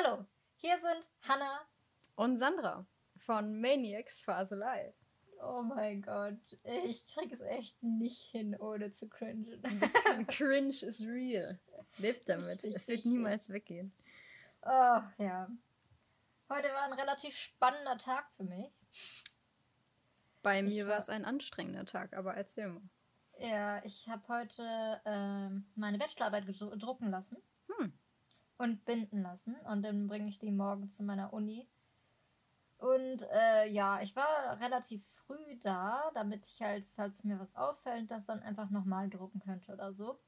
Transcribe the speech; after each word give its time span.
Hallo, 0.00 0.24
hier 0.58 0.78
sind 0.78 1.10
Hannah 1.28 1.60
und 2.14 2.36
Sandra 2.36 2.86
von 3.16 3.60
Maniacs 3.60 4.20
Faselei. 4.20 4.94
Oh 5.42 5.62
mein 5.62 6.02
Gott, 6.02 6.38
ich 6.62 7.04
krieg 7.08 7.32
es 7.32 7.40
echt 7.40 7.82
nicht 7.82 8.30
hin, 8.30 8.54
ohne 8.60 8.92
zu 8.92 9.08
cringen. 9.08 9.60
Cringe 10.28 10.68
is 10.68 11.04
real. 11.04 11.58
Lebt 11.96 12.28
damit. 12.28 12.62
Richtig, 12.62 12.76
es 12.76 12.86
wird 12.86 13.06
niemals 13.06 13.50
weggehen. 13.50 13.92
Oh, 14.62 15.00
ja. 15.16 15.48
Heute 16.48 16.68
war 16.68 16.84
ein 16.84 16.92
relativ 16.92 17.36
spannender 17.36 17.98
Tag 17.98 18.30
für 18.36 18.44
mich. 18.44 18.70
Bei 20.42 20.62
mir 20.62 20.86
war 20.86 20.98
es 20.98 21.08
ein 21.08 21.24
anstrengender 21.24 21.86
Tag, 21.86 22.12
aber 22.16 22.34
erzähl 22.34 22.68
mal. 22.68 22.88
Ja, 23.40 23.84
ich 23.84 24.08
habe 24.08 24.22
heute 24.28 25.00
äh, 25.04 25.48
meine 25.74 25.98
Bachelorarbeit 25.98 26.44
drucken 26.46 27.10
lassen 27.10 27.38
hm. 27.66 27.92
Und 28.58 28.84
binden 28.84 29.22
lassen 29.22 29.56
und 29.66 29.82
dann 29.82 30.08
bringe 30.08 30.28
ich 30.28 30.38
die 30.38 30.52
morgen 30.52 30.88
zu 30.88 31.04
meiner 31.04 31.32
Uni. 31.32 31.68
Und 32.78 33.26
äh, 33.32 33.68
ja, 33.68 34.00
ich 34.02 34.14
war 34.14 34.60
relativ 34.60 35.04
früh 35.26 35.58
da, 35.60 36.10
damit 36.14 36.46
ich 36.46 36.62
halt, 36.62 36.86
falls 36.94 37.24
mir 37.24 37.38
was 37.40 37.56
auffällt, 37.56 38.10
das 38.10 38.26
dann 38.26 38.42
einfach 38.42 38.70
nochmal 38.70 39.08
drucken 39.08 39.40
könnte 39.40 39.72
oder 39.72 39.92
so. 39.92 40.18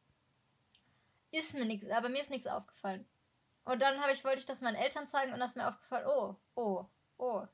Ist 1.30 1.55
mir 1.55 1.65
nichts, 1.65 1.88
aber 1.91 2.09
mir 2.09 2.21
ist 2.21 2.30
nichts 2.30 2.48
aufgefallen. 2.48 3.07
Und 3.65 3.80
dann 3.83 4.01
habe 4.01 4.12
ich, 4.12 4.24
wollte 4.24 4.38
ich 4.41 4.47
das 4.47 4.62
meinen 4.62 4.74
Eltern 4.74 5.07
zeigen 5.07 5.33
und 5.33 5.38
das 5.38 5.51
ist 5.51 5.57
mir 5.57 5.69
aufgefallen, 5.69 6.07
oh, 6.09 6.37
oh, 6.55 6.87
oh. 7.19 7.47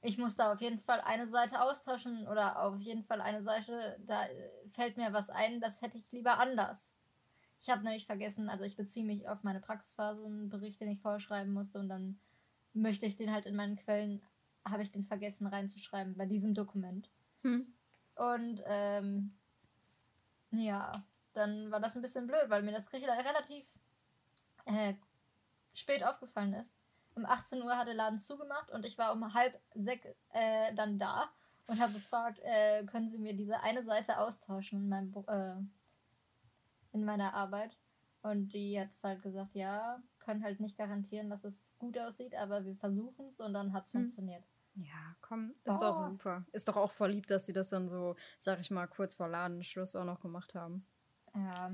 Ich 0.00 0.18
muss 0.18 0.36
da 0.36 0.52
auf 0.52 0.60
jeden 0.60 0.78
Fall 0.78 1.00
eine 1.00 1.26
Seite 1.26 1.60
austauschen 1.60 2.26
oder 2.28 2.62
auf 2.62 2.78
jeden 2.78 3.02
Fall 3.02 3.20
eine 3.20 3.42
Seite, 3.42 3.98
da 4.00 4.26
fällt 4.68 4.96
mir 4.96 5.12
was 5.12 5.30
ein, 5.30 5.60
das 5.60 5.82
hätte 5.82 5.98
ich 5.98 6.10
lieber 6.12 6.38
anders. 6.38 6.95
Ich 7.60 7.70
habe 7.70 7.82
nämlich 7.82 8.06
vergessen, 8.06 8.48
also 8.48 8.64
ich 8.64 8.76
beziehe 8.76 9.04
mich 9.04 9.28
auf 9.28 9.42
meine 9.42 9.60
Praxisphase 9.60 10.22
und 10.22 10.48
Bericht, 10.48 10.80
den 10.80 10.90
ich 10.90 11.00
vorschreiben 11.00 11.52
musste 11.52 11.78
und 11.78 11.88
dann 11.88 12.18
möchte 12.74 13.06
ich 13.06 13.16
den 13.16 13.32
halt 13.32 13.46
in 13.46 13.56
meinen 13.56 13.76
Quellen, 13.76 14.22
habe 14.64 14.82
ich 14.82 14.92
den 14.92 15.04
vergessen 15.04 15.46
reinzuschreiben 15.46 16.14
bei 16.16 16.26
diesem 16.26 16.54
Dokument. 16.54 17.10
Hm. 17.42 17.66
Und 18.16 18.62
ähm, 18.66 19.34
ja, 20.50 20.92
dann 21.32 21.70
war 21.70 21.80
das 21.80 21.96
ein 21.96 22.02
bisschen 22.02 22.26
blöd, 22.26 22.48
weil 22.48 22.62
mir 22.62 22.72
das 22.72 22.92
relativ 22.92 23.66
äh, 24.64 24.94
spät 25.74 26.04
aufgefallen 26.04 26.54
ist. 26.54 26.76
Um 27.14 27.24
18 27.24 27.62
Uhr 27.62 27.76
hat 27.76 27.88
der 27.88 27.94
Laden 27.94 28.18
zugemacht 28.18 28.70
und 28.70 28.84
ich 28.84 28.98
war 28.98 29.12
um 29.12 29.32
halb 29.32 29.58
sechs 29.74 30.06
äh, 30.32 30.74
dann 30.74 30.98
da 30.98 31.30
und 31.66 31.80
habe 31.80 31.92
gefragt, 31.92 32.40
äh, 32.42 32.84
können 32.84 33.08
Sie 33.08 33.18
mir 33.18 33.34
diese 33.34 33.60
eine 33.60 33.82
Seite 33.82 34.18
austauschen 34.18 34.80
in, 34.80 34.88
meinem, 34.88 35.14
äh, 35.26 35.56
in 36.96 37.04
meiner 37.04 37.34
Arbeit? 37.34 37.76
Und 38.22 38.48
die 38.48 38.80
hat 38.80 38.88
halt 39.04 39.22
gesagt, 39.22 39.54
ja, 39.54 40.02
können 40.18 40.42
halt 40.42 40.58
nicht 40.58 40.76
garantieren, 40.76 41.30
dass 41.30 41.44
es 41.44 41.74
gut 41.78 41.96
aussieht, 41.96 42.34
aber 42.34 42.64
wir 42.64 42.74
versuchen 42.74 43.26
es 43.26 43.38
und 43.38 43.54
dann 43.54 43.72
hat 43.72 43.84
es 43.84 43.92
hm. 43.92 44.00
funktioniert. 44.00 44.42
Ja, 44.74 45.16
komm, 45.20 45.54
ist 45.64 45.76
oh. 45.76 45.80
doch 45.80 45.94
super. 45.94 46.44
Ist 46.52 46.68
doch 46.68 46.76
auch 46.76 46.90
voll 46.90 47.10
lieb, 47.12 47.26
dass 47.28 47.46
sie 47.46 47.52
das 47.52 47.70
dann 47.70 47.88
so, 47.88 48.16
sag 48.38 48.58
ich 48.60 48.70
mal, 48.70 48.86
kurz 48.88 49.14
vor 49.14 49.28
Ladenschluss 49.28 49.94
auch 49.94 50.04
noch 50.04 50.20
gemacht 50.20 50.54
haben. 50.54 50.84
Ja. 51.34 51.72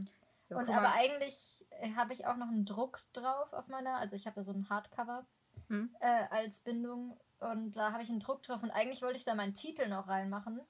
ja 0.50 0.56
und 0.56 0.68
aber 0.68 0.92
eigentlich 0.92 1.64
habe 1.96 2.12
ich 2.12 2.26
auch 2.26 2.36
noch 2.36 2.48
einen 2.48 2.66
Druck 2.66 3.00
drauf 3.12 3.52
auf 3.52 3.68
meiner, 3.68 3.96
also 3.96 4.14
ich 4.14 4.26
habe 4.26 4.36
da 4.36 4.42
so 4.42 4.52
ein 4.52 4.68
Hardcover 4.68 5.24
hm. 5.68 5.94
äh, 6.00 6.26
als 6.30 6.60
Bindung 6.60 7.18
und 7.38 7.76
da 7.76 7.92
habe 7.92 8.02
ich 8.02 8.10
einen 8.10 8.20
Druck 8.20 8.42
drauf 8.42 8.62
und 8.62 8.70
eigentlich 8.70 9.02
wollte 9.02 9.16
ich 9.16 9.24
da 9.24 9.34
meinen 9.34 9.54
Titel 9.54 9.88
noch 9.88 10.06
reinmachen. 10.06 10.60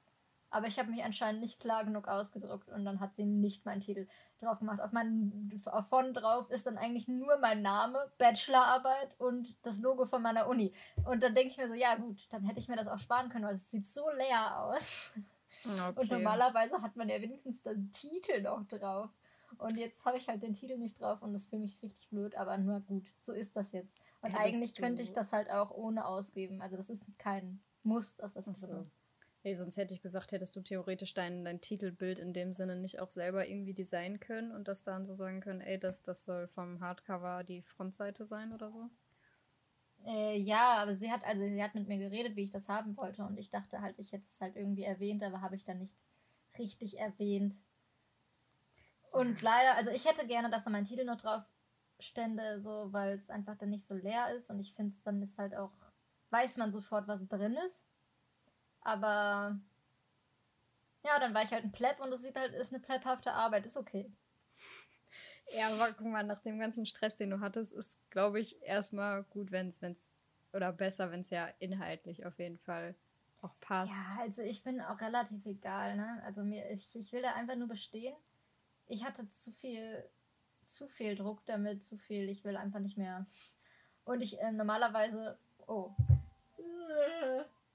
Aber 0.52 0.66
ich 0.66 0.78
habe 0.78 0.90
mich 0.90 1.02
anscheinend 1.02 1.40
nicht 1.40 1.60
klar 1.60 1.82
genug 1.84 2.08
ausgedruckt 2.08 2.68
und 2.70 2.84
dann 2.84 3.00
hat 3.00 3.16
sie 3.16 3.24
nicht 3.24 3.64
meinen 3.64 3.80
Titel 3.80 4.06
drauf 4.38 4.58
gemacht. 4.58 4.80
Auf 4.80 4.92
meinem 4.92 5.50
von 5.88 6.12
drauf 6.12 6.50
ist 6.50 6.66
dann 6.66 6.76
eigentlich 6.76 7.08
nur 7.08 7.38
mein 7.38 7.62
Name, 7.62 8.12
Bachelorarbeit 8.18 9.18
und 9.18 9.56
das 9.62 9.80
Logo 9.80 10.04
von 10.04 10.20
meiner 10.20 10.46
Uni. 10.48 10.74
Und 11.06 11.22
dann 11.22 11.34
denke 11.34 11.50
ich 11.50 11.56
mir 11.56 11.68
so, 11.68 11.74
ja 11.74 11.94
gut, 11.94 12.30
dann 12.30 12.44
hätte 12.44 12.60
ich 12.60 12.68
mir 12.68 12.76
das 12.76 12.86
auch 12.86 12.98
sparen 12.98 13.30
können, 13.30 13.46
weil 13.46 13.54
es 13.54 13.70
sieht 13.70 13.86
so 13.86 14.08
leer 14.10 14.60
aus. 14.60 15.12
Okay. 15.64 16.00
Und 16.00 16.10
normalerweise 16.10 16.80
hat 16.80 16.96
man 16.96 17.10
ja 17.10 17.20
wenigstens 17.20 17.62
den 17.62 17.90
Titel 17.90 18.40
noch 18.40 18.66
drauf. 18.68 19.10
Und 19.58 19.76
jetzt 19.76 20.02
habe 20.06 20.16
ich 20.16 20.26
halt 20.26 20.42
den 20.42 20.54
Titel 20.54 20.78
nicht 20.78 20.98
drauf 20.98 21.20
und 21.20 21.34
das 21.34 21.46
finde 21.46 21.66
ich 21.66 21.82
richtig 21.82 22.08
blöd, 22.08 22.34
aber 22.36 22.56
nur 22.56 22.80
gut, 22.80 23.06
so 23.20 23.34
ist 23.34 23.54
das 23.54 23.72
jetzt. 23.72 23.92
Und 24.22 24.30
Hättest 24.30 24.40
eigentlich 24.40 24.74
könnte 24.74 25.02
ich 25.02 25.12
das 25.12 25.34
halt 25.34 25.50
auch 25.50 25.70
ohne 25.70 26.06
ausgeben. 26.06 26.62
Also 26.62 26.78
das 26.78 26.88
ist 26.88 27.04
kein 27.18 27.60
Muss, 27.82 28.16
dass 28.16 28.32
das 28.32 28.46
so. 28.60 28.66
Drin. 28.68 28.90
Hey, 29.42 29.54
sonst 29.54 29.76
hätte 29.76 29.92
ich 29.92 30.00
gesagt, 30.00 30.32
hättest 30.32 30.54
du 30.56 30.62
theoretisch 30.62 31.14
dein, 31.14 31.44
dein 31.44 31.60
Titelbild 31.60 32.18
in 32.18 32.32
dem 32.32 32.52
Sinne 32.52 32.76
nicht 32.76 32.98
auch 33.00 33.10
selber 33.10 33.46
irgendwie 33.48 33.74
designen 33.74 34.20
können 34.20 34.52
und 34.52 34.68
das 34.68 34.84
dann 34.84 35.04
so 35.04 35.14
sagen 35.14 35.40
können, 35.40 35.60
ey, 35.60 35.78
das, 35.78 36.02
das 36.02 36.24
soll 36.24 36.48
vom 36.48 36.80
Hardcover 36.80 37.44
die 37.44 37.62
Frontseite 37.62 38.24
sein 38.26 38.52
oder 38.52 38.70
so? 38.70 38.88
Äh, 40.04 40.38
ja, 40.38 40.76
aber 40.76 40.94
sie 40.94 41.10
hat, 41.10 41.24
also 41.24 41.42
sie 41.42 41.62
hat 41.62 41.74
mit 41.74 41.88
mir 41.88 41.98
geredet, 41.98 42.36
wie 42.36 42.42
ich 42.44 42.50
das 42.50 42.68
haben 42.68 42.96
wollte 42.96 43.24
und 43.24 43.38
ich 43.38 43.50
dachte 43.50 43.80
halt, 43.80 43.98
ich 43.98 44.12
hätte 44.12 44.26
es 44.26 44.40
halt 44.40 44.56
irgendwie 44.56 44.84
erwähnt, 44.84 45.22
aber 45.22 45.40
habe 45.40 45.56
ich 45.56 45.64
dann 45.64 45.78
nicht 45.78 45.96
richtig 46.58 46.98
erwähnt. 46.98 47.54
Und 49.10 49.42
leider, 49.42 49.76
also 49.76 49.90
ich 49.90 50.06
hätte 50.06 50.26
gerne, 50.26 50.50
dass 50.50 50.64
da 50.64 50.70
mein 50.70 50.84
Titel 50.84 51.04
noch 51.04 51.20
drauf 51.20 51.42
stände, 52.00 52.60
so, 52.60 52.92
weil 52.92 53.12
es 53.14 53.30
einfach 53.30 53.56
dann 53.56 53.70
nicht 53.70 53.86
so 53.86 53.94
leer 53.94 54.34
ist 54.34 54.50
und 54.50 54.58
ich 54.58 54.74
finde 54.74 54.90
es 54.90 55.02
dann 55.02 55.22
ist 55.22 55.38
halt 55.38 55.54
auch, 55.54 55.72
weiß 56.30 56.56
man 56.56 56.72
sofort, 56.72 57.06
was 57.08 57.28
drin 57.28 57.56
ist. 57.66 57.82
Aber 58.84 59.58
ja, 61.04 61.18
dann 61.18 61.34
war 61.34 61.42
ich 61.42 61.52
halt 61.52 61.64
ein 61.64 61.72
Pleb 61.72 62.00
und 62.00 62.12
es 62.12 62.22
sieht 62.22 62.36
halt, 62.36 62.54
ist 62.54 62.72
eine 62.72 62.82
plebhafte 62.82 63.32
Arbeit, 63.32 63.66
ist 63.66 63.76
okay. 63.76 64.10
Ja, 65.54 65.68
aber 65.68 65.92
guck 65.92 66.06
mal, 66.06 66.22
nach 66.22 66.40
dem 66.40 66.60
ganzen 66.60 66.86
Stress, 66.86 67.16
den 67.16 67.30
du 67.30 67.40
hattest, 67.40 67.72
ist, 67.72 67.98
glaube 68.10 68.38
ich, 68.40 68.62
erstmal 68.62 69.24
gut, 69.24 69.50
wenn 69.50 69.68
es, 69.68 69.82
wenn 69.82 69.92
es, 69.92 70.10
oder 70.52 70.72
besser, 70.72 71.10
wenn 71.10 71.20
es 71.20 71.30
ja 71.30 71.48
inhaltlich 71.58 72.24
auf 72.24 72.38
jeden 72.38 72.58
Fall 72.58 72.94
auch 73.42 73.52
passt. 73.60 73.92
Ja, 73.92 74.22
also 74.22 74.42
ich 74.42 74.62
bin 74.62 74.80
auch 74.80 75.00
relativ 75.00 75.44
egal, 75.44 75.96
ne? 75.96 76.22
Also 76.24 76.42
mir, 76.42 76.70
ich, 76.70 76.94
ich 76.94 77.12
will 77.12 77.22
da 77.22 77.34
einfach 77.34 77.56
nur 77.56 77.68
bestehen. 77.68 78.14
Ich 78.86 79.04
hatte 79.04 79.28
zu 79.28 79.50
viel, 79.50 80.08
zu 80.62 80.88
viel 80.88 81.16
Druck 81.16 81.44
damit, 81.44 81.82
zu 81.82 81.98
viel, 81.98 82.28
ich 82.28 82.44
will 82.44 82.56
einfach 82.56 82.80
nicht 82.80 82.96
mehr. 82.96 83.26
Und 84.04 84.22
ich 84.22 84.40
äh, 84.40 84.52
normalerweise, 84.52 85.36
oh, 85.66 85.90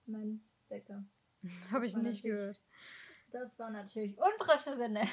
mein 0.05 0.41
Wecker. 0.69 1.03
Habe 1.71 1.85
ich 1.85 1.95
nicht 1.95 2.23
gehört. 2.23 2.61
Das 3.31 3.59
war 3.59 3.69
natürlich 3.69 4.17
unprofessionell. 4.17 5.07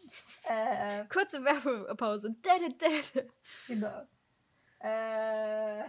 äh, 0.48 1.00
äh, 1.00 1.04
Kurze 1.08 1.42
Werbepause. 1.44 2.34
Genau. 3.66 4.06
Äh, 4.80 5.84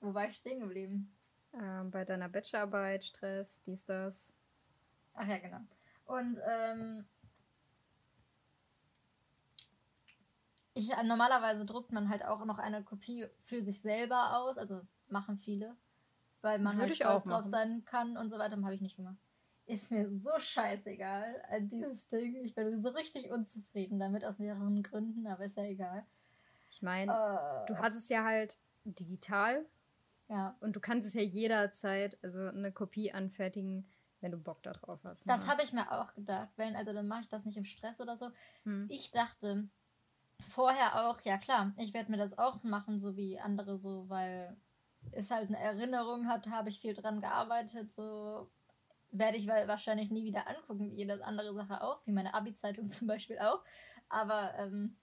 wo 0.00 0.14
war 0.14 0.28
ich 0.28 0.36
stehen 0.36 0.60
geblieben? 0.60 1.12
Ähm, 1.52 1.90
bei 1.90 2.04
deiner 2.04 2.28
Bachelorarbeit, 2.28 3.04
Stress, 3.04 3.62
dies, 3.64 3.84
das. 3.84 4.34
Ach 5.14 5.26
ja, 5.26 5.38
genau. 5.38 5.60
Und 6.04 6.38
ähm, 6.46 7.06
ich, 10.74 10.90
normalerweise 11.04 11.64
druckt 11.64 11.90
man 11.90 12.08
halt 12.08 12.24
auch 12.24 12.44
noch 12.44 12.58
eine 12.58 12.84
Kopie 12.84 13.26
für 13.40 13.62
sich 13.62 13.80
selber 13.80 14.36
aus, 14.38 14.58
also 14.58 14.86
machen 15.08 15.38
viele 15.38 15.76
weil 16.46 16.60
man 16.60 16.74
Würde 16.74 16.86
halt 16.86 16.96
stolz 16.96 17.24
drauf 17.24 17.44
sein 17.44 17.84
kann 17.84 18.16
und 18.16 18.30
so 18.30 18.38
weiter. 18.38 18.56
Habe 18.62 18.74
ich 18.74 18.80
nicht 18.80 18.96
gemacht. 18.96 19.16
Ist 19.66 19.90
mir 19.90 20.08
so 20.20 20.30
scheißegal, 20.38 21.42
äh, 21.50 21.60
dieses 21.60 22.08
Ding. 22.08 22.36
Ich 22.44 22.54
bin 22.54 22.80
so 22.80 22.90
richtig 22.90 23.32
unzufrieden 23.32 23.98
damit, 23.98 24.24
aus 24.24 24.38
mehreren 24.38 24.80
Gründen, 24.84 25.26
aber 25.26 25.44
ist 25.44 25.56
ja 25.56 25.64
egal. 25.64 26.06
Ich 26.70 26.82
meine, 26.82 27.10
uh, 27.10 27.66
du 27.66 27.76
hast 27.78 27.96
es 27.96 28.08
ja 28.08 28.22
halt 28.22 28.58
digital. 28.84 29.66
Ja. 30.28 30.56
Und 30.60 30.76
du 30.76 30.80
kannst 30.80 31.08
es 31.08 31.14
ja 31.14 31.22
jederzeit, 31.22 32.16
also 32.22 32.38
eine 32.38 32.70
Kopie 32.70 33.12
anfertigen, 33.12 33.88
wenn 34.20 34.30
du 34.30 34.38
Bock 34.38 34.62
darauf 34.62 35.02
hast. 35.02 35.26
Ne? 35.26 35.32
Das 35.32 35.48
habe 35.48 35.64
ich 35.64 35.72
mir 35.72 35.90
auch 35.90 36.14
gedacht. 36.14 36.50
Wenn, 36.56 36.76
also 36.76 36.92
dann 36.92 37.08
mache 37.08 37.22
ich 37.22 37.28
das 37.28 37.44
nicht 37.44 37.58
im 37.58 37.64
Stress 37.64 38.00
oder 38.00 38.16
so. 38.16 38.30
Hm. 38.62 38.86
Ich 38.88 39.10
dachte 39.10 39.68
vorher 40.46 41.08
auch, 41.08 41.20
ja 41.22 41.38
klar, 41.38 41.72
ich 41.76 41.92
werde 41.92 42.12
mir 42.12 42.18
das 42.18 42.38
auch 42.38 42.62
machen, 42.62 43.00
so 43.00 43.16
wie 43.16 43.40
andere 43.40 43.78
so, 43.78 44.08
weil 44.08 44.56
ist 45.12 45.30
halt 45.30 45.48
eine 45.48 45.58
Erinnerung 45.58 46.26
hat, 46.28 46.46
habe 46.48 46.68
ich 46.68 46.80
viel 46.80 46.94
dran 46.94 47.20
gearbeitet, 47.20 47.92
so 47.92 48.50
werde 49.10 49.36
ich 49.36 49.46
wahrscheinlich 49.46 50.10
nie 50.10 50.24
wieder 50.24 50.46
angucken, 50.46 50.90
wie 50.90 50.96
jede 50.96 51.24
andere 51.24 51.54
Sache 51.54 51.82
auch, 51.82 52.00
wie 52.06 52.12
meine 52.12 52.34
Abi-Zeitung 52.34 52.88
zum 52.90 53.08
Beispiel 53.08 53.38
auch. 53.38 53.62
Aber 54.08 54.54
ähm, 54.58 54.96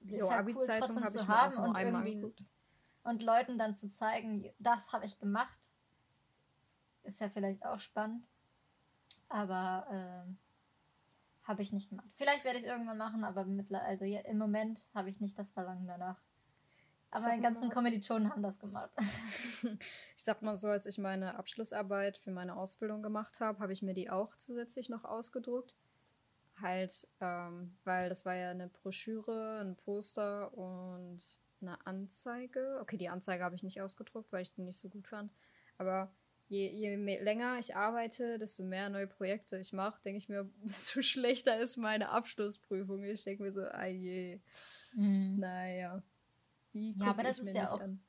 ist 0.00 0.20
jo, 0.20 0.30
halt 0.30 0.46
cool, 0.46 0.66
trotzdem 0.78 1.06
zu 1.06 1.28
haben 1.28 1.56
und 1.56 1.76
irgendwie 1.76 2.12
angeguckt. 2.12 2.44
und 3.04 3.22
Leuten 3.22 3.58
dann 3.58 3.74
zu 3.74 3.88
zeigen, 3.88 4.50
das 4.58 4.92
habe 4.92 5.04
ich 5.04 5.18
gemacht. 5.18 5.58
Ist 7.02 7.20
ja 7.20 7.28
vielleicht 7.28 7.64
auch 7.64 7.78
spannend. 7.78 8.26
Aber 9.28 9.86
ähm, 9.90 10.38
habe 11.44 11.62
ich 11.62 11.72
nicht 11.72 11.88
gemacht. 11.90 12.08
Vielleicht 12.12 12.44
werde 12.44 12.58
ich 12.58 12.64
es 12.64 12.70
irgendwann 12.70 12.98
machen, 12.98 13.24
aber 13.24 13.44
mittlerweile, 13.44 13.88
also 13.88 14.04
im 14.04 14.38
Moment 14.38 14.88
habe 14.94 15.08
ich 15.08 15.20
nicht 15.20 15.38
das 15.38 15.52
Verlangen 15.52 15.86
danach. 15.86 16.20
Aber 17.10 17.24
meine 17.24 17.42
ganzen 17.42 17.70
Kommilitonen 17.70 18.30
haben 18.30 18.42
das 18.42 18.58
gemacht. 18.58 18.90
ich 20.16 20.24
sag 20.24 20.42
mal 20.42 20.56
so, 20.56 20.68
als 20.68 20.86
ich 20.86 20.98
meine 20.98 21.36
Abschlussarbeit 21.36 22.18
für 22.18 22.30
meine 22.30 22.56
Ausbildung 22.56 23.02
gemacht 23.02 23.40
habe, 23.40 23.58
habe 23.58 23.72
ich 23.72 23.82
mir 23.82 23.94
die 23.94 24.10
auch 24.10 24.36
zusätzlich 24.36 24.88
noch 24.88 25.04
ausgedruckt. 25.04 25.76
Halt, 26.60 27.08
ähm, 27.20 27.76
weil 27.84 28.08
das 28.08 28.26
war 28.26 28.34
ja 28.34 28.50
eine 28.50 28.68
Broschüre, 28.68 29.60
ein 29.60 29.76
Poster 29.76 30.56
und 30.56 31.18
eine 31.60 31.84
Anzeige. 31.86 32.78
Okay, 32.80 32.96
die 32.96 33.08
Anzeige 33.08 33.44
habe 33.44 33.56
ich 33.56 33.62
nicht 33.62 33.80
ausgedruckt, 33.80 34.30
weil 34.32 34.42
ich 34.42 34.52
die 34.52 34.62
nicht 34.62 34.78
so 34.78 34.88
gut 34.88 35.08
fand. 35.08 35.32
Aber 35.78 36.12
je, 36.48 36.68
je 36.68 36.96
mehr, 36.96 37.22
länger 37.22 37.58
ich 37.58 37.74
arbeite, 37.74 38.38
desto 38.38 38.62
mehr 38.62 38.88
neue 38.88 39.06
Projekte 39.06 39.58
ich 39.58 39.72
mache, 39.72 40.00
denke 40.02 40.18
ich 40.18 40.28
mir, 40.28 40.48
desto 40.62 41.02
schlechter 41.02 41.58
ist 41.58 41.76
meine 41.76 42.10
Abschlussprüfung. 42.10 43.02
Ich 43.04 43.24
denke 43.24 43.42
mir 43.42 43.52
so, 43.52 43.62
ah 43.62 43.86
je. 43.86 44.40
Mhm. 44.94 45.38
Naja. 45.38 46.02
Wie 46.72 46.96
ja, 46.98 47.06
aber 47.10 47.22
das 47.22 47.38
ist 47.38 47.54
ja 47.54 47.70
auch. 47.70 47.80
An? 47.80 48.00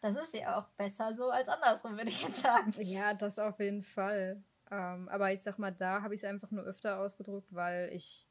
Das 0.00 0.16
ist 0.16 0.34
ja 0.34 0.58
auch 0.58 0.68
besser 0.70 1.14
so 1.14 1.30
als 1.30 1.48
andersrum, 1.48 1.96
würde 1.96 2.08
ich 2.08 2.22
jetzt 2.22 2.42
sagen. 2.42 2.72
Ja, 2.78 3.14
das 3.14 3.38
auf 3.38 3.60
jeden 3.60 3.82
Fall. 3.82 4.42
Ähm, 4.70 5.08
aber 5.08 5.32
ich 5.32 5.42
sag 5.42 5.58
mal, 5.58 5.70
da 5.70 6.02
habe 6.02 6.14
ich 6.14 6.20
es 6.20 6.24
einfach 6.24 6.50
nur 6.50 6.64
öfter 6.64 6.98
ausgedruckt, 6.98 7.54
weil 7.54 7.90
ich, 7.92 8.26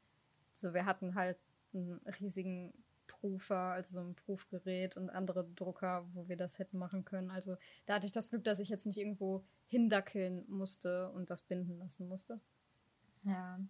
so 0.52 0.74
wir 0.74 0.84
hatten 0.84 1.14
halt 1.14 1.38
einen 1.72 2.00
riesigen 2.20 2.74
Prüfer, 3.06 3.56
also 3.56 4.00
so 4.00 4.00
ein 4.00 4.14
Prüfgerät 4.14 4.96
und 4.96 5.08
andere 5.08 5.44
Drucker, 5.54 6.04
wo 6.12 6.28
wir 6.28 6.36
das 6.36 6.58
hätten 6.58 6.78
machen 6.78 7.04
können. 7.04 7.30
Also 7.30 7.56
da 7.86 7.94
hatte 7.94 8.06
ich 8.06 8.12
das 8.12 8.30
Glück, 8.30 8.44
dass 8.44 8.58
ich 8.58 8.68
jetzt 8.68 8.84
nicht 8.84 8.98
irgendwo 8.98 9.44
hindackeln 9.68 10.44
musste 10.48 11.10
und 11.12 11.30
das 11.30 11.42
binden 11.42 11.78
lassen 11.78 12.08
musste. 12.08 12.40
Ja. 13.22 13.60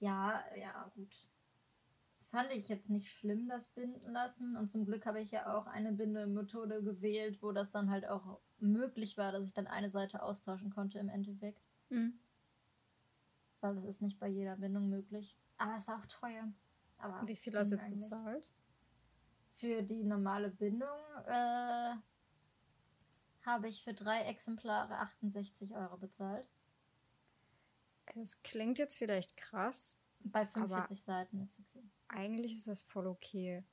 Ja, 0.00 0.42
ja, 0.56 0.90
gut. 0.96 1.14
Fand 2.32 2.50
ich 2.50 2.66
jetzt 2.68 2.88
nicht 2.88 3.10
schlimm, 3.10 3.46
das 3.46 3.68
binden 3.68 4.10
lassen. 4.10 4.56
Und 4.56 4.70
zum 4.70 4.86
Glück 4.86 5.04
habe 5.04 5.20
ich 5.20 5.30
ja 5.32 5.54
auch 5.54 5.66
eine 5.66 5.92
Bindemethode 5.92 6.82
gewählt, 6.82 7.42
wo 7.42 7.52
das 7.52 7.72
dann 7.72 7.90
halt 7.90 8.08
auch 8.08 8.40
möglich 8.58 9.18
war, 9.18 9.32
dass 9.32 9.44
ich 9.44 9.52
dann 9.52 9.66
eine 9.66 9.90
Seite 9.90 10.22
austauschen 10.22 10.70
konnte 10.70 10.98
im 10.98 11.10
Endeffekt. 11.10 11.60
Mhm. 11.90 12.18
Weil 13.60 13.74
das 13.74 13.84
ist 13.84 14.00
nicht 14.00 14.18
bei 14.18 14.28
jeder 14.28 14.56
Bindung 14.56 14.88
möglich. 14.88 15.38
Aber 15.58 15.74
es 15.74 15.86
war 15.86 15.98
auch 15.98 16.06
teuer. 16.06 16.50
Aber 16.96 17.28
Wie 17.28 17.36
viel 17.36 17.54
hast 17.54 17.70
du 17.70 17.74
jetzt 17.74 17.84
eigentlich. 17.84 17.98
bezahlt? 18.00 18.54
Für 19.52 19.82
die 19.82 20.02
normale 20.02 20.48
Bindung 20.48 20.88
äh, 21.26 21.94
habe 23.42 23.68
ich 23.68 23.84
für 23.84 23.92
drei 23.92 24.22
Exemplare 24.22 24.96
68 25.00 25.74
Euro 25.74 25.98
bezahlt. 25.98 26.48
Es 28.14 28.42
klingt 28.42 28.78
jetzt 28.78 28.96
vielleicht 28.96 29.36
krass. 29.36 29.98
Bei 30.20 30.46
45 30.46 31.02
Seiten 31.02 31.42
ist 31.42 31.60
okay. 31.60 31.91
Eigentlich 32.12 32.54
ist 32.54 32.68
das 32.68 32.82
voll 32.82 33.06
okay, 33.06 33.64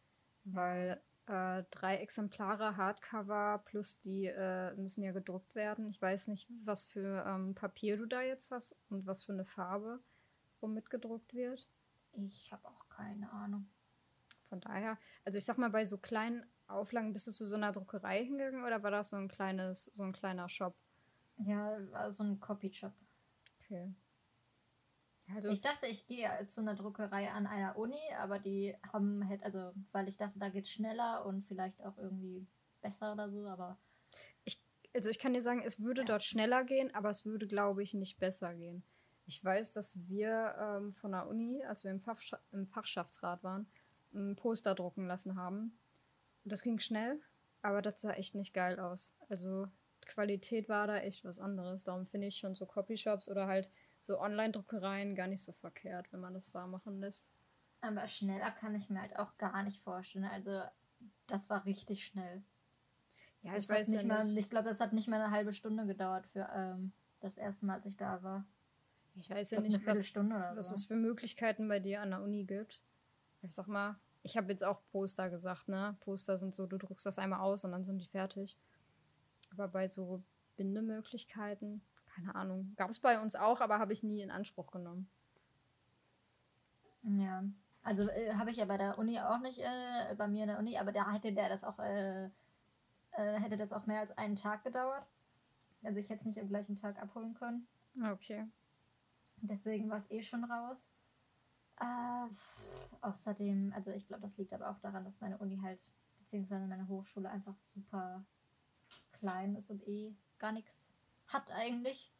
weil 0.45 1.01
äh, 1.27 1.63
drei 1.69 1.97
Exemplare 1.97 2.77
Hardcover 2.77 3.61
plus 3.65 3.99
die 3.99 4.25
äh, 4.25 4.73
müssen 4.75 5.03
ja 5.03 5.11
gedruckt 5.11 5.53
werden. 5.53 5.87
Ich 5.89 6.01
weiß 6.01 6.27
nicht, 6.27 6.49
was 6.65 6.85
für 6.85 7.23
ähm, 7.27 7.53
Papier 7.53 7.97
du 7.97 8.05
da 8.05 8.21
jetzt 8.21 8.51
hast 8.51 8.75
und 8.89 9.05
was 9.05 9.25
für 9.25 9.33
eine 9.33 9.45
Farbe, 9.45 9.99
womit 10.59 10.89
gedruckt 10.89 11.33
wird. 11.33 11.67
Ich 12.13 12.51
habe 12.51 12.67
auch 12.67 12.89
keine 12.89 13.31
Ahnung. 13.31 13.69
Von 14.43 14.61
daher, 14.61 14.97
also 15.23 15.37
ich 15.37 15.45
sag 15.45 15.59
mal, 15.59 15.69
bei 15.69 15.85
so 15.85 15.97
kleinen 15.97 16.43
Auflagen 16.67 17.13
bist 17.13 17.27
du 17.27 17.31
zu 17.31 17.45
so 17.45 17.55
einer 17.55 17.71
Druckerei 17.71 18.25
hingegangen 18.25 18.65
oder 18.65 18.81
war 18.81 18.91
das 18.91 19.09
so 19.09 19.17
ein 19.17 19.27
kleines, 19.27 19.85
so 19.93 20.03
ein 20.03 20.13
kleiner 20.13 20.49
Shop? 20.49 20.75
Ja, 21.37 21.77
war 21.91 22.11
so 22.11 22.23
ein 22.23 22.39
Copy-Shop. 22.39 22.93
Okay. 23.59 23.93
Also 25.35 25.49
ich 25.49 25.61
dachte, 25.61 25.87
ich 25.87 26.07
gehe 26.07 26.29
zu 26.45 26.61
einer 26.61 26.75
Druckerei 26.75 27.29
an 27.29 27.45
einer 27.45 27.77
Uni, 27.77 28.01
aber 28.17 28.39
die 28.39 28.75
haben 28.91 29.27
halt, 29.27 29.43
also, 29.43 29.73
weil 29.91 30.07
ich 30.07 30.17
dachte, 30.17 30.39
da 30.39 30.49
geht 30.49 30.65
es 30.65 30.71
schneller 30.71 31.25
und 31.25 31.45
vielleicht 31.45 31.81
auch 31.83 31.97
irgendwie 31.97 32.47
besser 32.81 33.13
oder 33.13 33.29
so, 33.29 33.45
aber. 33.47 33.77
Ich, 34.43 34.61
also 34.93 35.09
ich 35.09 35.19
kann 35.19 35.33
dir 35.33 35.41
sagen, 35.41 35.61
es 35.63 35.81
würde 35.81 36.01
ja. 36.01 36.07
dort 36.07 36.23
schneller 36.23 36.63
gehen, 36.63 36.93
aber 36.95 37.09
es 37.09 37.25
würde, 37.25 37.47
glaube 37.47 37.83
ich, 37.83 37.93
nicht 37.93 38.19
besser 38.19 38.55
gehen. 38.55 38.83
Ich 39.25 39.43
weiß, 39.43 39.73
dass 39.73 39.99
wir 40.07 40.55
ähm, 40.59 40.93
von 40.93 41.11
der 41.11 41.27
Uni, 41.27 41.63
als 41.63 41.83
wir 41.83 41.91
im, 41.91 42.01
Fach, 42.01 42.19
im 42.51 42.65
Fachschaftsrat 42.65 43.43
waren, 43.43 43.69
ein 44.13 44.35
Poster 44.35 44.73
drucken 44.73 45.05
lassen 45.05 45.35
haben. 45.35 45.77
Das 46.45 46.63
ging 46.63 46.79
schnell, 46.79 47.21
aber 47.61 47.83
das 47.83 48.01
sah 48.01 48.11
echt 48.13 48.33
nicht 48.33 48.53
geil 48.53 48.79
aus. 48.79 49.13
Also 49.27 49.67
Qualität 50.01 50.67
war 50.67 50.87
da 50.87 50.97
echt 50.97 51.23
was 51.25 51.39
anderes. 51.39 51.83
Darum 51.83 52.07
finde 52.07 52.27
ich 52.27 52.37
schon 52.37 52.55
so 52.55 52.65
Copyshops 52.65 53.29
oder 53.29 53.45
halt 53.45 53.69
so 54.01 54.19
Online-Druckereien 54.19 55.15
gar 55.15 55.27
nicht 55.27 55.43
so 55.43 55.51
verkehrt, 55.51 56.11
wenn 56.11 56.19
man 56.19 56.33
das 56.33 56.51
da 56.51 56.67
machen 56.67 56.99
lässt. 56.99 57.29
Aber 57.81 58.07
schneller 58.07 58.51
kann 58.51 58.75
ich 58.75 58.89
mir 58.89 59.01
halt 59.01 59.17
auch 59.17 59.37
gar 59.37 59.63
nicht 59.63 59.81
vorstellen. 59.83 60.25
Also 60.25 60.61
das 61.27 61.49
war 61.49 61.65
richtig 61.65 62.05
schnell. 62.05 62.43
Ja, 63.41 63.55
ich 63.55 63.67
das 63.67 63.69
weiß 63.69 63.87
nicht 63.89 64.01
ja 64.01 64.07
mal, 64.07 64.37
Ich 64.37 64.49
glaube, 64.49 64.67
das 64.67 64.79
hat 64.81 64.93
nicht 64.93 65.07
mal 65.07 65.21
eine 65.21 65.31
halbe 65.31 65.53
Stunde 65.53 65.85
gedauert 65.85 66.27
für 66.27 66.49
ähm, 66.53 66.91
das 67.21 67.37
erste 67.37 67.65
Mal, 67.65 67.75
als 67.75 67.85
ich 67.85 67.97
da 67.97 68.21
war. 68.21 68.45
Ich 69.15 69.29
weiß 69.29 69.51
ja 69.51 69.61
nicht, 69.61 69.85
was, 69.85 70.15
was 70.15 70.69
so. 70.69 70.73
es 70.75 70.85
für 70.85 70.95
Möglichkeiten 70.95 71.67
bei 71.67 71.79
dir 71.79 72.01
an 72.01 72.11
der 72.11 72.21
Uni 72.21 72.43
gibt. 72.43 72.83
Ich 73.41 73.53
sag 73.53 73.67
mal, 73.67 73.97
ich 74.23 74.37
habe 74.37 74.49
jetzt 74.51 74.63
auch 74.63 74.81
Poster 74.91 75.29
gesagt, 75.29 75.67
ne? 75.67 75.97
Poster 76.01 76.37
sind 76.37 76.53
so, 76.53 76.67
du 76.67 76.77
druckst 76.77 77.05
das 77.05 77.19
einmal 77.19 77.39
aus 77.39 77.63
und 77.63 77.71
dann 77.71 77.83
sind 77.83 77.99
die 77.99 78.07
fertig. 78.07 78.57
Aber 79.51 79.67
bei 79.67 79.87
so 79.87 80.21
Bindemöglichkeiten, 80.57 81.81
keine 82.19 82.35
Ahnung, 82.35 82.73
gab 82.75 82.89
es 82.89 82.99
bei 82.99 83.19
uns 83.19 83.35
auch, 83.35 83.61
aber 83.61 83.79
habe 83.79 83.93
ich 83.93 84.03
nie 84.03 84.21
in 84.21 84.31
Anspruch 84.31 84.71
genommen. 84.71 85.09
Ja, 87.03 87.43
also 87.83 88.09
äh, 88.09 88.33
habe 88.33 88.51
ich 88.51 88.57
ja 88.57 88.65
bei 88.65 88.77
der 88.77 88.97
Uni 88.97 89.19
auch 89.19 89.39
nicht, 89.39 89.59
äh, 89.59 90.15
bei 90.15 90.27
mir 90.27 90.43
in 90.43 90.49
der 90.49 90.59
Uni, 90.59 90.77
aber 90.77 90.91
da 90.91 91.11
hätte 91.11 91.33
der 91.33 91.49
das 91.49 91.63
auch, 91.63 91.79
äh, 91.79 92.25
äh 92.25 93.39
hätte 93.39 93.57
das 93.57 93.73
auch 93.73 93.85
mehr 93.85 94.01
als 94.01 94.17
einen 94.17 94.35
Tag 94.35 94.63
gedauert. 94.63 95.05
Also 95.83 95.99
ich 95.99 96.09
hätte 96.09 96.21
es 96.21 96.25
nicht 96.25 96.39
am 96.39 96.49
gleichen 96.49 96.75
Tag 96.75 97.01
abholen 97.01 97.33
können. 97.33 97.67
Okay. 98.11 98.47
Deswegen 99.37 99.89
war 99.89 99.97
es 99.97 100.11
eh 100.11 100.21
schon 100.21 100.43
raus. 100.43 100.85
Äh, 101.79 102.27
außerdem, 103.01 103.71
also 103.73 103.91
ich 103.91 104.07
glaube, 104.07 104.21
das 104.21 104.37
liegt 104.37 104.53
aber 104.53 104.69
auch 104.69 104.79
daran, 104.79 105.05
dass 105.05 105.21
meine 105.21 105.37
Uni 105.37 105.59
halt, 105.61 105.79
beziehungsweise 106.19 106.67
meine 106.67 106.87
Hochschule 106.89 107.29
einfach 107.29 107.57
super 107.59 108.25
klein 109.13 109.55
ist 109.55 109.71
und 109.71 109.87
eh 109.87 110.13
gar 110.37 110.51
nichts 110.51 110.88
hat 111.29 111.51
eigentlich. 111.51 112.11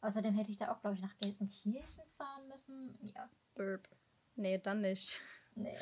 Außerdem 0.00 0.34
hätte 0.34 0.50
ich 0.50 0.58
da 0.58 0.72
auch, 0.72 0.80
glaube 0.80 0.94
ich, 0.96 1.02
nach 1.02 1.16
Gelsenkirchen 1.18 2.08
fahren 2.16 2.48
müssen. 2.48 2.98
Ja. 3.02 3.28
Burp. 3.54 3.88
Nee, 4.36 4.58
dann 4.58 4.80
nicht. 4.80 5.20
Nee. 5.54 5.76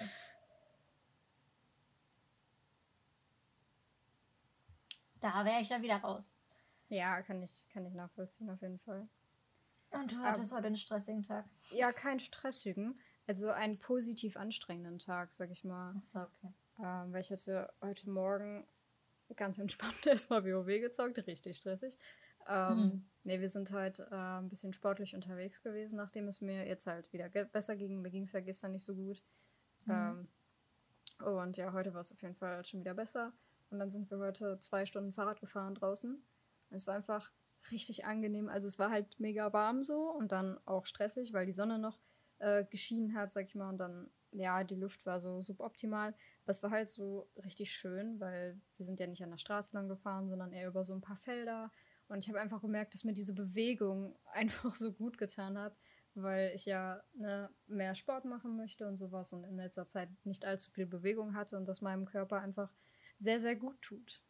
Da 5.20 5.44
wäre 5.44 5.60
ich 5.60 5.68
dann 5.68 5.82
wieder 5.82 5.98
raus. 5.98 6.32
Ja, 6.88 7.20
kann 7.20 7.42
ich, 7.42 7.68
kann 7.68 7.84
ich 7.84 7.92
nachvollziehen, 7.92 8.48
auf 8.48 8.62
jeden 8.62 8.78
Fall. 8.78 9.06
Und 9.90 10.12
du 10.12 10.16
hattest 10.20 10.54
heute 10.54 10.68
einen 10.68 10.76
stressigen 10.76 11.22
Tag? 11.24 11.44
Ja, 11.72 11.92
keinen 11.92 12.20
stressigen. 12.20 12.94
Also 13.26 13.50
einen 13.50 13.78
positiv 13.80 14.38
anstrengenden 14.38 14.98
Tag, 14.98 15.34
sag 15.34 15.50
ich 15.50 15.62
mal. 15.62 15.94
Achso, 15.96 16.22
okay. 16.22 16.54
Ähm, 16.78 17.12
weil 17.12 17.20
ich 17.20 17.30
hatte 17.30 17.70
heute 17.82 18.08
Morgen 18.08 18.66
ganz 19.34 19.58
entspannt 19.58 20.06
erstmal 20.06 20.44
WoW 20.44 20.80
gezockt, 20.80 21.18
richtig 21.26 21.56
stressig. 21.56 21.98
Ähm, 22.48 22.78
hm. 22.78 23.04
Ne, 23.24 23.40
wir 23.40 23.48
sind 23.48 23.72
heute 23.72 24.08
äh, 24.10 24.38
ein 24.38 24.48
bisschen 24.48 24.72
sportlich 24.72 25.14
unterwegs 25.14 25.62
gewesen, 25.62 25.96
nachdem 25.96 26.28
es 26.28 26.40
mir 26.40 26.66
jetzt 26.66 26.86
halt 26.86 27.12
wieder 27.12 27.28
besser 27.28 27.76
ging. 27.76 28.00
Mir 28.00 28.10
ging 28.10 28.22
es 28.22 28.32
ja 28.32 28.40
gestern 28.40 28.72
nicht 28.72 28.84
so 28.84 28.94
gut. 28.94 29.22
Hm. 29.86 29.92
Ähm, 29.92 30.28
und 31.26 31.56
ja, 31.56 31.72
heute 31.72 31.92
war 31.94 32.00
es 32.00 32.12
auf 32.12 32.22
jeden 32.22 32.36
Fall 32.36 32.64
schon 32.64 32.80
wieder 32.80 32.94
besser. 32.94 33.32
Und 33.70 33.78
dann 33.78 33.90
sind 33.90 34.10
wir 34.10 34.18
heute 34.18 34.58
zwei 34.60 34.86
Stunden 34.86 35.12
Fahrrad 35.12 35.40
gefahren 35.40 35.74
draußen. 35.74 36.22
Es 36.70 36.86
war 36.86 36.94
einfach 36.94 37.32
richtig 37.70 38.04
angenehm. 38.04 38.48
Also 38.48 38.68
es 38.68 38.78
war 38.78 38.90
halt 38.90 39.18
mega 39.18 39.52
warm 39.52 39.82
so 39.82 40.10
und 40.10 40.32
dann 40.32 40.58
auch 40.66 40.86
stressig, 40.86 41.32
weil 41.32 41.46
die 41.46 41.52
Sonne 41.52 41.78
noch 41.78 41.98
äh, 42.38 42.64
geschienen 42.64 43.14
hat, 43.16 43.32
sag 43.32 43.46
ich 43.46 43.54
mal. 43.54 43.70
Und 43.70 43.78
dann, 43.78 44.10
ja, 44.30 44.62
die 44.62 44.76
Luft 44.76 45.04
war 45.06 45.20
so 45.20 45.40
suboptimal. 45.42 46.10
Aber 46.44 46.50
es 46.50 46.62
war 46.62 46.70
halt 46.70 46.88
so 46.88 47.28
richtig 47.44 47.72
schön, 47.72 48.20
weil 48.20 48.60
wir 48.76 48.86
sind 48.86 49.00
ja 49.00 49.06
nicht 49.06 49.22
an 49.24 49.30
der 49.30 49.38
Straße 49.38 49.74
lang 49.74 49.88
gefahren, 49.88 50.28
sondern 50.28 50.52
eher 50.52 50.68
über 50.68 50.84
so 50.84 50.94
ein 50.94 51.00
paar 51.00 51.16
Felder. 51.16 51.72
Und 52.08 52.18
ich 52.18 52.28
habe 52.28 52.40
einfach 52.40 52.60
gemerkt, 52.60 52.94
dass 52.94 53.04
mir 53.04 53.14
diese 53.14 53.34
Bewegung 53.34 54.16
einfach 54.32 54.74
so 54.74 54.92
gut 54.92 55.18
getan 55.18 55.58
hat, 55.58 55.76
weil 56.14 56.52
ich 56.54 56.66
ja 56.66 57.02
ne, 57.14 57.50
mehr 57.66 57.94
Sport 57.94 58.24
machen 58.24 58.56
möchte 58.56 58.86
und 58.86 58.96
sowas 58.96 59.32
und 59.32 59.44
in 59.44 59.56
letzter 59.56 59.86
Zeit 59.88 60.08
nicht 60.24 60.44
allzu 60.44 60.70
viel 60.70 60.86
Bewegung 60.86 61.34
hatte 61.34 61.56
und 61.56 61.66
das 61.66 61.82
meinem 61.82 62.06
Körper 62.06 62.40
einfach 62.40 62.70
sehr, 63.18 63.40
sehr 63.40 63.56
gut 63.56 63.80
tut. 63.82 64.20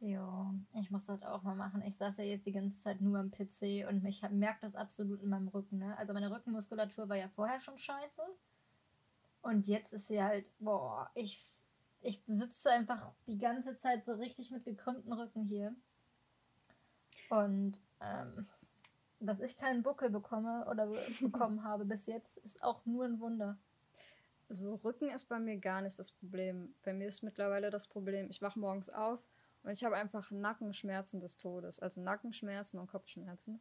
Ja, 0.00 0.52
ich 0.74 0.90
muss 0.90 1.06
das 1.06 1.22
auch 1.22 1.44
mal 1.44 1.54
machen. 1.54 1.80
Ich 1.82 1.96
saß 1.96 2.16
ja 2.16 2.24
jetzt 2.24 2.44
die 2.44 2.52
ganze 2.52 2.82
Zeit 2.82 3.00
nur 3.00 3.20
am 3.20 3.30
PC 3.30 3.86
und 3.88 4.04
ich 4.04 4.22
merke 4.30 4.62
das 4.62 4.74
absolut 4.74 5.22
in 5.22 5.28
meinem 5.28 5.46
Rücken. 5.46 5.78
Ne? 5.78 5.96
Also 5.96 6.12
meine 6.12 6.28
Rückenmuskulatur 6.28 7.08
war 7.08 7.16
ja 7.16 7.28
vorher 7.28 7.60
schon 7.60 7.78
scheiße. 7.78 8.22
Und 9.42 9.68
jetzt 9.68 9.92
ist 9.92 10.08
sie 10.08 10.20
halt, 10.20 10.44
boah, 10.58 11.08
ich, 11.14 11.40
ich 12.00 12.20
sitze 12.26 12.72
einfach 12.72 13.14
die 13.28 13.38
ganze 13.38 13.76
Zeit 13.76 14.04
so 14.04 14.14
richtig 14.14 14.50
mit 14.50 14.64
gekrümmten 14.64 15.12
Rücken 15.12 15.44
hier. 15.44 15.72
Und 17.32 17.80
ähm, 18.02 18.46
dass 19.18 19.40
ich 19.40 19.56
keinen 19.56 19.82
Buckel 19.82 20.10
bekomme 20.10 20.66
oder 20.70 20.86
bekommen 21.22 21.64
habe 21.64 21.86
bis 21.86 22.06
jetzt, 22.06 22.36
ist 22.36 22.62
auch 22.62 22.84
nur 22.84 23.06
ein 23.06 23.20
Wunder. 23.20 23.56
So, 24.50 24.74
Rücken 24.84 25.08
ist 25.08 25.30
bei 25.30 25.38
mir 25.38 25.56
gar 25.56 25.80
nicht 25.80 25.98
das 25.98 26.12
Problem. 26.12 26.74
Bei 26.82 26.92
mir 26.92 27.08
ist 27.08 27.22
mittlerweile 27.22 27.70
das 27.70 27.88
Problem, 27.88 28.28
ich 28.28 28.42
wache 28.42 28.58
morgens 28.58 28.90
auf 28.90 29.26
und 29.62 29.70
ich 29.70 29.82
habe 29.82 29.96
einfach 29.96 30.30
Nackenschmerzen 30.30 31.20
des 31.20 31.38
Todes, 31.38 31.80
also 31.80 32.02
Nackenschmerzen 32.02 32.78
und 32.78 32.88
Kopfschmerzen. 32.88 33.60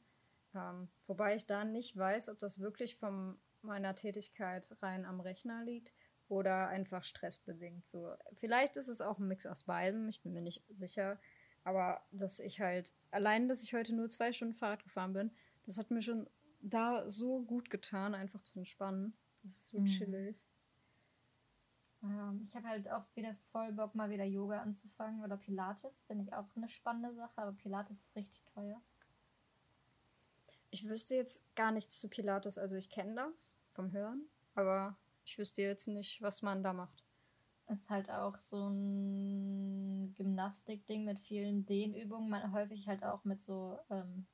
Ähm, 0.53 0.89
wobei 1.07 1.35
ich 1.35 1.45
da 1.45 1.63
nicht 1.63 1.95
weiß, 1.95 2.27
ob 2.27 2.39
das 2.39 2.59
wirklich 2.59 2.97
von 2.97 3.39
meiner 3.61 3.93
Tätigkeit 3.93 4.75
rein 4.81 5.05
am 5.05 5.21
Rechner 5.21 5.63
liegt 5.63 5.93
oder 6.27 6.67
einfach 6.67 7.05
stressbedingt. 7.05 7.85
So, 7.85 8.13
vielleicht 8.35 8.75
ist 8.75 8.89
es 8.89 8.99
auch 8.99 9.17
ein 9.17 9.29
Mix 9.29 9.45
aus 9.45 9.63
beidem, 9.63 10.09
ich 10.09 10.21
bin 10.21 10.33
mir 10.33 10.41
nicht 10.41 10.61
sicher. 10.75 11.17
Aber 11.63 12.01
dass 12.11 12.39
ich 12.39 12.59
halt, 12.59 12.93
allein, 13.11 13.47
dass 13.47 13.63
ich 13.63 13.73
heute 13.73 13.93
nur 13.93 14.09
zwei 14.09 14.31
Stunden 14.31 14.53
Fahrrad 14.53 14.83
gefahren 14.83 15.13
bin, 15.13 15.31
das 15.65 15.77
hat 15.77 15.91
mir 15.91 16.01
schon 16.01 16.27
da 16.61 17.09
so 17.09 17.41
gut 17.41 17.69
getan, 17.69 18.15
einfach 18.15 18.41
zu 18.41 18.59
entspannen. 18.59 19.13
Das 19.43 19.53
ist 19.53 19.67
so 19.67 19.79
mhm. 19.79 19.85
chillig. 19.85 20.43
Ähm, 22.03 22.41
ich 22.45 22.55
habe 22.55 22.67
halt 22.67 22.89
auch 22.89 23.05
wieder 23.15 23.35
voll 23.51 23.71
Bock, 23.73 23.95
mal 23.95 24.09
wieder 24.09 24.25
Yoga 24.25 24.61
anzufangen 24.61 25.23
oder 25.23 25.37
Pilates. 25.37 26.03
Finde 26.03 26.25
ich 26.25 26.33
auch 26.33 26.47
eine 26.55 26.69
spannende 26.69 27.13
Sache, 27.15 27.37
aber 27.37 27.53
Pilates 27.53 27.97
ist 27.97 28.15
richtig 28.15 28.43
teuer. 28.53 28.81
Ich 30.71 30.87
wüsste 30.87 31.15
jetzt 31.15 31.53
gar 31.55 31.71
nichts 31.71 31.99
zu 31.99 32.09
Pilates. 32.09 32.57
Also 32.57 32.75
ich 32.75 32.89
kenne 32.89 33.15
das 33.15 33.55
vom 33.73 33.91
Hören, 33.91 34.25
aber 34.55 34.97
ich 35.25 35.37
wüsste 35.37 35.61
jetzt 35.61 35.87
nicht, 35.87 36.21
was 36.21 36.41
man 36.41 36.63
da 36.63 36.73
macht. 36.73 37.03
Ist 37.71 37.89
halt 37.89 38.11
auch 38.11 38.37
so 38.37 38.67
ein 38.67 40.13
Gymnastikding 40.15 41.05
mit 41.05 41.19
vielen 41.19 41.65
Dehnübungen, 41.65 42.29
man, 42.29 42.51
häufig 42.51 42.85
halt 42.87 43.03
auch 43.03 43.23
mit 43.23 43.41
so 43.41 43.79
ähm, 43.89 44.27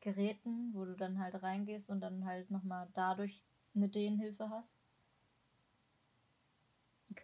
Geräten, 0.00 0.72
wo 0.72 0.86
du 0.86 0.96
dann 0.96 1.18
halt 1.18 1.42
reingehst 1.42 1.90
und 1.90 2.00
dann 2.00 2.24
halt 2.24 2.50
nochmal 2.50 2.88
dadurch 2.94 3.42
eine 3.74 3.88
Dehnhilfe 3.88 4.48
hast. 4.48 4.74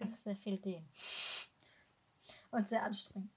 Ist 0.00 0.24
sehr 0.24 0.36
viel 0.36 0.58
Dehnen. 0.58 0.86
Und 2.50 2.68
sehr 2.68 2.82
anstrengend. 2.82 3.30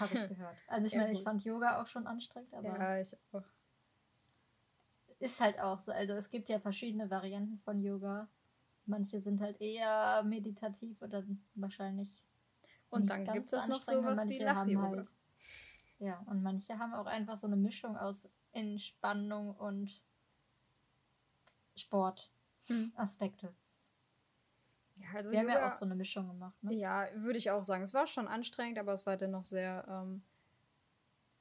Habe 0.00 0.14
ich 0.14 0.28
gehört. 0.28 0.56
Also 0.66 0.86
ich 0.86 0.92
ja, 0.92 1.00
meine, 1.00 1.12
ich 1.12 1.22
fand 1.22 1.44
Yoga 1.44 1.82
auch 1.82 1.88
schon 1.88 2.06
anstrengend, 2.06 2.54
aber. 2.54 2.78
Ja, 2.78 2.98
ich 2.98 3.14
auch. 3.32 3.42
Ist 5.18 5.40
halt 5.40 5.60
auch 5.60 5.80
so. 5.80 5.92
Also 5.92 6.14
es 6.14 6.30
gibt 6.30 6.48
ja 6.48 6.58
verschiedene 6.58 7.10
Varianten 7.10 7.58
von 7.58 7.82
Yoga. 7.82 8.28
Manche 8.86 9.20
sind 9.20 9.40
halt 9.40 9.60
eher 9.60 10.22
meditativ 10.24 11.00
oder 11.02 11.24
wahrscheinlich. 11.54 12.22
Und 12.90 13.10
dann 13.10 13.24
gibt 13.24 13.52
es 13.52 13.66
noch 13.66 13.82
sowas 13.82 14.28
wie 14.28 14.38
Lach-Yoga. 14.38 14.96
Halt, 14.98 15.08
ja, 15.98 16.22
und 16.26 16.42
manche 16.42 16.78
haben 16.78 16.94
auch 16.94 17.06
einfach 17.06 17.36
so 17.36 17.46
eine 17.46 17.56
Mischung 17.56 17.96
aus 17.96 18.28
Entspannung 18.52 19.54
und 19.56 20.02
Sportaspekte. 21.76 23.48
Hm. 23.48 23.54
Ja, 24.96 25.06
also 25.14 25.30
Wir 25.32 25.40
Yoga, 25.40 25.52
haben 25.54 25.60
ja 25.60 25.68
auch 25.68 25.72
so 25.72 25.84
eine 25.84 25.94
Mischung 25.96 26.28
gemacht. 26.28 26.62
Ne? 26.62 26.74
Ja, 26.74 27.08
würde 27.14 27.38
ich 27.38 27.50
auch 27.50 27.64
sagen. 27.64 27.82
Es 27.82 27.94
war 27.94 28.06
schon 28.06 28.28
anstrengend, 28.28 28.78
aber 28.78 28.92
es 28.92 29.06
war 29.06 29.16
dennoch 29.16 29.44
sehr 29.44 29.84
ähm, 29.88 30.22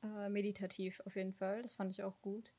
äh, 0.02 0.30
meditativ 0.30 1.02
auf 1.06 1.16
jeden 1.16 1.34
Fall. 1.34 1.62
Das 1.62 1.76
fand 1.76 1.92
ich 1.92 2.04
auch 2.04 2.20
gut. 2.22 2.52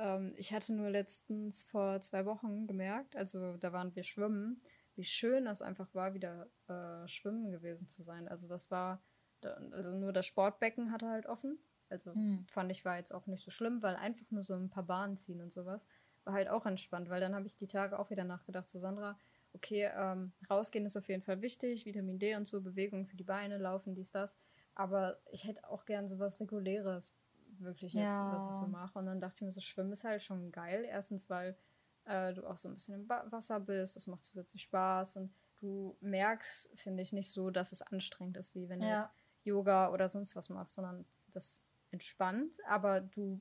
Ähm, 0.00 0.32
ich 0.36 0.52
hatte 0.52 0.72
nur 0.72 0.90
letztens 0.90 1.62
vor 1.62 2.00
zwei 2.00 2.24
Wochen 2.24 2.66
gemerkt, 2.66 3.16
also 3.16 3.56
da 3.58 3.72
waren 3.72 3.94
wir 3.94 4.02
schwimmen, 4.02 4.58
wie 4.96 5.04
schön 5.04 5.46
es 5.46 5.62
einfach 5.62 5.94
war, 5.94 6.14
wieder 6.14 6.48
äh, 6.68 7.06
schwimmen 7.06 7.50
gewesen 7.50 7.88
zu 7.88 8.02
sein. 8.02 8.26
Also 8.26 8.48
das 8.48 8.70
war, 8.70 9.02
also 9.42 9.94
nur 9.94 10.12
das 10.12 10.26
Sportbecken 10.26 10.90
hatte 10.90 11.08
halt 11.08 11.26
offen. 11.26 11.58
Also 11.90 12.14
hm. 12.14 12.46
fand 12.48 12.70
ich 12.70 12.84
war 12.84 12.96
jetzt 12.96 13.12
auch 13.12 13.26
nicht 13.26 13.44
so 13.44 13.50
schlimm, 13.50 13.82
weil 13.82 13.96
einfach 13.96 14.30
nur 14.30 14.42
so 14.42 14.54
ein 14.54 14.70
paar 14.70 14.84
Bahnen 14.84 15.16
ziehen 15.16 15.40
und 15.40 15.52
sowas 15.52 15.86
war 16.24 16.34
halt 16.34 16.48
auch 16.48 16.66
entspannt, 16.66 17.08
weil 17.08 17.20
dann 17.20 17.34
habe 17.34 17.46
ich 17.46 17.56
die 17.56 17.66
Tage 17.66 17.98
auch 17.98 18.10
wieder 18.10 18.24
nachgedacht, 18.24 18.68
so 18.68 18.78
Sandra, 18.78 19.18
okay, 19.52 19.90
ähm, 19.96 20.32
rausgehen 20.48 20.86
ist 20.86 20.96
auf 20.96 21.08
jeden 21.08 21.22
Fall 21.22 21.42
wichtig, 21.42 21.86
Vitamin 21.86 22.18
D 22.18 22.36
und 22.36 22.46
so, 22.46 22.60
Bewegung 22.60 23.06
für 23.06 23.16
die 23.16 23.24
Beine, 23.24 23.58
Laufen, 23.58 23.94
dies, 23.94 24.12
das. 24.12 24.38
Aber 24.74 25.20
ich 25.30 25.44
hätte 25.44 25.68
auch 25.68 25.84
gern 25.84 26.08
so 26.08 26.18
was 26.18 26.40
Reguläres, 26.40 27.16
wirklich 27.60 27.92
jetzt, 27.92 28.14
ja. 28.14 28.32
was 28.32 28.46
ich 28.46 28.52
so 28.52 28.66
mache. 28.66 28.98
Und 28.98 29.06
dann 29.06 29.20
dachte 29.20 29.36
ich 29.36 29.42
mir, 29.42 29.50
so 29.50 29.60
Schwimmen 29.60 29.92
ist 29.92 30.04
halt 30.04 30.22
schon 30.22 30.50
geil. 30.52 30.84
Erstens, 30.86 31.30
weil 31.30 31.56
äh, 32.04 32.32
du 32.32 32.46
auch 32.46 32.56
so 32.56 32.68
ein 32.68 32.74
bisschen 32.74 32.94
im 32.94 33.06
ba 33.06 33.26
Wasser 33.30 33.60
bist, 33.60 33.96
das 33.96 34.06
macht 34.06 34.24
zusätzlich 34.24 34.62
Spaß 34.62 35.16
und 35.16 35.32
du 35.58 35.96
merkst, 36.00 36.70
finde 36.78 37.02
ich, 37.02 37.12
nicht 37.12 37.30
so, 37.30 37.50
dass 37.50 37.72
es 37.72 37.82
anstrengend 37.82 38.36
ist, 38.36 38.54
wie 38.54 38.68
wenn 38.68 38.80
ja. 38.80 38.88
du 38.88 38.94
jetzt 38.96 39.10
Yoga 39.44 39.92
oder 39.92 40.08
sonst 40.08 40.36
was 40.36 40.48
machst, 40.48 40.74
sondern 40.74 41.04
das 41.28 41.62
entspannt, 41.90 42.58
aber 42.66 43.00
du, 43.00 43.40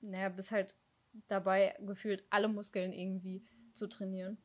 naja, 0.00 0.28
bist 0.28 0.52
halt 0.52 0.76
dabei 1.28 1.76
gefühlt 1.80 2.24
alle 2.30 2.48
Muskeln 2.48 2.92
irgendwie 2.92 3.44
zu 3.72 3.88
trainieren. 3.88 4.38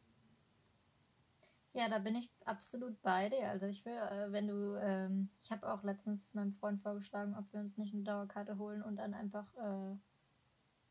Ja, 1.75 1.89
da 1.89 2.00
bin 2.00 2.15
ich 2.15 2.32
absolut 2.46 3.01
bei 3.01 3.27
dir. 3.27 3.50
Also 3.50 3.65
ich 3.65 3.84
will, 3.84 3.98
äh, 3.98 4.32
wenn 4.32 4.48
du, 4.48 4.79
ähm, 4.82 5.29
ich 5.41 5.51
habe 5.51 5.70
auch 5.70 5.84
letztens 5.84 6.34
meinem 6.34 6.53
Freund 6.53 6.82
vorgeschlagen, 6.82 7.36
ob 7.38 7.51
wir 7.51 7.60
uns 7.60 7.77
nicht 7.77 7.94
eine 7.94 8.03
Dauerkarte 8.03 8.58
holen 8.58 8.82
und 8.82 8.96
dann 8.96 9.13
einfach 9.13 9.46
äh, 9.58 9.98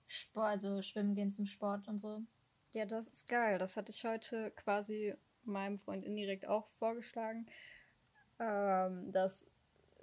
Sport, 0.07 0.47
also 0.47 0.83
schwimmen 0.83 1.15
gehen 1.15 1.33
zum 1.33 1.47
Sport 1.47 1.89
und 1.89 1.97
so. 1.97 2.21
Ja, 2.73 2.85
das 2.85 3.09
ist 3.09 3.27
geil. 3.29 3.57
Das 3.59 3.79
hatte 3.79 3.93
ich 3.93 4.05
heute 4.05 4.51
quasi 4.51 5.15
meinem 5.45 5.79
Freund 5.79 6.05
indirekt 6.05 6.47
auch 6.47 6.69
vorgeschlagen. 6.69 7.47
Ähm, 8.39 9.11
das 9.11 9.47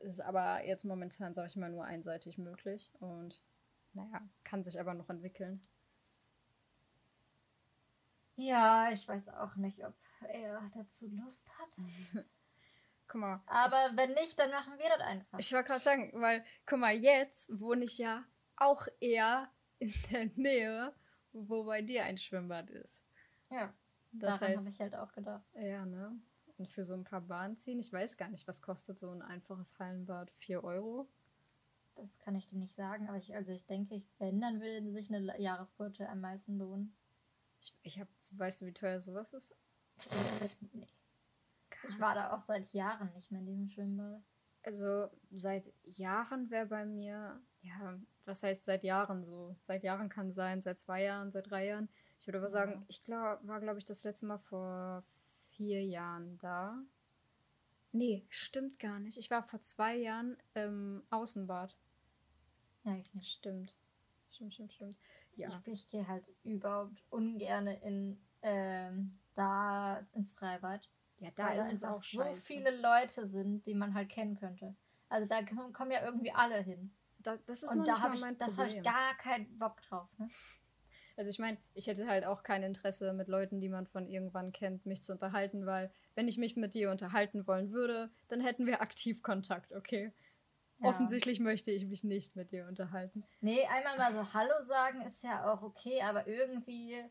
ist 0.02 0.20
aber 0.20 0.66
jetzt 0.66 0.84
momentan, 0.84 1.36
sage 1.36 1.48
ich 1.48 1.56
mal, 1.58 1.70
nur 1.70 1.86
einseitig 1.86 2.40
möglich 2.40 2.92
und 3.00 3.44
naja, 3.94 4.28
kann 4.44 4.64
sich 4.64 4.80
aber 4.80 4.96
noch 4.96 5.12
entwickeln. 5.12 5.62
Ja, 8.36 8.90
ich 8.92 9.08
weiß 9.08 9.30
auch 9.30 9.56
nicht, 9.58 9.86
ob 9.86 9.94
er 10.24 10.70
dazu 10.74 11.08
Lust 11.10 11.52
hat. 11.58 12.26
guck 13.12 13.22
mal. 13.22 13.42
Aber 13.46 13.96
wenn 13.96 14.14
nicht, 14.14 14.40
dann 14.40 14.52
machen 14.52 14.78
wir 14.78 14.90
das 14.90 15.02
einfach. 15.02 15.40
Ich 15.40 15.52
wollte 15.54 15.68
gerade 15.68 15.82
sagen, 15.82 16.12
weil, 16.16 16.44
guck 16.66 16.80
mal, 16.80 16.94
jetzt 16.94 17.50
wohne 17.60 17.86
ich 17.86 17.98
ja 17.98 18.24
auch 18.56 18.88
eher 19.00 19.52
in 19.80 19.94
der 20.12 20.26
Nähe, 20.36 20.94
wo 21.34 21.66
bei 21.66 21.82
dir 21.82 22.06
ein 22.06 22.18
Schwimmbad 22.18 22.70
ist. 22.70 23.04
Ja. 23.50 23.74
Das 24.14 24.40
daran 24.40 24.58
habe 24.58 24.70
ich 24.70 24.80
halt 24.80 24.96
auch 24.96 25.12
gedacht. 25.14 25.44
Ja, 25.54 25.86
ne? 25.86 26.20
Und 26.58 26.68
für 26.68 26.84
so 26.84 26.94
ein 26.94 27.04
paar 27.04 27.22
Bahn 27.22 27.58
ziehen, 27.58 27.80
ich 27.80 27.92
weiß 27.92 28.18
gar 28.18 28.30
nicht, 28.30 28.48
was 28.48 28.62
kostet 28.62 29.00
so 29.00 29.10
ein 29.12 29.22
einfaches 29.22 29.80
Hallenbad? 29.80 30.30
4 30.32 30.64
Euro? 30.64 31.08
Das 31.96 32.20
kann 32.20 32.36
ich 32.36 32.48
dir 32.48 32.58
nicht 32.58 32.74
sagen, 32.74 33.08
aber 33.08 33.18
ich, 33.18 33.34
also 33.36 33.52
ich 33.52 33.66
denke, 33.66 34.02
wenn, 34.20 34.42
dann 34.42 34.62
würde 34.62 34.92
sich 34.92 35.14
eine 35.14 35.40
Jahreskarte 35.40 36.08
am 36.10 36.22
meisten 36.22 36.58
lohnen. 36.58 36.96
Ich, 37.62 37.74
ich 37.84 38.00
hab, 38.00 38.08
weißt 38.32 38.62
du, 38.62 38.66
wie 38.66 38.74
teuer 38.74 39.00
sowas 39.00 39.34
ist? 39.34 39.56
Nee. 40.74 40.88
Ich 41.90 42.00
war 42.00 42.16
da 42.16 42.32
auch 42.32 42.42
seit 42.42 42.74
Jahren 42.74 43.12
nicht 43.14 43.32
mehr 43.32 43.42
in 43.42 43.48
diesem 43.48 43.70
Schwimmbad. 43.70 44.22
Also 44.64 45.10
seit 45.32 45.74
Jahren 45.84 46.50
wäre 46.52 46.68
bei 46.68 46.86
mir, 46.86 47.42
ja, 47.62 48.00
was 48.26 48.44
heißt 48.44 48.66
seit 48.66 48.84
Jahren 48.84 49.26
so? 49.26 49.56
Seit 49.62 49.84
Jahren 49.84 50.10
kann 50.10 50.32
sein, 50.32 50.62
seit 50.62 50.78
zwei 50.78 51.04
Jahren, 51.04 51.32
seit 51.32 51.50
drei 51.50 51.66
Jahren. 51.68 51.90
Ich 52.20 52.28
würde 52.28 52.38
aber 52.38 52.48
ja. 52.48 52.54
sagen, 52.54 52.86
ich 52.88 53.04
glaub, 53.04 53.40
war, 53.48 53.60
glaube 53.60 53.80
ich, 53.80 53.86
das 53.86 54.04
letzte 54.04 54.28
Mal 54.28 54.38
vor 54.38 55.04
vier 55.56 55.84
Jahren 55.84 56.38
da. 56.38 56.78
Nee, 57.92 58.26
stimmt 58.30 58.80
gar 58.80 59.00
nicht. 59.00 59.18
Ich 59.18 59.32
war 59.32 59.44
vor 59.44 59.60
zwei 59.60 59.98
Jahren 59.98 60.38
im 60.54 61.04
Außenbad. 61.10 61.76
Ja, 62.84 62.96
ich 62.96 63.14
nicht. 63.14 63.32
Stimmt. 63.32 63.76
Stimmt, 64.32 64.54
stimmt, 64.54 64.74
stimmt. 64.74 64.98
Ja. 65.36 65.50
Ich, 65.66 65.74
ich 65.74 65.90
gehe 65.90 66.08
halt 66.08 66.32
überhaupt 66.44 67.04
ungern 67.10 67.68
in 67.68 68.22
ähm, 68.44 69.20
da 69.36 70.06
ins 70.14 70.34
Freibad. 70.34 70.90
Ja, 71.20 71.30
da 71.36 71.50
ist 71.50 71.72
es 71.72 71.84
auch 71.84 71.98
so 71.98 72.24
scheiße. 72.24 72.42
viele 72.42 72.72
Leute 72.82 73.28
sind, 73.28 73.66
die 73.66 73.76
man 73.76 73.94
halt 73.94 74.10
kennen 74.10 74.36
könnte. 74.36 74.76
Also 75.10 75.28
da 75.28 75.42
kommen 75.74 75.92
ja 75.92 76.04
irgendwie 76.04 76.32
alle 76.32 76.62
hin. 76.62 76.92
Da, 77.20 77.38
das 77.46 77.64
ist 77.64 77.72
Und 77.72 77.86
da 77.86 78.00
habe 78.00 78.16
ich, 78.16 78.22
das 78.40 78.58
habe 78.58 78.70
ich 78.70 78.82
gar 78.82 79.16
keinen 79.18 79.58
Bock 79.60 79.82
drauf. 79.84 80.08
Ne? 80.18 80.28
Also 81.18 81.30
ich 81.30 81.40
meine, 81.40 81.58
ich 81.74 81.88
hätte 81.88 82.08
halt 82.08 82.26
auch 82.26 82.42
kein 82.42 82.64
Interesse 82.64 83.14
mit 83.14 83.28
Leuten, 83.28 83.60
die 83.60 83.70
man 83.70 83.86
von 83.86 84.08
irgendwann 84.08 84.54
kennt, 84.54 84.86
mich 84.86 85.04
zu 85.04 85.12
unterhalten, 85.12 85.66
weil 85.66 85.92
wenn 86.16 86.28
ich 86.28 86.38
mich 86.38 86.56
mit 86.56 86.74
dir 86.74 86.90
unterhalten 86.90 87.46
wollen 87.46 87.72
würde, 87.72 88.10
dann 88.30 88.40
hätten 88.40 88.66
wir 88.66 88.82
aktiv 88.82 89.22
Kontakt, 89.22 89.74
okay? 89.74 90.14
Ja. 90.80 90.90
Offensichtlich 90.90 91.40
möchte 91.40 91.70
ich 91.70 91.86
mich 91.86 92.04
nicht 92.04 92.36
mit 92.36 92.52
dir 92.52 92.66
unterhalten. 92.66 93.24
Nee, 93.42 93.64
einmal 93.66 93.98
mal 93.98 94.14
so 94.14 94.34
Hallo 94.34 94.64
sagen 94.64 95.02
ist 95.02 95.22
ja 95.24 95.52
auch 95.52 95.62
okay, 95.62 96.02
aber 96.02 96.28
irgendwie 96.28 97.04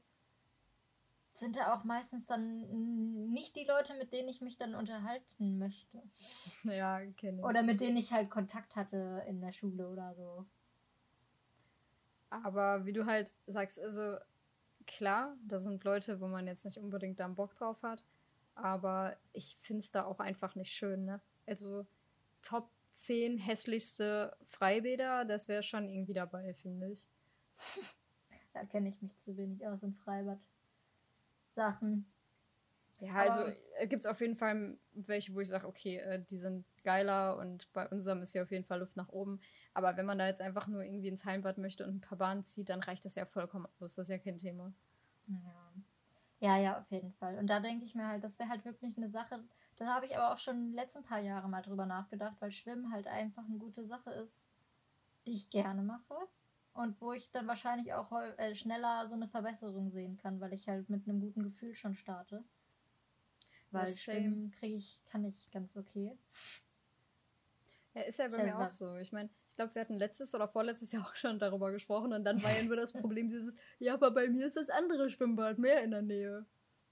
sind 1.40 1.56
da 1.56 1.74
auch 1.74 1.84
meistens 1.84 2.26
dann 2.26 3.32
nicht 3.32 3.56
die 3.56 3.64
Leute, 3.64 3.94
mit 3.94 4.12
denen 4.12 4.28
ich 4.28 4.40
mich 4.40 4.58
dann 4.58 4.74
unterhalten 4.74 5.58
möchte. 5.58 6.02
Ja, 6.64 7.00
kenne 7.16 7.38
ich. 7.38 7.44
Oder 7.44 7.62
mit 7.62 7.80
denen 7.80 7.96
ich 7.96 8.12
halt 8.12 8.30
Kontakt 8.30 8.76
hatte 8.76 9.24
in 9.26 9.40
der 9.40 9.52
Schule 9.52 9.88
oder 9.88 10.14
so. 10.14 10.46
Aber 12.30 12.84
wie 12.86 12.92
du 12.92 13.06
halt 13.06 13.36
sagst, 13.46 13.80
also 13.80 14.16
klar, 14.86 15.36
da 15.46 15.58
sind 15.58 15.84
Leute, 15.84 16.20
wo 16.20 16.28
man 16.28 16.46
jetzt 16.46 16.64
nicht 16.64 16.78
unbedingt 16.78 17.18
da 17.18 17.28
Bock 17.28 17.54
drauf 17.54 17.82
hat. 17.82 18.04
Aber 18.54 19.16
ich 19.32 19.56
finde 19.56 19.80
es 19.80 19.90
da 19.90 20.04
auch 20.04 20.20
einfach 20.20 20.54
nicht 20.54 20.72
schön, 20.72 21.04
ne? 21.04 21.20
Also 21.46 21.86
Top 22.42 22.70
10 22.92 23.38
hässlichste 23.38 24.36
Freibäder, 24.42 25.24
das 25.24 25.48
wäre 25.48 25.62
schon 25.62 25.88
irgendwie 25.88 26.12
dabei, 26.12 26.54
finde 26.54 26.90
ich. 26.90 27.08
da 28.52 28.64
kenne 28.64 28.88
ich 28.88 29.00
mich 29.00 29.16
zu 29.18 29.36
wenig 29.36 29.66
aus 29.66 29.82
im 29.82 29.94
Freibad. 29.94 30.38
Sachen. 31.54 32.10
Ja, 33.00 33.14
also 33.14 33.44
äh, 33.78 33.86
gibt 33.86 34.02
es 34.02 34.06
auf 34.06 34.20
jeden 34.20 34.36
Fall 34.36 34.76
welche, 34.92 35.34
wo 35.34 35.40
ich 35.40 35.48
sage, 35.48 35.66
okay, 35.66 35.96
äh, 35.96 36.22
die 36.22 36.36
sind 36.36 36.66
geiler 36.84 37.38
und 37.38 37.72
bei 37.72 37.88
unserem 37.88 38.20
ist 38.22 38.34
ja 38.34 38.42
auf 38.42 38.50
jeden 38.50 38.64
Fall 38.64 38.80
Luft 38.80 38.96
nach 38.96 39.08
oben. 39.08 39.40
Aber 39.72 39.96
wenn 39.96 40.06
man 40.06 40.18
da 40.18 40.26
jetzt 40.26 40.40
einfach 40.42 40.66
nur 40.66 40.82
irgendwie 40.82 41.08
ins 41.08 41.24
Heimbad 41.24 41.56
möchte 41.58 41.86
und 41.86 41.96
ein 41.96 42.00
paar 42.00 42.18
Bahnen 42.18 42.44
zieht, 42.44 42.68
dann 42.68 42.80
reicht 42.80 43.04
das 43.04 43.14
ja 43.14 43.24
vollkommen 43.24 43.66
aus. 43.80 43.94
Das 43.94 44.08
ist 44.08 44.10
ja 44.10 44.18
kein 44.18 44.38
Thema. 44.38 44.72
Ja. 45.28 45.72
Ja, 46.40 46.56
ja, 46.56 46.78
auf 46.78 46.90
jeden 46.90 47.12
Fall. 47.12 47.38
Und 47.38 47.48
da 47.48 47.60
denke 47.60 47.84
ich 47.84 47.94
mir 47.94 48.06
halt, 48.06 48.24
das 48.24 48.38
wäre 48.38 48.48
halt 48.48 48.64
wirklich 48.64 48.96
eine 48.96 49.10
Sache, 49.10 49.44
da 49.76 49.86
habe 49.94 50.06
ich 50.06 50.16
aber 50.16 50.32
auch 50.32 50.38
schon 50.38 50.56
in 50.56 50.66
den 50.68 50.74
letzten 50.74 51.02
paar 51.02 51.20
Jahren 51.20 51.50
mal 51.50 51.62
drüber 51.62 51.86
nachgedacht, 51.86 52.36
weil 52.40 52.50
Schwimmen 52.50 52.92
halt 52.92 53.06
einfach 53.06 53.44
eine 53.44 53.58
gute 53.58 53.86
Sache 53.86 54.10
ist, 54.10 54.44
die 55.26 55.32
ich 55.32 55.50
gerne 55.50 55.82
mache. 55.82 56.14
Und 56.72 57.00
wo 57.00 57.12
ich 57.12 57.30
dann 57.30 57.46
wahrscheinlich 57.46 57.92
auch 57.94 58.12
äh, 58.12 58.54
schneller 58.54 59.08
so 59.08 59.14
eine 59.14 59.28
Verbesserung 59.28 59.90
sehen 59.90 60.16
kann, 60.16 60.40
weil 60.40 60.52
ich 60.52 60.68
halt 60.68 60.88
mit 60.88 61.08
einem 61.08 61.20
guten 61.20 61.42
Gefühl 61.42 61.74
schon 61.74 61.96
starte. 61.96 62.44
Weil 63.70 63.84
das 63.84 64.02
Schwimmen 64.02 64.50
kriege 64.50 64.76
ich, 64.76 65.02
kann 65.10 65.24
ich 65.24 65.50
ganz 65.52 65.76
okay. 65.76 66.16
Ja, 67.94 68.02
ist 68.02 68.18
ja 68.18 68.28
bei 68.28 68.42
mir 68.42 68.56
auch 68.56 68.70
so. 68.70 68.96
Ich 68.96 69.10
meine, 69.10 69.30
ich 69.48 69.56
glaube, 69.56 69.74
wir 69.74 69.82
hatten 69.82 69.94
letztes 69.94 70.34
oder 70.34 70.46
vorletztes 70.46 70.92
Jahr 70.92 71.02
auch 71.02 71.14
schon 71.16 71.38
darüber 71.38 71.72
gesprochen 71.72 72.12
und 72.12 72.24
dann 72.24 72.42
war 72.42 72.52
ja 72.52 72.62
nur 72.62 72.76
das 72.76 72.92
Problem 72.92 73.28
dieses, 73.28 73.56
ja, 73.78 73.94
aber 73.94 74.12
bei 74.12 74.28
mir 74.28 74.46
ist 74.46 74.56
das 74.56 74.70
andere 74.70 75.10
Schwimmbad 75.10 75.58
mehr 75.58 75.82
in 75.82 75.90
der 75.90 76.02
Nähe. 76.02 76.46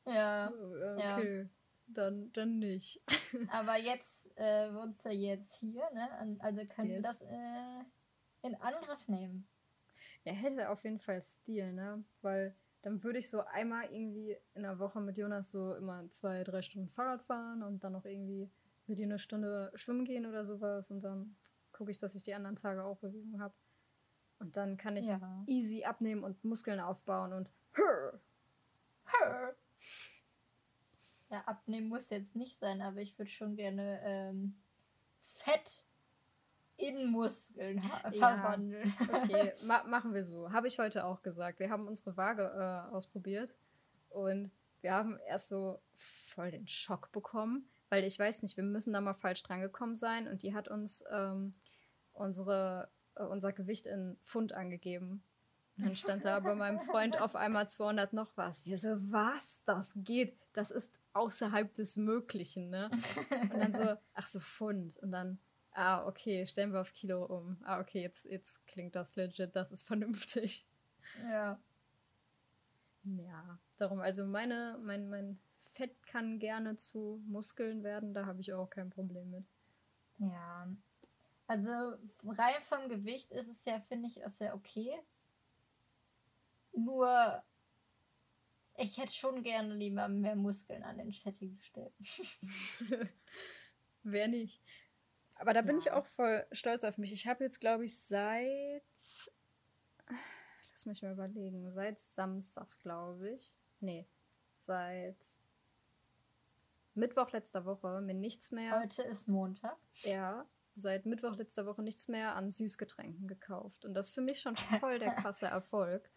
Ja. 0.07 0.51
Okay, 0.51 1.43
ja. 1.43 1.49
Dann, 1.91 2.33
dann 2.33 2.59
nicht. 2.59 3.01
Aber 3.51 3.79
jetzt 3.79 4.27
äh, 4.37 4.73
wohnst 4.75 5.07
du 5.07 5.11
jetzt 5.11 5.55
hier, 5.57 5.89
ne? 5.95 6.39
Also 6.41 6.61
können 6.75 6.91
yes. 6.91 6.97
wir 6.97 7.03
das 7.03 7.21
äh, 7.23 8.47
in 8.47 8.55
Angriff 8.57 9.09
nehmen. 9.09 9.49
Er 10.25 10.35
hätte 10.35 10.71
auf 10.71 10.85
jeden 10.85 10.99
Fall 10.99 11.23
Stil, 11.23 11.73
ne? 11.73 12.05
Weil 12.23 12.55
dann 12.83 13.03
würde 13.03 13.19
ich 13.19 13.29
so 13.29 13.41
einmal 13.45 13.93
irgendwie 13.93 14.37
in 14.55 14.63
der 14.63 14.79
Woche 14.79 15.01
mit 15.01 15.17
Jonas 15.17 15.51
so 15.51 15.75
immer 15.75 16.09
zwei, 16.11 16.45
drei 16.45 16.63
Stunden 16.63 16.91
Fahrrad 16.91 17.23
fahren 17.23 17.63
und 17.63 17.83
dann 17.83 17.93
noch 17.93 18.05
irgendwie 18.05 18.51
mit 18.87 18.99
ihm 18.99 19.09
eine 19.11 19.19
Stunde 19.19 19.71
schwimmen 19.75 20.05
gehen 20.05 20.27
oder 20.27 20.45
sowas 20.45 20.91
und 20.91 21.03
dann 21.03 21.37
gucke 21.73 21.91
ich, 21.91 21.99
dass 21.99 22.15
ich 22.15 22.23
die 22.23 22.35
anderen 22.35 22.57
Tage 22.57 22.85
auch 22.85 22.99
Bewegung 22.99 23.41
habe. 23.41 23.55
Und 24.39 24.57
dann 24.57 24.77
kann 24.77 24.97
ich 24.97 25.07
ja. 25.07 25.45
easy 25.47 25.85
abnehmen 25.85 26.23
und 26.23 26.45
Muskeln 26.45 26.81
aufbauen 26.81 27.33
und 27.33 27.53
hör, 27.73 28.21
hör. 29.05 29.57
Ja, 31.31 31.41
abnehmen 31.43 31.89
muss 31.89 32.11
jetzt 32.11 32.37
nicht 32.37 32.59
sein, 32.59 32.81
aber 32.81 33.01
ich 33.01 33.19
würde 33.19 33.31
schon 33.31 33.57
gerne 33.57 34.01
ähm, 34.03 34.57
Fett 35.21 35.88
in 36.79 37.11
Muskeln 37.11 37.81
verwandeln. 38.13 38.95
Ja, 39.01 39.23
okay, 39.23 39.53
Ma 39.67 39.83
machen 39.85 40.15
wir 40.15 40.23
so. 40.23 40.51
Habe 40.53 40.69
ich 40.69 40.79
heute 40.79 41.05
auch 41.05 41.23
gesagt. 41.23 41.59
Wir 41.59 41.71
haben 41.71 41.87
unsere 41.87 42.17
Waage 42.17 42.43
äh, 42.43 42.95
ausprobiert 42.95 43.55
und 44.09 44.51
wir 44.81 44.95
haben 44.95 45.19
erst 45.27 45.49
so 45.49 45.81
voll 45.93 46.51
den 46.51 46.67
Schock 46.67 47.13
bekommen, 47.13 47.69
weil 47.91 48.05
ich 48.05 48.19
weiß 48.19 48.43
nicht, 48.43 48.57
wir 48.57 48.65
müssen 48.65 48.93
da 48.93 49.01
mal 49.01 49.15
falsch 49.15 49.43
drangekommen 49.43 49.97
sein 49.97 50.29
und 50.29 50.43
die 50.43 50.55
hat 50.55 50.69
uns 50.69 51.05
ähm, 51.13 51.53
unsere, 52.13 52.89
äh, 53.17 53.25
unser 53.25 53.53
Gewicht 53.53 53.87
in 53.87 54.17
Pfund 54.23 54.53
angegeben. 54.53 55.23
Und 55.77 55.87
dann 55.87 55.97
stand 55.97 56.25
da 56.25 56.41
bei 56.41 56.57
meinem 56.57 56.81
Freund 56.81 57.21
auf 57.21 57.37
einmal 57.37 57.69
200 57.69 58.13
noch 58.13 58.37
was. 58.37 58.67
Wir 58.67 58.77
so, 58.77 58.97
was? 59.13 59.63
Das 59.65 59.93
geht. 59.95 60.37
Das 60.53 60.73
ist 60.73 60.99
außerhalb 61.13 61.73
des 61.75 61.97
Möglichen, 61.97 62.69
ne? 62.69 62.91
Und 63.31 63.55
dann 63.55 63.73
so, 63.73 63.95
ach 64.15 64.27
so, 64.27 64.41
Pfund. 64.41 64.99
Und 64.99 65.13
dann, 65.13 65.39
ah, 65.79 66.07
okay, 66.07 66.45
stellen 66.45 66.73
wir 66.73 66.81
auf 66.81 66.93
Kilo 66.93 67.25
um. 67.25 67.57
Ah, 67.63 67.81
okay, 67.81 68.03
jetzt, 68.03 68.25
jetzt 68.25 68.67
klingt 68.67 68.97
das 68.97 69.15
legit, 69.17 69.55
das 69.55 69.71
ist 69.71 69.85
vernünftig. 69.85 70.67
Ja. 71.23 71.61
Ja, 73.05 73.59
darum, 73.77 74.01
also 74.01 74.27
meine, 74.27 74.79
mein, 74.83 75.09
mein 75.09 75.39
Fett 75.61 76.03
kann 76.03 76.41
gerne 76.41 76.77
zu 76.77 77.23
Muskeln 77.27 77.85
werden, 77.85 78.13
da 78.13 78.27
habe 78.27 78.41
ich 78.41 78.53
auch 78.53 78.69
kein 78.69 78.91
Problem 78.91 79.31
mit. 79.31 79.45
Ja, 80.19 80.69
also 81.47 81.71
rein 82.27 82.61
vom 82.61 82.89
Gewicht 82.89 83.31
ist 83.31 83.49
es 83.49 83.65
ja, 83.65 83.81
finde 83.81 84.09
ich, 84.09 84.27
auch 84.27 84.31
sehr 84.31 84.55
okay. 84.55 84.99
Nur, 86.73 87.43
ich 88.77 88.99
hätte 88.99 89.13
schon 89.13 89.43
gerne 89.45 89.75
lieber 89.75 90.09
mehr 90.09 90.37
Muskeln 90.37 90.83
an 90.83 90.99
den 90.99 91.13
fettigen 91.13 91.61
Stellen. 91.61 91.95
Wer 94.03 94.29
nicht? 94.29 94.61
Aber 95.38 95.54
da 95.54 95.62
bin 95.62 95.76
ja. 95.76 95.78
ich 95.78 95.92
auch 95.92 96.07
voll 96.07 96.45
stolz 96.52 96.85
auf 96.85 96.99
mich. 96.99 97.12
Ich 97.12 97.26
habe 97.26 97.45
jetzt, 97.45 97.61
glaube 97.61 97.85
ich, 97.85 97.99
seit. 97.99 98.83
Lass 100.72 100.87
mich 100.87 101.03
mal 101.03 101.12
überlegen. 101.12 101.70
Seit 101.70 101.98
Samstag, 101.98 102.68
glaube 102.81 103.31
ich. 103.31 103.57
Nee, 103.81 104.07
seit 104.59 105.16
Mittwoch 106.94 107.31
letzter 107.33 107.64
Woche 107.64 108.01
mir 108.01 108.14
nichts 108.14 108.53
mehr. 108.53 108.81
Heute 108.81 109.03
ist 109.03 109.29
Montag. 109.29 109.77
Ja, 110.03 110.46
seit 110.74 111.07
Mittwoch 111.07 111.37
letzter 111.37 111.64
Woche 111.66 111.83
nichts 111.83 112.09
mehr 112.09 112.37
an 112.37 112.51
Süßgetränken 112.51 113.27
gekauft. 113.29 113.85
Und 113.85 113.94
das 113.94 114.07
ist 114.07 114.14
für 114.14 114.20
mich 114.20 114.40
schon 114.40 114.57
voll 114.57 114.98
der 114.98 115.11
krasse 115.14 115.46
Erfolg. 115.46 116.11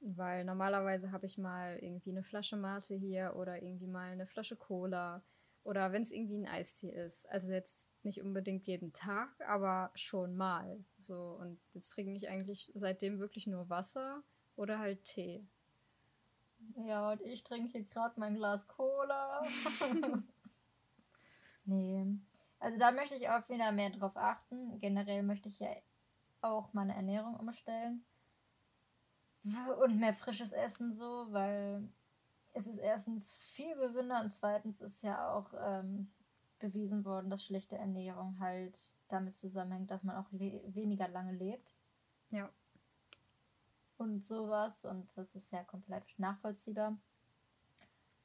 Weil 0.00 0.44
normalerweise 0.44 1.12
habe 1.12 1.26
ich 1.26 1.38
mal 1.38 1.78
irgendwie 1.78 2.10
eine 2.10 2.24
Flasche 2.24 2.56
Mate 2.56 2.94
hier 2.94 3.34
oder 3.36 3.62
irgendwie 3.62 3.86
mal 3.86 4.10
eine 4.10 4.26
Flasche 4.26 4.56
Cola 4.56 5.22
oder 5.64 5.92
wenn 5.92 6.02
es 6.02 6.10
irgendwie 6.10 6.38
ein 6.38 6.48
Eistee 6.48 6.90
ist. 6.90 7.28
Also 7.30 7.52
jetzt 7.52 7.88
nicht 8.02 8.20
unbedingt 8.20 8.66
jeden 8.66 8.92
Tag, 8.92 9.30
aber 9.46 9.90
schon 9.94 10.36
mal. 10.36 10.84
So 10.98 11.38
und 11.40 11.60
jetzt 11.72 11.90
trinke 11.90 12.12
ich 12.12 12.28
eigentlich 12.28 12.70
seitdem 12.74 13.18
wirklich 13.18 13.46
nur 13.46 13.68
Wasser 13.68 14.22
oder 14.56 14.78
halt 14.78 15.04
Tee. 15.04 15.46
Ja, 16.86 17.12
und 17.12 17.20
ich 17.22 17.42
trinke 17.42 17.70
hier 17.70 17.84
gerade 17.84 18.18
mein 18.18 18.36
Glas 18.36 18.66
Cola. 18.66 19.42
nee. 21.64 22.06
Also 22.58 22.78
da 22.78 22.92
möchte 22.92 23.16
ich 23.16 23.28
auch 23.28 23.48
wieder 23.48 23.72
mehr 23.72 23.90
drauf 23.90 24.16
achten. 24.16 24.78
Generell 24.80 25.22
möchte 25.22 25.48
ich 25.48 25.58
ja 25.58 25.70
auch 26.40 26.72
meine 26.72 26.94
Ernährung 26.94 27.36
umstellen. 27.36 28.04
Und 29.80 29.98
mehr 29.98 30.14
frisches 30.14 30.52
Essen 30.52 30.92
so, 30.92 31.26
weil 31.30 31.88
es 32.52 32.66
ist 32.66 32.78
erstens 32.78 33.38
viel 33.38 33.74
gesünder 33.76 34.20
und 34.20 34.28
zweitens 34.28 34.80
ist 34.80 35.02
ja 35.02 35.32
auch 35.32 35.52
ähm, 35.58 36.12
bewiesen 36.58 37.04
worden, 37.04 37.30
dass 37.30 37.44
schlechte 37.44 37.76
Ernährung 37.76 38.38
halt 38.40 38.78
damit 39.08 39.34
zusammenhängt, 39.34 39.90
dass 39.90 40.04
man 40.04 40.16
auch 40.16 40.30
weniger 40.30 41.08
lange 41.08 41.32
lebt. 41.32 41.74
Ja. 42.30 42.50
Und 43.96 44.24
sowas 44.24 44.84
und 44.84 45.08
das 45.16 45.34
ist 45.34 45.52
ja 45.52 45.62
komplett 45.64 46.04
nachvollziehbar. 46.18 46.96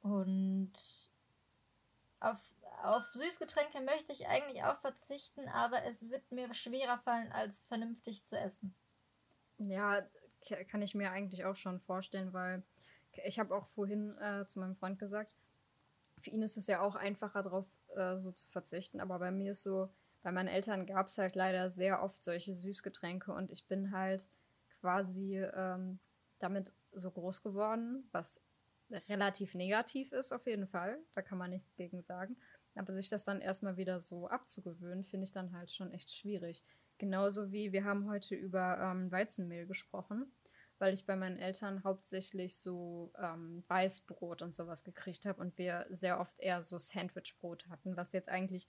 Und 0.00 0.72
auf, 2.20 2.52
auf 2.82 3.04
Süßgetränke 3.12 3.80
möchte 3.80 4.12
ich 4.12 4.26
eigentlich 4.26 4.62
auch 4.64 4.78
verzichten, 4.78 5.48
aber 5.48 5.84
es 5.84 6.08
wird 6.08 6.30
mir 6.32 6.52
schwerer 6.54 6.98
fallen, 6.98 7.32
als 7.32 7.64
vernünftig 7.64 8.24
zu 8.24 8.38
essen. 8.38 8.74
Ja, 9.58 10.02
kann 10.68 10.82
ich 10.82 10.94
mir 10.94 11.10
eigentlich 11.10 11.44
auch 11.44 11.56
schon 11.56 11.80
vorstellen, 11.80 12.32
weil 12.32 12.62
ich 13.24 13.38
habe 13.38 13.54
auch 13.54 13.66
vorhin 13.66 14.16
äh, 14.18 14.46
zu 14.46 14.60
meinem 14.60 14.76
Freund 14.76 14.98
gesagt, 14.98 15.36
für 16.18 16.30
ihn 16.30 16.42
ist 16.42 16.56
es 16.56 16.66
ja 16.66 16.80
auch 16.80 16.94
einfacher 16.94 17.42
darauf 17.42 17.66
äh, 17.94 18.18
so 18.18 18.32
zu 18.32 18.50
verzichten, 18.50 19.00
aber 19.00 19.18
bei 19.18 19.30
mir 19.30 19.52
ist 19.52 19.62
so, 19.62 19.88
bei 20.22 20.32
meinen 20.32 20.48
Eltern 20.48 20.86
gab 20.86 21.06
es 21.06 21.18
halt 21.18 21.36
leider 21.36 21.70
sehr 21.70 22.02
oft 22.02 22.22
solche 22.22 22.54
Süßgetränke 22.54 23.32
und 23.32 23.50
ich 23.50 23.66
bin 23.66 23.92
halt 23.92 24.28
quasi 24.80 25.38
ähm, 25.38 25.98
damit 26.38 26.72
so 26.92 27.10
groß 27.10 27.42
geworden, 27.42 28.08
was 28.12 28.40
relativ 29.08 29.54
negativ 29.54 30.12
ist 30.12 30.32
auf 30.32 30.46
jeden 30.46 30.66
Fall, 30.66 30.98
da 31.14 31.22
kann 31.22 31.38
man 31.38 31.50
nichts 31.50 31.74
gegen 31.76 32.00
sagen. 32.00 32.36
Aber 32.74 32.92
sich 32.94 33.08
das 33.08 33.24
dann 33.24 33.40
erstmal 33.40 33.76
wieder 33.76 33.98
so 33.98 34.28
abzugewöhnen, 34.28 35.04
finde 35.04 35.24
ich 35.24 35.32
dann 35.32 35.52
halt 35.52 35.72
schon 35.72 35.92
echt 35.92 36.12
schwierig. 36.12 36.62
Genauso 36.96 37.50
wie 37.50 37.72
wir 37.72 37.84
haben 37.84 38.08
heute 38.08 38.34
über 38.34 38.78
ähm, 38.78 39.10
Weizenmehl 39.10 39.66
gesprochen, 39.66 40.30
weil 40.78 40.94
ich 40.94 41.06
bei 41.06 41.16
meinen 41.16 41.38
Eltern 41.38 41.84
hauptsächlich 41.84 42.56
so 42.56 43.12
ähm, 43.18 43.64
Weißbrot 43.68 44.42
und 44.42 44.54
sowas 44.54 44.84
gekriegt 44.84 45.26
habe 45.26 45.40
und 45.40 45.58
wir 45.58 45.86
sehr 45.90 46.20
oft 46.20 46.38
eher 46.40 46.62
so 46.62 46.78
Sandwichbrot 46.78 47.68
hatten, 47.68 47.96
was 47.96 48.12
jetzt 48.12 48.28
eigentlich 48.28 48.66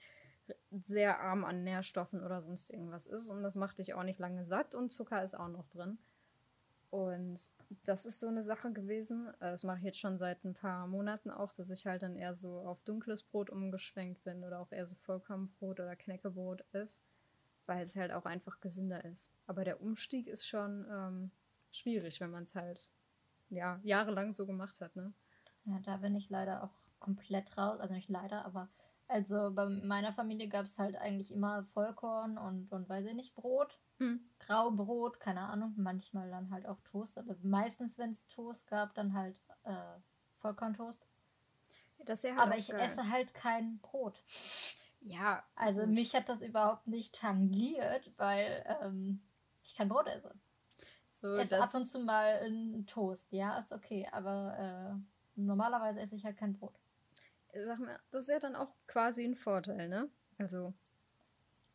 sehr 0.71 1.19
arm 1.19 1.45
an 1.45 1.63
Nährstoffen 1.63 2.23
oder 2.23 2.41
sonst 2.41 2.71
irgendwas 2.71 3.05
ist. 3.05 3.29
Und 3.29 3.43
das 3.43 3.55
macht 3.55 3.77
dich 3.77 3.93
auch 3.93 4.03
nicht 4.03 4.19
lange 4.19 4.45
satt 4.45 4.73
und 4.73 4.91
Zucker 4.91 5.23
ist 5.23 5.35
auch 5.35 5.49
noch 5.49 5.67
drin. 5.67 5.99
Und 6.89 7.51
das 7.83 8.07
ist 8.07 8.19
so 8.19 8.27
eine 8.27 8.41
Sache 8.41 8.71
gewesen. 8.71 9.27
Äh, 9.35 9.51
das 9.51 9.63
mache 9.63 9.77
ich 9.77 9.83
jetzt 9.85 9.99
schon 9.99 10.17
seit 10.17 10.43
ein 10.43 10.55
paar 10.55 10.87
Monaten 10.87 11.29
auch, 11.29 11.53
dass 11.53 11.69
ich 11.69 11.85
halt 11.85 12.01
dann 12.01 12.15
eher 12.15 12.33
so 12.33 12.61
auf 12.61 12.81
dunkles 12.81 13.21
Brot 13.21 13.51
umgeschwenkt 13.51 14.23
bin 14.23 14.43
oder 14.43 14.59
auch 14.59 14.71
eher 14.71 14.87
so 14.87 14.95
Vollkornbrot 14.95 15.79
oder 15.79 15.95
Knäckebrot 15.95 16.61
ist 16.71 17.03
weil 17.69 17.85
es 17.85 17.95
halt 17.95 18.11
auch 18.11 18.25
einfach 18.25 18.59
gesünder 18.59 19.05
ist. 19.05 19.31
Aber 19.45 19.63
der 19.63 19.79
Umstieg 19.79 20.27
ist 20.27 20.47
schon 20.47 20.85
ähm, 20.91 21.31
schwierig, 21.71 22.19
wenn 22.19 22.31
man 22.31 22.43
es 22.43 22.55
halt 22.55 22.91
ja, 23.49 23.79
jahrelang 23.83 24.31
so 24.31 24.45
gemacht 24.45 24.79
hat, 24.81 24.95
ne? 24.95 25.13
Ja, 25.65 25.79
da 25.83 25.97
bin 25.97 26.15
ich 26.15 26.29
leider 26.29 26.63
auch 26.63 26.73
komplett 26.99 27.57
raus. 27.57 27.79
Also 27.79 27.93
nicht 27.93 28.09
leider, 28.09 28.45
aber 28.45 28.69
also 29.07 29.51
bei 29.53 29.65
meiner 29.67 30.13
Familie 30.13 30.47
gab 30.47 30.65
es 30.65 30.77
halt 30.77 30.95
eigentlich 30.95 31.31
immer 31.31 31.63
Vollkorn 31.63 32.37
und, 32.37 32.71
und 32.71 32.87
weiß 32.87 33.05
ich 33.07 33.15
nicht, 33.15 33.33
Brot. 33.33 33.79
Hm. 33.97 34.21
Graubrot, 34.39 35.19
keine 35.19 35.41
Ahnung, 35.41 35.73
manchmal 35.77 36.29
dann 36.29 36.51
halt 36.51 36.65
auch 36.67 36.79
Toast, 36.81 37.17
aber 37.17 37.35
meistens, 37.41 37.97
wenn 37.97 38.11
es 38.11 38.27
Toast 38.27 38.67
gab, 38.67 38.93
dann 38.93 39.13
halt 39.13 39.35
äh, 39.63 39.99
Vollkorntoast. 40.37 41.05
Das 42.05 42.23
ja 42.23 42.31
halt 42.31 42.39
aber 42.39 42.57
ich 42.57 42.69
geil. 42.69 42.79
esse 42.79 43.09
halt 43.09 43.33
kein 43.33 43.79
Brot. 43.79 44.23
Ja. 45.01 45.43
Also 45.55 45.81
gut. 45.81 45.89
mich 45.89 46.15
hat 46.15 46.29
das 46.29 46.41
überhaupt 46.41 46.87
nicht 46.87 47.15
tangiert, 47.15 48.11
weil 48.17 48.63
ähm, 48.81 49.21
ich 49.63 49.75
kein 49.75 49.89
Brot 49.89 50.07
esse. 50.07 50.33
So, 51.11 51.35
esse 51.35 51.61
ab 51.61 51.73
und 51.73 51.85
zu 51.85 51.99
mal 51.99 52.39
einen 52.39 52.85
Toast, 52.85 53.31
ja, 53.31 53.57
ist 53.57 53.71
okay, 53.71 54.07
aber 54.11 54.95
äh, 54.95 55.39
normalerweise 55.39 55.99
esse 55.99 56.15
ich 56.15 56.25
halt 56.25 56.37
kein 56.37 56.53
Brot. 56.53 56.79
Sag 57.53 57.79
mal, 57.79 57.97
das 58.11 58.23
ist 58.23 58.29
ja 58.29 58.39
dann 58.39 58.55
auch 58.55 58.69
quasi 58.87 59.23
ein 59.23 59.35
Vorteil, 59.35 59.89
ne? 59.89 60.09
Also, 60.37 60.73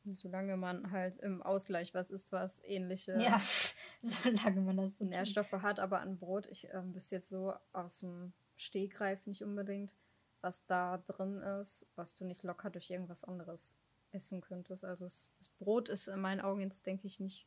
solange 0.05 0.57
man 0.57 0.93
halt 0.93 1.17
im 1.17 1.43
Ausgleich 1.43 1.95
was 1.95 2.11
isst, 2.11 2.33
was 2.33 2.63
ähnliche 2.65 3.19
ja, 3.21 3.41
solange 4.01 4.61
man 4.61 4.77
das 4.77 4.99
so 4.99 5.05
Nährstoffe 5.05 5.53
hat, 5.53 5.81
aber 5.81 6.01
an 6.01 6.19
Brot, 6.19 6.47
ich 6.47 6.69
ähm, 6.73 6.95
wüsste 6.95 7.17
jetzt 7.17 7.29
so 7.29 7.55
aus 7.73 7.99
dem 8.01 8.33
Stegreif 8.57 9.27
nicht 9.27 9.43
unbedingt, 9.43 9.97
was 10.41 10.67
da 10.67 10.99
drin 10.99 11.41
ist, 11.41 11.91
was 11.97 12.15
du 12.15 12.25
nicht 12.25 12.43
locker 12.43 12.71
durch 12.71 12.91
irgendwas 12.91 13.25
anderes 13.25 13.79
essen 14.13 14.41
könntest. 14.41 14.85
Also 14.85 15.07
das, 15.07 15.35
Brot 15.59 15.89
ist 15.89 16.09
in 16.09 16.21
meinen 16.21 16.41
Augen 16.41 16.61
jetzt, 16.61 16.87
denke 16.87 17.07
ich, 17.07 17.19
nicht. 17.19 17.47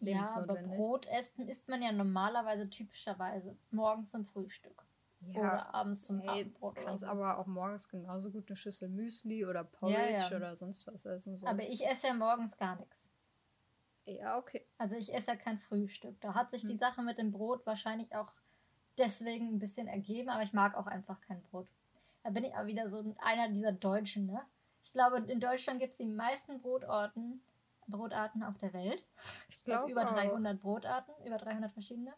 Ja, 0.00 0.24
aber 0.36 0.54
Brot 0.54 1.06
essen 1.06 1.48
isst 1.48 1.68
man 1.68 1.82
ja 1.82 1.90
normalerweise 1.90 2.68
typischerweise 2.68 3.56
morgens 3.70 4.10
zum 4.10 4.26
Frühstück. 4.26 4.84
Ja, 5.20 5.40
oder 5.40 5.74
abends 5.74 6.04
zum 6.04 6.20
hey, 6.20 6.42
Abendbrot. 6.42 6.76
Du 6.76 6.82
kannst 6.82 7.04
so. 7.04 7.10
aber 7.10 7.38
auch 7.38 7.46
morgens 7.46 7.88
genauso 7.88 8.30
gut 8.30 8.48
eine 8.48 8.56
Schüssel 8.56 8.88
Müsli 8.88 9.44
oder 9.44 9.64
Porridge 9.64 10.12
ja, 10.12 10.30
ja. 10.30 10.36
oder 10.36 10.54
sonst 10.54 10.86
was 10.86 11.06
essen. 11.06 11.36
So. 11.36 11.46
Aber 11.46 11.62
ich 11.62 11.86
esse 11.86 12.08
ja 12.08 12.14
morgens 12.14 12.56
gar 12.56 12.76
nichts. 12.76 13.10
Ja, 14.04 14.38
okay. 14.38 14.64
Also 14.78 14.96
ich 14.96 15.12
esse 15.12 15.32
ja 15.32 15.36
kein 15.36 15.58
Frühstück. 15.58 16.20
Da 16.20 16.34
hat 16.34 16.50
sich 16.50 16.62
hm. 16.62 16.70
die 16.70 16.76
Sache 16.76 17.02
mit 17.02 17.18
dem 17.18 17.32
Brot 17.32 17.66
wahrscheinlich 17.66 18.14
auch 18.14 18.32
deswegen 18.98 19.48
ein 19.48 19.58
bisschen 19.58 19.88
ergeben, 19.88 20.28
aber 20.28 20.42
ich 20.42 20.52
mag 20.52 20.76
auch 20.76 20.86
einfach 20.86 21.20
kein 21.22 21.42
Brot. 21.42 21.66
Da 22.22 22.30
bin 22.30 22.44
ich 22.44 22.54
aber 22.54 22.66
wieder 22.66 22.88
so 22.88 23.14
einer 23.18 23.48
dieser 23.48 23.72
Deutschen, 23.72 24.26
ne? 24.26 24.42
Ich 24.82 24.92
glaube, 24.92 25.18
in 25.30 25.40
Deutschland 25.40 25.80
gibt 25.80 25.92
es 25.92 25.98
die 25.98 26.06
meisten 26.06 26.60
Brotorten, 26.60 27.42
Brotarten 27.86 28.42
auf 28.42 28.58
der 28.58 28.72
Welt. 28.72 29.04
Ich 29.48 29.62
glaube 29.64 29.90
über 29.90 30.04
300 30.04 30.60
Brotarten, 30.60 31.14
über 31.24 31.38
300 31.38 31.72
verschiedene. 31.72 32.14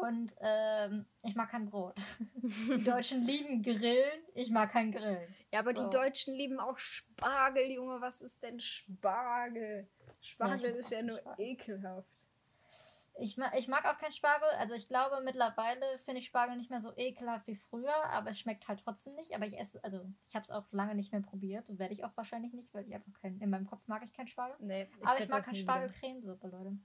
Und 0.00 0.34
ähm, 0.40 1.04
ich 1.22 1.34
mag 1.34 1.50
kein 1.50 1.66
Brot. 1.68 1.94
Die 2.42 2.82
Deutschen 2.82 3.24
lieben 3.26 3.62
Grillen, 3.62 4.22
ich 4.34 4.50
mag 4.50 4.72
kein 4.72 4.90
Grillen. 4.90 5.28
Ja, 5.52 5.60
aber 5.60 5.76
so. 5.76 5.84
die 5.84 5.90
Deutschen 5.90 6.34
lieben 6.34 6.58
auch 6.58 6.78
Spargel, 6.78 7.70
Junge. 7.70 8.00
Was 8.00 8.22
ist 8.22 8.42
denn 8.42 8.58
Spargel? 8.58 9.86
Spargel 10.20 10.70
ja, 10.70 10.76
ist 10.76 10.90
ja 10.90 11.02
nur 11.02 11.18
Spargel. 11.18 11.44
ekelhaft. 11.44 12.21
Ich 13.18 13.36
mag, 13.36 13.52
ich 13.56 13.68
mag 13.68 13.84
auch 13.84 13.98
keinen 13.98 14.12
Spargel. 14.12 14.48
Also 14.58 14.74
ich 14.74 14.88
glaube, 14.88 15.20
mittlerweile 15.22 15.98
finde 15.98 16.20
ich 16.20 16.26
Spargel 16.26 16.56
nicht 16.56 16.70
mehr 16.70 16.80
so 16.80 16.96
ekelhaft 16.96 17.46
wie 17.46 17.56
früher, 17.56 17.94
aber 18.06 18.30
es 18.30 18.40
schmeckt 18.40 18.66
halt 18.68 18.80
trotzdem 18.80 19.14
nicht. 19.14 19.34
Aber 19.34 19.46
ich 19.46 19.58
esse, 19.58 19.82
also 19.84 20.04
ich 20.26 20.34
habe 20.34 20.44
es 20.44 20.50
auch 20.50 20.64
lange 20.72 20.94
nicht 20.94 21.12
mehr 21.12 21.20
probiert 21.20 21.68
und 21.68 21.78
werde 21.78 21.92
ich 21.92 22.04
auch 22.04 22.16
wahrscheinlich 22.16 22.52
nicht, 22.54 22.72
weil 22.72 22.86
ich 22.86 22.94
einfach 22.94 23.12
keinen, 23.20 23.40
in 23.40 23.50
meinem 23.50 23.66
Kopf 23.66 23.86
mag 23.86 24.02
ich 24.02 24.12
keinen 24.12 24.28
Spargel. 24.28 24.56
Nee, 24.60 24.88
ich 25.00 25.06
aber 25.06 25.20
ich 25.20 25.28
mag 25.28 25.44
keinen 25.44 25.54
Spargelcremesuppe, 25.54 26.48
Leute. 26.48 26.78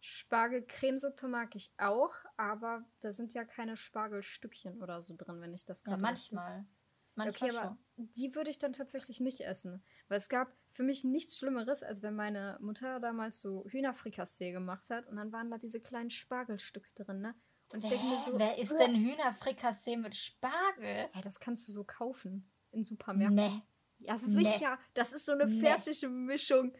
Spargelcremesuppe 0.00 1.28
mag 1.28 1.54
ich 1.56 1.72
auch, 1.78 2.14
aber 2.36 2.84
da 3.00 3.12
sind 3.12 3.34
ja 3.34 3.44
keine 3.44 3.76
Spargelstückchen 3.76 4.82
oder 4.82 5.00
so 5.00 5.16
drin, 5.16 5.40
wenn 5.40 5.52
ich 5.52 5.64
das 5.64 5.84
gerade. 5.84 5.96
Ja, 5.96 6.02
manchmal. 6.02 6.66
Manchmal 7.16 7.50
okay, 7.50 7.58
aber 7.58 7.68
schon. 7.96 8.10
die 8.14 8.34
würde 8.34 8.50
ich 8.50 8.58
dann 8.58 8.72
tatsächlich 8.72 9.20
nicht 9.20 9.40
essen. 9.40 9.82
Weil 10.08 10.18
es 10.18 10.28
gab 10.28 10.52
für 10.68 10.82
mich 10.82 11.02
nichts 11.02 11.38
Schlimmeres, 11.38 11.82
als 11.82 12.02
wenn 12.02 12.14
meine 12.14 12.58
Mutter 12.60 13.00
damals 13.00 13.40
so 13.40 13.64
Hühnerfrikassee 13.68 14.52
gemacht 14.52 14.90
hat 14.90 15.08
und 15.08 15.16
dann 15.16 15.32
waren 15.32 15.50
da 15.50 15.58
diese 15.58 15.80
kleinen 15.80 16.10
Spargelstücke 16.10 16.90
drin, 16.94 17.22
ne? 17.22 17.34
Und 17.72 17.82
ich 17.82 17.90
denke 17.90 18.06
mir 18.06 18.18
so. 18.18 18.38
Wer 18.38 18.58
isst 18.58 18.78
denn 18.78 18.94
Hühnerfrikassee 18.94 19.96
mit 19.96 20.14
Spargel? 20.14 21.08
Ja, 21.12 21.20
das 21.22 21.40
kannst 21.40 21.66
du 21.66 21.72
so 21.72 21.84
kaufen 21.84 22.48
in 22.70 22.84
Supermärkten. 22.84 23.34
Nee. 23.34 23.62
Ja, 23.98 24.18
sicher. 24.18 24.76
Nee. 24.76 24.82
Das 24.94 25.12
ist 25.12 25.24
so 25.24 25.32
eine 25.32 25.48
fertige 25.48 26.08
nee. 26.08 26.32
Mischung. 26.32 26.72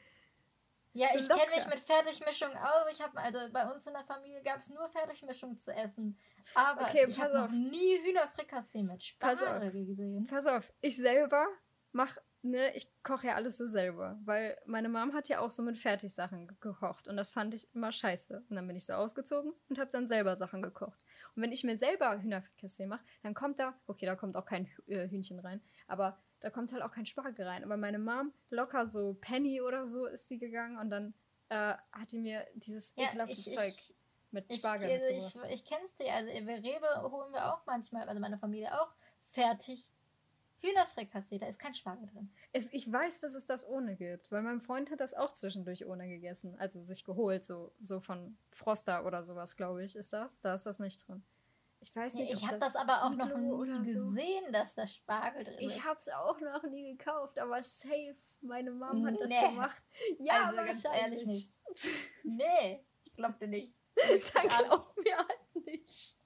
Ja, 0.93 1.09
ich 1.15 1.29
kenne 1.29 1.55
mich 1.55 1.67
mit 1.67 1.81
Fertigmischung 1.81 2.51
aus. 2.57 2.87
Ich 2.91 3.03
habe 3.03 3.19
also 3.19 3.39
bei 3.53 3.71
uns 3.71 3.87
in 3.87 3.93
der 3.93 4.05
Familie 4.05 4.43
gab 4.43 4.61
es 4.61 4.71
nur 4.71 4.89
Fertigmischung 4.89 5.59
zu 5.59 5.75
essen. 5.75 6.19
Aber 6.55 6.83
okay, 6.83 7.07
ich 7.09 7.21
habe 7.21 7.35
noch 7.35 7.51
nie 7.51 7.99
Hühnerfrikassee 8.03 8.83
mit 8.83 9.03
Spargel 9.03 9.87
gesehen. 9.87 10.27
Pass 10.29 10.47
auf, 10.47 10.73
ich 10.81 10.97
selber 10.97 11.47
mach 11.93 12.19
ne, 12.43 12.75
ich 12.75 12.89
koche 13.03 13.29
ja 13.29 13.35
alles 13.35 13.57
so 13.57 13.67
selber, 13.67 14.19
weil 14.25 14.57
meine 14.67 14.89
Mom 14.89 15.13
hat 15.15 15.29
ja 15.29 15.41
auch 15.41 15.51
so 15.51 15.63
mit 15.63 15.79
Fertigsachen 15.79 16.47
gekocht 16.61 17.09
und 17.09 17.17
das 17.17 17.31
fand 17.31 17.55
ich 17.55 17.73
immer 17.75 17.93
scheiße. 17.93 18.45
Und 18.49 18.57
dann 18.57 18.67
bin 18.67 18.77
ich 18.77 18.87
so 18.87 18.95
ausgezogen 18.95 19.53
und 19.69 19.79
habe 19.79 19.91
dann 19.91 20.07
selber 20.07 20.37
Sachen 20.37 20.63
gekocht. 20.63 21.05
Und 21.35 21.43
wenn 21.43 21.53
ich 21.53 21.65
mir 21.65 21.77
selber 21.77 22.21
Hühnerfrikassee 22.21 22.87
mache, 22.87 23.05
dann 23.23 23.35
kommt 23.35 23.59
da, 23.59 23.75
okay, 23.87 24.07
da 24.07 24.15
kommt 24.15 24.37
auch 24.37 24.47
kein 24.47 24.69
äh, 24.87 25.09
Hühnchen 25.09 25.41
rein, 25.41 25.61
aber 25.89 26.19
da 26.41 26.51
kommt 26.51 26.73
halt 26.73 26.83
auch 26.83 26.93
kein 26.93 27.07
Spargel 27.07 27.47
rein. 27.47 27.65
Aber 27.65 27.77
meine 27.77 27.99
Mom, 27.99 28.33
locker 28.51 28.87
so 28.87 29.15
Penny 29.21 29.61
oder 29.61 29.87
so 29.87 30.07
ist 30.07 30.31
die 30.31 30.39
gegangen 30.39 30.79
und 30.79 30.91
dann 30.91 31.15
äh, 31.49 31.75
hat 31.93 32.13
die 32.13 32.19
mir 32.19 32.47
dieses 32.55 32.95
ja, 32.97 33.09
ekelhafte 33.09 33.33
ich, 33.33 33.45
Zeug 33.45 33.75
ich, 33.75 33.96
mit 34.31 34.53
Spargel 34.53 34.91
ich, 35.11 35.19
ich, 35.19 35.35
ich, 35.35 35.51
ich 35.51 35.65
kenn's 35.65 35.95
dir, 35.97 36.13
also 36.13 36.31
Rewe 36.31 37.11
holen 37.11 37.33
wir 37.33 37.53
auch 37.53 37.65
manchmal, 37.67 38.09
also 38.09 38.21
meine 38.21 38.39
Familie 38.39 38.81
auch, 38.81 38.93
fertig 39.19 39.91
Hühnerfrikassee, 40.61 41.39
da 41.39 41.47
ist 41.47 41.59
kein 41.59 41.75
Spargel 41.75 42.09
drin. 42.09 42.31
Es, 42.53 42.73
ich 42.73 42.91
weiß, 42.91 43.21
dass 43.21 43.35
es 43.35 43.47
das 43.47 43.69
ohne 43.69 43.97
gibt, 43.97 44.33
weil 44.33 44.43
mein 44.43 44.61
Freund 44.61 44.91
hat 44.91 45.01
das 45.01 45.15
auch 45.15 45.33
zwischendurch 45.33 45.87
ohne 45.87 46.09
gegessen. 46.09 46.57
Also 46.59 46.81
sich 46.81 47.05
geholt, 47.05 47.45
so, 47.45 47.73
so 47.81 48.01
von 48.01 48.37
Froster 48.51 49.05
oder 49.05 49.25
sowas, 49.25 49.57
glaube 49.57 49.85
ich, 49.85 49.97
ist 49.97 50.13
das. 50.13 50.41
Da 50.41 50.55
ist 50.55 50.67
das 50.67 50.79
nicht 50.79 51.07
drin. 51.07 51.23
Ich 51.81 51.95
weiß 51.95 52.15
nicht, 52.15 52.31
ja, 52.31 52.37
Ich 52.37 52.47
habe 52.47 52.59
das, 52.59 52.73
das, 52.73 52.83
aber 52.83 53.05
auch 53.05 53.11
noch 53.11 53.37
nie 53.37 53.83
gesehen, 53.83 54.45
so. 54.47 54.53
dass 54.53 54.75
da 54.75 54.89
Spargel 54.89 55.45
drin 55.45 55.59
ist. 55.59 55.77
Ich 55.77 55.85
habe 55.85 55.99
es 55.99 56.09
auch 56.09 56.41
noch 56.41 56.63
nie 56.65 56.97
gekauft, 56.97 57.39
aber 57.39 57.63
safe, 57.63 58.17
meine 58.41 58.71
Mom 58.71 59.07
hat 59.07 59.21
das 59.21 59.29
nee. 59.29 59.49
gemacht. 59.49 59.83
Ja, 60.19 60.47
also, 60.47 60.57
ganz 60.57 60.85
ehrlich 60.85 61.27
nicht. 61.27 61.53
nee, 62.25 62.85
ich 63.05 63.15
glaub 63.15 63.39
dir 63.39 63.49
nicht. 63.49 63.76
Dann 64.35 64.49
glaub 64.49 64.97
mir 65.03 65.17
halt 65.17 65.67
nicht. 65.67 66.17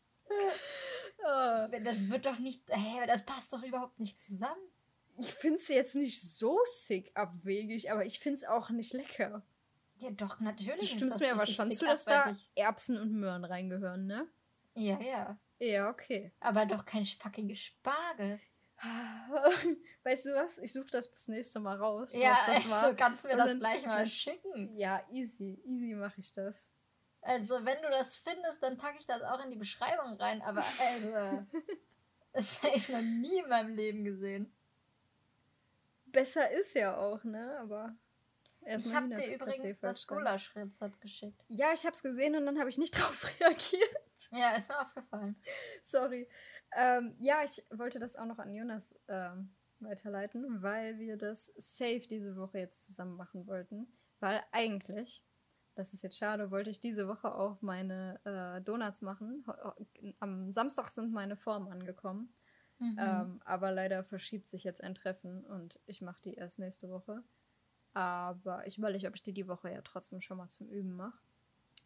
Das 1.85 2.11
wird 2.11 2.27
doch 2.27 2.39
nicht, 2.39 2.63
hä, 2.71 3.07
das 3.07 3.25
passt 3.25 3.53
doch 3.53 3.63
überhaupt 3.63 3.99
nicht 3.99 4.21
zusammen. 4.21 4.61
Ich 5.19 5.35
finde 5.35 5.59
es 5.59 5.69
jetzt 5.69 5.97
nicht 5.97 6.23
so 6.23 6.61
sick 6.65 7.11
abwegig, 7.15 7.91
aber 7.91 8.05
ich 8.05 8.21
finde 8.21 8.37
es 8.39 8.45
auch 8.45 8.71
nicht 8.71 8.93
lecker. 8.93 9.45
Ja, 9.97 10.11
doch, 10.11 10.41
natürlich. 10.41 10.81
Du 10.81 10.87
stimmst 10.87 11.21
mir 11.21 11.33
aber 11.33 11.47
schon 11.47 11.71
zu, 11.73 11.85
dass 11.85 12.05
da 12.05 12.35
Erbsen 12.55 12.99
und 12.99 13.13
Möhren 13.13 13.45
reingehören, 13.45 14.07
ne? 14.07 14.29
Ja, 14.75 14.99
ja. 15.01 15.39
Ja, 15.59 15.91
okay. 15.91 16.33
Aber 16.41 16.65
doch 16.65 16.87
kein 16.87 17.05
fucking 17.05 17.55
Spargel. 17.55 18.41
Weißt 20.05 20.25
du 20.25 20.31
was? 20.31 20.57
Ich 20.59 20.73
suche 20.73 20.87
das 20.91 21.13
bis 21.13 21.29
nächste 21.29 21.61
Mal 21.61 21.77
raus. 21.77 22.17
Ja, 22.17 22.31
was 22.31 22.47
das 22.47 22.71
war. 22.71 22.83
Also 22.85 22.97
kannst 22.97 23.25
du 23.25 23.29
mir 23.29 23.37
das 23.37 23.59
gleich 23.59 23.85
mal 23.85 24.07
schicken. 24.07 24.75
Ja, 24.75 25.05
easy. 25.13 25.61
Easy 25.67 25.95
mache 25.95 26.19
ich 26.19 26.33
das. 26.33 26.73
Also, 27.23 27.65
wenn 27.65 27.83
du 27.83 27.91
das 27.91 28.17
findest, 28.17 28.63
dann 28.63 28.79
packe 28.79 28.99
ich 28.99 29.07
das 29.07 29.23
auch 29.23 29.45
in 29.45 29.51
die 29.51 29.57
Beschreibung 29.57 30.15
rein. 30.15 30.41
Aber 30.43 30.61
also, 30.61 31.47
das 32.33 32.63
habe 32.63 32.77
ich 32.77 32.89
noch 32.89 33.03
nie 33.03 33.39
in 33.39 33.49
meinem 33.49 33.75
Leben 33.75 34.05
gesehen. 34.05 34.53
Besser 36.07 36.51
ist 36.51 36.75
ja 36.75 36.97
auch, 36.97 37.23
ne? 37.25 37.59
Aber 37.61 37.95
erstmal. 38.65 38.93
Ich 38.93 38.97
habe 38.97 39.23
dir 39.23 39.35
übrigens 39.35 39.81
das 39.81 40.07
Gulasch-Rezept 40.07 41.01
geschickt. 41.01 41.45
Ja, 41.49 41.73
ich 41.73 41.85
habe 41.85 41.93
es 41.93 42.03
gesehen 42.03 42.37
und 42.37 42.47
dann 42.47 42.59
habe 42.59 42.71
ich 42.71 42.79
nicht 42.79 42.93
drauf 42.99 43.27
reagiert. 43.41 44.01
Ja, 44.33 44.57
ist 44.57 44.69
mir 44.69 44.81
aufgefallen. 44.81 45.37
Sorry. 45.83 46.29
Ähm, 46.73 47.17
ja, 47.21 47.43
ich 47.45 47.65
wollte 47.71 47.99
das 47.99 48.17
auch 48.17 48.27
noch 48.27 48.39
an 48.39 48.55
Jonas 48.55 48.99
ähm, 49.09 49.55
weiterleiten, 49.81 50.63
weil 50.63 50.99
wir 50.99 51.17
das 51.17 51.47
safe 51.57 52.07
diese 52.09 52.37
Woche 52.37 52.59
jetzt 52.59 52.85
zusammen 52.85 53.17
machen 53.17 53.47
wollten. 53.47 53.87
Weil 54.21 54.43
eigentlich 54.53 55.25
das 55.81 55.95
ist 55.95 56.03
jetzt 56.03 56.19
schade, 56.19 56.51
wollte 56.51 56.69
ich 56.69 56.79
diese 56.79 57.09
Woche 57.09 57.35
auch 57.35 57.63
meine 57.63 58.21
äh, 58.25 58.61
Donuts 58.61 59.01
machen. 59.01 59.43
Am 60.19 60.53
Samstag 60.53 60.91
sind 60.91 61.11
meine 61.11 61.39
Formen 61.39 61.73
angekommen. 61.73 62.31
Mhm. 62.79 62.97
Ähm, 62.99 63.41
aber 63.47 63.73
leider 63.73 64.05
verschiebt 64.05 64.47
sich 64.47 64.63
jetzt 64.63 64.85
ein 64.85 64.95
Treffen 64.95 65.43
und 65.47 65.81
ich 65.87 66.03
mache 66.03 66.21
die 66.23 66.35
erst 66.35 66.59
nächste 66.59 66.91
Woche. 66.91 67.23
Aber 67.95 68.67
ich 68.67 68.77
überlege, 68.77 69.09
ob 69.09 69.15
ich 69.15 69.23
die 69.23 69.33
die 69.33 69.49
Woche 69.49 69.73
ja 69.73 69.81
trotzdem 69.81 70.21
schon 70.21 70.37
mal 70.37 70.49
zum 70.49 70.69
Üben 70.69 70.95
mache. 70.97 71.19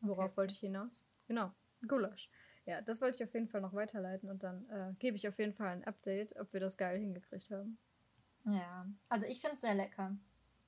Worauf 0.01 0.25
okay. 0.25 0.37
wollte 0.39 0.53
ich 0.55 0.59
hinaus? 0.59 1.05
Genau, 1.29 1.53
Gulasch. 1.87 2.29
Ja, 2.67 2.83
das 2.83 3.01
wollte 3.01 3.17
ich 3.17 3.29
auf 3.29 3.33
jeden 3.33 3.47
Fall 3.47 3.61
noch 3.61 3.75
weiterleiten 3.75 4.29
und 4.29 4.43
dann 4.43 4.69
äh, 4.71 4.93
gebe 4.99 5.17
ich 5.17 5.29
auf 5.29 5.39
jeden 5.39 5.55
Fall 5.55 5.69
ein 5.69 5.85
Update, 5.85 6.35
ob 6.37 6.53
wir 6.53 6.59
das 6.59 6.77
geil 6.77 6.99
hingekriegt 6.99 7.51
haben. 7.53 7.79
Ja, 8.45 8.87
also 9.09 9.25
ich 9.27 9.41
finde 9.41 9.55
es 9.55 9.61
sehr 9.61 9.75
lecker. 9.75 10.17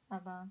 Aber 0.08 0.48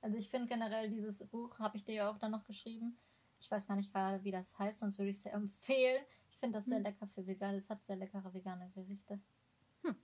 also 0.00 0.16
ich 0.16 0.28
finde 0.28 0.48
generell 0.48 0.88
dieses 0.88 1.26
Buch, 1.26 1.58
habe 1.58 1.76
ich 1.76 1.84
dir 1.84 1.94
ja 1.94 2.10
auch 2.10 2.18
dann 2.18 2.30
noch 2.30 2.44
geschrieben. 2.44 2.98
Ich 3.40 3.50
weiß 3.50 3.68
gar 3.68 3.76
nicht 3.76 3.92
gerade, 3.92 4.22
wie 4.24 4.30
das 4.30 4.58
heißt, 4.58 4.80
sonst 4.80 4.98
würde 4.98 5.10
ich 5.10 5.16
es 5.16 5.22
sehr 5.22 5.32
empfehlen. 5.34 6.04
Ich 6.30 6.38
finde 6.38 6.58
das 6.58 6.66
sehr 6.66 6.76
hm. 6.76 6.84
lecker 6.84 7.06
für 7.08 7.26
Vegan. 7.26 7.56
Es 7.56 7.70
hat 7.70 7.82
sehr 7.82 7.96
leckere 7.96 8.32
vegane 8.32 8.70
Gerichte. 8.70 9.20
Hm. 9.82 9.96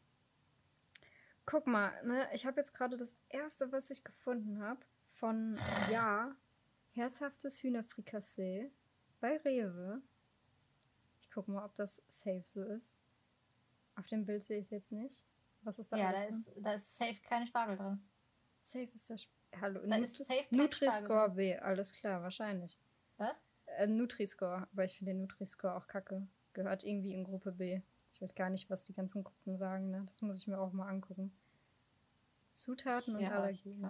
Guck 1.47 1.67
mal, 1.67 1.93
ne, 2.05 2.29
ich 2.33 2.47
habe 2.47 2.57
jetzt 2.57 2.75
gerade 2.75 2.97
das 2.97 3.17
erste, 3.29 3.71
was 3.71 3.91
ich 3.91 4.03
gefunden 4.03 4.61
habe, 4.61 4.81
von 5.13 5.57
Ja, 5.91 6.35
herzhaftes 6.91 7.63
Hühnerfrikassee 7.63 8.71
bei 9.21 9.37
Rewe. 9.39 10.03
Ich 11.21 11.31
gucke 11.31 11.51
mal, 11.51 11.65
ob 11.65 11.75
das 11.77 12.03
safe 12.09 12.45
so 12.47 12.63
ist. 12.65 13.01
Auf 13.97 14.07
dem 14.07 14.25
Bild 14.25 14.43
sehe 14.43 14.59
ich 14.59 14.67
es 14.67 14.71
jetzt 14.71 14.93
nicht. 14.93 15.25
Was 15.63 15.79
ist 15.79 15.93
da? 15.93 15.97
Ja, 15.97 16.13
da 16.13 16.23
ist, 16.25 16.51
da 16.57 16.73
ist 16.75 16.97
safe 16.97 17.21
keine 17.23 17.47
Spargel 17.47 17.77
drin. 17.77 18.03
Safe 18.63 18.91
ist 18.93 19.09
der 19.09 19.19
Spargel. 19.19 19.44
Hallo, 19.61 19.81
Dann 19.81 20.01
Nut 20.01 20.09
ist 20.09 20.19
safe 20.19 20.47
Nutri-Score 20.51 21.31
B, 21.31 21.57
alles 21.57 21.93
klar, 21.93 22.23
wahrscheinlich. 22.23 22.79
Was? 23.17 23.35
Äh, 23.67 23.87
Nutri-Score, 23.87 24.69
aber 24.73 24.85
ich 24.85 24.97
finde 24.97 25.13
den 25.13 25.23
Nutri-Score 25.23 25.75
auch 25.77 25.87
kacke. 25.87 26.27
Gehört 26.53 26.85
irgendwie 26.85 27.13
in 27.13 27.25
Gruppe 27.25 27.53
B. 27.53 27.81
Ich 28.13 28.23
weiß 28.23 28.35
gar 28.35 28.51
nicht, 28.51 28.71
was 28.71 28.85
die 28.85 28.95
ganzen 28.95 29.25
Gruppen 29.25 29.57
sagen. 29.57 29.91
Ne? 29.91 30.03
Das 30.07 30.23
muss 30.23 30.39
ich 30.39 30.47
mir 30.47 30.61
auch 30.61 30.73
mal 30.73 30.89
angucken. 30.89 31.33
Zutaten 32.47 33.19
ja, 33.19 33.29
und 33.29 33.35
Allergien. 33.35 33.89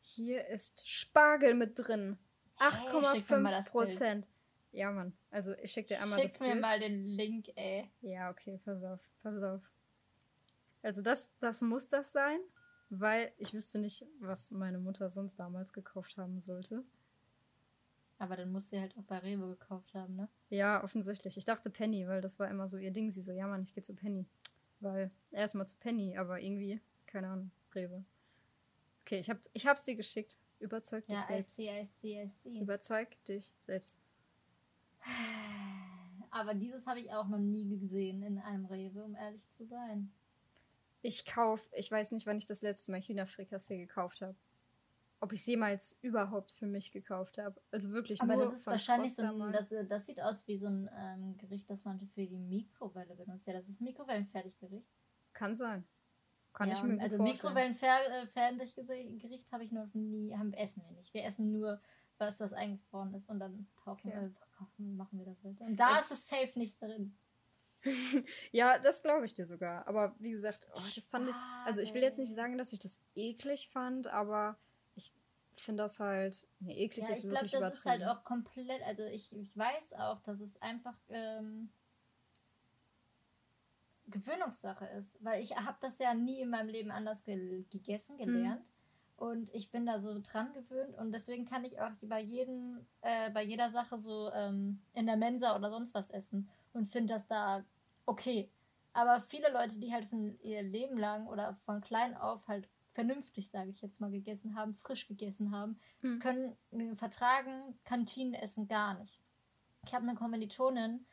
Hier 0.00 0.46
ist 0.48 0.88
Spargel 0.88 1.54
mit 1.54 1.78
drin. 1.78 2.18
8,5 2.58 3.70
Prozent. 3.70 4.26
Ja, 4.72 4.90
Mann. 4.90 5.16
Also 5.30 5.54
ich 5.62 5.72
schicke 5.72 5.88
dir 5.88 6.02
einmal 6.02 6.18
schick 6.18 6.28
das 6.28 6.38
Bild. 6.38 6.50
Schick 6.50 6.60
mir 6.60 6.66
mal 6.66 6.80
den 6.80 7.04
Link, 7.04 7.48
ey. 7.54 7.90
Ja, 8.00 8.30
okay, 8.30 8.60
pass 8.64 8.82
auf, 8.82 9.00
pass 9.22 9.42
auf. 9.42 9.62
Also 10.82 11.02
das, 11.02 11.36
das 11.38 11.60
muss 11.62 11.88
das 11.88 12.12
sein, 12.12 12.40
weil 12.90 13.32
ich 13.36 13.54
wüsste 13.54 13.78
nicht, 13.78 14.04
was 14.20 14.50
meine 14.50 14.78
Mutter 14.78 15.10
sonst 15.10 15.38
damals 15.38 15.72
gekauft 15.72 16.16
haben 16.16 16.40
sollte. 16.40 16.84
Aber 18.18 18.36
dann 18.36 18.50
muss 18.50 18.70
sie 18.70 18.80
halt 18.80 18.96
auch 18.96 19.04
bei 19.04 19.18
Rewe 19.18 19.46
gekauft 19.46 19.94
haben, 19.94 20.16
ne? 20.16 20.28
Ja, 20.50 20.82
offensichtlich. 20.82 21.36
Ich 21.36 21.44
dachte 21.44 21.70
Penny, 21.70 22.08
weil 22.08 22.20
das 22.20 22.38
war 22.40 22.48
immer 22.48 22.66
so 22.66 22.76
ihr 22.76 22.90
Ding. 22.90 23.10
Sie 23.10 23.22
so, 23.22 23.32
ja 23.32 23.46
Mann, 23.46 23.62
ich 23.62 23.72
gehe 23.74 23.82
zu 23.82 23.94
Penny. 23.94 24.26
Weil 24.80 25.10
erstmal 25.30 25.68
zu 25.68 25.76
Penny, 25.76 26.16
aber 26.16 26.40
irgendwie, 26.40 26.80
keine 27.06 27.28
Ahnung, 27.28 27.50
Rewe. 27.74 28.04
Okay, 29.02 29.20
ich, 29.20 29.30
hab, 29.30 29.38
ich 29.52 29.66
hab's 29.66 29.84
dir 29.84 29.94
geschickt. 29.94 30.36
Überzeug 30.58 31.06
dich 31.06 31.18
ja, 31.18 31.24
selbst. 31.24 31.58
I 31.58 31.62
see, 31.62 31.80
I 31.80 31.86
see, 31.86 32.22
I 32.22 32.30
see. 32.42 32.60
Überzeug 32.60 33.24
dich 33.24 33.52
selbst. 33.60 33.98
Aber 36.30 36.54
dieses 36.54 36.86
habe 36.86 37.00
ich 37.00 37.12
auch 37.12 37.28
noch 37.28 37.38
nie 37.38 37.68
gesehen 37.68 38.22
in 38.22 38.38
einem 38.38 38.66
Rewe, 38.66 39.04
um 39.04 39.14
ehrlich 39.14 39.48
zu 39.48 39.64
sein. 39.66 40.12
Ich 41.00 41.24
kaufe, 41.24 41.64
ich 41.74 41.90
weiß 41.90 42.12
nicht, 42.12 42.26
wann 42.26 42.38
ich 42.38 42.46
das 42.46 42.62
letzte 42.62 42.90
Mal 42.90 43.00
Hühnerfrikassee 43.00 43.78
gekauft 43.78 44.20
habe 44.20 44.36
ob 45.20 45.32
ich 45.32 45.40
es 45.40 45.46
jemals 45.46 45.98
überhaupt 46.02 46.52
für 46.52 46.66
mich 46.66 46.92
gekauft 46.92 47.38
habe. 47.38 47.60
Also 47.70 47.90
wirklich 47.92 48.20
Aber 48.20 48.36
nur 48.36 48.44
das 48.44 48.54
ist 48.54 48.66
wahrscheinlich 48.66 49.14
so 49.14 49.22
ein, 49.22 49.52
das, 49.52 49.72
das 49.88 50.06
sieht 50.06 50.20
aus 50.20 50.46
wie 50.46 50.58
so 50.58 50.68
ein 50.68 50.88
ähm, 50.96 51.36
Gericht, 51.38 51.68
das 51.68 51.84
man 51.84 51.98
für 52.14 52.26
die 52.26 52.38
Mikrowelle 52.38 53.16
benutzt. 53.16 53.46
Ja, 53.46 53.54
das 53.54 53.68
ist 53.68 53.80
Mikrowellenfertiggericht. 53.80 54.86
Kann 55.32 55.54
sein. 55.54 55.84
Kann 56.52 56.68
ja, 56.68 56.74
ich 56.74 56.82
mir 56.82 56.94
gut 56.94 57.02
Also 57.02 57.22
Mikrowellenfertiggericht 57.22 59.50
habe 59.52 59.64
ich 59.64 59.72
noch 59.72 59.92
nie, 59.92 60.34
haben, 60.36 60.52
essen 60.52 60.84
wir 60.84 60.92
nicht. 60.92 61.12
Wir 61.12 61.24
essen 61.24 61.52
nur 61.52 61.80
was, 62.18 62.40
was 62.40 62.52
eingefroren 62.52 63.14
ist 63.14 63.28
und 63.28 63.40
dann 63.40 63.66
tauchen, 63.82 64.10
okay. 64.10 64.26
äh, 64.26 64.82
machen 64.82 65.18
wir 65.18 65.26
das 65.26 65.42
weiter. 65.44 65.64
Und 65.64 65.76
da 65.76 65.92
ja. 65.92 65.98
ist 65.98 66.12
es 66.12 66.26
safe 66.26 66.56
nicht 66.56 66.80
drin. 66.80 67.16
ja, 68.52 68.78
das 68.78 69.02
glaube 69.02 69.24
ich 69.24 69.34
dir 69.34 69.46
sogar. 69.46 69.86
Aber 69.86 70.14
wie 70.18 70.30
gesagt, 70.30 70.68
oh, 70.74 70.80
das 70.94 71.06
fand 71.06 71.28
ich. 71.28 71.36
Also 71.64 71.80
ich 71.80 71.94
will 71.94 72.02
jetzt 72.02 72.18
nicht 72.18 72.34
sagen, 72.34 72.58
dass 72.58 72.72
ich 72.72 72.78
das 72.78 73.00
eklig 73.14 73.68
fand, 73.72 74.06
aber 74.08 74.58
finde 75.60 75.82
das 75.82 76.00
halt. 76.00 76.48
Nee, 76.60 76.84
eklig 76.84 77.04
ja, 77.06 77.12
ist 77.12 77.24
ich 77.24 77.30
glaube, 77.30 77.46
das 77.48 77.78
ist 77.78 77.86
halt 77.86 78.04
auch 78.04 78.24
komplett. 78.24 78.82
Also 78.82 79.04
ich, 79.04 79.34
ich 79.34 79.56
weiß 79.56 79.94
auch, 79.94 80.20
dass 80.22 80.40
es 80.40 80.60
einfach 80.62 80.96
ähm, 81.08 81.70
Gewöhnungssache 84.06 84.86
ist. 84.98 85.22
Weil 85.22 85.42
ich 85.42 85.56
habe 85.56 85.76
das 85.80 85.98
ja 85.98 86.14
nie 86.14 86.40
in 86.40 86.50
meinem 86.50 86.68
Leben 86.68 86.90
anders 86.90 87.24
ge 87.24 87.64
gegessen, 87.70 88.18
hm. 88.18 88.26
gelernt. 88.26 88.60
Hm. 88.60 88.78
Und 89.16 89.52
ich 89.52 89.70
bin 89.70 89.84
da 89.84 89.98
so 89.98 90.20
dran 90.22 90.52
gewöhnt 90.52 90.96
und 90.96 91.10
deswegen 91.10 91.44
kann 91.44 91.64
ich 91.64 91.80
auch 91.80 91.90
bei 92.02 92.20
jedem, 92.20 92.86
äh, 93.00 93.30
bei 93.32 93.42
jeder 93.42 93.68
Sache 93.68 94.00
so 94.00 94.30
ähm, 94.30 94.80
in 94.92 95.06
der 95.06 95.16
Mensa 95.16 95.56
oder 95.56 95.70
sonst 95.70 95.92
was 95.92 96.10
essen 96.10 96.48
und 96.78 96.86
finde 96.86 97.14
das 97.14 97.26
da 97.26 97.64
okay. 98.06 98.50
Aber 98.92 99.20
viele 99.20 99.52
Leute, 99.52 99.78
die 99.78 99.92
halt 99.92 100.06
von 100.06 100.38
ihr 100.40 100.62
Leben 100.62 100.96
lang 100.96 101.26
oder 101.26 101.54
von 101.64 101.80
klein 101.80 102.16
auf 102.16 102.48
halt 102.48 102.68
vernünftig, 102.92 103.50
sage 103.50 103.70
ich 103.70 103.80
jetzt 103.80 104.00
mal, 104.00 104.10
gegessen 104.10 104.56
haben, 104.56 104.74
frisch 104.74 105.06
gegessen 105.06 105.52
haben, 105.52 105.78
mhm. 106.00 106.18
können 106.18 106.96
vertragen 106.96 107.78
Kantinenessen 107.84 108.66
gar 108.66 108.98
nicht. 108.98 109.20
Ich 109.84 109.94
habe 109.94 110.04
eine 110.04 110.16
Kommilitonin, 110.16 111.06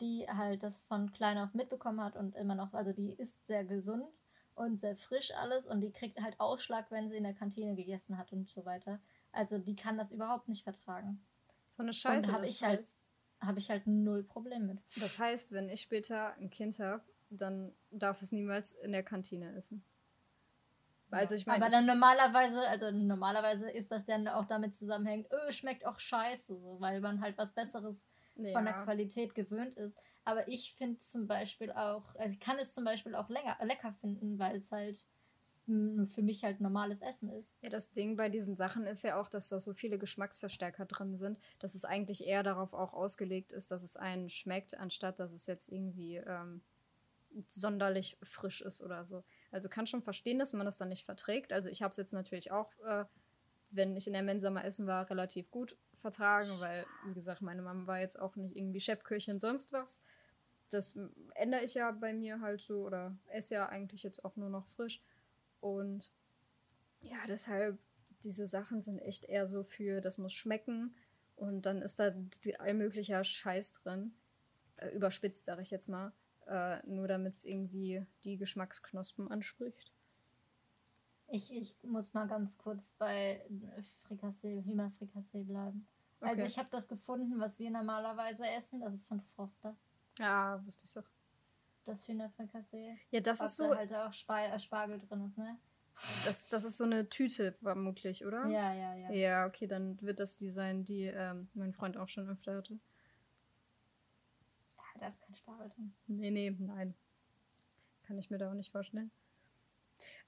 die 0.00 0.26
halt 0.28 0.62
das 0.62 0.82
von 0.82 1.12
klein 1.12 1.38
auf 1.38 1.54
mitbekommen 1.54 2.02
hat 2.02 2.16
und 2.16 2.34
immer 2.34 2.54
noch, 2.54 2.74
also 2.74 2.92
die 2.92 3.12
ist 3.12 3.46
sehr 3.46 3.64
gesund 3.64 4.04
und 4.54 4.80
sehr 4.80 4.96
frisch 4.96 5.32
alles 5.32 5.66
und 5.66 5.80
die 5.80 5.92
kriegt 5.92 6.20
halt 6.20 6.40
Ausschlag, 6.40 6.90
wenn 6.90 7.08
sie 7.08 7.16
in 7.16 7.24
der 7.24 7.34
Kantine 7.34 7.76
gegessen 7.76 8.18
hat 8.18 8.32
und 8.32 8.48
so 8.48 8.64
weiter. 8.64 9.00
Also 9.30 9.58
die 9.58 9.76
kann 9.76 9.96
das 9.96 10.10
überhaupt 10.10 10.48
nicht 10.48 10.64
vertragen. 10.64 11.24
So 11.68 11.82
eine 11.82 11.92
Scheiße. 11.92 12.28
Und 12.28 12.34
habe 12.34 12.46
ich 12.46 12.64
halt 12.64 12.84
habe 13.40 13.58
ich 13.58 13.70
halt 13.70 13.86
null 13.86 14.22
Problem 14.22 14.66
mit. 14.66 14.78
Das 14.96 15.18
heißt, 15.18 15.52
wenn 15.52 15.68
ich 15.68 15.80
später 15.80 16.34
ein 16.34 16.50
Kind 16.50 16.78
habe, 16.78 17.02
dann 17.30 17.74
darf 17.90 18.22
es 18.22 18.32
niemals 18.32 18.72
in 18.72 18.92
der 18.92 19.02
Kantine 19.02 19.54
essen. 19.54 19.84
Also 21.10 21.34
ich 21.34 21.46
meine, 21.46 21.64
aber 21.64 21.70
dann 21.70 21.86
normalerweise, 21.86 22.60
also 22.68 22.90
normalerweise 22.90 23.70
ist 23.70 23.90
das 23.90 24.04
dann 24.04 24.28
auch 24.28 24.44
damit 24.44 24.74
zusammenhängt, 24.74 25.30
öh, 25.32 25.52
schmeckt 25.52 25.86
auch 25.86 25.98
scheiße, 25.98 26.58
so, 26.58 26.76
weil 26.80 27.00
man 27.00 27.22
halt 27.22 27.38
was 27.38 27.52
Besseres 27.52 28.04
ja. 28.36 28.52
von 28.52 28.64
der 28.64 28.74
Qualität 28.84 29.34
gewöhnt 29.34 29.76
ist. 29.78 29.96
Aber 30.24 30.46
ich 30.48 30.74
finde 30.74 30.98
zum 30.98 31.26
Beispiel 31.26 31.72
auch, 31.72 32.14
also 32.16 32.34
ich 32.34 32.40
kann 32.40 32.58
es 32.58 32.74
zum 32.74 32.84
Beispiel 32.84 33.14
auch 33.14 33.30
länger, 33.30 33.56
lecker 33.62 33.94
finden, 33.94 34.38
weil 34.38 34.56
es 34.56 34.70
halt 34.70 35.06
für 36.06 36.22
mich 36.22 36.44
halt 36.44 36.60
normales 36.60 37.02
Essen 37.02 37.28
ist. 37.28 37.54
Ja, 37.60 37.68
das 37.68 37.92
Ding 37.92 38.16
bei 38.16 38.30
diesen 38.30 38.56
Sachen 38.56 38.84
ist 38.84 39.04
ja 39.04 39.20
auch, 39.20 39.28
dass 39.28 39.48
da 39.48 39.60
so 39.60 39.74
viele 39.74 39.98
Geschmacksverstärker 39.98 40.86
drin 40.86 41.16
sind, 41.16 41.38
dass 41.58 41.74
es 41.74 41.84
eigentlich 41.84 42.26
eher 42.26 42.42
darauf 42.42 42.72
auch 42.72 42.94
ausgelegt 42.94 43.52
ist, 43.52 43.70
dass 43.70 43.82
es 43.82 43.96
einen 43.96 44.30
schmeckt, 44.30 44.78
anstatt 44.78 45.20
dass 45.20 45.34
es 45.34 45.46
jetzt 45.46 45.68
irgendwie 45.68 46.16
ähm, 46.16 46.62
sonderlich 47.46 48.16
frisch 48.22 48.62
ist 48.62 48.80
oder 48.80 49.04
so. 49.04 49.24
Also 49.50 49.68
kann 49.68 49.86
schon 49.86 50.02
verstehen, 50.02 50.38
dass 50.38 50.54
man 50.54 50.64
das 50.64 50.78
dann 50.78 50.88
nicht 50.88 51.04
verträgt. 51.04 51.52
Also 51.52 51.68
ich 51.68 51.82
habe 51.82 51.90
es 51.90 51.98
jetzt 51.98 52.14
natürlich 52.14 52.50
auch, 52.50 52.70
äh, 52.86 53.04
wenn 53.70 53.94
ich 53.94 54.06
in 54.06 54.14
der 54.14 54.22
Mensa 54.22 54.48
mal 54.50 54.62
essen 54.62 54.86
war, 54.86 55.10
relativ 55.10 55.50
gut 55.50 55.76
vertragen, 55.96 56.50
weil, 56.60 56.86
wie 57.04 57.12
gesagt, 57.12 57.42
meine 57.42 57.60
Mama 57.60 57.86
war 57.86 58.00
jetzt 58.00 58.18
auch 58.18 58.36
nicht 58.36 58.56
irgendwie 58.56 58.80
Chefköchin 58.80 59.38
sonst 59.38 59.72
was. 59.72 60.02
Das 60.70 60.98
ändere 61.34 61.64
ich 61.64 61.74
ja 61.74 61.90
bei 61.90 62.14
mir 62.14 62.40
halt 62.40 62.62
so 62.62 62.84
oder 62.84 63.14
esse 63.26 63.54
ja 63.54 63.68
eigentlich 63.68 64.02
jetzt 64.02 64.24
auch 64.24 64.36
nur 64.36 64.48
noch 64.48 64.66
frisch. 64.68 65.02
Und 65.60 66.12
ja, 67.00 67.18
deshalb, 67.26 67.78
diese 68.24 68.46
Sachen 68.46 68.82
sind 68.82 68.98
echt 68.98 69.24
eher 69.24 69.46
so 69.46 69.64
für, 69.64 70.00
das 70.00 70.18
muss 70.18 70.32
schmecken. 70.32 70.94
Und 71.36 71.66
dann 71.66 71.82
ist 71.82 72.00
da 72.00 72.12
allmöglicher 72.58 73.22
Scheiß 73.22 73.72
drin. 73.72 74.12
Äh, 74.76 74.88
überspitzt, 74.90 75.46
sage 75.46 75.62
ich 75.62 75.70
jetzt 75.70 75.88
mal. 75.88 76.12
Äh, 76.46 76.84
nur 76.86 77.08
damit 77.08 77.34
es 77.34 77.44
irgendwie 77.44 78.06
die 78.24 78.38
Geschmacksknospen 78.38 79.30
anspricht. 79.30 79.94
Ich, 81.28 81.52
ich 81.54 81.76
muss 81.82 82.14
mal 82.14 82.26
ganz 82.26 82.56
kurz 82.56 82.92
bei 82.92 83.44
Frikassee, 83.80 84.62
Hühnerfrikassee 84.64 85.42
bleiben. 85.42 85.86
Also 86.20 86.32
okay. 86.32 86.42
Also 86.42 86.52
ich 86.52 86.58
habe 86.58 86.68
das 86.70 86.88
gefunden, 86.88 87.38
was 87.38 87.58
wir 87.58 87.70
normalerweise 87.70 88.48
essen. 88.48 88.80
Das 88.80 88.94
ist 88.94 89.06
von 89.06 89.20
Froster. 89.20 89.76
Ja, 90.18 90.64
wusste 90.64 90.84
ich 90.84 90.90
so. 90.90 91.02
Das 91.88 92.06
Hühnerfrikassee. 92.06 92.98
Ja, 93.10 93.20
das 93.20 93.40
ist 93.40 93.56
so. 93.56 93.70
Da 93.70 93.76
halt 93.78 93.94
auch 93.94 94.12
Sp 94.12 94.30
äh, 94.32 94.58
Spargel 94.58 94.98
drin 94.98 95.26
ist, 95.26 95.38
ne? 95.38 95.56
Das, 96.24 96.46
das 96.48 96.64
ist 96.64 96.76
so 96.76 96.84
eine 96.84 97.08
Tüte 97.08 97.52
vermutlich, 97.52 98.24
oder? 98.24 98.46
Ja, 98.46 98.72
ja, 98.72 98.94
ja. 98.94 99.10
Ja, 99.10 99.46
okay, 99.46 99.66
dann 99.66 100.00
wird 100.00 100.20
das 100.20 100.36
die 100.36 100.48
sein, 100.48 100.84
die 100.84 101.04
ähm, 101.06 101.48
mein 101.54 101.72
Freund 101.72 101.96
auch 101.96 102.06
schon 102.06 102.28
öfter 102.28 102.56
hatte 102.56 102.78
da 104.98 105.08
ist 105.08 105.20
kein 105.20 105.34
Spargel 105.34 105.68
drin. 105.68 105.94
Nee, 106.06 106.30
nee, 106.30 106.56
nein. 106.58 106.94
Kann 108.06 108.18
ich 108.18 108.30
mir 108.30 108.38
da 108.38 108.50
auch 108.50 108.54
nicht 108.54 108.72
vorstellen. 108.72 109.10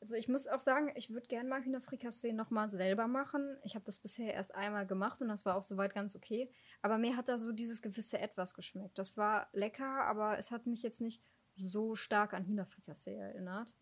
Also 0.01 0.15
ich 0.15 0.29
muss 0.29 0.47
auch 0.47 0.61
sagen, 0.61 0.91
ich 0.95 1.11
würde 1.11 1.27
gerne 1.27 1.49
mal 1.49 1.63
Hühnerfrikassee 1.63 2.33
nochmal 2.33 2.71
selber 2.71 3.07
machen. 3.07 3.59
Ich 3.65 3.75
habe 3.75 3.85
das 3.85 3.99
bisher 3.99 4.33
erst 4.33 4.55
einmal 4.55 4.87
gemacht 4.87 5.21
und 5.21 5.29
das 5.29 5.45
war 5.45 5.57
auch 5.57 5.63
soweit 5.63 5.95
ganz 5.95 6.17
okay. 6.17 6.51
Aber 6.81 6.97
mir 6.97 7.17
hat 7.17 7.29
da 7.29 7.37
so 7.37 7.53
dieses 7.53 7.83
gewisse 7.83 8.19
Etwas 8.19 8.55
geschmeckt. 8.55 8.99
Das 8.99 9.17
war 9.17 9.49
lecker, 9.53 10.05
aber 10.05 10.39
es 10.39 10.51
hat 10.51 10.67
mich 10.67 10.83
jetzt 10.83 11.03
nicht 11.03 11.23
so 11.61 11.95
stark 11.95 12.35
an 12.35 12.45
Hühnerfrikassee 12.45 13.17
erinnert. 13.17 13.75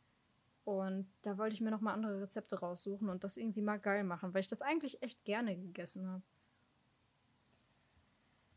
Und 0.65 1.11
da 1.23 1.39
wollte 1.39 1.55
ich 1.55 1.63
mir 1.63 1.71
nochmal 1.71 1.95
andere 1.95 2.21
Rezepte 2.21 2.61
raussuchen 2.61 3.09
und 3.09 3.25
das 3.25 3.39
irgendwie 3.39 3.63
mal 3.63 3.79
geil 3.79 4.05
machen, 4.05 4.35
weil 4.35 4.41
ich 4.41 4.49
das 4.49 4.61
eigentlich 4.61 5.03
echt 5.03 5.25
gerne 5.25 5.57
gegessen 5.57 6.07
habe. 6.07 6.23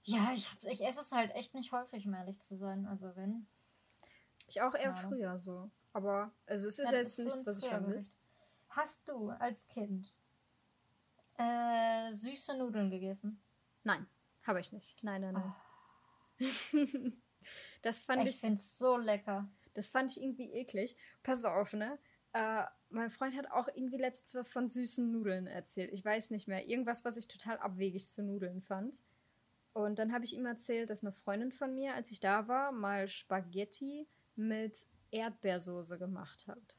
Ja, 0.04 0.32
ich, 0.36 0.52
hab's, 0.52 0.66
ich 0.66 0.86
esse 0.86 1.02
es 1.02 1.12
halt 1.12 1.34
echt 1.36 1.54
nicht 1.54 1.72
häufig, 1.72 2.06
um 2.08 2.14
ehrlich 2.14 2.40
zu 2.42 2.58
sein. 2.58 2.86
Also 2.86 3.16
wenn. 3.16 3.48
Ich 4.48 4.62
auch 4.62 4.74
eher 4.74 4.92
Keine. 4.92 5.08
früher 5.08 5.38
so. 5.38 5.70
Aber 5.94 6.32
also 6.48 6.68
es 6.68 6.80
ist 6.80 6.92
ja, 6.92 6.98
jetzt 6.98 7.20
nichts, 7.20 7.46
was 7.46 7.60
ich 7.60 7.70
vermisse. 7.70 8.14
Hast 8.70 9.08
du 9.08 9.30
als 9.30 9.68
Kind 9.68 10.14
äh, 11.38 12.12
süße 12.12 12.58
Nudeln 12.58 12.90
gegessen? 12.90 13.42
Nein, 13.84 14.06
habe 14.44 14.60
ich 14.60 14.72
nicht. 14.72 15.04
Nein, 15.04 15.22
nein, 15.22 15.34
nein. 15.34 15.54
Oh. 16.40 17.12
das 17.82 18.02
fand 18.02 18.24
ich. 18.24 18.36
Ich 18.36 18.42
finde 18.42 18.58
es 18.58 18.78
so 18.78 18.98
lecker. 18.98 19.50
Das 19.74 19.88
fand 19.88 20.12
ich 20.12 20.22
irgendwie 20.22 20.52
eklig. 20.52 20.96
Pass 21.24 21.46
auf, 21.46 21.74
ne? 21.74 21.98
Äh, 22.34 22.64
mein 22.90 23.10
Freund 23.10 23.36
hat 23.36 23.52
auch 23.52 23.68
irgendwie 23.68 23.98
letztens 23.98 24.36
was 24.36 24.52
von 24.52 24.68
süßen 24.68 25.12
Nudeln 25.12 25.48
erzählt. 25.48 25.92
Ich 25.94 26.04
weiß 26.04 26.32
nicht 26.32 26.48
mehr. 26.48 26.68
Irgendwas, 26.68 27.06
was 27.06 27.18
ich 27.18 27.28
total 27.28 27.58
abwegig 27.58 28.10
zu 28.10 28.24
Nudeln 28.24 28.62
fand. 28.62 29.02
Und 29.74 30.00
dann 30.00 30.14
habe 30.14 30.26
ich 30.26 30.36
ihm 30.36 30.46
erzählt, 30.46 30.90
dass 30.90 31.04
eine 31.04 31.14
Freundin 31.14 31.52
von 31.52 31.74
mir, 31.74 31.96
als 31.96 32.12
ich 32.12 32.20
da 32.20 32.48
war, 32.48 32.72
mal 32.72 33.08
Spaghetti 33.08 34.08
mit 34.36 34.88
Erdbeersoße 35.12 35.98
gemacht 35.98 36.48
hat. 36.48 36.78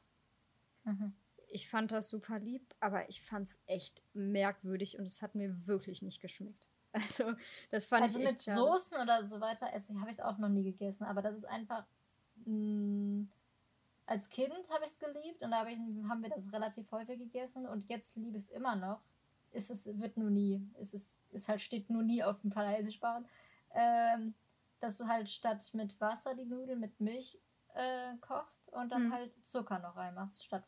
Mhm. 0.83 1.13
Ich 1.47 1.69
fand 1.69 1.91
das 1.91 2.09
super 2.09 2.39
lieb, 2.39 2.73
aber 2.79 3.09
ich 3.09 3.21
fand 3.21 3.47
es 3.47 3.59
echt 3.65 4.03
merkwürdig 4.13 4.97
und 4.97 5.05
es 5.05 5.21
hat 5.21 5.35
mir 5.35 5.67
wirklich 5.67 6.01
nicht 6.01 6.21
geschmeckt. 6.21 6.69
Also, 6.93 7.33
das 7.71 7.85
fand 7.85 8.03
also 8.03 8.19
ich 8.19 8.25
echt 8.25 8.33
mit 8.33 8.43
schade. 8.43 8.57
Soßen 8.59 9.01
oder 9.01 9.25
so 9.25 9.41
weiter 9.41 9.65
habe 9.65 9.81
ich 9.81 10.11
es 10.11 10.19
auch 10.19 10.37
noch 10.37 10.49
nie 10.49 10.63
gegessen, 10.63 11.05
aber 11.05 11.23
das 11.23 11.35
ist 11.35 11.45
einfach. 11.45 11.85
Mh, 12.45 12.53
mm, 12.53 13.31
als 14.05 14.29
Kind 14.29 14.69
habe 14.69 14.85
ich 14.85 14.91
es 14.91 14.99
geliebt 14.99 15.41
und 15.41 15.51
da 15.51 15.59
hab 15.59 15.67
ich, 15.67 15.77
haben 15.77 16.21
wir 16.21 16.29
das 16.29 16.51
relativ 16.51 16.91
häufig 16.91 17.17
gegessen 17.17 17.65
und 17.65 17.85
jetzt 17.85 18.15
liebe 18.15 18.37
ich 18.37 18.43
es 18.43 18.49
immer 18.49 18.75
noch. 18.75 19.01
Ist 19.51 19.69
es 19.69 19.85
wird 19.99 20.17
nur 20.17 20.29
nie, 20.29 20.67
ist 20.79 20.93
es 20.93 21.15
ist 21.31 21.47
halt 21.47 21.61
steht 21.61 21.89
nur 21.89 22.03
nie 22.03 22.23
auf 22.23 22.41
dem 22.41 22.49
Palaisischbahn, 22.49 23.25
ähm, 23.73 24.33
dass 24.79 24.97
du 24.97 25.07
halt 25.07 25.29
statt 25.29 25.69
mit 25.73 25.99
Wasser 26.01 26.35
die 26.35 26.45
Nudeln 26.45 26.79
mit 26.79 26.99
Milch 26.99 27.39
äh, 27.75 28.15
kochst 28.19 28.67
und 28.73 28.91
dann 28.91 29.05
hm. 29.05 29.13
halt 29.13 29.45
Zucker 29.45 29.79
noch 29.79 29.95
reinmachst 29.95 30.43
statt 30.43 30.63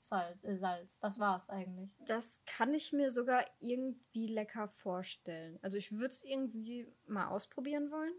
Salz, 0.00 0.42
äh, 0.44 0.56
Salz. 0.56 0.98
Das 1.00 1.18
war's 1.18 1.48
eigentlich. 1.48 1.90
Das 2.06 2.42
kann 2.46 2.74
ich 2.74 2.92
mir 2.92 3.10
sogar 3.10 3.44
irgendwie 3.60 4.26
lecker 4.26 4.68
vorstellen. 4.68 5.58
Also 5.62 5.76
ich 5.76 5.92
würde 5.92 6.06
es 6.06 6.24
irgendwie 6.24 6.90
mal 7.06 7.28
ausprobieren 7.28 7.90
wollen. 7.90 8.14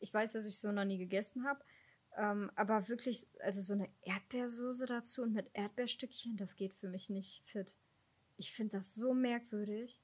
Ich 0.00 0.12
weiß, 0.12 0.32
dass 0.32 0.46
ich 0.46 0.58
so 0.58 0.72
noch 0.72 0.84
nie 0.84 0.98
gegessen 0.98 1.46
habe. 1.46 1.64
Ähm, 2.16 2.50
aber 2.56 2.88
wirklich, 2.88 3.28
also 3.40 3.60
so 3.60 3.74
eine 3.74 3.88
Erdbeersoße 4.02 4.86
dazu 4.86 5.22
und 5.22 5.32
mit 5.32 5.48
Erdbeerstückchen, 5.54 6.36
das 6.36 6.56
geht 6.56 6.74
für 6.74 6.88
mich 6.88 7.08
nicht 7.08 7.44
fit. 7.44 7.76
Ich 8.36 8.52
finde 8.52 8.78
das 8.78 8.94
so 8.94 9.14
merkwürdig. 9.14 10.02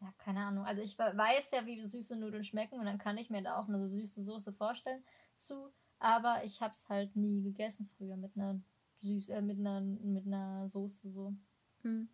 Ja, 0.00 0.12
keine 0.18 0.40
Ahnung. 0.40 0.66
Also 0.66 0.82
ich 0.82 0.98
weiß 0.98 1.52
ja, 1.52 1.64
wie 1.64 1.84
süße 1.84 2.16
Nudeln 2.16 2.44
schmecken 2.44 2.78
und 2.78 2.84
dann 2.84 2.98
kann 2.98 3.16
ich 3.16 3.30
mir 3.30 3.42
da 3.42 3.56
auch 3.56 3.68
eine 3.68 3.88
süße 3.88 4.22
Soße 4.22 4.52
vorstellen 4.52 5.02
zu. 5.36 5.72
Aber 5.98 6.44
ich 6.44 6.60
habe 6.60 6.72
es 6.72 6.88
halt 6.90 7.16
nie 7.16 7.42
gegessen 7.42 7.88
früher 7.96 8.16
mit 8.16 8.36
einer 8.36 8.60
süß, 8.98 9.28
äh, 9.30 9.42
mit 9.42 9.58
einer 9.58 9.80
mit 9.80 10.26
einer 10.26 10.68
Soße 10.68 11.10
so. 11.10 11.34
Hm. 11.82 12.08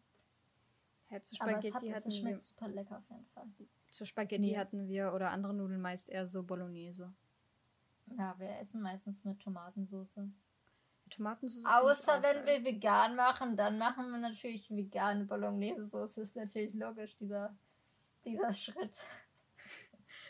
Ja, 1.11 1.21
zu 1.21 1.37
Spaghetti 1.37 1.69
Aber 1.69 1.69
es, 1.69 1.75
hat, 1.75 1.97
hatten 1.97 2.09
es 2.09 2.19
schmeckt 2.19 2.39
wir, 2.39 2.43
super 2.43 2.69
lecker 2.69 2.99
auf 2.99 3.11
jeden 3.11 3.27
Fall. 3.27 3.47
Zu 3.91 4.07
Spaghetti 4.07 4.51
nee. 4.51 4.57
hatten 4.57 4.89
wir 4.89 5.13
oder 5.13 5.31
andere 5.31 5.53
Nudeln 5.55 5.81
meist 5.81 6.09
eher 6.09 6.27
so 6.27 6.43
Bolognese. 6.43 7.13
Ja, 8.19 8.35
wir 8.39 8.59
essen 8.59 8.81
meistens 8.81 9.25
mit 9.25 9.41
Tomatensauce. 9.41 10.17
Tomatensauce. 11.11 11.65
Außer 11.67 12.23
wenn 12.23 12.45
geil. 12.45 12.65
wir 12.65 12.73
vegan 12.73 13.17
machen, 13.17 13.57
dann 13.57 13.79
machen 13.79 14.11
wir 14.11 14.19
natürlich 14.19 14.71
vegane 14.71 15.25
Bolognese-Sauce. 15.25 16.19
Ist 16.19 16.37
natürlich 16.37 16.75
logisch, 16.75 17.17
dieser, 17.17 17.55
dieser 18.25 18.53
Schritt. 18.55 18.99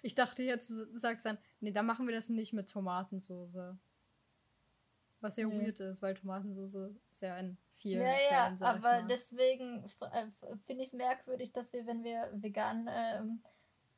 Ich 0.02 0.14
dachte 0.14 0.42
jetzt, 0.42 0.68
du 0.68 0.96
sagst 0.96 1.26
dann, 1.26 1.38
nee, 1.60 1.70
dann 1.70 1.86
machen 1.86 2.06
wir 2.06 2.14
das 2.14 2.28
nicht 2.28 2.52
mit 2.52 2.68
Tomatensauce. 2.68 3.76
Was 5.22 5.36
ja 5.36 5.46
nee. 5.46 5.66
weird 5.66 5.78
ist, 5.80 6.02
weil 6.02 6.14
Tomatensauce 6.14 6.90
ist 7.10 7.22
ja 7.22 7.38
in 7.38 7.56
vielen 7.76 8.02
ja, 8.02 8.16
Ja, 8.30 8.56
aber 8.60 9.02
deswegen 9.08 9.84
äh, 10.00 10.26
finde 10.66 10.82
ich 10.82 10.88
es 10.88 10.92
merkwürdig, 10.92 11.52
dass 11.52 11.72
wir, 11.72 11.86
wenn 11.86 12.02
wir 12.02 12.28
vegan, 12.34 12.88
äh, 12.88 13.22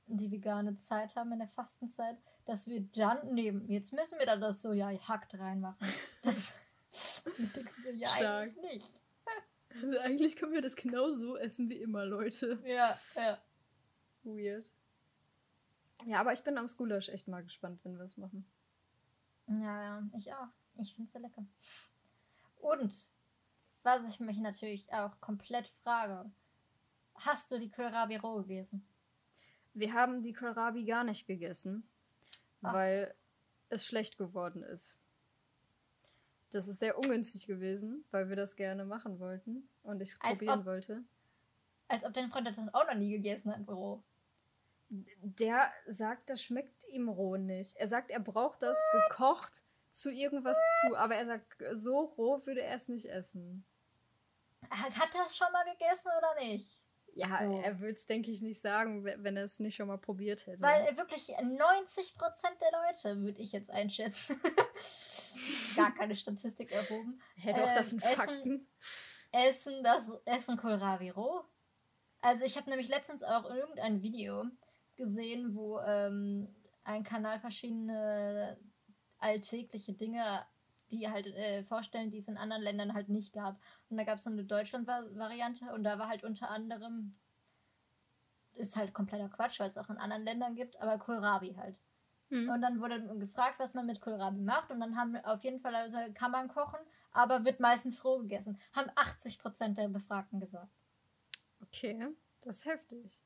die 0.07 0.31
vegane 0.31 0.77
Zeit 0.77 1.17
haben, 1.17 1.33
in 1.33 1.39
der 1.39 1.49
Fastenzeit, 1.49 2.19
dass 2.45 2.69
wir 2.69 2.83
dann 2.83 3.33
nehmen, 3.33 3.67
jetzt 3.71 3.95
müssen 3.95 4.19
wir 4.19 4.27
da 4.27 4.37
das 4.37 4.61
Soja 4.63 4.91
hackt 5.09 5.35
reinmachen. 5.39 5.89
Das, 6.23 6.55
ja, 7.95 8.09
Stark. 8.11 8.43
eigentlich 8.43 8.73
nicht. 8.73 9.01
Also 9.83 9.99
eigentlich 10.01 10.37
können 10.37 10.53
wir 10.53 10.63
das 10.63 10.77
genauso 10.77 11.37
essen 11.37 11.69
wie 11.71 11.81
immer, 11.81 12.05
Leute. 12.05 12.61
Ja, 12.65 12.97
ja. 13.17 13.39
Weird. 14.23 14.71
Ja, 16.07 16.21
aber 16.21 16.33
ich 16.33 16.45
bin 16.45 16.59
aufs 16.59 16.77
Gulasch 16.77 17.09
echt 17.09 17.29
mal 17.29 17.43
gespannt, 17.43 17.81
wenn 17.83 17.97
wir 17.97 18.05
es 18.05 18.17
machen. 18.19 18.47
Ja, 19.49 19.83
ja, 19.83 20.03
ich 20.17 20.33
auch. 20.33 20.49
Ich 20.77 20.95
finde 20.95 21.09
es 21.09 21.13
sehr 21.13 21.21
lecker. 21.21 21.45
Und, 22.57 23.09
was 23.83 24.09
ich 24.09 24.21
mich 24.21 24.39
natürlich 24.39 24.93
auch 24.93 25.21
komplett 25.21 25.69
frage, 25.69 26.31
hast 27.15 27.51
du 27.51 27.59
die 27.59 27.71
Kohlrabi 27.71 28.17
roh 28.17 28.43
gegessen? 28.43 28.87
Wir 29.75 29.93
haben 29.93 30.23
die 30.23 30.33
Kohlrabi 30.33 30.85
gar 30.85 31.05
nicht 31.05 31.27
gegessen, 31.27 31.87
Ach. 32.63 32.73
weil 32.73 33.15
es 33.69 33.87
schlecht 33.87 34.19
geworden 34.19 34.63
ist. 34.63 34.99
Das 36.51 36.69
ist 36.69 36.79
sehr 36.79 36.97
ungünstig 36.97 37.47
gewesen, 37.47 38.05
weil 38.13 38.29
wir 38.29 38.37
das 38.37 38.55
gerne 38.55 38.85
machen 38.85 39.19
wollten 39.19 39.69
und 39.83 40.01
ich 40.01 40.15
als 40.21 40.39
probieren 40.39 40.61
ob, 40.61 40.67
wollte. 40.67 41.05
Als 41.89 42.05
ob 42.05 42.15
dein 42.15 42.29
Freund 42.29 42.47
das 42.47 42.59
auch 42.59 42.87
noch 42.87 42.95
nie 42.95 43.11
gegessen 43.11 43.53
hat, 43.53 43.69
roh. 43.69 44.03
Der 44.89 45.73
sagt, 45.89 46.31
das 46.31 46.43
schmeckt 46.43 46.87
ihm 46.91 47.09
roh 47.09 47.37
nicht. 47.37 47.77
Er 47.77 47.89
sagt, 47.89 48.11
er 48.11 48.21
braucht 48.21 48.63
das 48.63 48.79
gekocht 48.93 49.65
zu 49.95 50.11
irgendwas 50.11 50.59
zu, 50.81 50.97
aber 50.97 51.15
er 51.15 51.27
sagt, 51.27 51.63
so 51.75 52.01
roh 52.17 52.45
würde 52.45 52.63
er 52.63 52.75
es 52.75 52.89
nicht 52.89 53.07
essen. 53.07 53.65
Hat, 54.71 54.99
hat 54.99 55.15
er 55.15 55.27
es 55.27 55.37
schon 55.37 55.51
mal 55.53 55.65
gegessen 55.65 56.11
oder 56.19 56.35
nicht? 56.41 56.81
Ja, 57.15 57.41
oh. 57.43 57.61
er 57.63 57.79
würde 57.79 57.95
es, 57.95 58.07
denke 58.07 58.33
ich, 58.33 58.43
nicht 58.43 58.61
sagen, 58.61 59.05
wenn 59.05 59.37
er 59.37 59.45
es 59.45 59.61
nicht 59.61 59.77
schon 59.77 59.87
mal 59.87 59.99
probiert 59.99 60.47
hätte. 60.47 60.61
Weil 60.63 60.97
wirklich 60.97 61.29
90% 61.29 61.45
der 62.61 62.73
Leute, 62.73 63.23
würde 63.23 63.41
ich 63.41 63.53
jetzt 63.53 63.71
einschätzen, 63.71 64.41
gar 65.77 65.95
keine 65.95 66.17
Statistik 66.17 66.73
erhoben. 66.73 67.21
Hätte 67.37 67.63
auch 67.63 67.73
das 67.73 67.93
in 67.93 68.01
ähm, 68.03 68.09
Fakten. 68.09 68.69
Essen, 69.31 69.83
das 69.85 70.11
Essen 70.25 70.57
Kohlrabi 70.57 71.11
roh. 71.11 71.45
Also 72.21 72.45
ich 72.45 72.57
habe 72.57 72.69
nämlich 72.69 72.89
letztens 72.89 73.23
auch 73.23 73.45
irgendein 73.49 74.03
Video 74.03 74.47
gesehen, 74.97 75.55
wo 75.55 75.79
ähm, 75.81 76.53
ein 76.83 77.05
Kanal 77.05 77.39
verschiedene 77.39 78.59
alltägliche 79.25 79.95
Dinge, 79.95 80.45
die 80.91 81.09
halt 81.09 81.27
äh, 81.27 81.65
vorstellen, 81.65 82.11
die 82.11 82.19
es 82.19 82.29
in 82.29 82.37
anderen 82.37 82.63
Ländern 82.63 82.95
halt 82.95 83.09
nicht 83.09 83.33
gab. 83.33 83.59
Und 83.89 83.97
da 83.97 84.05
gab 84.05 84.19
es 84.19 84.25
so 84.25 84.31
eine 84.31 84.45
Deutschland-Variante 84.45 85.73
und 85.73 85.83
da 85.83 85.99
war 85.99 86.09
halt 86.09 86.25
unter 86.25 86.51
anderem, 86.51 87.17
ist 88.53 88.77
halt 88.77 88.93
kompletter 88.93 89.31
Quatsch, 89.31 89.59
weil 89.59 89.69
es 89.69 89.79
auch 89.79 89.89
in 89.89 89.97
anderen 89.97 90.25
Ländern 90.25 90.55
gibt, 90.55 90.81
aber 90.81 90.99
Kohlrabi 90.99 91.55
halt. 91.55 91.77
Mhm. 92.29 92.51
Und 92.51 92.61
dann 92.61 92.81
wurde 92.81 93.01
gefragt, 93.19 93.59
was 93.59 93.75
man 93.75 93.87
mit 93.87 94.01
Kohlrabi 94.01 94.41
macht 94.41 94.71
und 94.71 94.81
dann 94.81 94.97
haben 94.97 95.17
auf 95.25 95.43
jeden 95.43 95.61
Fall, 95.61 95.75
also 95.75 95.99
kann 96.15 96.31
man 96.31 96.49
kochen, 96.49 96.81
aber 97.13 97.45
wird 97.45 97.61
meistens 97.61 98.05
roh 98.05 98.19
gegessen. 98.19 98.59
Haben 98.75 98.91
80% 98.91 99.75
der 99.75 99.89
Befragten 99.89 100.39
gesagt. 100.39 100.71
Okay, 101.63 102.09
das 102.43 102.57
ist 102.57 102.67
heftig. 102.67 103.23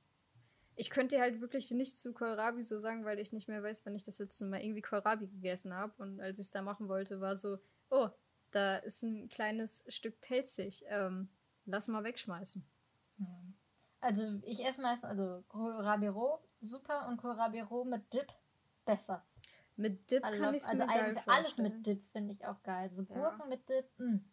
Ich 0.81 0.91
könnte 0.91 1.21
halt 1.21 1.41
wirklich 1.41 1.73
nicht 1.73 1.99
zu 1.99 2.13
Kohlrabi 2.13 2.63
so 2.63 2.79
sagen, 2.79 3.05
weil 3.05 3.19
ich 3.19 3.33
nicht 3.33 3.49
mehr 3.49 3.63
weiß, 3.63 3.85
wann 3.85 3.97
ich 3.97 4.05
das 4.05 4.21
letzte 4.21 4.45
Mal 4.45 4.61
irgendwie 4.61 4.81
Kohlrabi 4.81 5.27
gegessen 5.27 5.75
habe. 5.75 5.93
Und 5.99 6.21
als 6.21 6.39
ich 6.39 6.47
es 6.47 6.51
da 6.53 6.63
machen 6.63 6.87
wollte, 6.89 7.21
war 7.21 7.37
so, 7.37 7.59
oh, 7.91 8.09
da 8.53 8.77
ist 8.77 9.03
ein 9.03 9.29
kleines 9.29 9.85
Stück 9.89 10.21
pelzig. 10.21 10.85
Ähm, 10.87 11.29
lass 11.67 11.89
mal 11.89 12.05
wegschmeißen. 12.05 12.65
Also 14.01 14.39
ich 14.45 14.65
esse 14.65 14.81
meistens, 14.81 15.11
also 15.11 15.43
Kohlrabi 15.49 16.07
roh, 16.07 16.39
super 16.61 17.09
und 17.09 17.17
Kohlrabi 17.17 17.61
roh 17.61 17.85
mit 17.85 18.15
Dip 18.15 18.33
besser. 18.85 19.27
Mit 19.75 20.09
Dip 20.11 20.25
also, 20.25 20.41
kann 20.41 20.55
ich 20.55 20.65
Also 20.65 20.87
mir 20.87 20.93
geil 20.93 21.23
alles 21.27 21.59
mit 21.59 21.85
Dip 21.85 22.05
finde 22.13 22.35
ich 22.35 22.47
auch 22.47 22.63
geil. 22.63 22.89
So 22.93 23.05
Gurken 23.05 23.41
ja. 23.41 23.47
mit 23.47 23.69
Dip, 23.69 23.91
mh. 23.99 24.13
Mm. 24.13 24.31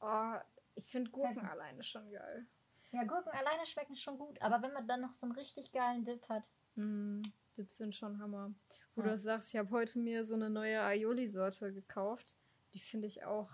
Oh, 0.00 0.34
ich 0.74 0.86
finde 0.86 1.10
Gurken 1.10 1.42
halt. 1.42 1.52
alleine 1.52 1.82
schon 1.82 2.10
geil. 2.10 2.46
Ja, 2.92 3.04
Gurken 3.04 3.32
alleine 3.32 3.66
schmecken 3.66 3.94
schon 3.94 4.18
gut, 4.18 4.40
aber 4.40 4.62
wenn 4.62 4.72
man 4.72 4.86
dann 4.86 5.02
noch 5.02 5.12
so 5.12 5.26
einen 5.26 5.34
richtig 5.34 5.72
geilen 5.72 6.04
Dip 6.04 6.26
hat. 6.28 6.44
Mm, 6.74 7.20
Dips 7.56 7.76
sind 7.76 7.94
schon 7.94 8.18
Hammer. 8.18 8.54
Wo 8.94 9.02
ja. 9.02 9.10
du 9.10 9.16
sagst, 9.16 9.52
ich 9.52 9.58
habe 9.58 9.70
heute 9.70 9.98
mir 9.98 10.24
so 10.24 10.34
eine 10.34 10.50
neue 10.50 10.80
Aioli-Sorte 10.82 11.72
gekauft. 11.72 12.36
Die 12.74 12.80
finde 12.80 13.06
ich 13.06 13.24
auch 13.24 13.50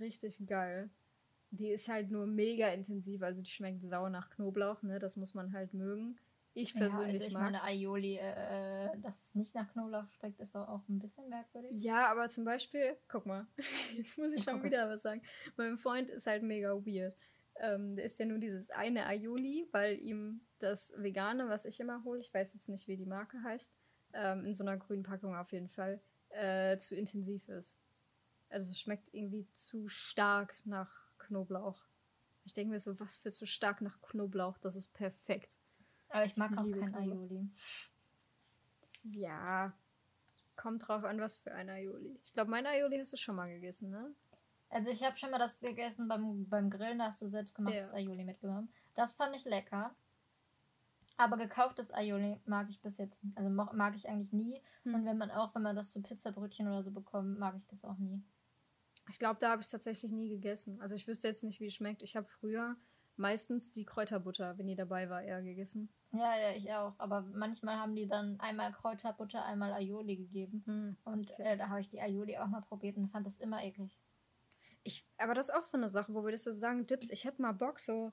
richtig 0.00 0.46
geil. 0.46 0.90
Die 1.50 1.70
ist 1.70 1.88
halt 1.88 2.10
nur 2.10 2.26
mega 2.26 2.68
intensiv, 2.68 3.22
also 3.22 3.42
die 3.42 3.50
schmeckt 3.50 3.82
sau 3.82 4.08
nach 4.08 4.30
Knoblauch, 4.30 4.82
ne? 4.82 4.98
Das 4.98 5.16
muss 5.16 5.34
man 5.34 5.52
halt 5.52 5.74
mögen. 5.74 6.18
Ich 6.54 6.74
persönlich 6.74 7.06
ja, 7.08 7.12
also 7.12 7.28
ich 7.28 7.34
meine 7.34 7.62
Aioli, 7.62 8.16
äh, 8.16 8.86
äh, 8.86 9.00
dass 9.00 9.26
es 9.26 9.34
nicht 9.34 9.54
nach 9.54 9.70
Knoblauch 9.72 10.08
schmeckt, 10.12 10.40
ist 10.40 10.54
doch 10.54 10.66
auch 10.66 10.88
ein 10.88 10.98
bisschen 10.98 11.28
merkwürdig. 11.28 11.70
Ja, 11.82 12.10
aber 12.10 12.28
zum 12.28 12.44
Beispiel, 12.44 12.96
guck 13.08 13.26
mal, 13.26 13.46
jetzt 13.96 14.16
muss 14.16 14.32
ich, 14.32 14.38
ich 14.38 14.44
schon 14.44 14.54
gucke. 14.54 14.68
wieder 14.68 14.88
was 14.88 15.02
sagen. 15.02 15.20
Mein 15.56 15.76
Freund 15.76 16.08
ist 16.08 16.26
halt 16.26 16.42
mega 16.42 16.70
weird. 16.70 17.14
Ähm, 17.60 17.96
der 17.96 18.04
ist 18.04 18.18
ja 18.18 18.26
nur 18.26 18.38
dieses 18.38 18.70
eine 18.70 19.06
Aioli, 19.06 19.66
weil 19.72 19.98
ihm 19.98 20.42
das 20.58 20.92
Vegane, 20.96 21.48
was 21.48 21.64
ich 21.64 21.80
immer 21.80 22.04
hole, 22.04 22.20
ich 22.20 22.32
weiß 22.32 22.52
jetzt 22.54 22.68
nicht, 22.68 22.86
wie 22.88 22.96
die 22.96 23.06
Marke 23.06 23.42
heißt, 23.42 23.72
ähm, 24.12 24.44
in 24.44 24.54
so 24.54 24.64
einer 24.64 24.76
grünen 24.76 25.02
Packung 25.02 25.34
auf 25.34 25.52
jeden 25.52 25.68
Fall, 25.68 26.00
äh, 26.30 26.76
zu 26.78 26.94
intensiv 26.94 27.48
ist. 27.48 27.80
Also 28.48 28.70
es 28.70 28.80
schmeckt 28.80 29.12
irgendwie 29.12 29.46
zu 29.52 29.88
stark 29.88 30.54
nach 30.66 30.90
Knoblauch. 31.18 31.82
Ich 32.44 32.52
denke 32.52 32.72
mir 32.72 32.78
so, 32.78 32.98
was 33.00 33.16
für 33.16 33.32
zu 33.32 33.46
stark 33.46 33.80
nach 33.80 34.00
Knoblauch, 34.02 34.58
das 34.58 34.76
ist 34.76 34.92
perfekt. 34.92 35.58
Aber 36.10 36.24
ich 36.24 36.36
mag 36.36 36.52
ich 36.52 36.58
auch 36.58 36.80
kein 36.80 36.94
Aioli. 36.94 37.50
Ja, 39.02 39.72
kommt 40.56 40.86
drauf 40.86 41.04
an, 41.04 41.20
was 41.20 41.38
für 41.38 41.52
ein 41.52 41.68
Aioli. 41.68 42.18
Ich 42.24 42.32
glaube, 42.32 42.50
mein 42.50 42.66
Aioli 42.66 42.98
hast 42.98 43.12
du 43.12 43.16
schon 43.16 43.36
mal 43.36 43.48
gegessen, 43.48 43.90
ne? 43.90 44.14
Also 44.68 44.90
ich 44.90 45.04
habe 45.04 45.16
schon 45.16 45.30
mal 45.30 45.38
das 45.38 45.60
gegessen 45.60 46.08
beim, 46.08 46.48
beim 46.48 46.70
Grillen, 46.70 46.98
da 46.98 47.06
hast 47.06 47.22
du 47.22 47.28
selbst 47.28 47.54
gemachtes 47.54 47.92
ja. 47.92 47.98
Aioli 47.98 48.24
mitgenommen. 48.24 48.68
Das 48.94 49.14
fand 49.14 49.36
ich 49.36 49.44
lecker. 49.44 49.94
Aber 51.18 51.38
gekauftes 51.38 51.94
Aioli 51.94 52.40
mag 52.44 52.68
ich 52.68 52.80
bis 52.82 52.98
jetzt, 52.98 53.22
also 53.36 53.48
mag 53.48 53.96
ich 53.96 54.08
eigentlich 54.08 54.32
nie. 54.32 54.62
Hm. 54.82 54.94
Und 54.94 55.06
wenn 55.06 55.16
man 55.16 55.30
auch, 55.30 55.54
wenn 55.54 55.62
man 55.62 55.76
das 55.76 55.92
zu 55.92 56.02
Pizzabrötchen 56.02 56.68
oder 56.68 56.82
so 56.82 56.90
bekommt, 56.90 57.38
mag 57.38 57.56
ich 57.56 57.66
das 57.68 57.84
auch 57.84 57.96
nie. 57.96 58.22
Ich 59.08 59.18
glaube, 59.18 59.38
da 59.40 59.50
habe 59.50 59.60
ich 59.60 59.66
es 59.66 59.70
tatsächlich 59.70 60.12
nie 60.12 60.28
gegessen. 60.28 60.80
Also 60.80 60.94
ich 60.94 61.06
wüsste 61.06 61.28
jetzt 61.28 61.44
nicht, 61.44 61.60
wie 61.60 61.68
es 61.68 61.74
schmeckt. 61.74 62.02
Ich 62.02 62.16
habe 62.16 62.26
früher 62.26 62.76
meistens 63.16 63.70
die 63.70 63.86
Kräuterbutter, 63.86 64.58
wenn 64.58 64.66
die 64.66 64.76
dabei 64.76 65.08
war, 65.08 65.22
eher 65.22 65.42
gegessen. 65.42 65.88
Ja, 66.12 66.36
ja, 66.36 66.50
ich 66.52 66.70
auch. 66.72 66.94
Aber 66.98 67.22
manchmal 67.22 67.76
haben 67.76 67.94
die 67.94 68.06
dann 68.06 68.38
einmal 68.40 68.72
Kräuterbutter, 68.72 69.44
einmal 69.44 69.72
Aioli 69.72 70.16
gegeben. 70.16 70.62
Hm. 70.66 70.96
Und 71.04 71.30
äh, 71.38 71.56
da 71.56 71.68
habe 71.68 71.80
ich 71.80 71.88
die 71.88 72.00
Aioli 72.00 72.36
auch 72.36 72.48
mal 72.48 72.60
probiert 72.60 72.96
und 72.96 73.08
fand 73.08 73.26
das 73.26 73.38
immer 73.38 73.62
eklig. 73.62 73.96
Ich, 74.86 75.04
aber 75.18 75.34
das 75.34 75.48
ist 75.48 75.54
auch 75.54 75.64
so 75.64 75.76
eine 75.76 75.88
Sache, 75.88 76.14
wo 76.14 76.24
wir 76.24 76.30
das 76.30 76.44
so 76.44 76.52
sagen, 76.52 76.86
Dips, 76.86 77.10
ich 77.10 77.24
hätte 77.24 77.42
mal 77.42 77.52
Bock, 77.52 77.80
so, 77.80 78.12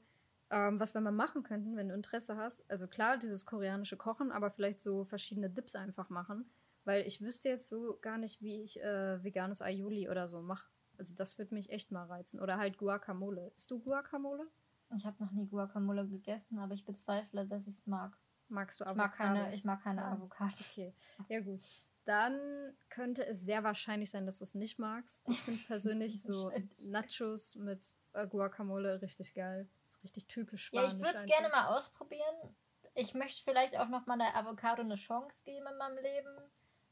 ähm, 0.50 0.80
was 0.80 0.96
wir 0.96 1.02
mal 1.02 1.12
machen 1.12 1.44
könnten, 1.44 1.76
wenn 1.76 1.90
du 1.90 1.96
Interesse 1.96 2.36
hast. 2.36 2.70
Also 2.70 2.88
klar, 2.88 3.18
dieses 3.18 3.46
koreanische 3.46 3.96
Kochen, 3.96 4.32
aber 4.32 4.50
vielleicht 4.50 4.82
so 4.82 5.04
verschiedene 5.04 5.52
Dips 5.52 5.76
einfach 5.76 6.10
machen. 6.10 6.50
Weil 6.84 7.06
ich 7.06 7.22
wüsste 7.22 7.50
jetzt 7.50 7.70
so 7.70 7.98
gar 8.02 8.18
nicht, 8.18 8.42
wie 8.42 8.62
ich 8.62 8.82
äh, 8.82 9.24
veganes 9.24 9.62
Aioli 9.62 10.10
oder 10.10 10.28
so 10.28 10.42
mache. 10.42 10.68
Also 10.98 11.14
das 11.14 11.38
würde 11.38 11.54
mich 11.54 11.70
echt 11.70 11.92
mal 11.92 12.06
reizen. 12.06 12.42
Oder 12.42 12.58
halt 12.58 12.78
Guacamole. 12.78 13.52
Ist 13.56 13.70
du 13.70 13.80
Guacamole? 13.80 14.48
Ich 14.96 15.06
habe 15.06 15.24
noch 15.24 15.32
nie 15.32 15.48
Guacamole 15.48 16.08
gegessen, 16.08 16.58
aber 16.58 16.74
ich 16.74 16.86
bezweifle, 16.86 17.46
dass 17.46 17.68
ich 17.68 17.78
es 17.78 17.88
mag. 17.88 18.18
Magst 18.50 18.80
du 18.80 18.86
Avocado? 18.86 19.06
Ich 19.06 19.08
mag 19.08 19.18
keine, 19.18 19.54
ich 19.54 19.66
mag 19.66 19.84
keine 19.84 20.02
ja. 20.02 20.12
Avocado. 20.12 20.54
Okay, 20.72 20.94
ja 21.30 21.40
gut. 21.40 21.62
Dann 22.06 22.76
könnte 22.90 23.26
es 23.26 23.42
sehr 23.42 23.64
wahrscheinlich 23.64 24.10
sein, 24.10 24.26
dass 24.26 24.40
du 24.40 24.44
es 24.44 24.56
nicht 24.56 24.78
magst. 24.78 25.22
Ich 25.28 25.40
finde 25.42 25.62
persönlich 25.68 26.22
so 26.22 26.52
Nachos 26.80 27.56
mit 27.56 27.96
äh, 28.14 28.28
Guacamole 28.28 29.02
richtig 29.02 29.34
geil. 29.34 29.68
Das 29.86 29.96
ist 29.96 30.04
richtig 30.04 30.28
typisch 30.28 30.66
spanisch. 30.66 30.92
Ja, 30.92 30.98
ich 30.98 31.04
würde 31.04 31.18
es 31.18 31.26
gerne 31.26 31.50
mal 31.50 31.68
ausprobieren. 31.68 32.56
Ich 32.96 33.14
möchte 33.14 33.42
vielleicht 33.44 33.78
auch 33.78 33.88
noch 33.88 34.06
mal 34.06 34.18
der 34.18 34.36
Avocado 34.36 34.82
eine 34.82 34.96
Chance 34.96 35.44
geben 35.46 35.66
in 35.66 35.78
meinem 35.78 35.98
Leben, 35.98 36.38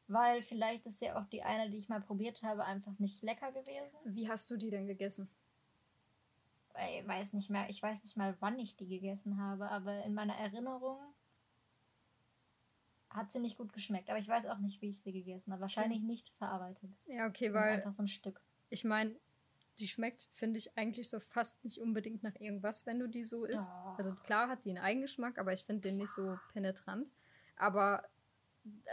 weil 0.07 0.41
vielleicht 0.41 0.88
ist 0.88 1.01
ja 1.01 1.20
auch 1.20 1.26
die 1.26 1.43
eine, 1.43 1.70
die 1.70 1.78
ich 1.78 1.89
mal 1.89 2.01
probiert 2.01 2.41
habe, 2.41 2.66
einfach 2.66 2.97
nicht 2.97 3.22
lecker 3.22 3.51
gewesen. 3.51 3.97
Wie 4.05 4.30
hast 4.30 4.49
du 4.49 4.57
die 4.57 4.70
denn 4.70 4.88
gegessen? 4.88 5.30
Ich 6.89 7.05
weiß 7.05 7.34
nicht 7.34 7.49
mehr, 7.49 7.70
ich 7.70 7.84
weiß 7.84 8.03
nicht 8.03 8.16
mal, 8.16 8.36
wann 8.39 8.57
ich 8.57 8.78
die 8.78 8.88
gegessen 8.88 9.39
habe, 9.41 9.70
aber 9.70 10.03
in 10.03 10.14
meiner 10.14 10.36
Erinnerung 10.36 10.97
hat 13.14 13.32
sie 13.32 13.39
nicht 13.39 13.57
gut 13.57 13.74
geschmeckt. 13.74 14.09
Aber 14.09 14.20
ich 14.20 14.28
weiß 14.28 14.45
auch 14.47 14.59
nicht, 14.59 14.82
wie 14.82 14.89
ich 14.89 15.01
sie 15.01 15.12
gegessen 15.12 15.51
habe. 15.51 15.62
Wahrscheinlich 15.62 16.01
nicht 16.01 16.30
verarbeitet. 16.38 16.91
Ja, 17.07 17.28
okay, 17.28 17.53
weil. 17.53 17.76
Einfach 17.76 17.91
so 17.91 18.03
ein 18.03 18.07
Stück. 18.07 18.41
Ich 18.70 18.84
meine, 18.84 19.16
die 19.80 19.88
schmeckt, 19.88 20.28
finde 20.32 20.57
ich, 20.59 20.78
eigentlich 20.78 21.09
so 21.09 21.20
fast 21.20 21.64
nicht 21.64 21.80
unbedingt 21.80 22.24
nach 22.24 22.36
irgendwas, 22.39 22.86
wenn 22.86 22.99
du 22.99 23.07
die 23.07 23.24
so 23.24 23.45
isst. 23.45 23.72
Oh. 23.76 23.95
Also 23.97 24.16
klar 24.16 24.47
hat 24.47 24.66
die 24.66 24.70
einen 24.70 24.84
Eigengeschmack, 24.84 25.38
aber 25.38 25.53
ich 25.53 25.66
finde 25.66 25.82
den 25.82 25.97
nicht 25.97 26.12
so 26.12 26.38
penetrant. 26.53 27.14
Aber 27.55 28.03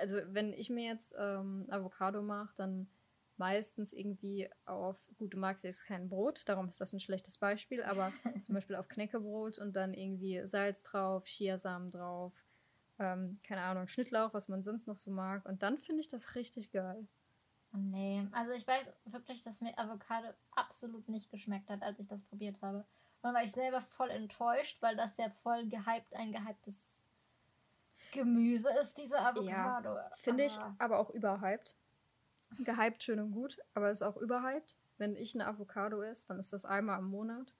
also 0.00 0.18
wenn 0.28 0.52
ich 0.52 0.70
mir 0.70 0.86
jetzt 0.86 1.14
ähm, 1.18 1.66
Avocado 1.68 2.22
mache, 2.22 2.54
dann 2.56 2.88
meistens 3.36 3.92
irgendwie 3.92 4.48
auf, 4.66 4.96
gut, 5.16 5.34
du 5.34 5.38
magst 5.38 5.64
jetzt 5.64 5.86
kein 5.86 6.08
Brot, 6.08 6.42
darum 6.46 6.68
ist 6.68 6.80
das 6.80 6.92
ein 6.92 7.00
schlechtes 7.00 7.38
Beispiel, 7.38 7.82
aber 7.82 8.12
zum 8.42 8.54
Beispiel 8.54 8.76
auf 8.76 8.88
Knäckebrot 8.88 9.58
und 9.58 9.74
dann 9.76 9.94
irgendwie 9.94 10.44
Salz 10.44 10.82
drauf, 10.82 11.24
Chiasamen 11.26 11.90
drauf, 11.90 12.32
ähm, 12.98 13.38
keine 13.42 13.62
Ahnung, 13.62 13.88
Schnittlauch, 13.88 14.34
was 14.34 14.48
man 14.48 14.62
sonst 14.62 14.86
noch 14.86 14.98
so 14.98 15.10
mag. 15.10 15.44
Und 15.46 15.62
dann 15.62 15.78
finde 15.78 16.00
ich 16.00 16.08
das 16.08 16.34
richtig 16.34 16.72
geil. 16.72 17.06
Nee, 17.72 18.26
also 18.32 18.52
ich 18.52 18.66
weiß 18.66 18.86
wirklich, 19.06 19.42
dass 19.42 19.60
mir 19.60 19.78
Avocado 19.78 20.28
absolut 20.52 21.08
nicht 21.08 21.30
geschmeckt 21.30 21.68
hat, 21.68 21.82
als 21.82 21.98
ich 21.98 22.08
das 22.08 22.22
probiert 22.22 22.60
habe. 22.62 22.84
Und 23.22 23.34
war 23.34 23.42
ich 23.42 23.52
selber 23.52 23.82
voll 23.82 24.10
enttäuscht, 24.10 24.80
weil 24.80 24.96
das 24.96 25.16
ja 25.16 25.28
voll 25.28 25.68
gehypt, 25.68 26.14
ein 26.14 26.32
gehyptes 26.32 27.04
Gemüse 28.12 28.70
ist, 28.80 28.96
diese 28.96 29.20
Avocado. 29.20 29.96
Ja, 29.96 30.10
finde 30.14 30.44
ich 30.44 30.58
aber 30.78 30.98
auch 30.98 31.10
überhyped. 31.10 31.76
Gehypt 32.58 33.02
schön 33.02 33.20
und 33.20 33.32
gut, 33.32 33.58
aber 33.74 33.90
ist 33.90 34.02
auch 34.02 34.16
überhyped. 34.16 34.76
Wenn 34.96 35.14
ich 35.14 35.34
eine 35.34 35.46
Avocado 35.46 36.00
esse, 36.02 36.28
dann 36.28 36.38
ist 36.38 36.52
das 36.52 36.64
einmal 36.64 36.98
im 36.98 37.06
Monat. 37.06 37.54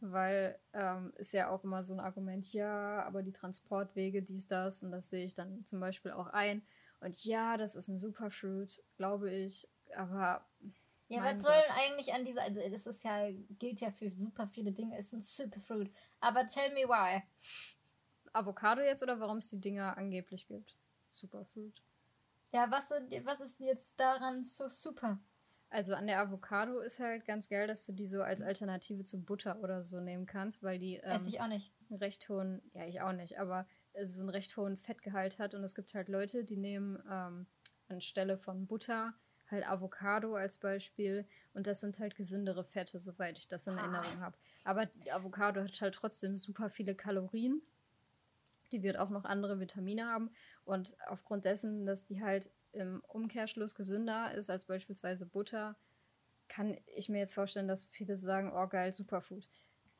Weil 0.00 0.58
ähm, 0.74 1.12
ist 1.16 1.32
ja 1.32 1.50
auch 1.50 1.64
immer 1.64 1.82
so 1.82 1.92
ein 1.92 2.00
Argument, 2.00 2.52
ja, 2.52 3.02
aber 3.04 3.22
die 3.22 3.32
Transportwege, 3.32 4.22
dies, 4.22 4.46
das, 4.46 4.82
und 4.82 4.92
das 4.92 5.10
sehe 5.10 5.24
ich 5.24 5.34
dann 5.34 5.64
zum 5.64 5.80
Beispiel 5.80 6.12
auch 6.12 6.28
ein. 6.28 6.62
Und 7.00 7.24
ja, 7.24 7.56
das 7.56 7.74
ist 7.74 7.88
ein 7.88 7.98
Superfruit, 7.98 8.82
glaube 8.96 9.30
ich, 9.30 9.68
aber. 9.96 10.46
Ja, 11.08 11.24
was 11.24 11.42
soll 11.42 11.54
denn 11.54 11.74
eigentlich 11.74 12.12
an 12.12 12.24
dieser, 12.24 12.42
also 12.42 12.60
das 12.60 12.86
ist 12.86 13.02
ja, 13.02 13.30
gilt 13.58 13.80
ja 13.80 13.90
für 13.90 14.10
super 14.10 14.46
viele 14.46 14.72
Dinge, 14.72 14.98
ist 14.98 15.14
ein 15.14 15.22
Superfruit. 15.22 15.90
Aber 16.20 16.46
tell 16.46 16.72
me 16.74 16.86
why. 16.86 17.22
Avocado 18.32 18.82
jetzt 18.82 19.02
oder 19.02 19.18
warum 19.18 19.38
es 19.38 19.48
die 19.48 19.60
Dinger 19.60 19.96
angeblich 19.96 20.46
gibt? 20.46 20.76
Superfruit. 21.10 21.82
Ja, 22.52 22.70
was, 22.70 22.90
was 22.90 23.40
ist 23.40 23.60
jetzt 23.60 23.98
daran 23.98 24.42
so 24.42 24.68
super? 24.68 25.18
Also 25.70 25.94
an 25.94 26.06
der 26.06 26.20
Avocado 26.20 26.80
ist 26.80 26.98
halt 26.98 27.26
ganz 27.26 27.48
geil, 27.48 27.66
dass 27.66 27.84
du 27.84 27.92
die 27.92 28.06
so 28.06 28.22
als 28.22 28.40
Alternative 28.40 29.04
zu 29.04 29.22
Butter 29.22 29.60
oder 29.62 29.82
so 29.82 30.00
nehmen 30.00 30.24
kannst, 30.24 30.62
weil 30.62 30.78
die 30.78 30.96
ähm, 30.96 31.20
Ess 31.20 31.26
ich 31.26 31.40
auch 31.40 31.48
nicht. 31.48 31.72
einen 31.90 31.98
recht 31.98 32.28
hohen, 32.28 32.62
ja 32.72 32.86
ich 32.86 33.02
auch 33.02 33.12
nicht, 33.12 33.38
aber 33.38 33.66
äh, 33.92 34.06
so 34.06 34.20
einen 34.20 34.30
recht 34.30 34.56
hohen 34.56 34.78
Fettgehalt 34.78 35.38
hat 35.38 35.54
und 35.54 35.62
es 35.62 35.74
gibt 35.74 35.92
halt 35.94 36.08
Leute, 36.08 36.44
die 36.44 36.56
nehmen 36.56 37.02
ähm, 37.10 37.46
anstelle 37.88 38.38
von 38.38 38.66
Butter 38.66 39.14
halt 39.50 39.66
Avocado 39.66 40.34
als 40.36 40.56
Beispiel 40.56 41.26
und 41.54 41.66
das 41.66 41.80
sind 41.80 41.98
halt 41.98 42.16
gesündere 42.16 42.64
Fette, 42.64 42.98
soweit 42.98 43.38
ich 43.38 43.48
das 43.48 43.66
in 43.66 43.74
ah. 43.74 43.82
Erinnerung 43.82 44.20
habe. 44.20 44.36
Aber 44.64 44.86
die 44.86 45.12
Avocado 45.12 45.62
hat 45.62 45.80
halt 45.80 45.94
trotzdem 45.94 46.36
super 46.36 46.70
viele 46.70 46.94
Kalorien. 46.94 47.62
Die 48.72 48.82
wird 48.82 48.98
auch 48.98 49.08
noch 49.08 49.24
andere 49.24 49.60
Vitamine 49.60 50.06
haben 50.06 50.30
und 50.64 50.96
aufgrund 51.06 51.46
dessen, 51.46 51.86
dass 51.86 52.04
die 52.04 52.22
halt 52.22 52.50
im 52.72 53.02
Umkehrschluss 53.06 53.74
gesünder 53.74 54.32
ist 54.34 54.50
als 54.50 54.64
beispielsweise 54.64 55.26
Butter, 55.26 55.76
kann 56.48 56.78
ich 56.86 57.08
mir 57.08 57.18
jetzt 57.18 57.34
vorstellen, 57.34 57.68
dass 57.68 57.86
viele 57.86 58.16
sagen, 58.16 58.52
oh 58.54 58.66
geil, 58.66 58.92
Superfood. 58.92 59.48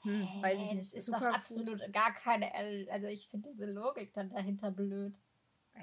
Hm, 0.02 0.26
hey, 0.26 0.42
weiß 0.42 0.64
ich 0.64 0.72
nicht. 0.72 0.94
Ist 0.94 1.06
Superfood. 1.06 1.28
doch 1.28 1.34
absolut 1.34 1.92
gar 1.92 2.14
keine, 2.14 2.52
also 2.90 3.06
ich 3.06 3.28
finde 3.28 3.50
diese 3.50 3.66
Logik 3.66 4.12
dann 4.14 4.30
dahinter 4.30 4.70
blöd. 4.70 5.14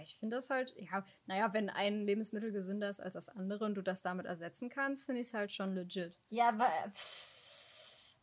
Ich 0.01 0.17
finde 0.17 0.35
das 0.35 0.49
halt, 0.49 0.75
ja, 0.77 1.05
naja, 1.25 1.53
wenn 1.53 1.69
ein 1.69 2.05
Lebensmittel 2.05 2.51
gesünder 2.51 2.89
ist 2.89 2.99
als 2.99 3.13
das 3.13 3.29
andere 3.29 3.65
und 3.65 3.75
du 3.75 3.81
das 3.81 4.01
damit 4.01 4.25
ersetzen 4.25 4.69
kannst, 4.69 5.05
finde 5.05 5.21
ich 5.21 5.27
es 5.27 5.33
halt 5.33 5.51
schon 5.51 5.73
legit. 5.73 6.17
Ja, 6.29 6.49
aber. 6.49 6.67
Pff, 6.91 8.17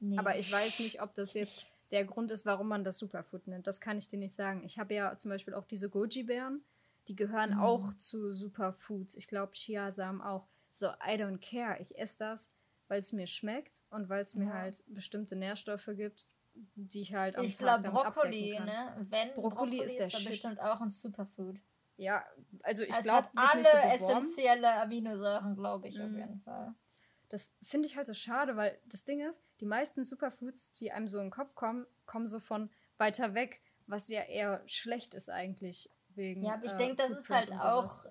nee. 0.00 0.16
Aber 0.16 0.36
ich 0.38 0.50
weiß 0.50 0.80
nicht, 0.80 1.02
ob 1.02 1.14
das 1.14 1.34
jetzt 1.34 1.66
der 1.90 2.04
Grund 2.04 2.30
ist, 2.30 2.46
warum 2.46 2.68
man 2.68 2.84
das 2.84 2.98
Superfood 2.98 3.46
nennt. 3.46 3.66
Das 3.66 3.80
kann 3.80 3.98
ich 3.98 4.08
dir 4.08 4.18
nicht 4.18 4.34
sagen. 4.34 4.64
Ich 4.64 4.78
habe 4.78 4.94
ja 4.94 5.16
zum 5.18 5.30
Beispiel 5.30 5.54
auch 5.54 5.66
diese 5.66 5.90
Goji-Beeren. 5.90 6.64
Die 7.08 7.16
gehören 7.16 7.54
mhm. 7.54 7.60
auch 7.60 7.94
zu 7.94 8.32
Superfoods. 8.32 9.16
Ich 9.16 9.26
glaube, 9.26 9.52
Chiasamen 9.52 10.20
auch. 10.20 10.46
So, 10.70 10.88
I 10.88 11.16
don't 11.16 11.38
care. 11.38 11.80
Ich 11.80 11.96
esse 11.98 12.18
das, 12.18 12.50
weil 12.88 12.98
es 12.98 13.12
mir 13.12 13.26
schmeckt 13.26 13.84
und 13.90 14.08
weil 14.08 14.22
es 14.22 14.34
mir 14.34 14.46
ja. 14.46 14.52
halt 14.54 14.82
bestimmte 14.88 15.36
Nährstoffe 15.36 15.90
gibt, 15.96 16.26
die 16.54 17.02
ich 17.02 17.14
halt 17.14 17.36
am 17.36 17.44
Ich 17.44 17.58
glaube, 17.58 17.90
Brokkoli, 17.90 18.58
ne? 18.60 19.06
Wenn 19.08 19.32
Brokkoli, 19.34 19.54
Brokkoli 19.54 19.82
ist, 19.82 19.98
der 19.98 20.06
ist 20.06 20.18
Shit. 20.18 20.30
bestimmt 20.30 20.60
auch 20.60 20.80
ein 20.80 20.88
Superfood. 20.88 21.56
Ja, 21.96 22.24
also 22.62 22.82
ich 22.82 22.98
glaube, 23.00 23.28
alle 23.36 23.62
so 23.64 23.76
essentielle 23.76 24.72
Aminosäuren, 24.82 25.54
glaube 25.54 25.88
ich, 25.88 25.96
mhm. 25.96 26.04
auf 26.04 26.10
jeden 26.10 26.40
Fall. 26.40 26.74
Das 27.28 27.52
finde 27.62 27.88
ich 27.88 27.96
halt 27.96 28.06
so 28.06 28.14
schade, 28.14 28.56
weil 28.56 28.78
das 28.86 29.04
Ding 29.04 29.20
ist, 29.26 29.42
die 29.60 29.66
meisten 29.66 30.04
Superfoods, 30.04 30.72
die 30.72 30.92
einem 30.92 31.08
so 31.08 31.18
in 31.18 31.26
den 31.26 31.30
Kopf 31.30 31.54
kommen, 31.54 31.86
kommen 32.06 32.26
so 32.26 32.40
von 32.40 32.70
weiter 32.98 33.34
weg, 33.34 33.60
was 33.86 34.08
ja 34.08 34.22
eher 34.22 34.62
schlecht 34.66 35.14
ist 35.14 35.30
eigentlich. 35.30 35.90
Wegen, 36.14 36.44
ja, 36.44 36.54
aber 36.54 36.64
ich 36.64 36.72
äh, 36.72 36.78
denke, 36.78 36.96
das 36.96 37.10
ist 37.10 37.30
halt 37.30 37.52
auch. 37.52 38.04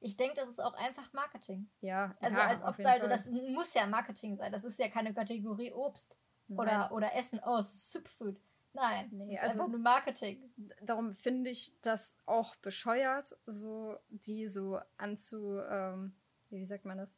Ich 0.00 0.16
denke, 0.16 0.34
das 0.34 0.48
ist 0.48 0.60
auch 0.60 0.74
einfach 0.74 1.12
Marketing. 1.12 1.70
Ja, 1.80 2.16
also 2.20 2.38
ja, 2.38 2.46
als 2.48 2.62
ob 2.64 2.76
da, 2.76 2.92
also 2.92 3.08
das 3.08 3.28
muss 3.28 3.72
ja 3.74 3.86
Marketing 3.86 4.36
sein. 4.36 4.50
Das 4.50 4.64
ist 4.64 4.78
ja 4.78 4.88
keine 4.88 5.14
Kategorie 5.14 5.72
Obst 5.72 6.16
oder, 6.48 6.90
oder 6.92 7.14
Essen. 7.14 7.40
Oh, 7.44 7.58
es 7.58 7.72
ist 7.72 7.92
Superfood. 7.92 8.36
Nein, 8.74 9.10
nee, 9.12 9.38
also 9.38 9.60
einfach 9.60 9.68
nur 9.68 9.80
Marketing. 9.80 10.50
Darum 10.80 11.14
finde 11.14 11.50
ich 11.50 11.72
das 11.82 12.18
auch 12.24 12.56
bescheuert, 12.56 13.36
so 13.46 13.96
die 14.08 14.46
so 14.46 14.80
anzu, 14.96 15.60
ähm, 15.68 16.14
wie 16.48 16.64
sagt 16.64 16.84
man 16.84 16.98
das? 16.98 17.16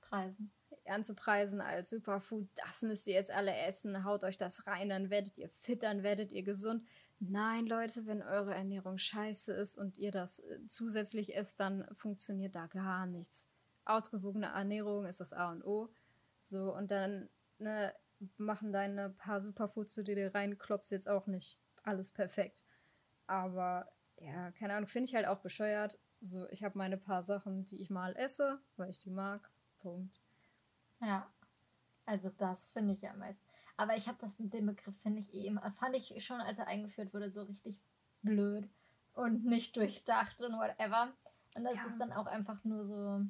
Preisen. 0.00 0.52
Anzupreisen 0.86 1.60
als 1.60 1.90
Superfood. 1.90 2.46
Das 2.64 2.82
müsst 2.82 3.08
ihr 3.08 3.14
jetzt 3.14 3.32
alle 3.32 3.54
essen. 3.54 4.04
Haut 4.04 4.22
euch 4.22 4.36
das 4.36 4.66
rein, 4.66 4.88
dann 4.88 5.10
werdet 5.10 5.36
ihr 5.38 5.48
fit, 5.48 5.82
dann 5.82 6.02
werdet 6.02 6.30
ihr 6.30 6.42
gesund. 6.42 6.86
Nein, 7.20 7.66
Leute, 7.66 8.06
wenn 8.06 8.22
eure 8.22 8.54
Ernährung 8.54 8.98
scheiße 8.98 9.52
ist 9.52 9.76
und 9.76 9.96
ihr 9.96 10.10
das 10.10 10.40
äh, 10.40 10.66
zusätzlich 10.66 11.34
esst, 11.36 11.58
dann 11.60 11.86
funktioniert 11.94 12.54
da 12.54 12.66
gar 12.66 13.06
nichts. 13.06 13.48
Ausgewogene 13.84 14.46
Ernährung 14.46 15.06
ist 15.06 15.20
das 15.20 15.32
A 15.32 15.50
und 15.50 15.64
O. 15.64 15.90
So, 16.40 16.74
und 16.74 16.90
dann 16.90 17.30
ne, 17.58 17.94
machen 18.36 18.72
deine 18.72 19.10
paar 19.10 19.40
Superfoods, 19.40 19.94
du 19.94 20.02
dir 20.02 20.34
reinkloppst, 20.34 20.90
jetzt 20.90 21.08
auch 21.08 21.26
nicht 21.26 21.58
alles 21.82 22.10
perfekt. 22.10 22.64
Aber 23.26 23.90
ja, 24.18 24.50
keine 24.52 24.74
Ahnung, 24.74 24.88
finde 24.88 25.08
ich 25.08 25.14
halt 25.14 25.26
auch 25.26 25.40
bescheuert. 25.40 25.98
So, 26.20 26.48
ich 26.50 26.64
habe 26.64 26.78
meine 26.78 26.96
paar 26.96 27.22
Sachen, 27.22 27.64
die 27.66 27.80
ich 27.82 27.90
mal 27.90 28.14
esse, 28.16 28.60
weil 28.76 28.90
ich 28.90 29.00
die 29.00 29.10
mag. 29.10 29.50
Punkt. 29.80 30.20
Ja, 31.00 31.30
also 32.06 32.30
das 32.30 32.70
finde 32.70 32.94
ich 32.94 33.02
ja 33.02 33.12
meist. 33.14 33.43
Aber 33.76 33.96
ich 33.96 34.06
habe 34.06 34.18
das 34.20 34.38
mit 34.38 34.52
dem 34.52 34.66
Begriff, 34.66 34.96
finde 35.00 35.20
ich 35.20 35.34
eh 35.34 35.46
immer, 35.46 35.70
fand 35.72 35.96
ich 35.96 36.24
schon, 36.24 36.40
als 36.40 36.58
er 36.58 36.68
eingeführt 36.68 37.12
wurde, 37.12 37.30
so 37.30 37.42
richtig 37.42 37.80
blöd 38.22 38.68
und 39.14 39.44
nicht 39.44 39.76
durchdacht 39.76 40.40
und 40.42 40.52
whatever. 40.52 41.12
Und 41.56 41.64
das 41.64 41.76
ja. 41.76 41.86
ist 41.86 41.98
dann 41.98 42.12
auch 42.12 42.26
einfach 42.26 42.62
nur 42.64 42.84
so. 42.84 43.20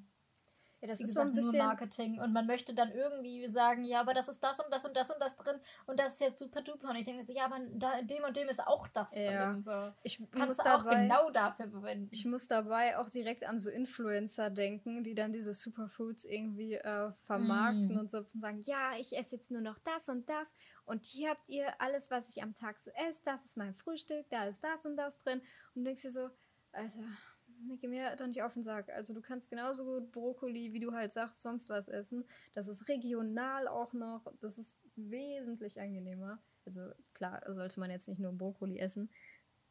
Ja, 0.84 0.88
das 0.88 0.98
Wie 0.98 1.04
ist 1.04 1.14
gesagt, 1.14 1.24
so 1.24 1.30
ein 1.30 1.34
bisschen 1.34 1.56
nur 1.56 1.66
Marketing 1.66 2.20
und 2.20 2.34
man 2.34 2.46
möchte 2.46 2.74
dann 2.74 2.92
irgendwie 2.92 3.48
sagen, 3.48 3.84
ja, 3.84 4.02
aber 4.02 4.12
das 4.12 4.28
ist 4.28 4.44
das 4.44 4.60
und 4.60 4.70
das 4.70 4.84
und 4.84 4.94
das 4.94 5.10
und 5.10 5.18
das 5.18 5.34
drin 5.38 5.56
und 5.86 5.98
das 5.98 6.12
ist 6.12 6.20
jetzt 6.20 6.38
super 6.38 6.60
duper 6.60 6.90
und 6.90 6.96
ich 6.96 7.06
denke 7.06 7.24
so, 7.24 7.32
ja, 7.32 7.46
aber 7.46 7.56
da 7.72 7.94
in 7.94 8.06
dem 8.06 8.22
und 8.22 8.36
dem 8.36 8.48
ist 8.48 8.60
auch 8.60 8.86
das 8.88 9.16
ja. 9.16 9.46
drin. 9.46 9.62
So. 9.62 9.92
Ich 10.02 10.18
Kannst 10.30 10.46
muss 10.46 10.56
dabei, 10.58 10.74
auch 10.74 10.84
genau 10.84 11.30
dafür 11.30 11.70
verwenden. 11.70 12.10
Ich 12.12 12.26
muss 12.26 12.48
dabei 12.48 12.98
auch 12.98 13.08
direkt 13.08 13.48
an 13.48 13.58
so 13.58 13.70
Influencer 13.70 14.50
denken, 14.50 15.04
die 15.04 15.14
dann 15.14 15.32
diese 15.32 15.54
Superfoods 15.54 16.26
irgendwie 16.26 16.74
äh, 16.74 17.12
vermarkten 17.24 17.94
mm. 17.94 17.98
und 18.00 18.10
so 18.10 18.18
und 18.18 18.28
sagen, 18.28 18.60
ja, 18.64 18.92
ich 19.00 19.16
esse 19.16 19.36
jetzt 19.36 19.50
nur 19.50 19.62
noch 19.62 19.78
das 19.78 20.10
und 20.10 20.28
das 20.28 20.52
und 20.84 21.06
hier 21.06 21.30
habt 21.30 21.48
ihr 21.48 21.80
alles, 21.80 22.10
was 22.10 22.28
ich 22.28 22.42
am 22.42 22.52
Tag 22.52 22.78
so 22.78 22.90
esse, 22.90 23.22
das 23.24 23.42
ist 23.46 23.56
mein 23.56 23.74
Frühstück, 23.74 24.26
da 24.28 24.44
ist 24.48 24.62
das 24.62 24.84
und 24.84 24.98
das 24.98 25.16
drin 25.16 25.40
und 25.74 25.76
du 25.76 25.84
denkst 25.84 26.02
dir 26.02 26.10
so, 26.10 26.28
also 26.72 27.00
geh 27.80 27.88
mir 27.88 28.16
dann 28.16 28.30
nicht 28.30 28.42
auf 28.42 28.54
den 28.54 28.62
Sack. 28.62 28.88
Also 28.90 29.14
du 29.14 29.20
kannst 29.20 29.50
genauso 29.50 29.84
gut 29.84 30.12
Brokkoli, 30.12 30.72
wie 30.72 30.80
du 30.80 30.92
halt 30.92 31.12
sagst, 31.12 31.42
sonst 31.42 31.68
was 31.68 31.88
essen. 31.88 32.24
Das 32.54 32.68
ist 32.68 32.88
regional 32.88 33.68
auch 33.68 33.92
noch. 33.92 34.22
Das 34.40 34.58
ist 34.58 34.78
wesentlich 34.96 35.80
angenehmer. 35.80 36.38
Also 36.66 36.90
klar, 37.12 37.42
sollte 37.54 37.80
man 37.80 37.90
jetzt 37.90 38.08
nicht 38.08 38.20
nur 38.20 38.32
Brokkoli 38.32 38.78
essen. 38.78 39.10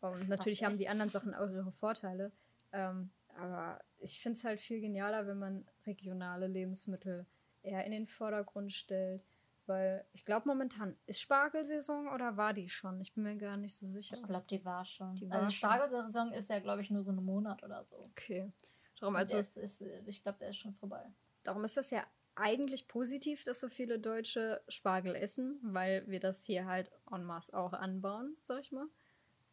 Und 0.02 0.28
natürlich 0.28 0.64
haben 0.64 0.78
die 0.78 0.90
anderen 0.90 1.10
Sachen 1.10 1.34
auch 1.34 1.50
ihre 1.50 1.72
Vorteile. 1.72 2.32
Ähm, 2.74 3.12
aber 3.38 3.80
ich 4.00 4.20
finde 4.22 4.38
es 4.38 4.44
halt 4.44 4.60
viel 4.60 4.82
genialer, 4.82 5.28
wenn 5.28 5.40
man 5.40 5.66
regionale 5.86 6.48
Lebensmittel 6.48 7.26
eher 7.62 7.86
in 7.86 7.92
den 7.92 8.08
Vordergrund 8.08 8.74
stellt. 8.74 9.24
Weil 9.66 10.06
ich 10.12 10.26
glaube, 10.26 10.48
momentan 10.48 10.98
ist 11.06 11.22
Spargelsaison 11.22 12.10
oder 12.10 12.36
war 12.36 12.54
die 12.54 12.70
schon? 12.70 13.00
Ich 13.00 13.14
bin 13.14 13.24
mir 13.24 13.38
gar 13.38 13.56
nicht 13.56 13.76
so 13.76 13.86
sicher. 13.86 14.18
Ich 14.18 14.24
glaube, 14.24 14.46
die 14.50 14.64
war 14.66 14.84
schon. 14.84 15.16
Die 15.16 15.26
also 15.26 15.34
war 15.34 15.44
also 15.44 15.56
Spargelsaison 15.56 16.34
ist 16.34 16.50
ja, 16.50 16.60
glaube 16.60 16.82
ich, 16.82 16.90
nur 16.90 17.04
so 17.04 17.12
einen 17.12 17.24
Monat 17.24 17.64
oder 17.64 17.84
so. 17.84 17.96
Okay. 18.12 18.52
Darum 19.00 19.16
also. 19.16 19.38
Ist, 19.38 19.58
ist, 19.58 19.82
ich 19.82 20.22
glaube, 20.22 20.40
der 20.40 20.50
ist 20.50 20.58
schon 20.58 20.74
vorbei. 20.74 21.06
Darum 21.44 21.64
ist 21.64 21.78
das 21.78 21.92
ja 21.92 22.06
eigentlich 22.36 22.88
positiv, 22.88 23.44
dass 23.44 23.60
so 23.60 23.70
viele 23.70 24.00
Deutsche 24.00 24.62
Spargel 24.68 25.16
essen, 25.16 25.60
weil 25.62 26.08
wir 26.08 26.20
das 26.20 26.44
hier 26.44 26.66
halt 26.66 26.92
en 27.12 27.24
masse 27.24 27.56
auch 27.56 27.74
anbauen, 27.74 28.36
sag 28.40 28.62
ich 28.62 28.72
mal. 28.72 28.88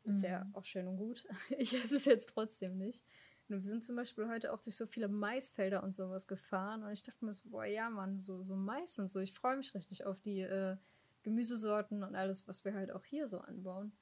Ist 0.04 0.18
mhm. 0.18 0.24
ja 0.24 0.46
auch 0.54 0.64
schön 0.64 0.88
und 0.88 0.96
gut. 0.96 1.26
Ich 1.58 1.74
esse 1.74 1.96
es 1.96 2.04
jetzt 2.04 2.30
trotzdem 2.30 2.78
nicht. 2.78 3.04
Und 3.50 3.58
wir 3.58 3.64
sind 3.64 3.82
zum 3.82 3.96
Beispiel 3.96 4.28
heute 4.28 4.52
auch 4.52 4.60
durch 4.60 4.76
so 4.76 4.86
viele 4.86 5.08
Maisfelder 5.08 5.82
und 5.82 5.94
sowas 5.94 6.28
gefahren. 6.28 6.82
Und 6.84 6.92
ich 6.92 7.02
dachte 7.02 7.24
mir 7.24 7.32
so, 7.32 7.48
boah, 7.48 7.64
ja, 7.64 7.90
Mann, 7.90 8.20
so, 8.20 8.42
so 8.42 8.54
Mais 8.54 8.98
und 8.98 9.08
so. 9.08 9.18
Ich 9.18 9.32
freue 9.32 9.56
mich 9.56 9.74
richtig 9.74 10.06
auf 10.06 10.20
die 10.20 10.40
äh, 10.40 10.76
Gemüsesorten 11.22 12.02
und 12.02 12.14
alles, 12.14 12.46
was 12.48 12.64
wir 12.64 12.74
halt 12.74 12.92
auch 12.92 13.04
hier 13.04 13.26
so 13.26 13.40
anbauen. 13.40 13.92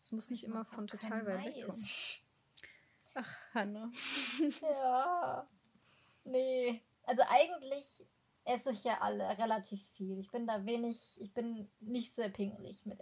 Es 0.00 0.12
muss 0.12 0.30
nicht 0.30 0.44
immer 0.44 0.64
von 0.64 0.86
total 0.86 1.26
weit 1.26 1.46
weg 1.46 1.66
kommen. 1.66 1.84
Ach, 3.14 3.36
Hanna. 3.54 3.90
ja. 4.62 5.48
Nee. 6.24 6.82
Also 7.04 7.22
eigentlich 7.28 8.06
esse 8.44 8.70
ich 8.70 8.84
ja 8.84 9.00
alle 9.00 9.24
relativ 9.38 9.84
viel. 9.94 10.18
Ich 10.18 10.30
bin 10.30 10.46
da 10.46 10.64
wenig, 10.64 11.20
ich 11.20 11.32
bin 11.32 11.68
nicht 11.80 12.14
sehr 12.14 12.28
pingelig 12.28 12.86
mit. 12.86 13.00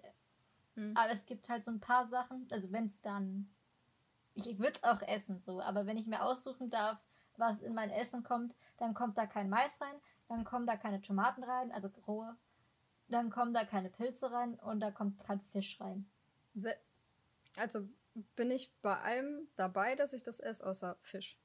Mhm. 0.74 0.96
Aber 0.96 1.10
es 1.10 1.26
gibt 1.26 1.48
halt 1.48 1.64
so 1.64 1.70
ein 1.70 1.80
paar 1.80 2.08
Sachen, 2.08 2.48
also 2.50 2.72
wenn 2.72 2.86
es 2.86 3.00
dann 3.00 3.50
ich 4.46 4.58
würde 4.58 4.72
es 4.72 4.84
auch 4.84 5.02
essen 5.02 5.40
so, 5.40 5.60
aber 5.60 5.86
wenn 5.86 5.96
ich 5.96 6.06
mir 6.06 6.22
aussuchen 6.22 6.70
darf, 6.70 6.98
was 7.36 7.60
in 7.60 7.74
mein 7.74 7.90
Essen 7.90 8.22
kommt, 8.22 8.54
dann 8.78 8.94
kommt 8.94 9.16
da 9.18 9.26
kein 9.26 9.48
Mais 9.48 9.80
rein, 9.80 9.94
dann 10.28 10.44
kommen 10.44 10.66
da 10.66 10.76
keine 10.76 11.00
Tomaten 11.00 11.44
rein, 11.44 11.72
also 11.72 11.88
rohe, 12.06 12.36
dann 13.08 13.30
kommen 13.30 13.54
da 13.54 13.64
keine 13.64 13.90
Pilze 13.90 14.30
rein 14.30 14.54
und 14.54 14.80
da 14.80 14.90
kommt 14.90 15.18
kein 15.20 15.40
Fisch 15.40 15.80
rein. 15.80 16.08
Also 17.56 17.88
bin 18.36 18.50
ich 18.50 18.72
bei 18.82 18.96
allem 18.98 19.48
dabei, 19.56 19.94
dass 19.94 20.12
ich 20.12 20.22
das 20.22 20.40
esse, 20.40 20.66
außer 20.66 20.96
Fisch. 21.02 21.38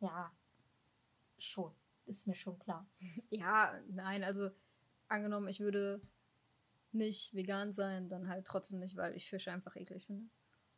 Ja, 0.00 0.32
schon. 1.38 1.72
Ist 2.06 2.26
mir 2.26 2.34
schon 2.34 2.58
klar. 2.58 2.86
ja, 3.30 3.74
nein, 3.88 4.24
also 4.24 4.50
angenommen, 5.08 5.48
ich 5.48 5.60
würde 5.60 6.00
nicht 6.92 7.34
vegan 7.34 7.72
sein, 7.72 8.08
dann 8.08 8.28
halt 8.28 8.46
trotzdem 8.46 8.78
nicht, 8.78 8.96
weil 8.96 9.14
ich 9.14 9.28
Fisch 9.28 9.48
einfach 9.48 9.76
eklig 9.76 10.06
finde. 10.06 10.28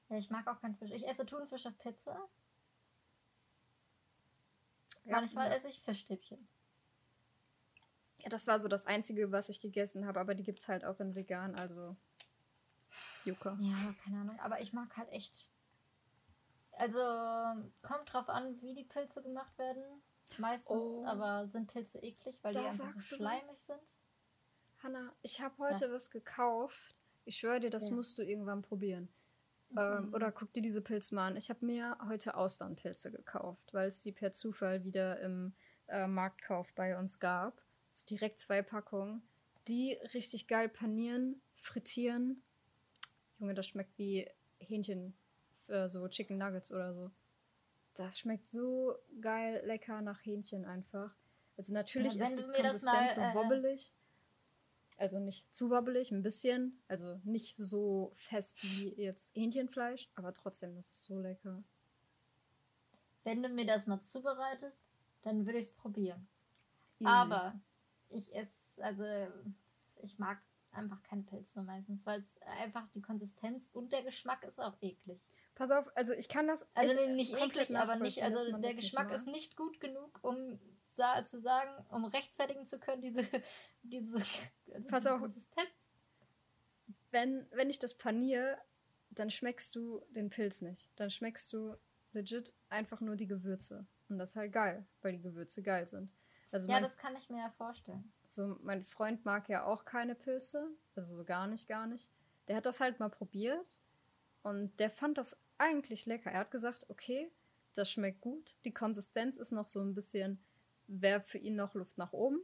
Ja, 0.08 0.16
ich 0.16 0.30
mag 0.30 0.46
auch 0.46 0.60
keinen 0.60 0.74
Fisch. 0.76 0.90
Ich 0.92 1.06
esse 1.06 1.26
Thunfisch 1.26 1.66
auf 1.66 1.78
Pizza. 1.78 2.28
Ja, 5.04 5.20
Manchmal 5.20 5.50
ja. 5.50 5.56
esse 5.56 5.68
ich 5.68 5.80
Fischstäbchen. 5.82 6.48
Ja, 8.18 8.28
das 8.28 8.46
war 8.46 8.58
so 8.58 8.68
das 8.68 8.86
Einzige, 8.86 9.30
was 9.32 9.48
ich 9.48 9.60
gegessen 9.60 10.06
habe, 10.06 10.20
aber 10.20 10.34
die 10.34 10.42
gibt 10.42 10.60
es 10.60 10.68
halt 10.68 10.84
auch 10.84 10.98
in 11.00 11.14
vegan, 11.14 11.54
also 11.54 11.96
Jucker. 13.24 13.56
Ja, 13.60 13.94
keine 14.02 14.20
Ahnung. 14.20 14.40
Aber 14.40 14.60
ich 14.60 14.72
mag 14.72 14.96
halt 14.96 15.10
echt. 15.10 15.50
Also 16.72 17.00
kommt 17.82 18.12
drauf 18.12 18.28
an, 18.28 18.60
wie 18.62 18.74
die 18.74 18.84
Pilze 18.84 19.22
gemacht 19.22 19.56
werden. 19.58 19.82
Meistens 20.36 20.70
oh. 20.70 21.04
aber 21.06 21.46
sind 21.48 21.70
Pilze 21.72 21.98
eklig, 22.00 22.38
weil 22.42 22.52
da 22.52 22.60
die 22.60 22.66
einfach 22.66 22.92
so 23.00 23.16
schleimig 23.16 23.48
sind. 23.48 23.80
Hanna, 24.82 25.12
ich 25.22 25.40
habe 25.40 25.56
heute 25.58 25.86
ja. 25.86 25.92
was 25.92 26.10
gekauft. 26.10 26.96
Ich 27.24 27.36
schwöre 27.36 27.60
dir, 27.60 27.70
das 27.70 27.88
ja. 27.88 27.94
musst 27.94 28.18
du 28.18 28.22
irgendwann 28.22 28.62
probieren. 28.62 29.08
Ähm, 29.76 30.12
oder 30.14 30.32
guck 30.32 30.52
dir 30.52 30.62
diese 30.62 30.80
Pilze 30.80 31.14
mal 31.14 31.28
an. 31.28 31.36
Ich 31.36 31.50
habe 31.50 31.64
mir 31.64 31.98
heute 32.08 32.36
Austernpilze 32.36 33.10
gekauft, 33.10 33.72
weil 33.72 33.88
es 33.88 34.00
die 34.00 34.12
per 34.12 34.32
Zufall 34.32 34.84
wieder 34.84 35.20
im 35.20 35.52
äh, 35.88 36.06
Marktkauf 36.06 36.72
bei 36.74 36.98
uns 36.98 37.18
gab. 37.18 37.60
Also 37.90 38.06
direkt 38.06 38.38
zwei 38.38 38.62
Packungen. 38.62 39.22
Die 39.66 39.98
richtig 40.14 40.48
geil 40.48 40.68
panieren, 40.68 41.40
frittieren. 41.54 42.42
Junge, 43.38 43.54
das 43.54 43.66
schmeckt 43.66 43.98
wie 43.98 44.28
Hähnchen, 44.58 45.14
äh, 45.68 45.88
so 45.88 46.06
Chicken 46.08 46.38
Nuggets 46.38 46.72
oder 46.72 46.94
so. 46.94 47.10
Das 47.94 48.18
schmeckt 48.18 48.48
so 48.48 48.94
geil 49.20 49.60
lecker 49.64 50.00
nach 50.02 50.24
Hähnchen 50.24 50.64
einfach. 50.64 51.14
Also 51.56 51.74
natürlich 51.74 52.14
ja, 52.14 52.24
ist 52.24 52.38
die 52.38 52.42
Konsistenz 52.44 53.16
mal, 53.16 53.30
äh, 53.30 53.32
so 53.32 53.38
wobbelig. 53.38 53.92
Also 54.98 55.20
nicht 55.20 55.54
zu 55.54 55.70
wobbelig, 55.70 56.10
ein 56.10 56.22
bisschen. 56.22 56.82
Also 56.88 57.20
nicht 57.24 57.56
so 57.56 58.10
fest 58.14 58.58
wie 58.62 58.94
jetzt 59.00 59.34
Hähnchenfleisch, 59.36 60.10
aber 60.16 60.34
trotzdem 60.34 60.76
ist 60.76 60.92
es 60.92 61.04
so 61.04 61.18
lecker. 61.18 61.62
Wenn 63.22 63.42
du 63.42 63.48
mir 63.48 63.64
das 63.64 63.86
mal 63.86 64.02
zubereitest, 64.02 64.84
dann 65.22 65.46
würde 65.46 65.58
ich 65.58 65.66
es 65.66 65.72
probieren. 65.72 66.28
Easy. 66.98 67.08
Aber 67.08 67.60
ich 68.08 68.34
esse, 68.34 68.82
also 68.82 69.04
ich 70.02 70.18
mag 70.18 70.38
einfach 70.72 71.02
keine 71.02 71.22
Pilze 71.22 71.62
meistens, 71.62 72.04
weil 72.04 72.20
es 72.20 72.38
einfach 72.60 72.88
die 72.94 73.00
Konsistenz 73.00 73.70
und 73.72 73.92
der 73.92 74.02
Geschmack 74.02 74.44
ist 74.44 74.60
auch 74.60 74.76
eklig. 74.80 75.20
Pass 75.54 75.70
auf, 75.70 75.90
also 75.96 76.12
ich 76.12 76.28
kann 76.28 76.46
das. 76.46 76.68
Also 76.74 76.94
nicht 77.10 77.34
eklig, 77.34 77.76
aber 77.76 77.96
nicht, 77.96 78.22
also 78.22 78.56
der 78.58 78.74
Geschmack 78.74 79.12
ist 79.12 79.26
nicht 79.26 79.56
gut 79.56 79.80
genug, 79.80 80.18
um 80.22 80.58
zu 81.24 81.40
sagen, 81.40 81.70
um 81.90 82.04
rechtfertigen 82.04 82.66
zu 82.66 82.78
können, 82.78 83.02
diese, 83.02 83.22
diese 83.82 84.22
also 84.74 84.88
Pass 84.88 85.06
auf. 85.06 85.20
Konsistenz. 85.20 85.94
Wenn, 87.10 87.46
wenn 87.52 87.70
ich 87.70 87.78
das 87.78 87.96
paniere, 87.96 88.58
dann 89.10 89.30
schmeckst 89.30 89.74
du 89.74 90.02
den 90.10 90.30
Pilz 90.30 90.60
nicht. 90.60 90.88
Dann 90.96 91.10
schmeckst 91.10 91.52
du 91.52 91.74
legit 92.12 92.54
einfach 92.68 93.00
nur 93.00 93.16
die 93.16 93.26
Gewürze. 93.26 93.86
Und 94.08 94.18
das 94.18 94.30
ist 94.30 94.36
halt 94.36 94.52
geil, 94.52 94.86
weil 95.02 95.12
die 95.12 95.22
Gewürze 95.22 95.62
geil 95.62 95.86
sind. 95.86 96.10
Also 96.50 96.70
ja, 96.70 96.80
das 96.80 96.96
kann 96.96 97.14
ich 97.16 97.28
mir 97.28 97.38
ja 97.38 97.50
vorstellen. 97.50 98.10
So, 98.26 98.58
mein 98.62 98.84
Freund 98.84 99.24
mag 99.24 99.48
ja 99.48 99.64
auch 99.64 99.84
keine 99.84 100.14
Pilze. 100.14 100.70
Also 100.94 101.16
so 101.16 101.24
gar 101.24 101.46
nicht, 101.46 101.68
gar 101.68 101.86
nicht. 101.86 102.10
Der 102.46 102.56
hat 102.56 102.66
das 102.66 102.80
halt 102.80 103.00
mal 103.00 103.10
probiert. 103.10 103.80
Und 104.42 104.78
der 104.80 104.90
fand 104.90 105.18
das 105.18 105.40
eigentlich 105.58 106.06
lecker. 106.06 106.30
Er 106.30 106.40
hat 106.40 106.50
gesagt, 106.50 106.86
okay, 106.88 107.30
das 107.74 107.90
schmeckt 107.90 108.20
gut. 108.20 108.56
Die 108.64 108.72
Konsistenz 108.72 109.36
ist 109.36 109.52
noch 109.52 109.68
so 109.68 109.80
ein 109.80 109.94
bisschen 109.94 110.42
wäre 110.88 111.20
für 111.20 111.38
ihn 111.38 111.56
noch 111.56 111.74
Luft 111.74 111.98
nach 111.98 112.12
oben. 112.12 112.40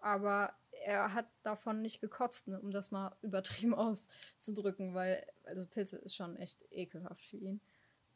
Aber 0.00 0.54
er 0.84 1.14
hat 1.14 1.26
davon 1.42 1.82
nicht 1.82 2.00
gekotzt, 2.00 2.48
ne, 2.48 2.60
um 2.60 2.70
das 2.70 2.90
mal 2.90 3.16
übertrieben 3.22 3.74
auszudrücken, 3.74 4.94
weil 4.94 5.24
also 5.44 5.64
Pilze 5.66 5.96
ist 5.98 6.16
schon 6.16 6.36
echt 6.36 6.64
ekelhaft 6.70 7.24
für 7.24 7.36
ihn. 7.36 7.60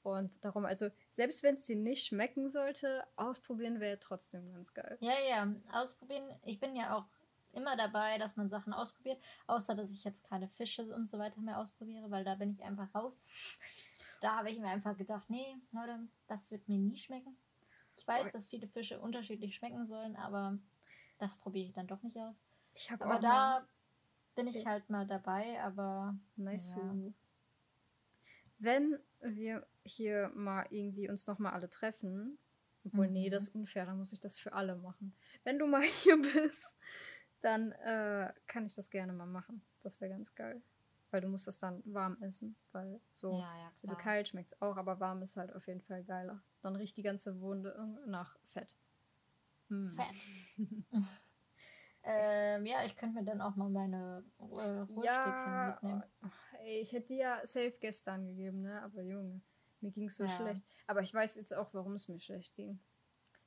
Und 0.03 0.45
darum, 0.45 0.65
also 0.65 0.89
selbst 1.13 1.43
wenn 1.43 1.55
es 1.55 1.65
dir 1.65 1.77
nicht 1.77 2.07
schmecken 2.07 2.49
sollte, 2.49 3.07
ausprobieren 3.17 3.81
wäre 3.81 4.01
trotzdem 4.01 4.51
ganz 4.53 4.73
geil. 4.73 4.97
Ja, 5.01 5.19
ja, 5.29 5.55
ausprobieren. 5.73 6.25
Ich 6.43 6.59
bin 6.59 6.75
ja 6.75 6.97
auch 6.97 7.05
immer 7.53 7.77
dabei, 7.77 8.17
dass 8.17 8.37
man 8.37 8.49
Sachen 8.49 8.73
ausprobiert, 8.73 9.21
außer 9.47 9.75
dass 9.75 9.91
ich 9.91 10.05
jetzt 10.05 10.25
keine 10.25 10.49
Fische 10.49 10.85
und 10.95 11.09
so 11.09 11.19
weiter 11.19 11.41
mehr 11.41 11.59
ausprobiere, 11.59 12.11
weil 12.11 12.25
da 12.25 12.35
bin 12.35 12.51
ich 12.51 12.63
einfach 12.63 12.95
raus. 12.95 13.59
Da 14.23 14.37
habe 14.37 14.51
ich 14.51 14.59
mir 14.59 14.69
einfach 14.69 14.97
gedacht, 14.97 15.29
nee, 15.29 15.57
Leute, 15.73 15.99
das 16.29 16.51
wird 16.51 16.69
mir 16.69 16.79
nie 16.79 16.97
schmecken. 16.97 17.37
Ich 18.19 18.25
weiß, 18.25 18.33
dass 18.33 18.49
viele 18.49 18.69
Fische 18.69 19.01
unterschiedlich 19.01 19.55
schmecken 19.55 19.87
sollen, 19.87 20.17
aber 20.17 20.59
das 21.19 21.39
probiere 21.39 21.67
ich 21.67 21.73
dann 21.73 21.87
doch 21.87 22.03
nicht 22.03 22.17
aus. 22.17 22.43
Ich 22.75 22.91
aber 22.91 23.19
da 23.19 23.67
bin 24.35 24.47
ich 24.47 24.67
halt 24.67 24.89
mal 24.91 25.07
dabei, 25.07 25.61
aber. 25.63 26.17
Nice. 26.37 26.75
Ja. 26.77 26.95
Wenn 28.59 28.99
wir 29.21 29.67
hier 29.85 30.31
mal 30.35 30.67
irgendwie 30.71 31.09
uns 31.09 31.27
nochmal 31.27 31.53
alle 31.53 31.71
treffen, 31.71 32.39
obwohl, 32.85 33.09
mhm. 33.09 33.13
nee, 33.13 33.31
das 33.31 33.49
ist 33.49 33.55
unfair, 33.55 33.87
dann 33.87 33.99
muss 33.99 34.13
ich 34.13 34.21
das 34.21 34.39
für 34.39 34.53
alle 34.53 34.77
machen. 34.77 35.15
Wenn 35.45 35.59
du 35.59 35.67
mal 35.67 35.83
hier 36.03 36.21
bist, 36.21 36.77
dann 37.41 37.73
äh, 37.73 38.33
kann 38.47 38.67
ich 38.67 38.75
das 38.75 38.91
gerne 38.91 39.13
mal 39.13 39.27
machen. 39.27 39.63
Das 39.83 40.01
wäre 40.01 40.11
ganz 40.11 40.35
geil. 40.35 40.63
Weil 41.11 41.21
du 41.21 41.29
musst 41.29 41.47
das 41.47 41.59
dann 41.59 41.83
warm 41.85 42.17
essen, 42.23 42.57
weil 42.73 43.01
so, 43.11 43.31
Ja, 43.33 43.59
ja, 43.59 43.73
also 43.83 43.97
kalt 43.97 44.29
schmeckt 44.29 44.53
es 44.53 44.63
auch, 44.63 44.77
aber 44.77 45.01
warm 45.01 45.23
ist 45.23 45.37
halt 45.37 45.55
auf 45.55 45.67
jeden 45.67 45.81
Fall 45.81 46.05
geiler. 46.05 46.43
Dann 46.63 46.77
riecht 46.77 46.97
die 46.97 47.03
ganze 47.03 47.41
Wunde 47.41 47.75
nach 48.07 48.37
Fett. 48.45 48.77
Mm. 49.69 49.89
Fett. 49.97 50.15
ähm, 52.05 52.67
ja, 52.67 52.85
ich 52.85 52.97
könnte 52.97 53.17
mir 53.21 53.25
dann 53.25 53.41
auch 53.41 53.57
mal 53.57 53.69
meine 53.71 54.25
äh, 54.41 55.03
Ja, 55.03 55.79
mitnehmen. 55.83 56.05
ey, 56.61 56.81
ich 56.81 56.93
hätte 56.93 57.09
dir 57.09 57.17
ja 57.17 57.41
safe 57.47 57.75
gestern 57.81 58.27
gegeben, 58.27 58.63
ne? 58.63 58.83
Aber 58.83 59.03
Junge, 59.03 59.41
mir 59.81 59.91
ging 59.91 60.07
es 60.07 60.17
so 60.17 60.25
Ja. 60.27 60.37
schlecht. 60.37 60.63
Aber 60.87 61.03
ich 61.03 61.15
weiß 61.15 61.37
jetzt 61.37 61.55
auch, 61.55 61.73
warum 61.73 61.95
es 61.95 62.09
mir 62.09 62.21
schlecht 62.21 62.55
ging. 62.55 62.79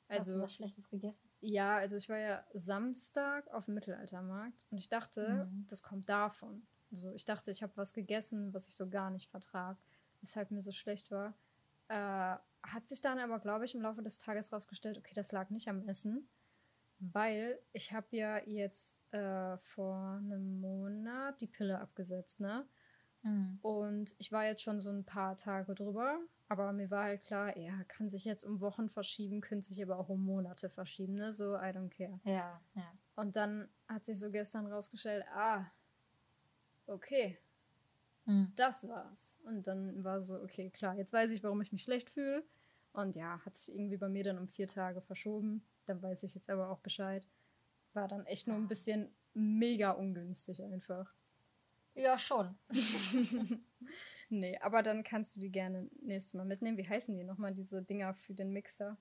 Hast 0.10 0.30
du 0.30 0.34
Also, 0.34 0.42
was 0.42 0.54
Schlechtes 0.54 0.90
gegessen? 0.90 1.30
ja, 1.42 1.76
also 1.76 1.98
ich 1.98 2.08
war 2.08 2.18
ja 2.18 2.46
Samstag 2.54 3.48
auf 3.54 3.66
dem 3.66 3.74
Mittelaltermarkt 3.74 4.58
und 4.72 4.78
ich 4.78 4.88
dachte, 4.90 5.48
Mhm. 5.52 5.66
das 5.70 5.84
kommt 5.84 6.08
davon. 6.08 6.66
Also 6.94 7.12
ich 7.14 7.26
dachte, 7.26 7.50
ich 7.50 7.64
habe 7.64 7.76
was 7.76 7.94
gegessen, 7.94 8.54
was 8.54 8.68
ich 8.68 8.76
so 8.76 8.88
gar 8.88 9.10
nicht 9.10 9.30
vertrag, 9.32 9.78
weshalb 10.22 10.52
mir 10.52 10.62
so 10.62 10.72
schlecht 10.72 11.10
war. 11.10 11.34
Äh, 11.88 12.38
hat 12.62 12.88
sich 12.88 13.02
dann 13.02 13.18
aber, 13.18 13.40
glaube 13.40 13.66
ich, 13.66 13.74
im 13.74 13.82
Laufe 13.82 14.04
des 14.04 14.20
Tages 14.20 14.54
rausgestellt, 14.54 15.00
okay, 15.00 15.14
das 15.16 15.32
lag 15.32 15.50
nicht 15.50 15.68
am 15.68 15.82
Essen, 15.90 16.30
weil 17.00 17.58
ich 17.74 17.94
habe 17.94 18.08
ja 18.12 18.38
jetzt 18.46 19.02
äh, 19.12 19.58
vor 19.58 20.22
einem 20.22 20.62
Monat 20.62 21.42
die 21.42 21.48
Pille 21.48 21.80
abgesetzt, 21.80 22.40
ne? 22.40 22.66
Hm. 23.24 23.58
Und 23.64 24.14
ich 24.20 24.32
war 24.32 24.46
jetzt 24.46 24.62
schon 24.62 24.80
so 24.80 24.92
ein 24.92 25.04
paar 25.04 25.36
Tage 25.36 25.74
drüber, 25.74 26.20
aber 26.48 26.72
mir 26.74 26.92
war 26.92 27.06
halt 27.06 27.24
klar, 27.24 27.58
ja, 27.58 27.84
kann 27.88 28.08
sich 28.08 28.24
jetzt 28.24 28.44
um 28.44 28.62
Wochen 28.62 28.88
verschieben, 28.88 29.42
könnte 29.42 29.68
sich 29.68 29.82
aber 29.82 29.98
auch 29.98 30.10
um 30.10 30.24
Monate 30.24 30.70
verschieben, 30.70 31.16
ne? 31.16 31.32
So, 31.32 31.56
I 31.56 31.72
don't 31.72 31.90
care. 31.90 32.20
Ja, 32.24 32.62
ja. 32.76 32.92
Und 33.16 33.36
dann 33.36 33.68
hat 33.88 34.06
sich 34.06 34.20
so 34.20 34.30
gestern 34.30 34.68
rausgestellt, 34.68 35.26
ah, 35.34 35.66
okay, 36.88 37.38
Hm. 38.26 38.54
das 38.56 38.88
war's. 38.88 39.40
Und 39.46 39.68
dann 39.68 40.04
war 40.04 40.22
so, 40.22 40.42
okay, 40.42 40.70
klar, 40.70 40.96
jetzt 40.96 41.12
weiß 41.12 41.32
ich, 41.32 41.44
warum 41.44 41.62
ich 41.62 41.72
mich 41.72 41.84
schlecht 41.84 42.10
fühle. 42.10 42.44
Und 42.94 43.16
ja, 43.16 43.40
hat 43.46 43.58
sich 43.58 43.76
irgendwie 43.76 43.98
bei 43.98 44.08
mir 44.08 44.24
dann 44.24 44.38
um 44.38 44.48
vier 44.48 44.68
Tage 44.68 45.02
verschoben. 45.02 45.66
Dann 45.86 46.02
weiß 46.02 46.24
ich 46.24 46.34
jetzt 46.36 46.50
aber 46.50 46.70
auch 46.70 46.80
Bescheid. 46.80 47.28
War 47.94 48.08
dann 48.08 48.26
echt 48.26 48.48
nur 48.48 48.56
ein 48.56 48.68
bisschen 48.68 49.14
mega 49.34 49.92
ungünstig 49.92 50.64
einfach. 50.64 51.14
Ja, 51.96 52.18
schon. 52.18 52.56
Nee, 54.30 54.58
aber 54.60 54.82
dann 54.82 55.04
kannst 55.04 55.36
du 55.36 55.40
die 55.40 55.52
gerne 55.52 55.88
nächstes 56.02 56.34
Mal 56.34 56.46
mitnehmen. 56.46 56.78
Wie 56.78 56.88
heißen 56.90 57.16
die 57.16 57.24
nochmal, 57.24 57.54
diese 57.54 57.84
Dinger 57.84 58.16
für 58.16 58.34
den 58.34 58.52
Mixer? 58.52 58.98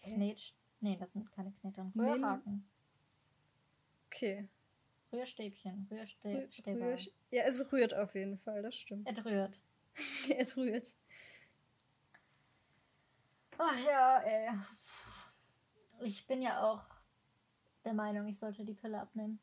Knet. 0.00 0.54
Nee, 0.80 0.96
das 0.96 1.12
sind 1.12 1.30
keine 1.32 1.52
Knetern. 1.52 1.92
Nee. 1.94 2.12
Rührhaken. 2.12 2.66
Okay. 4.06 4.48
Rührstäbchen. 5.12 5.88
Rühr- 5.90 6.24
Rührstäbe. 6.24 6.80
rühr- 6.80 7.10
ja, 7.30 7.42
es 7.44 7.72
rührt 7.72 7.94
auf 7.94 8.14
jeden 8.14 8.38
Fall, 8.38 8.62
das 8.62 8.74
stimmt. 8.76 9.08
Es 9.08 9.24
rührt. 9.24 9.62
es 10.36 10.56
rührt. 10.56 10.94
Ach 13.58 13.86
ja, 13.86 14.18
ey. 14.20 14.50
Ich 16.00 16.26
bin 16.26 16.42
ja 16.42 16.62
auch 16.62 16.84
der 17.84 17.94
Meinung, 17.94 18.28
ich 18.28 18.38
sollte 18.38 18.64
die 18.64 18.74
Pille 18.74 19.00
abnehmen. 19.00 19.40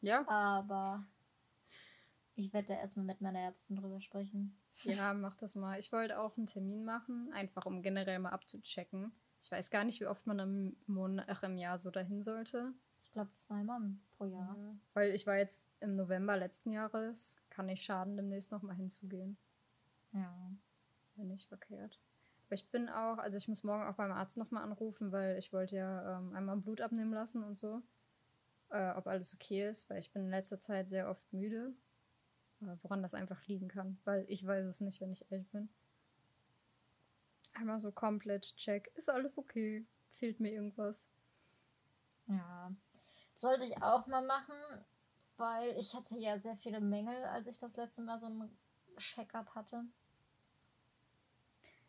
Ja? 0.00 0.26
Aber 0.28 1.04
ich 2.34 2.52
werde 2.52 2.68
da 2.68 2.74
erstmal 2.74 3.06
mit 3.06 3.20
meiner 3.20 3.38
Ärztin 3.40 3.76
drüber 3.76 4.00
sprechen. 4.00 4.58
Ja, 4.82 5.14
mach 5.14 5.36
das 5.36 5.54
mal. 5.54 5.78
Ich 5.78 5.92
wollte 5.92 6.18
auch 6.18 6.36
einen 6.36 6.46
Termin 6.46 6.84
machen, 6.84 7.32
einfach 7.32 7.64
um 7.64 7.80
generell 7.82 8.18
mal 8.18 8.30
abzuchecken. 8.30 9.12
Ich 9.40 9.52
weiß 9.52 9.70
gar 9.70 9.84
nicht, 9.84 10.00
wie 10.00 10.06
oft 10.06 10.26
man 10.26 10.38
im, 10.40 10.76
Monat, 10.86 11.26
ach, 11.28 11.42
im 11.44 11.56
Jahr 11.58 11.78
so 11.78 11.90
dahin 11.90 12.22
sollte. 12.22 12.72
Ich 13.14 13.16
glaube 13.16 13.32
zweimal 13.34 13.80
pro 14.18 14.24
Jahr. 14.24 14.56
Ja. 14.58 14.76
Weil 14.92 15.12
ich 15.12 15.24
war 15.24 15.36
jetzt 15.36 15.68
im 15.78 15.94
November 15.94 16.36
letzten 16.36 16.72
Jahres. 16.72 17.40
Kann 17.48 17.66
nicht 17.66 17.84
schaden, 17.84 18.16
demnächst 18.16 18.50
nochmal 18.50 18.74
hinzugehen. 18.74 19.36
Ja. 20.10 20.50
Wäre 21.14 21.28
nicht 21.28 21.46
verkehrt. 21.46 22.00
Aber 22.46 22.54
ich 22.54 22.68
bin 22.72 22.88
auch, 22.88 23.18
also 23.18 23.36
ich 23.36 23.46
muss 23.46 23.62
morgen 23.62 23.84
auch 23.84 23.94
beim 23.94 24.10
Arzt 24.10 24.36
nochmal 24.36 24.64
anrufen, 24.64 25.12
weil 25.12 25.38
ich 25.38 25.52
wollte 25.52 25.76
ja 25.76 26.18
ähm, 26.18 26.34
einmal 26.34 26.56
Blut 26.56 26.80
abnehmen 26.80 27.12
lassen 27.12 27.44
und 27.44 27.56
so. 27.56 27.82
Äh, 28.70 28.90
ob 28.96 29.06
alles 29.06 29.32
okay 29.32 29.68
ist, 29.68 29.88
weil 29.88 30.00
ich 30.00 30.10
bin 30.10 30.24
in 30.24 30.30
letzter 30.30 30.58
Zeit 30.58 30.88
sehr 30.88 31.08
oft 31.08 31.32
müde. 31.32 31.72
Äh, 32.62 32.74
woran 32.82 33.00
das 33.00 33.14
einfach 33.14 33.46
liegen 33.46 33.68
kann, 33.68 33.96
weil 34.02 34.24
ich 34.26 34.44
weiß 34.44 34.66
es 34.66 34.80
nicht, 34.80 35.00
wenn 35.00 35.12
ich 35.12 35.30
ehrlich 35.30 35.48
bin. 35.50 35.68
Einmal 37.52 37.78
so 37.78 37.92
komplett 37.92 38.56
check. 38.56 38.90
Ist 38.96 39.08
alles 39.08 39.38
okay? 39.38 39.86
Fehlt 40.06 40.40
mir 40.40 40.50
irgendwas? 40.50 41.08
Ja. 42.26 42.74
Sollte 43.34 43.64
ich 43.64 43.82
auch 43.82 44.06
mal 44.06 44.24
machen, 44.24 44.54
weil 45.36 45.76
ich 45.76 45.94
hatte 45.94 46.16
ja 46.16 46.38
sehr 46.38 46.56
viele 46.56 46.80
Mängel, 46.80 47.24
als 47.24 47.46
ich 47.46 47.58
das 47.58 47.76
letzte 47.76 48.02
Mal 48.02 48.20
so 48.20 48.26
ein 48.26 48.56
Check-up 48.96 49.54
hatte. 49.54 49.84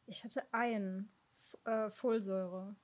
Ich 0.08 0.24
hatte 0.24 0.44
einen. 0.52 1.12
F 1.32 1.58
äh, 1.66 1.90
Folsäure. 1.90 2.76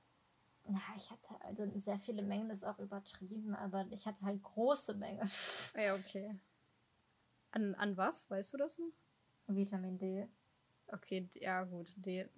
Ja, 0.68 0.80
ich 0.96 1.10
hatte 1.10 1.28
also 1.40 1.68
sehr 1.78 1.98
viele 1.98 2.22
Mängel, 2.22 2.50
ist 2.50 2.64
auch 2.64 2.78
übertrieben, 2.78 3.54
aber 3.54 3.86
ich 3.90 4.06
hatte 4.06 4.24
halt 4.24 4.42
große 4.42 4.94
Mängel. 4.94 5.26
Ja, 5.74 5.94
okay. 5.94 6.38
An, 7.50 7.74
an 7.74 7.96
was? 7.96 8.30
Weißt 8.30 8.52
du 8.52 8.58
das 8.58 8.78
noch? 8.78 8.92
Vitamin 9.48 9.98
D. 9.98 10.28
Okay, 10.86 11.28
ja 11.34 11.64
gut. 11.64 11.92
D 11.96 12.28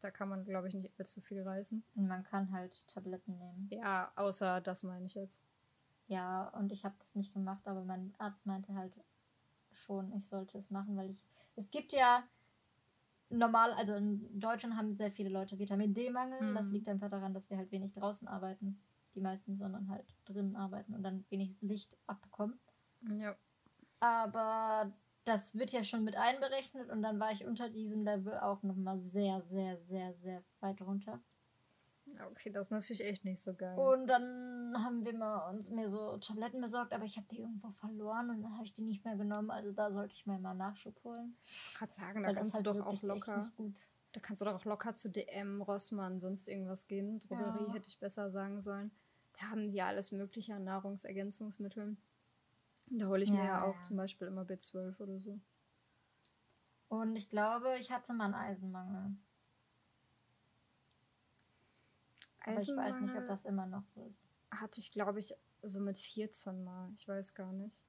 da 0.00 0.12
kann 0.12 0.28
man, 0.28 0.44
glaube 0.44 0.68
ich, 0.68 0.74
nicht 0.74 0.92
allzu 0.98 1.20
viel 1.20 1.42
reißen. 1.42 1.82
Man 1.94 2.22
kann 2.22 2.52
halt 2.52 2.86
Tabletten 2.86 3.36
nehmen. 3.36 3.68
Ja, 3.70 4.12
außer 4.14 4.60
das 4.60 4.84
meine 4.84 5.06
ich 5.06 5.14
jetzt. 5.14 5.42
Ja, 6.08 6.48
und 6.48 6.72
ich 6.72 6.84
habe 6.84 6.96
das 6.98 7.14
nicht 7.14 7.32
gemacht, 7.32 7.66
aber 7.68 7.84
mein 7.84 8.14
Arzt 8.18 8.46
meinte 8.46 8.74
halt 8.74 8.98
schon, 9.72 10.12
ich 10.14 10.26
sollte 10.26 10.58
es 10.58 10.70
machen, 10.70 10.96
weil 10.96 11.10
ich. 11.10 11.24
Es 11.54 11.70
gibt 11.70 11.92
ja 11.92 12.24
normal, 13.30 13.72
also 13.74 13.94
in 13.94 14.40
Deutschland 14.40 14.76
haben 14.76 14.94
sehr 14.94 15.10
viele 15.10 15.28
Leute 15.28 15.58
Vitamin 15.58 15.92
D-Mangel. 15.94 16.40
Mhm. 16.40 16.54
Das 16.54 16.70
liegt 16.70 16.88
einfach 16.88 17.10
daran, 17.10 17.34
dass 17.34 17.50
wir 17.50 17.58
halt 17.58 17.70
wenig 17.70 17.92
draußen 17.92 18.26
arbeiten. 18.26 18.80
Die 19.14 19.20
meisten, 19.20 19.56
sondern 19.56 19.88
halt 19.88 20.14
drinnen 20.24 20.56
arbeiten 20.56 20.94
und 20.94 21.02
dann 21.02 21.24
wenig 21.30 21.60
Licht 21.60 21.96
abbekommen. 22.06 22.58
Ja. 23.02 23.36
Aber 24.00 24.92
das 25.24 25.58
wird 25.58 25.72
ja 25.72 25.82
schon 25.82 26.04
mit 26.04 26.16
einberechnet 26.16 26.88
und 26.88 27.02
dann 27.02 27.18
war 27.18 27.32
ich 27.32 27.44
unter 27.44 27.68
diesem 27.68 28.04
Level 28.04 28.38
auch 28.38 28.62
nochmal 28.62 29.00
sehr, 29.00 29.42
sehr, 29.42 29.76
sehr, 29.78 30.14
sehr 30.14 30.42
weit 30.60 30.80
runter. 30.82 31.20
Ja, 32.16 32.26
okay, 32.28 32.50
das 32.50 32.66
ist 32.68 32.70
natürlich 32.70 33.04
echt 33.04 33.24
nicht 33.24 33.40
so 33.40 33.54
geil. 33.54 33.78
Und 33.78 34.06
dann 34.08 34.74
haben 34.82 35.04
wir 35.04 35.16
mal 35.16 35.48
uns 35.50 35.70
mir 35.70 35.88
so 35.88 36.16
Tabletten 36.18 36.60
besorgt, 36.60 36.92
aber 36.92 37.04
ich 37.04 37.16
habe 37.16 37.26
die 37.30 37.38
irgendwo 37.40 37.70
verloren 37.70 38.30
und 38.30 38.42
dann 38.42 38.54
habe 38.54 38.64
ich 38.64 38.74
die 38.74 38.82
nicht 38.82 39.04
mehr 39.04 39.16
genommen. 39.16 39.50
Also 39.50 39.72
da 39.72 39.92
sollte 39.92 40.14
ich 40.14 40.26
mir 40.26 40.38
mal 40.38 40.54
Nachschub 40.54 41.02
holen. 41.04 41.36
ich 41.42 41.74
kann 41.78 41.90
sagen, 41.90 42.22
da 42.22 42.32
kannst 42.32 42.54
halt 42.54 42.66
du 42.66 42.72
doch 42.74 42.86
auch 42.86 43.02
locker. 43.02 43.48
Da 44.12 44.20
kannst 44.20 44.40
du 44.40 44.46
doch 44.46 44.54
auch 44.54 44.64
locker 44.64 44.94
zu 44.94 45.10
DM, 45.10 45.60
Rossmann, 45.62 46.18
sonst 46.18 46.48
irgendwas 46.48 46.86
gehen. 46.86 47.20
Drogerie 47.20 47.66
Ja. 47.68 47.72
hätte 47.74 47.88
ich 47.88 47.98
besser 48.00 48.30
sagen 48.30 48.60
sollen. 48.60 48.90
Da 49.38 49.50
haben 49.50 49.70
die 49.70 49.76
ja 49.76 49.86
alles 49.86 50.10
mögliche 50.12 50.54
an 50.54 50.64
Nahrungsergänzungsmitteln. 50.64 51.98
Da 52.86 53.06
hole 53.06 53.22
ich 53.22 53.30
mir 53.30 53.38
Ja, 53.38 53.44
ja 53.44 53.64
auch 53.64 53.74
ja. 53.76 53.82
zum 53.82 53.96
Beispiel 53.98 54.26
immer 54.28 54.42
B12 54.42 54.98
oder 55.00 55.20
so. 55.20 55.38
Und 56.88 57.16
ich 57.16 57.28
glaube, 57.28 57.76
ich 57.78 57.92
hatte 57.92 58.14
mal 58.14 58.24
einen 58.24 58.34
Eisenmangel. 58.34 59.14
Aber 62.44 62.60
ich 62.60 62.68
weiß 62.68 63.00
nicht, 63.00 63.16
ob 63.16 63.26
das 63.26 63.44
immer 63.44 63.66
noch 63.66 63.84
so 63.88 64.02
ist. 64.04 64.28
hatte 64.50 64.80
ich, 64.80 64.90
glaube 64.90 65.18
ich, 65.18 65.34
so 65.62 65.80
mit 65.80 65.98
14 65.98 66.64
mal. 66.64 66.90
Ich 66.94 67.06
weiß 67.08 67.34
gar 67.34 67.52
nicht. 67.52 67.84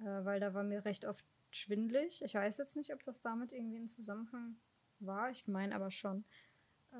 Äh, 0.00 0.24
weil 0.24 0.40
da 0.40 0.54
war 0.54 0.62
mir 0.64 0.84
recht 0.84 1.04
oft 1.04 1.24
schwindlig. 1.50 2.22
Ich 2.22 2.34
weiß 2.34 2.58
jetzt 2.58 2.76
nicht, 2.76 2.92
ob 2.92 3.02
das 3.02 3.20
damit 3.20 3.52
irgendwie 3.52 3.76
in 3.78 3.88
Zusammenhang 3.88 4.56
war. 5.00 5.30
Ich 5.30 5.46
meine 5.48 5.74
aber 5.74 5.90
schon. 5.90 6.24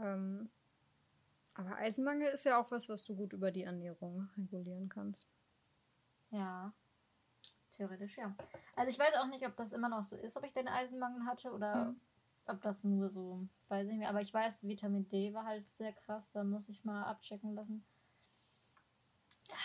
Ähm, 0.00 0.50
aber 1.54 1.76
Eisenmangel 1.76 2.28
ist 2.28 2.44
ja 2.44 2.60
auch 2.60 2.70
was, 2.70 2.88
was 2.88 3.04
du 3.04 3.16
gut 3.16 3.32
über 3.32 3.50
die 3.50 3.64
Ernährung 3.64 4.28
regulieren 4.38 4.88
kannst. 4.88 5.26
Ja. 6.30 6.72
Theoretisch 7.72 8.16
ja. 8.16 8.34
Also 8.76 8.90
ich 8.90 8.98
weiß 8.98 9.14
auch 9.16 9.26
nicht, 9.26 9.44
ob 9.46 9.56
das 9.56 9.72
immer 9.72 9.88
noch 9.88 10.02
so 10.04 10.16
ist, 10.16 10.36
ob 10.36 10.44
ich 10.44 10.52
den 10.52 10.68
Eisenmangel 10.68 11.24
hatte 11.26 11.52
oder 11.52 11.86
Hm. 11.86 12.00
Ob 12.48 12.62
das 12.62 12.84
nur 12.84 13.08
so, 13.10 13.46
weiß 13.68 13.86
ich 13.86 13.92
nicht 13.92 14.00
mehr. 14.00 14.08
Aber 14.08 14.20
ich 14.20 14.32
weiß, 14.32 14.66
Vitamin 14.66 15.08
D 15.08 15.34
war 15.34 15.44
halt 15.44 15.66
sehr 15.66 15.92
krass, 15.92 16.30
da 16.32 16.44
muss 16.44 16.68
ich 16.68 16.84
mal 16.84 17.04
abchecken 17.04 17.54
lassen. 17.54 17.84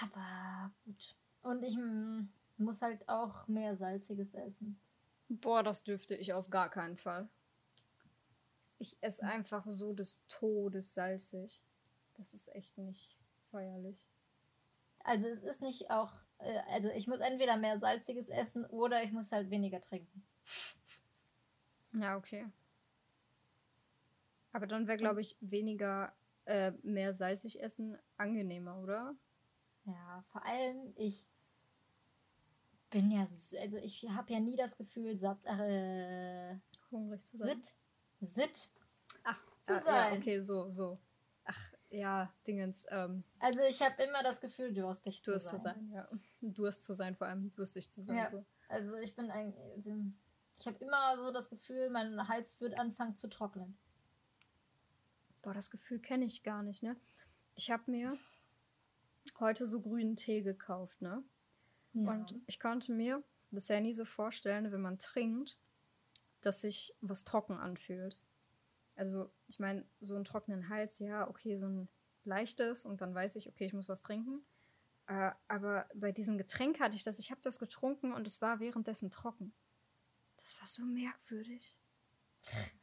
Aber 0.02 0.72
gut. 0.86 1.16
Und 1.42 1.64
ich 1.64 1.78
mm, 1.78 2.28
muss 2.58 2.82
halt 2.82 3.08
auch 3.10 3.48
mehr 3.48 3.76
Salziges 3.76 4.34
essen. 4.34 4.80
Boah, 5.30 5.64
das 5.64 5.84
dürfte 5.84 6.16
ich 6.16 6.34
auf 6.34 6.50
gar 6.50 6.70
keinen 6.70 6.98
Fall. 6.98 7.28
Ich 8.80 8.98
esse 9.02 9.24
einfach 9.24 9.66
so 9.68 9.94
des 9.94 10.26
Todes 10.28 10.94
salzig. 10.94 11.62
Das 12.16 12.34
ist 12.34 12.54
echt 12.54 12.78
nicht 12.78 13.18
feierlich. 13.50 13.98
Also 15.04 15.28
es 15.28 15.44
ist 15.44 15.62
nicht 15.62 15.90
auch, 15.90 16.14
äh, 16.40 16.60
also 16.70 16.90
ich 16.90 17.08
muss 17.08 17.20
entweder 17.20 17.58
mehr 17.58 17.80
Salziges 17.80 18.30
essen 18.30 18.66
oder 18.66 19.04
ich 19.04 19.12
muss 19.12 19.32
halt 19.32 19.50
weniger 19.50 19.82
trinken. 19.82 20.26
Ja, 21.94 22.18
okay. 22.18 22.46
Aber 24.54 24.68
dann 24.68 24.88
wäre, 24.88 24.98
glaube 24.98 25.20
ich, 25.20 25.36
weniger, 25.42 26.16
äh, 26.46 26.72
mehr 26.84 27.14
salzig 27.14 27.62
essen 27.62 27.98
angenehmer, 28.18 28.80
oder? 28.82 29.16
Ja, 29.86 30.24
vor 30.32 30.46
allem 30.46 30.94
ich 30.96 31.28
bin 32.90 33.12
ja, 33.12 33.22
also 33.22 33.78
ich 33.78 34.08
habe 34.10 34.32
ja 34.32 34.40
nie 34.40 34.56
das 34.56 34.78
Gefühl, 34.78 35.18
satt, 35.18 35.44
äh, 35.46 36.56
hungrig 36.92 37.24
zu 37.24 37.38
sein. 37.38 37.56
Sit, 37.56 37.74
sit 38.22 38.70
Ach, 39.24 39.40
zu 39.62 39.74
ah, 39.74 39.82
sein. 39.82 40.14
Ja, 40.14 40.20
okay, 40.20 40.40
so, 40.40 40.70
so. 40.70 41.00
Ach, 41.46 41.74
ja, 41.90 42.32
Dingens. 42.46 42.86
Ähm, 42.92 43.24
also 43.40 43.62
ich 43.62 43.82
habe 43.82 44.02
immer 44.04 44.22
das 44.22 44.40
Gefühl, 44.40 44.74
durstig 44.74 45.24
zu 45.24 45.32
Durst 45.32 45.48
sein. 45.48 45.58
Durst 45.58 45.64
zu 45.64 45.70
sein, 45.70 45.92
ja. 45.92 46.08
Durst 46.42 46.84
zu 46.84 46.94
sein, 46.94 47.16
vor 47.16 47.28
allem 47.28 47.50
durstig 47.52 47.92
zu 47.92 48.02
sein. 48.02 48.18
Ja, 48.18 48.28
so. 48.28 48.46
also 48.70 48.96
ich 48.96 49.16
bin 49.16 49.32
ein, 49.32 49.54
also 49.76 49.92
ich 50.60 50.68
habe 50.68 50.78
immer 50.78 51.18
so 51.18 51.32
das 51.32 51.50
Gefühl, 51.50 51.90
mein 51.90 52.28
Hals 52.28 52.62
wird 52.62 52.78
anfangen 52.78 53.18
zu 53.18 53.28
trocknen. 53.28 53.76
Boah, 55.44 55.54
das 55.54 55.70
Gefühl 55.70 56.00
kenne 56.00 56.26
ich 56.26 56.42
gar 56.42 56.64
nicht, 56.64 56.82
ne? 56.82 56.96
Ich 57.56 57.70
habe 57.70 57.92
mir 57.92 58.18
heute 59.40 59.68
so 59.68 59.82
grünen 59.82 60.16
Tee 60.16 60.42
gekauft, 60.42 61.02
ne? 61.02 61.24
Ja. 61.94 62.12
Und 62.12 62.34
ich 62.48 62.60
konnte 62.60 62.94
mir 62.94 63.22
bisher 63.52 63.82
nie 63.82 63.94
so 63.94 64.06
vorstellen, 64.06 64.72
wenn 64.72 64.82
man 64.82 64.98
trinkt, 64.98 65.60
dass 66.42 66.62
sich 66.62 66.96
was 67.02 67.26
trocken 67.26 67.58
anfühlt. 67.58 68.20
Also, 68.96 69.30
ich 69.48 69.60
meine, 69.60 69.86
so 70.00 70.16
einen 70.16 70.24
trockenen 70.24 70.70
Hals, 70.70 71.00
ja, 71.00 71.28
okay, 71.28 71.58
so 71.58 71.68
ein 71.68 71.90
leichtes 72.24 72.86
und 72.86 73.02
dann 73.02 73.14
weiß 73.14 73.36
ich, 73.36 73.50
okay, 73.50 73.66
ich 73.66 73.74
muss 73.74 73.90
was 73.90 74.02
trinken. 74.02 74.46
Äh, 75.08 75.32
aber 75.50 75.88
bei 75.94 76.14
diesem 76.14 76.38
Getränk 76.38 76.80
hatte 76.80 76.96
ich 76.96 77.04
das, 77.04 77.20
ich 77.20 77.32
habe 77.32 77.42
das 77.42 77.60
getrunken 77.60 78.14
und 78.14 78.26
es 78.26 78.42
war 78.42 78.60
währenddessen 78.60 79.12
trocken. 79.12 79.54
Das 80.38 80.58
war 80.60 80.68
so 80.68 80.86
merkwürdig. 80.86 81.78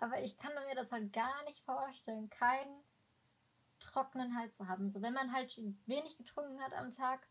Aber 0.00 0.22
ich 0.22 0.38
kann 0.38 0.52
mir 0.54 0.74
das 0.74 0.92
halt 0.92 1.12
gar 1.12 1.44
nicht 1.44 1.64
vorstellen, 1.64 2.30
keinen 2.30 2.84
trockenen 3.80 4.36
Hals 4.36 4.56
zu 4.56 4.68
haben. 4.68 4.90
So, 4.90 5.02
wenn 5.02 5.14
man 5.14 5.32
halt 5.32 5.56
wenig 5.86 6.16
getrunken 6.16 6.60
hat 6.60 6.72
am 6.72 6.92
Tag 6.92 7.26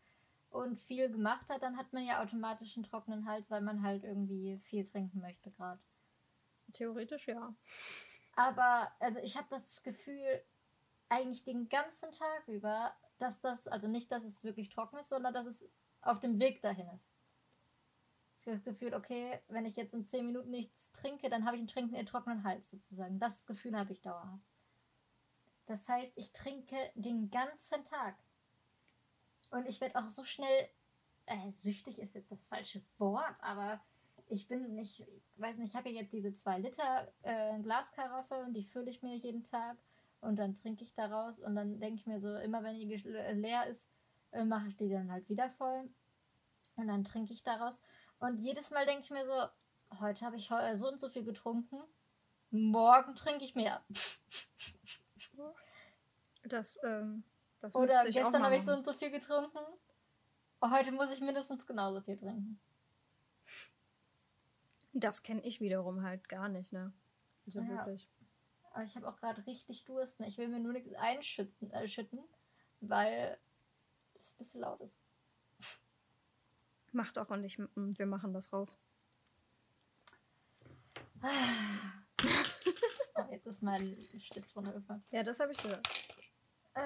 und 0.50 0.80
viel 0.80 1.10
gemacht 1.10 1.48
hat, 1.48 1.62
dann 1.62 1.76
hat 1.76 1.92
man 1.92 2.04
ja 2.04 2.22
automatisch 2.22 2.76
einen 2.76 2.84
trockenen 2.84 3.26
Hals, 3.26 3.50
weil 3.50 3.60
man 3.60 3.82
halt 3.82 4.04
irgendwie 4.04 4.58
viel 4.64 4.84
trinken 4.84 5.20
möchte 5.20 5.50
gerade. 5.50 5.80
Theoretisch 6.72 7.28
ja. 7.28 7.54
Aber 8.34 8.92
also 9.00 9.18
ich 9.20 9.36
habe 9.36 9.48
das 9.50 9.82
Gefühl, 9.82 10.42
eigentlich 11.08 11.44
den 11.44 11.68
ganzen 11.68 12.12
Tag 12.12 12.48
über, 12.48 12.94
dass 13.18 13.40
das, 13.40 13.66
also 13.68 13.88
nicht, 13.88 14.12
dass 14.12 14.24
es 14.24 14.44
wirklich 14.44 14.68
trocken 14.68 14.98
ist, 14.98 15.08
sondern 15.08 15.34
dass 15.34 15.46
es 15.46 15.68
auf 16.02 16.20
dem 16.20 16.38
Weg 16.38 16.62
dahin 16.62 16.88
ist. 16.94 17.17
Das 18.48 18.64
Gefühl, 18.64 18.94
okay, 18.94 19.38
wenn 19.48 19.66
ich 19.66 19.76
jetzt 19.76 19.92
in 19.92 20.06
10 20.06 20.24
Minuten 20.24 20.50
nichts 20.50 20.90
trinke, 20.92 21.28
dann 21.28 21.44
habe 21.44 21.56
ich 21.56 21.60
einen, 21.60 21.68
trinken, 21.68 21.96
einen 21.96 22.06
trockenen 22.06 22.44
Hals 22.44 22.70
sozusagen. 22.70 23.18
Das 23.18 23.46
Gefühl 23.46 23.76
habe 23.76 23.92
ich 23.92 24.00
dauerhaft. 24.00 24.42
Das 25.66 25.86
heißt, 25.86 26.14
ich 26.16 26.32
trinke 26.32 26.76
den 26.94 27.30
ganzen 27.30 27.84
Tag. 27.84 28.16
Und 29.50 29.68
ich 29.68 29.82
werde 29.82 29.96
auch 29.96 30.08
so 30.08 30.24
schnell, 30.24 30.68
äh, 31.26 31.50
süchtig 31.50 31.98
ist 31.98 32.14
jetzt 32.14 32.32
das 32.32 32.46
falsche 32.46 32.80
Wort, 32.96 33.36
aber 33.40 33.82
ich 34.28 34.48
bin 34.48 34.74
nicht, 34.74 35.00
ich 35.00 35.40
weiß 35.40 35.58
nicht, 35.58 35.68
ich 35.68 35.76
habe 35.76 35.90
ja 35.90 36.00
jetzt 36.00 36.14
diese 36.14 36.32
2 36.32 36.58
Liter 36.58 37.12
äh, 37.22 37.58
Glaskaraffe 37.60 38.42
und 38.44 38.54
die 38.54 38.64
fülle 38.64 38.90
ich 38.90 39.02
mir 39.02 39.16
jeden 39.16 39.44
Tag 39.44 39.76
und 40.22 40.36
dann 40.36 40.54
trinke 40.54 40.84
ich 40.84 40.94
daraus 40.94 41.38
und 41.38 41.54
dann 41.54 41.80
denke 41.80 41.96
ich 41.96 42.06
mir 42.06 42.20
so, 42.20 42.34
immer 42.36 42.62
wenn 42.62 42.78
die 42.78 42.86
leer 42.86 43.66
ist, 43.66 43.90
äh, 44.32 44.44
mache 44.44 44.68
ich 44.68 44.76
die 44.76 44.88
dann 44.88 45.12
halt 45.12 45.28
wieder 45.28 45.50
voll 45.50 45.90
und 46.76 46.88
dann 46.88 47.04
trinke 47.04 47.32
ich 47.32 47.42
daraus 47.42 47.80
und 48.20 48.38
jedes 48.38 48.70
Mal 48.70 48.86
denke 48.86 49.04
ich 49.04 49.10
mir 49.10 49.26
so, 49.26 50.00
heute 50.00 50.24
habe 50.24 50.36
ich 50.36 50.50
so 50.74 50.88
und 50.88 51.00
so 51.00 51.08
viel 51.08 51.24
getrunken, 51.24 51.82
morgen 52.50 53.14
trinke 53.14 53.44
ich 53.44 53.54
mehr. 53.54 53.82
Das, 56.44 56.80
ähm, 56.84 57.24
das 57.60 57.74
Oder 57.74 58.04
gestern 58.10 58.42
habe 58.42 58.56
ich 58.56 58.64
so 58.64 58.72
und 58.72 58.84
so 58.84 58.92
viel 58.92 59.10
getrunken, 59.10 59.58
heute 60.62 60.92
muss 60.92 61.10
ich 61.10 61.20
mindestens 61.20 61.66
genauso 61.66 62.00
viel 62.00 62.16
trinken. 62.16 62.60
Das 64.92 65.22
kenne 65.22 65.42
ich 65.42 65.60
wiederum 65.60 66.02
halt 66.02 66.28
gar 66.28 66.48
nicht, 66.48 66.72
ne? 66.72 66.92
So 67.46 67.60
ja. 67.60 67.68
wirklich. 67.68 68.08
Aber 68.72 68.84
ich 68.84 68.96
habe 68.96 69.08
auch 69.08 69.16
gerade 69.16 69.46
richtig 69.46 69.84
Durst. 69.84 70.20
Ne? 70.20 70.28
Ich 70.28 70.38
will 70.38 70.48
mir 70.48 70.60
nur 70.60 70.72
nichts 70.72 70.92
einschütten, 70.94 71.70
äh, 71.72 71.88
schütten, 71.88 72.20
weil 72.80 73.38
es 74.14 74.32
ein 74.32 74.38
bisschen 74.38 74.60
laut 74.60 74.80
ist. 74.80 75.00
Macht 76.92 77.18
auch 77.18 77.28
und 77.30 77.44
ich, 77.44 77.58
wir 77.74 78.06
machen 78.06 78.32
das 78.32 78.52
raus. 78.52 78.78
oh, 83.14 83.26
jetzt 83.30 83.46
ist 83.46 83.62
mein 83.62 83.96
Stift 84.18 84.54
runtergefallen. 84.56 85.02
Ja, 85.10 85.22
das 85.22 85.40
habe 85.40 85.52
ich 85.52 85.58
gehört. 85.58 85.86
Äh, 86.74 86.80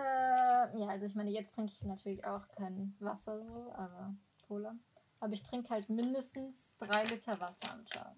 ja, 0.80 0.88
also 0.88 1.04
ich 1.04 1.14
meine, 1.14 1.30
jetzt 1.30 1.54
trinke 1.54 1.72
ich 1.72 1.82
natürlich 1.82 2.24
auch 2.24 2.48
kein 2.48 2.96
Wasser 2.98 3.40
so, 3.44 3.72
aber 3.74 4.14
Cola. 4.46 4.74
Aber 5.20 5.34
ich 5.34 5.42
trinke 5.42 5.70
halt 5.70 5.88
mindestens 5.88 6.76
drei 6.78 7.04
Liter 7.04 7.38
Wasser 7.40 7.70
am 7.70 7.84
Tag. 7.86 8.16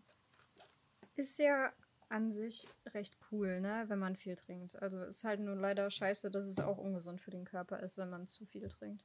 Ist 1.17 1.39
ja 1.39 1.73
an 2.09 2.33
sich 2.33 2.67
recht 2.87 3.19
cool, 3.31 3.61
ne, 3.61 3.85
wenn 3.89 3.99
man 3.99 4.17
viel 4.17 4.37
trinkt. 4.37 4.81
Also 4.81 5.03
ist 5.03 5.25
halt 5.25 5.41
nur 5.41 5.57
leider 5.57 5.91
scheiße, 5.91 6.31
dass 6.31 6.47
es 6.47 6.61
auch 6.61 6.79
ungesund 6.79 7.21
für 7.21 7.31
den 7.31 7.45
Körper 7.45 7.81
ist, 7.81 7.99
wenn 7.99 8.11
man 8.11 8.27
zu 8.27 8.47
viel 8.47 8.69
trinkt. 8.69 9.05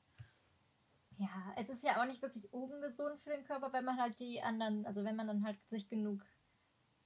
Ja, 1.20 1.54
es 1.58 1.70
ist 1.70 1.84
ja 1.84 2.02
auch 2.02 2.06
nicht 2.06 2.22
wirklich 2.22 2.52
ungesund 2.54 3.20
für 3.20 3.32
den 3.32 3.44
Körper, 3.44 3.74
wenn 3.74 3.84
man 3.84 4.00
halt 4.00 4.18
die 4.22 4.42
anderen, 4.42 4.86
also 4.86 5.04
wenn 5.04 5.18
man 5.18 5.28
dann 5.28 5.44
halt 5.44 5.58
sich 5.68 5.90
genug 5.90 6.26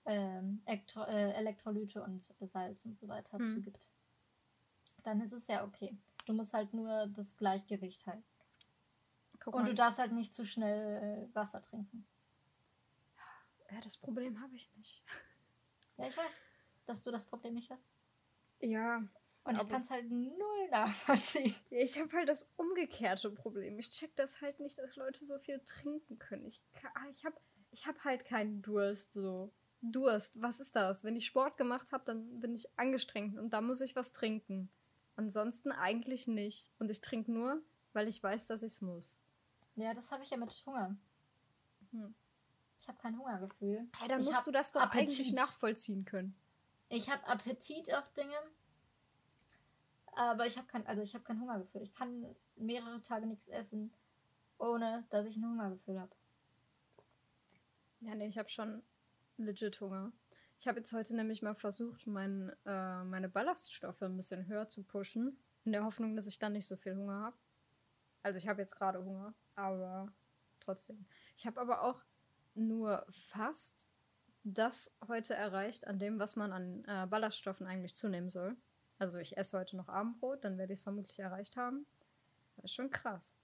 ähm, 0.05 0.61
Elektro 0.65 1.03
äh, 1.05 1.31
Elektrolyte 1.33 2.03
und 2.03 2.21
Salz 2.21 2.85
und 2.85 2.99
so 2.99 3.07
weiter 3.07 3.39
hm. 3.39 3.47
zugibt. 3.47 3.89
Dann 5.01 5.19
ist 5.19 5.33
es 5.33 5.47
ja 5.47 5.65
okay. 5.65 5.97
Du 6.27 6.33
musst 6.33 6.53
halt 6.53 6.75
nur 6.75 7.07
das 7.07 7.37
Gleichgewicht 7.37 8.05
halten. 8.05 8.23
Guck 9.39 9.55
und 9.55 9.67
du 9.67 9.73
darfst 9.73 9.97
halt 9.97 10.11
nicht 10.11 10.31
zu 10.31 10.45
schnell 10.45 11.29
äh, 11.31 11.35
Wasser 11.35 11.63
trinken. 11.63 12.05
Ja, 13.71 13.81
das 13.81 13.97
Problem 13.97 14.39
habe 14.41 14.55
ich 14.55 14.71
nicht. 14.75 15.03
Ja, 15.97 16.07
ich 16.07 16.15
weiß, 16.15 16.49
dass 16.85 17.01
du 17.01 17.09
das 17.09 17.25
Problem 17.25 17.55
nicht 17.55 17.71
hast. 17.71 17.83
Ja. 18.61 19.03
Und 19.45 19.61
ich 19.61 19.67
kann 19.67 19.81
es 19.81 19.89
halt 19.89 20.09
null 20.09 20.69
nachvollziehen. 20.71 21.53
Ich 21.69 21.99
habe 21.99 22.11
halt 22.13 22.29
das 22.29 22.49
umgekehrte 22.55 23.29
Problem. 23.29 23.77
Ich 23.77 23.89
check 23.89 24.15
das 24.15 24.41
halt 24.41 24.59
nicht, 24.59 24.79
dass 24.79 24.95
Leute 24.95 25.25
so 25.25 25.37
viel 25.37 25.59
trinken 25.65 26.17
können. 26.17 26.45
Ich, 26.45 26.61
ah, 26.81 27.09
ich 27.11 27.25
habe 27.25 27.35
ich 27.71 27.87
hab 27.87 28.03
halt 28.05 28.23
keinen 28.25 28.61
Durst 28.61 29.13
so. 29.13 29.51
Durst, 29.81 30.41
was 30.41 30.61
ist 30.61 30.77
das? 30.77 31.03
Wenn 31.03 31.17
ich 31.17 31.25
Sport 31.25 31.57
gemacht 31.57 31.91
habe, 31.91 32.05
dann 32.05 32.39
bin 32.39 32.55
ich 32.55 32.69
angestrengt 32.79 33.37
und 33.37 33.51
da 33.51 33.59
muss 33.59 33.81
ich 33.81 33.97
was 33.97 34.13
trinken. 34.13 34.69
Ansonsten 35.17 35.73
eigentlich 35.73 36.25
nicht. 36.27 36.69
Und 36.79 36.89
ich 36.89 37.01
trinke 37.01 37.31
nur, 37.31 37.61
weil 37.91 38.07
ich 38.07 38.23
weiß, 38.23 38.47
dass 38.47 38.63
ich 38.63 38.73
es 38.73 38.81
muss. 38.81 39.19
Ja, 39.75 39.93
das 39.93 40.11
habe 40.11 40.23
ich 40.23 40.29
ja 40.29 40.37
mit 40.37 40.51
Hunger. 40.65 40.95
Hm. 41.91 42.15
Ich 42.79 42.87
habe 42.87 42.97
kein 42.97 43.17
Hungergefühl. 43.17 43.87
Ja, 44.01 44.07
dann 44.07 44.21
ich 44.21 44.25
musst 44.25 44.47
du 44.47 44.51
das 44.51 44.71
doch 44.71 44.81
Appetit. 44.81 45.09
eigentlich 45.09 45.33
nachvollziehen 45.33 46.05
können. 46.05 46.35
Ich 46.89 47.09
habe 47.09 47.25
Appetit 47.27 47.93
auf 47.93 48.11
Dinge, 48.13 48.35
aber 50.15 50.45
ich 50.45 50.57
habe 50.57 50.67
kein, 50.67 50.85
also 50.87 51.01
habe 51.13 51.23
kein 51.23 51.39
Hungergefühl. 51.39 51.81
Ich 51.81 51.93
kann 51.93 52.25
mehrere 52.55 53.01
Tage 53.01 53.25
nichts 53.25 53.47
essen, 53.47 53.93
ohne 54.57 55.05
dass 55.09 55.27
ich 55.27 55.37
ein 55.37 55.45
Hungergefühl 55.45 55.99
habe. 55.99 56.11
Ja, 58.01 58.15
nee, 58.15 58.27
ich 58.27 58.37
habe 58.37 58.49
schon 58.49 58.83
legit 59.37 59.79
Hunger. 59.79 60.11
Ich 60.59 60.67
habe 60.67 60.79
jetzt 60.79 60.93
heute 60.93 61.15
nämlich 61.15 61.41
mal 61.41 61.55
versucht, 61.55 62.07
mein, 62.07 62.51
äh, 62.65 63.03
meine 63.03 63.29
Ballaststoffe 63.29 64.01
ein 64.01 64.15
bisschen 64.15 64.47
höher 64.47 64.69
zu 64.69 64.83
pushen, 64.83 65.37
in 65.65 65.71
der 65.71 65.83
Hoffnung, 65.83 66.15
dass 66.15 66.27
ich 66.27 66.39
dann 66.39 66.53
nicht 66.53 66.67
so 66.67 66.75
viel 66.75 66.95
Hunger 66.95 67.21
habe. 67.21 67.37
Also 68.21 68.37
ich 68.37 68.47
habe 68.47 68.61
jetzt 68.61 68.75
gerade 68.75 69.03
Hunger, 69.03 69.33
aber 69.55 70.11
trotzdem. 70.59 71.05
Ich 71.35 71.45
habe 71.45 71.59
aber 71.59 71.83
auch 71.83 72.03
nur 72.55 73.05
fast 73.09 73.89
das 74.43 74.95
heute 75.07 75.33
erreicht 75.33 75.87
an 75.87 75.99
dem, 75.99 76.19
was 76.19 76.35
man 76.35 76.51
an 76.51 76.85
äh, 76.85 77.07
Ballaststoffen 77.07 77.65
eigentlich 77.67 77.95
zunehmen 77.95 78.29
soll. 78.29 78.55
Also 79.03 79.19
ich 79.19 79.35
esse 79.35 79.59
heute 79.59 79.75
noch 79.75 79.89
Abendbrot, 79.89 80.45
dann 80.45 80.57
werde 80.57 80.71
ich 80.71 80.79
es 80.79 80.83
vermutlich 80.83 81.19
erreicht 81.19 81.57
haben. 81.57 81.85
Das 82.55 82.65
ist 82.65 82.73
schon 82.73 82.89
krass. 82.89 83.35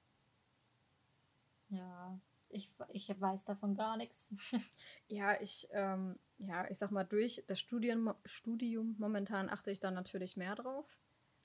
Ja, 1.68 2.18
ich, 2.47 2.70
ich 2.93 3.10
weiß 3.20 3.43
davon 3.43 3.76
gar 3.76 3.97
nichts. 3.97 4.30
ja, 5.10 5.38
ich, 5.41 5.68
ähm, 5.72 6.18
ja, 6.38 6.66
ich 6.70 6.78
sag 6.78 6.91
mal, 6.91 7.03
durch 7.03 7.43
das 7.47 7.60
Studium, 7.60 8.16
Studium 8.24 8.95
momentan 8.99 9.49
achte 9.49 9.70
ich 9.70 9.82
da 9.82 9.91
natürlich 9.91 10.38
mehr 10.38 10.55
drauf. 10.55 10.97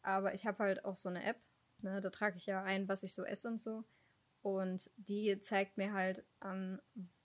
Aber 0.03 0.33
ich 0.33 0.47
habe 0.47 0.63
halt 0.63 0.85
auch 0.85 0.97
so 0.97 1.09
eine 1.09 1.25
App, 1.25 1.41
ne, 1.79 2.01
da 2.01 2.11
trage 2.11 2.37
ich 2.37 2.47
ja 2.47 2.63
ein, 2.63 2.87
was 2.87 3.03
ich 3.03 3.15
so 3.15 3.25
esse 3.25 3.49
und 3.49 3.61
so. 3.61 3.83
Und 4.43 4.93
die 4.97 5.41
zeigt 5.41 5.77
mir 5.77 5.93
halt 5.93 6.25
an, 6.39 6.81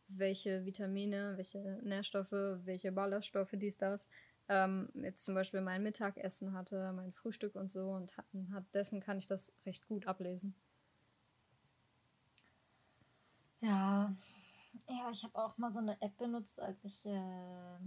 welche 0.07 0.65
Vitamine, 0.65 1.37
welche 1.37 1.59
Nährstoffe, 1.83 2.31
welche 2.31 2.91
Ballaststoffe, 2.91 3.53
dies, 3.53 3.77
das, 3.77 4.09
ähm, 4.49 4.89
jetzt 4.95 5.23
zum 5.23 5.35
Beispiel 5.35 5.61
mein 5.61 5.83
Mittagessen 5.83 6.53
hatte, 6.53 6.91
mein 6.93 7.13
Frühstück 7.13 7.55
und 7.55 7.71
so. 7.71 7.91
Und 7.91 8.17
hat, 8.17 8.25
dessen 8.73 8.99
kann 8.99 9.17
ich 9.17 9.27
das 9.27 9.53
recht 9.65 9.87
gut 9.87 10.07
ablesen. 10.07 10.55
Ja, 13.61 14.13
ja, 14.87 15.09
ich 15.11 15.23
habe 15.23 15.37
auch 15.37 15.57
mal 15.57 15.71
so 15.71 15.79
eine 15.79 16.01
App 16.01 16.17
benutzt, 16.17 16.61
als 16.61 16.83
ich 16.85 17.05
äh, 17.05 17.77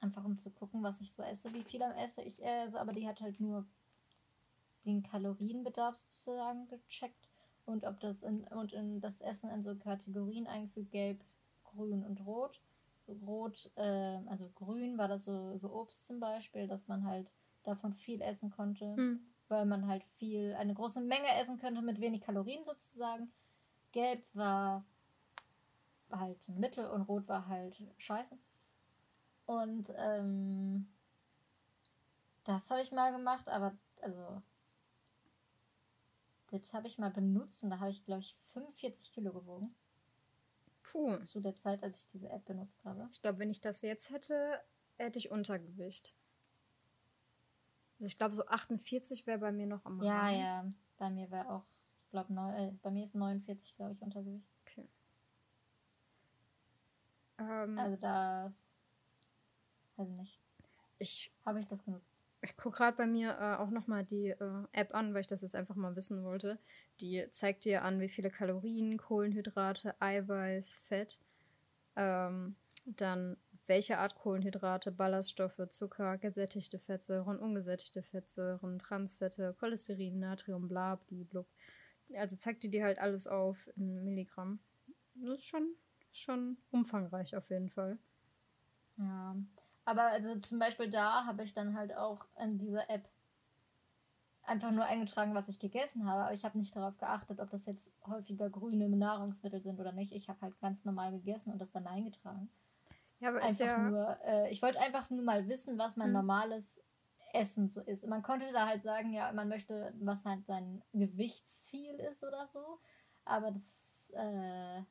einfach 0.00 0.24
um 0.24 0.36
zu 0.36 0.50
gucken, 0.50 0.82
was 0.82 1.00
ich 1.00 1.12
so 1.12 1.22
esse, 1.22 1.52
wie 1.54 1.64
viel 1.64 1.82
am 1.82 1.92
esse 1.92 2.22
ich 2.22 2.44
esse, 2.44 2.80
aber 2.80 2.92
die 2.92 3.06
hat 3.06 3.20
halt 3.20 3.40
nur 3.40 3.66
den 4.84 5.02
Kalorienbedarf 5.02 5.96
sozusagen 5.96 6.68
gecheckt 6.68 7.28
und 7.64 7.84
ob 7.84 8.00
das 8.00 8.22
in, 8.22 8.44
und 8.48 8.72
in 8.72 9.00
das 9.00 9.20
Essen 9.20 9.50
in 9.50 9.62
so 9.62 9.74
Kategorien 9.76 10.46
eingefügt, 10.46 10.90
gelb, 10.90 11.24
grün 11.64 12.04
und 12.04 12.20
rot. 12.26 12.60
Rot, 13.08 13.70
äh, 13.76 14.18
also 14.26 14.50
grün 14.54 14.98
war 14.98 15.08
das 15.08 15.24
so, 15.24 15.56
so 15.58 15.72
Obst 15.72 16.06
zum 16.06 16.20
Beispiel, 16.20 16.66
dass 16.66 16.88
man 16.88 17.04
halt 17.04 17.32
davon 17.64 17.94
viel 17.94 18.20
essen 18.20 18.50
konnte, 18.50 18.94
mhm. 18.96 19.20
weil 19.48 19.66
man 19.66 19.86
halt 19.86 20.04
viel, 20.04 20.54
eine 20.54 20.74
große 20.74 21.00
Menge 21.00 21.28
essen 21.38 21.58
könnte 21.58 21.82
mit 21.82 22.00
wenig 22.00 22.22
Kalorien 22.22 22.64
sozusagen. 22.64 23.32
Gelb 23.92 24.24
war 24.34 24.84
halt 26.10 26.48
Mittel 26.48 26.86
und 26.86 27.02
Rot 27.02 27.28
war 27.28 27.46
halt 27.46 27.82
Scheiße. 27.98 28.36
Und 29.46 29.92
ähm, 29.96 30.88
das 32.44 32.70
habe 32.70 32.80
ich 32.80 32.92
mal 32.92 33.12
gemacht, 33.12 33.48
aber 33.48 33.76
also 34.00 34.42
das 36.50 36.72
habe 36.72 36.86
ich 36.86 36.98
mal 36.98 37.10
benutzt 37.10 37.64
und 37.64 37.70
da 37.70 37.80
habe 37.80 37.90
ich, 37.90 38.04
glaube 38.04 38.20
ich, 38.20 38.36
45 38.52 39.12
Kilo 39.12 39.32
gewogen. 39.32 39.74
Puh. 40.84 41.18
Zu 41.18 41.40
der 41.40 41.56
Zeit, 41.56 41.82
als 41.82 41.98
ich 42.00 42.06
diese 42.06 42.28
App 42.30 42.44
benutzt 42.44 42.84
habe. 42.84 43.08
Ich 43.10 43.20
glaube, 43.20 43.38
wenn 43.38 43.50
ich 43.50 43.60
das 43.60 43.82
jetzt 43.82 44.10
hätte, 44.10 44.60
hätte 44.96 45.18
ich 45.18 45.30
Untergewicht. 45.30 46.14
Also 47.98 48.06
ich 48.08 48.16
glaube, 48.16 48.34
so 48.34 48.46
48 48.46 49.26
wäre 49.26 49.38
bei 49.38 49.52
mir 49.52 49.66
noch 49.66 49.84
am 49.84 50.02
Ja, 50.02 50.18
Rahmen. 50.20 50.38
ja. 50.40 50.72
Bei 50.98 51.10
mir 51.10 51.30
wäre 51.30 51.48
auch, 51.50 51.64
ich 52.04 52.10
glaube, 52.10 52.32
äh, 52.56 52.72
bei 52.82 52.90
mir 52.90 53.04
ist 53.04 53.14
49, 53.14 53.74
glaube 53.76 53.92
ich, 53.94 54.02
Untergewicht. 54.02 54.48
Okay. 54.62 54.88
Ähm, 57.38 57.78
also 57.78 57.96
da, 57.96 58.52
weiß 59.96 60.08
ich 60.08 60.14
nicht. 60.14 60.40
Ich 60.98 61.32
habe 61.44 61.60
ich 61.60 61.66
das 61.66 61.82
genutzt. 61.84 62.13
Ich 62.44 62.56
gucke 62.58 62.76
gerade 62.76 62.96
bei 62.96 63.06
mir 63.06 63.38
äh, 63.40 63.56
auch 63.56 63.70
nochmal 63.70 64.04
die 64.04 64.28
äh, 64.28 64.64
App 64.72 64.94
an, 64.94 65.14
weil 65.14 65.22
ich 65.22 65.26
das 65.26 65.40
jetzt 65.40 65.56
einfach 65.56 65.76
mal 65.76 65.96
wissen 65.96 66.24
wollte. 66.24 66.58
Die 67.00 67.26
zeigt 67.30 67.64
dir 67.64 67.82
an, 67.82 68.00
wie 68.00 68.08
viele 68.10 68.30
Kalorien, 68.30 68.98
Kohlenhydrate, 68.98 69.94
Eiweiß, 69.98 70.76
Fett, 70.76 71.20
ähm, 71.96 72.54
dann 72.84 73.38
welche 73.66 73.96
Art 73.96 74.14
Kohlenhydrate, 74.14 74.92
Ballaststoffe, 74.92 75.60
Zucker, 75.70 76.18
gesättigte 76.18 76.78
Fettsäuren, 76.78 77.38
ungesättigte 77.38 78.02
Fettsäuren, 78.02 78.78
Transfette, 78.78 79.54
Cholesterin, 79.58 80.20
Natrium, 80.20 80.68
bla, 80.68 81.00
blub. 81.08 81.46
Also 82.14 82.36
zeigt 82.36 82.62
die 82.62 82.70
dir 82.70 82.84
halt 82.84 82.98
alles 82.98 83.26
auf 83.26 83.70
in 83.76 84.04
Milligramm. 84.04 84.58
Das 85.14 85.40
ist 85.40 85.46
schon, 85.46 85.74
schon 86.12 86.58
umfangreich 86.70 87.34
auf 87.36 87.48
jeden 87.48 87.70
Fall. 87.70 87.96
Ja, 88.98 89.34
aber 89.84 90.04
also 90.04 90.38
zum 90.38 90.58
Beispiel 90.58 90.90
da 90.90 91.26
habe 91.26 91.42
ich 91.42 91.54
dann 91.54 91.76
halt 91.76 91.96
auch 91.96 92.26
in 92.38 92.58
dieser 92.58 92.88
App 92.90 93.08
einfach 94.46 94.70
nur 94.70 94.84
eingetragen, 94.84 95.34
was 95.34 95.48
ich 95.48 95.58
gegessen 95.58 96.08
habe. 96.08 96.24
Aber 96.24 96.34
ich 96.34 96.44
habe 96.44 96.58
nicht 96.58 96.74
darauf 96.76 96.96
geachtet, 96.98 97.40
ob 97.40 97.50
das 97.50 97.66
jetzt 97.66 97.92
häufiger 98.06 98.50
grüne 98.50 98.88
Nahrungsmittel 98.88 99.60
sind 99.60 99.80
oder 99.80 99.92
nicht. 99.92 100.12
Ich 100.12 100.28
habe 100.28 100.40
halt 100.40 100.58
ganz 100.60 100.84
normal 100.84 101.12
gegessen 101.12 101.52
und 101.52 101.58
das 101.58 101.72
dann 101.72 101.86
eingetragen. 101.86 102.50
Ja, 103.20 103.30
aber 103.30 103.42
einfach 103.42 103.66
ja 103.66 103.78
nur, 103.78 104.18
äh, 104.24 104.50
ich 104.50 104.60
wollte 104.62 104.80
einfach 104.80 105.08
nur 105.10 105.24
mal 105.24 105.48
wissen, 105.48 105.78
was 105.78 105.96
mein 105.96 106.08
hm. 106.08 106.14
normales 106.14 106.82
Essen 107.32 107.68
so 107.68 107.80
ist. 107.80 108.06
Man 108.06 108.22
konnte 108.22 108.52
da 108.52 108.66
halt 108.66 108.82
sagen, 108.82 109.12
ja, 109.12 109.32
man 109.32 109.48
möchte, 109.48 109.92
was 110.00 110.24
halt 110.24 110.44
sein 110.46 110.82
Gewichtsziel 110.92 111.94
ist 111.94 112.22
oder 112.22 112.46
so. 112.52 112.78
Aber 113.24 113.50
das, 113.50 114.12
äh, 114.14 114.82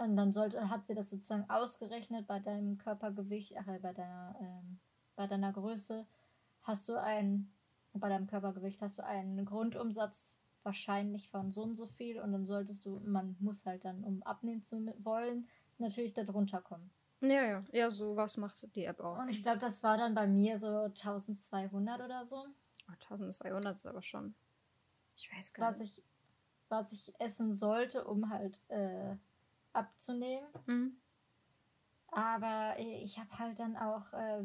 und 0.00 0.16
dann 0.16 0.32
sollte, 0.32 0.70
hat 0.70 0.86
sie 0.86 0.94
das 0.94 1.10
sozusagen 1.10 1.48
ausgerechnet 1.50 2.26
bei 2.26 2.40
deinem 2.40 2.78
Körpergewicht, 2.78 3.54
ach, 3.58 3.66
bei 3.66 3.92
deiner, 3.92 4.34
ähm, 4.40 4.80
bei 5.14 5.26
deiner 5.26 5.52
Größe 5.52 6.06
hast 6.62 6.88
du 6.88 7.00
einen, 7.00 7.52
bei 7.92 8.08
deinem 8.08 8.26
Körpergewicht 8.26 8.80
hast 8.80 8.98
du 8.98 9.04
einen 9.04 9.44
Grundumsatz 9.44 10.38
wahrscheinlich 10.62 11.30
von 11.30 11.52
so 11.52 11.62
und 11.62 11.76
so 11.76 11.86
viel 11.86 12.20
und 12.20 12.32
dann 12.32 12.46
solltest 12.46 12.84
du, 12.86 13.00
man 13.04 13.36
muss 13.40 13.66
halt 13.66 13.84
dann, 13.84 14.02
um 14.04 14.22
abnehmen 14.22 14.62
zu 14.62 14.76
wollen, 14.98 15.48
natürlich 15.78 16.12
da 16.12 16.24
drunter 16.24 16.60
kommen. 16.60 16.90
Ja, 17.22 17.44
ja, 17.44 17.64
ja, 17.72 17.90
so 17.90 18.16
was 18.16 18.38
macht 18.38 18.74
die 18.74 18.84
App 18.84 19.00
auch. 19.00 19.18
Und 19.18 19.28
ich 19.28 19.42
glaube, 19.42 19.58
das 19.58 19.82
war 19.82 19.98
dann 19.98 20.14
bei 20.14 20.26
mir 20.26 20.58
so 20.58 20.84
1200 20.84 22.00
oder 22.00 22.24
so. 22.24 22.46
Oh, 22.88 22.92
1200 22.92 23.76
ist 23.76 23.86
aber 23.86 24.02
schon. 24.02 24.34
Ich 25.16 25.30
weiß 25.30 25.52
gar 25.52 25.70
was 25.70 25.78
nicht. 25.78 25.98
Ich, 25.98 26.04
was 26.70 26.92
ich 26.92 27.12
essen 27.20 27.52
sollte, 27.52 28.04
um 28.04 28.30
halt 28.30 28.58
äh, 28.68 29.16
abzunehmen. 29.72 30.48
Mhm. 30.66 30.96
Aber 32.08 32.74
ich 32.78 33.18
habe 33.18 33.38
halt 33.38 33.58
dann 33.60 33.76
auch 33.76 34.12
äh, 34.12 34.42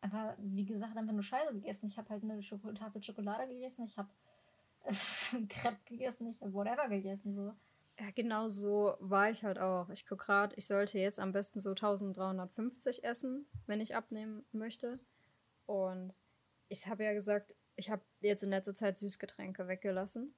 einfach, 0.00 0.34
wie 0.38 0.64
gesagt, 0.64 0.96
einfach 0.96 1.12
nur 1.12 1.22
Scheiße 1.22 1.54
gegessen. 1.54 1.86
Ich 1.86 1.98
habe 1.98 2.08
halt 2.10 2.22
eine 2.22 2.42
Schoko 2.42 2.72
Tafel 2.72 3.02
Schokolade 3.02 3.48
gegessen, 3.48 3.84
ich 3.84 3.96
habe 3.96 4.10
äh, 4.84 4.92
Crepe 5.48 5.78
gegessen, 5.86 6.28
ich 6.28 6.40
habe 6.42 6.52
whatever 6.52 6.88
gegessen. 6.88 7.34
So. 7.34 7.54
Ja, 7.98 8.10
genau 8.14 8.46
so 8.48 8.94
war 9.00 9.30
ich 9.30 9.42
halt 9.42 9.58
auch. 9.58 9.88
Ich 9.90 10.06
gucke 10.06 10.26
gerade, 10.26 10.54
ich 10.56 10.66
sollte 10.66 10.98
jetzt 10.98 11.18
am 11.18 11.32
besten 11.32 11.60
so 11.60 11.70
1350 11.70 13.04
essen, 13.04 13.46
wenn 13.66 13.80
ich 13.80 13.96
abnehmen 13.96 14.44
möchte. 14.52 15.00
Und 15.66 16.18
ich 16.68 16.86
habe 16.86 17.04
ja 17.04 17.12
gesagt, 17.12 17.54
ich 17.76 17.90
habe 17.90 18.02
jetzt 18.22 18.42
in 18.42 18.50
letzter 18.50 18.74
Zeit 18.74 18.98
Süßgetränke 18.98 19.66
weggelassen. 19.66 20.34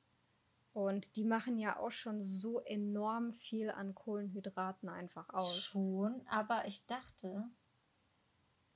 Und 0.73 1.17
die 1.17 1.25
machen 1.25 1.59
ja 1.59 1.79
auch 1.79 1.91
schon 1.91 2.21
so 2.21 2.61
enorm 2.61 3.33
viel 3.33 3.71
an 3.71 3.95
Kohlenhydraten 3.95 4.89
einfach 4.89 5.29
aus. 5.31 5.57
Schon, 5.57 6.23
aber 6.29 6.67
ich 6.67 6.87
dachte, 6.87 7.49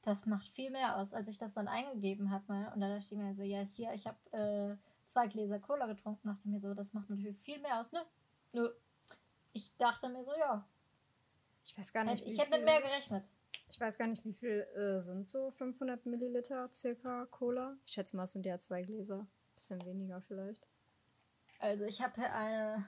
das 0.02 0.26
macht 0.26 0.48
viel 0.48 0.70
mehr 0.70 0.96
aus, 0.96 1.14
als 1.14 1.28
ich 1.28 1.38
das 1.38 1.52
dann 1.52 1.68
eingegeben 1.68 2.30
habe. 2.30 2.70
Und 2.74 2.80
da 2.80 2.88
dachte 2.88 3.06
ich 3.14 3.18
mir 3.18 3.34
so, 3.34 3.42
ja, 3.42 3.60
hier, 3.60 3.92
ich 3.92 4.06
habe 4.06 4.18
äh, 4.32 4.76
zwei 5.04 5.28
Gläser 5.28 5.60
Cola 5.60 5.86
getrunken, 5.86 6.28
dachte 6.28 6.48
mir 6.48 6.60
so, 6.60 6.74
das 6.74 6.92
macht 6.92 7.10
natürlich 7.10 7.38
viel 7.38 7.60
mehr 7.60 7.78
aus. 7.80 7.92
Ne? 7.92 8.04
Nö. 8.52 8.70
Ich 9.52 9.74
dachte 9.76 10.08
mir 10.08 10.24
so, 10.24 10.32
ja. 10.36 10.66
Ich 11.64 11.78
weiß 11.78 11.92
gar 11.92 12.04
nicht, 12.04 12.24
wie 12.24 12.30
Ich 12.30 12.38
hätte 12.38 12.50
mit 12.50 12.64
mehr 12.64 12.82
gerechnet. 12.82 13.24
Ich 13.70 13.80
weiß 13.80 13.96
gar 13.98 14.08
nicht, 14.08 14.24
wie 14.24 14.34
viel 14.34 14.66
äh, 14.74 15.00
sind 15.00 15.28
so 15.28 15.50
500 15.52 16.04
Milliliter 16.06 16.68
circa 16.72 17.26
Cola. 17.26 17.76
Ich 17.86 17.92
schätze 17.92 18.16
mal, 18.16 18.24
es 18.24 18.32
sind 18.32 18.44
ja 18.44 18.58
zwei 18.58 18.82
Gläser. 18.82 19.26
Bisschen 19.54 19.84
weniger 19.86 20.20
vielleicht. 20.20 20.66
Also 21.64 21.84
ich 21.86 22.02
habe 22.02 22.14
hier 22.16 22.30
eine 22.30 22.86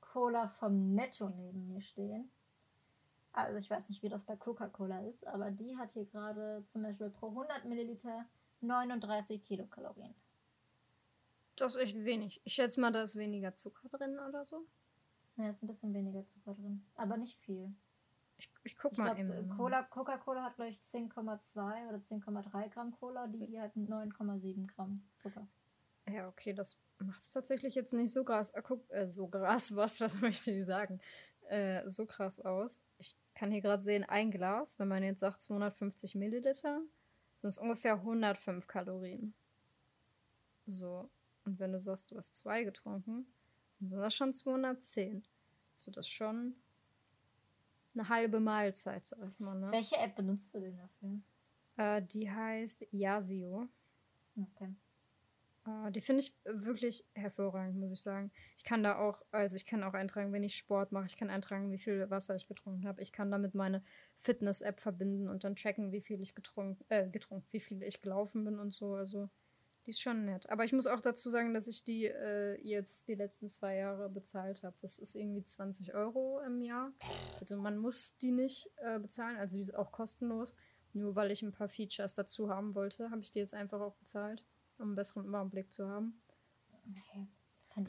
Cola 0.00 0.48
vom 0.48 0.94
Netto 0.94 1.28
neben 1.28 1.68
mir 1.68 1.82
stehen. 1.82 2.30
Also 3.34 3.58
ich 3.58 3.68
weiß 3.68 3.90
nicht, 3.90 4.02
wie 4.02 4.08
das 4.08 4.24
bei 4.24 4.34
Coca-Cola 4.34 5.00
ist, 5.00 5.26
aber 5.26 5.50
die 5.50 5.76
hat 5.76 5.92
hier 5.92 6.06
gerade 6.06 6.64
zum 6.64 6.84
Beispiel 6.84 7.10
pro 7.10 7.28
100 7.28 7.66
Milliliter 7.66 8.24
39 8.62 9.44
Kilokalorien. 9.44 10.14
Das 11.56 11.76
ist 11.76 11.82
echt 11.82 12.02
wenig. 12.02 12.40
Ich 12.44 12.54
schätze 12.54 12.80
mal, 12.80 12.92
da 12.92 13.02
ist 13.02 13.16
weniger 13.16 13.54
Zucker 13.54 13.90
drin 13.90 14.18
oder 14.18 14.42
so. 14.42 14.64
Ja, 15.36 15.50
ist 15.50 15.62
ein 15.62 15.66
bisschen 15.66 15.92
weniger 15.92 16.26
Zucker 16.26 16.54
drin, 16.54 16.82
aber 16.94 17.18
nicht 17.18 17.38
viel. 17.38 17.74
Ich, 18.38 18.50
ich 18.64 18.78
guck 18.78 18.92
ich 18.92 18.98
mal 18.98 19.16
glaub, 19.16 19.36
eben. 19.36 19.50
Cola, 19.50 19.82
Coca-Cola 19.82 20.44
hat, 20.44 20.54
glaube 20.54 20.70
ich, 20.70 20.78
10,2 20.78 21.88
oder 21.90 21.98
10,3 21.98 22.70
Gramm 22.70 22.90
Cola, 22.92 23.26
die 23.26 23.44
hier 23.44 23.60
hat 23.60 23.76
9,7 23.76 24.66
Gramm 24.66 25.06
Zucker. 25.14 25.46
Ja, 26.12 26.28
okay, 26.28 26.52
das 26.52 26.78
macht 26.98 27.20
es 27.20 27.30
tatsächlich 27.30 27.74
jetzt 27.74 27.92
nicht 27.92 28.12
so 28.12 28.24
krass. 28.24 28.50
Äh, 28.50 28.62
guck, 28.62 28.88
äh, 28.90 29.08
so 29.08 29.28
krass, 29.28 29.74
was, 29.76 30.00
was 30.00 30.20
möchte 30.20 30.50
ich 30.50 30.64
sagen? 30.64 31.00
Äh, 31.48 31.88
so 31.88 32.06
krass 32.06 32.40
aus. 32.40 32.82
Ich 32.98 33.16
kann 33.34 33.50
hier 33.50 33.62
gerade 33.62 33.82
sehen, 33.82 34.04
ein 34.04 34.30
Glas, 34.30 34.78
wenn 34.78 34.88
man 34.88 35.02
jetzt 35.02 35.20
sagt 35.20 35.42
250 35.42 36.14
Milliliter, 36.14 36.82
sind 37.36 37.48
es 37.48 37.58
ungefähr 37.58 37.94
105 37.94 38.66
Kalorien. 38.66 39.34
So. 40.66 41.08
Und 41.44 41.58
wenn 41.58 41.72
du 41.72 41.80
sagst, 41.80 42.10
du 42.10 42.16
hast 42.16 42.36
zwei 42.36 42.64
getrunken, 42.64 43.26
dann 43.78 43.88
sind 43.90 43.98
das 44.00 44.14
schon 44.14 44.32
210. 44.34 45.24
Also 45.74 45.90
das 45.90 46.08
schon 46.08 46.56
eine 47.94 48.08
halbe 48.08 48.40
Mahlzeit, 48.40 49.06
sag 49.06 49.30
ich 49.30 49.40
mal. 49.40 49.58
Ne? 49.58 49.70
Welche 49.70 49.96
App 49.96 50.16
benutzt 50.16 50.54
du 50.54 50.60
denn 50.60 50.76
dafür? 50.76 51.20
Äh, 51.76 52.02
die 52.02 52.30
heißt 52.30 52.86
Yasio. 52.90 53.68
Okay. 54.36 54.74
Ah, 55.68 55.90
die 55.90 56.00
finde 56.00 56.22
ich 56.22 56.34
wirklich 56.44 57.04
hervorragend, 57.14 57.76
muss 57.76 57.92
ich 57.92 58.00
sagen. 58.00 58.32
Ich 58.56 58.64
kann 58.64 58.82
da 58.82 58.96
auch, 58.96 59.20
also 59.32 59.54
ich 59.54 59.66
kann 59.66 59.82
auch 59.82 59.92
eintragen, 59.92 60.32
wenn 60.32 60.42
ich 60.42 60.56
Sport 60.56 60.92
mache, 60.92 61.06
ich 61.06 61.16
kann 61.18 61.28
eintragen, 61.28 61.70
wie 61.70 61.78
viel 61.78 62.08
Wasser 62.08 62.34
ich 62.36 62.48
getrunken 62.48 62.86
habe. 62.86 63.02
Ich 63.02 63.12
kann 63.12 63.30
damit 63.30 63.54
meine 63.54 63.82
Fitness-App 64.16 64.80
verbinden 64.80 65.28
und 65.28 65.44
dann 65.44 65.56
checken, 65.56 65.92
wie 65.92 66.00
viel 66.00 66.22
ich 66.22 66.34
getrunken, 66.34 66.82
äh, 66.88 67.10
getrunken, 67.10 67.46
wie 67.50 67.60
viel 67.60 67.82
ich 67.82 68.00
gelaufen 68.00 68.44
bin 68.44 68.58
und 68.58 68.72
so. 68.72 68.94
Also 68.94 69.28
die 69.84 69.90
ist 69.90 70.00
schon 70.00 70.24
nett. 70.24 70.48
Aber 70.48 70.64
ich 70.64 70.72
muss 70.72 70.86
auch 70.86 71.00
dazu 71.00 71.28
sagen, 71.28 71.52
dass 71.52 71.66
ich 71.66 71.84
die 71.84 72.06
äh, 72.06 72.58
jetzt 72.66 73.06
die 73.06 73.14
letzten 73.14 73.50
zwei 73.50 73.76
Jahre 73.76 74.08
bezahlt 74.08 74.62
habe. 74.62 74.76
Das 74.80 74.98
ist 74.98 75.16
irgendwie 75.16 75.44
20 75.44 75.92
Euro 75.92 76.40
im 76.46 76.62
Jahr. 76.62 76.92
Also 77.40 77.58
man 77.58 77.76
muss 77.76 78.16
die 78.16 78.32
nicht 78.32 78.70
äh, 78.76 78.98
bezahlen, 78.98 79.36
also 79.36 79.56
die 79.56 79.62
ist 79.62 79.74
auch 79.74 79.92
kostenlos. 79.92 80.56
Nur 80.94 81.14
weil 81.14 81.30
ich 81.30 81.42
ein 81.42 81.52
paar 81.52 81.68
Features 81.68 82.14
dazu 82.14 82.48
haben 82.48 82.74
wollte, 82.74 83.10
habe 83.10 83.20
ich 83.20 83.30
die 83.32 83.40
jetzt 83.40 83.52
einfach 83.52 83.80
auch 83.82 83.96
bezahlt 83.96 84.46
um 84.78 84.88
einen 84.88 84.96
besseren 84.96 85.26
Überblick 85.26 85.72
zu 85.72 85.88
haben. 85.88 86.20
Okay. 86.90 87.26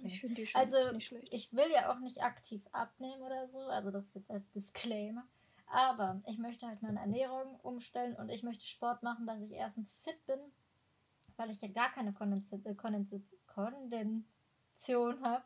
Ich 0.03 0.21
finde 0.21 0.35
die 0.35 0.45
schon 0.45 0.61
also, 0.61 0.91
nicht 0.91 1.07
schlecht. 1.07 1.27
Ich 1.31 1.53
will 1.53 1.71
ja 1.71 1.91
auch 1.91 1.99
nicht 1.99 2.21
aktiv 2.21 2.61
abnehmen 2.71 3.21
oder 3.23 3.47
so, 3.47 3.59
also 3.61 3.89
das 3.89 4.05
ist 4.07 4.15
jetzt 4.15 4.31
als 4.31 4.51
Disclaimer. 4.51 5.27
Aber 5.67 6.21
ich 6.25 6.37
möchte 6.37 6.67
halt 6.67 6.81
meine 6.81 6.99
Ernährung 6.99 7.59
umstellen 7.61 8.15
und 8.15 8.29
ich 8.29 8.43
möchte 8.43 8.65
Sport 8.65 9.03
machen, 9.03 9.27
dass 9.27 9.39
ich 9.41 9.51
erstens 9.51 9.93
fit 9.93 10.25
bin, 10.25 10.39
weil 11.37 11.51
ich 11.51 11.61
ja 11.61 11.67
gar 11.69 11.91
keine 11.91 12.13
Kondition 12.13 12.63
habe. 15.23 15.43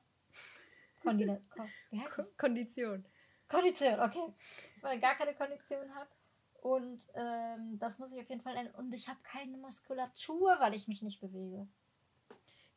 Kondina 1.01 1.37
Kon 1.49 1.67
wie 1.91 1.99
heißt 1.99 2.19
es? 2.19 2.37
Kondition. 2.37 3.05
Kondition, 3.49 3.99
okay. 3.99 4.33
Weil 4.81 4.95
ich 4.95 5.01
gar 5.01 5.15
keine 5.15 5.33
Kondition 5.35 5.93
habe. 5.93 6.09
Und 6.63 7.03
ähm, 7.13 7.77
das 7.77 7.99
muss 7.99 8.13
ich 8.13 8.21
auf 8.21 8.29
jeden 8.29 8.41
Fall 8.41 8.55
ändern. 8.55 8.75
Und 8.75 8.93
ich 8.93 9.09
habe 9.09 9.19
keine 9.23 9.57
Muskulatur, 9.57 10.55
weil 10.59 10.73
ich 10.73 10.87
mich 10.87 11.01
nicht 11.01 11.19
bewege. 11.19 11.67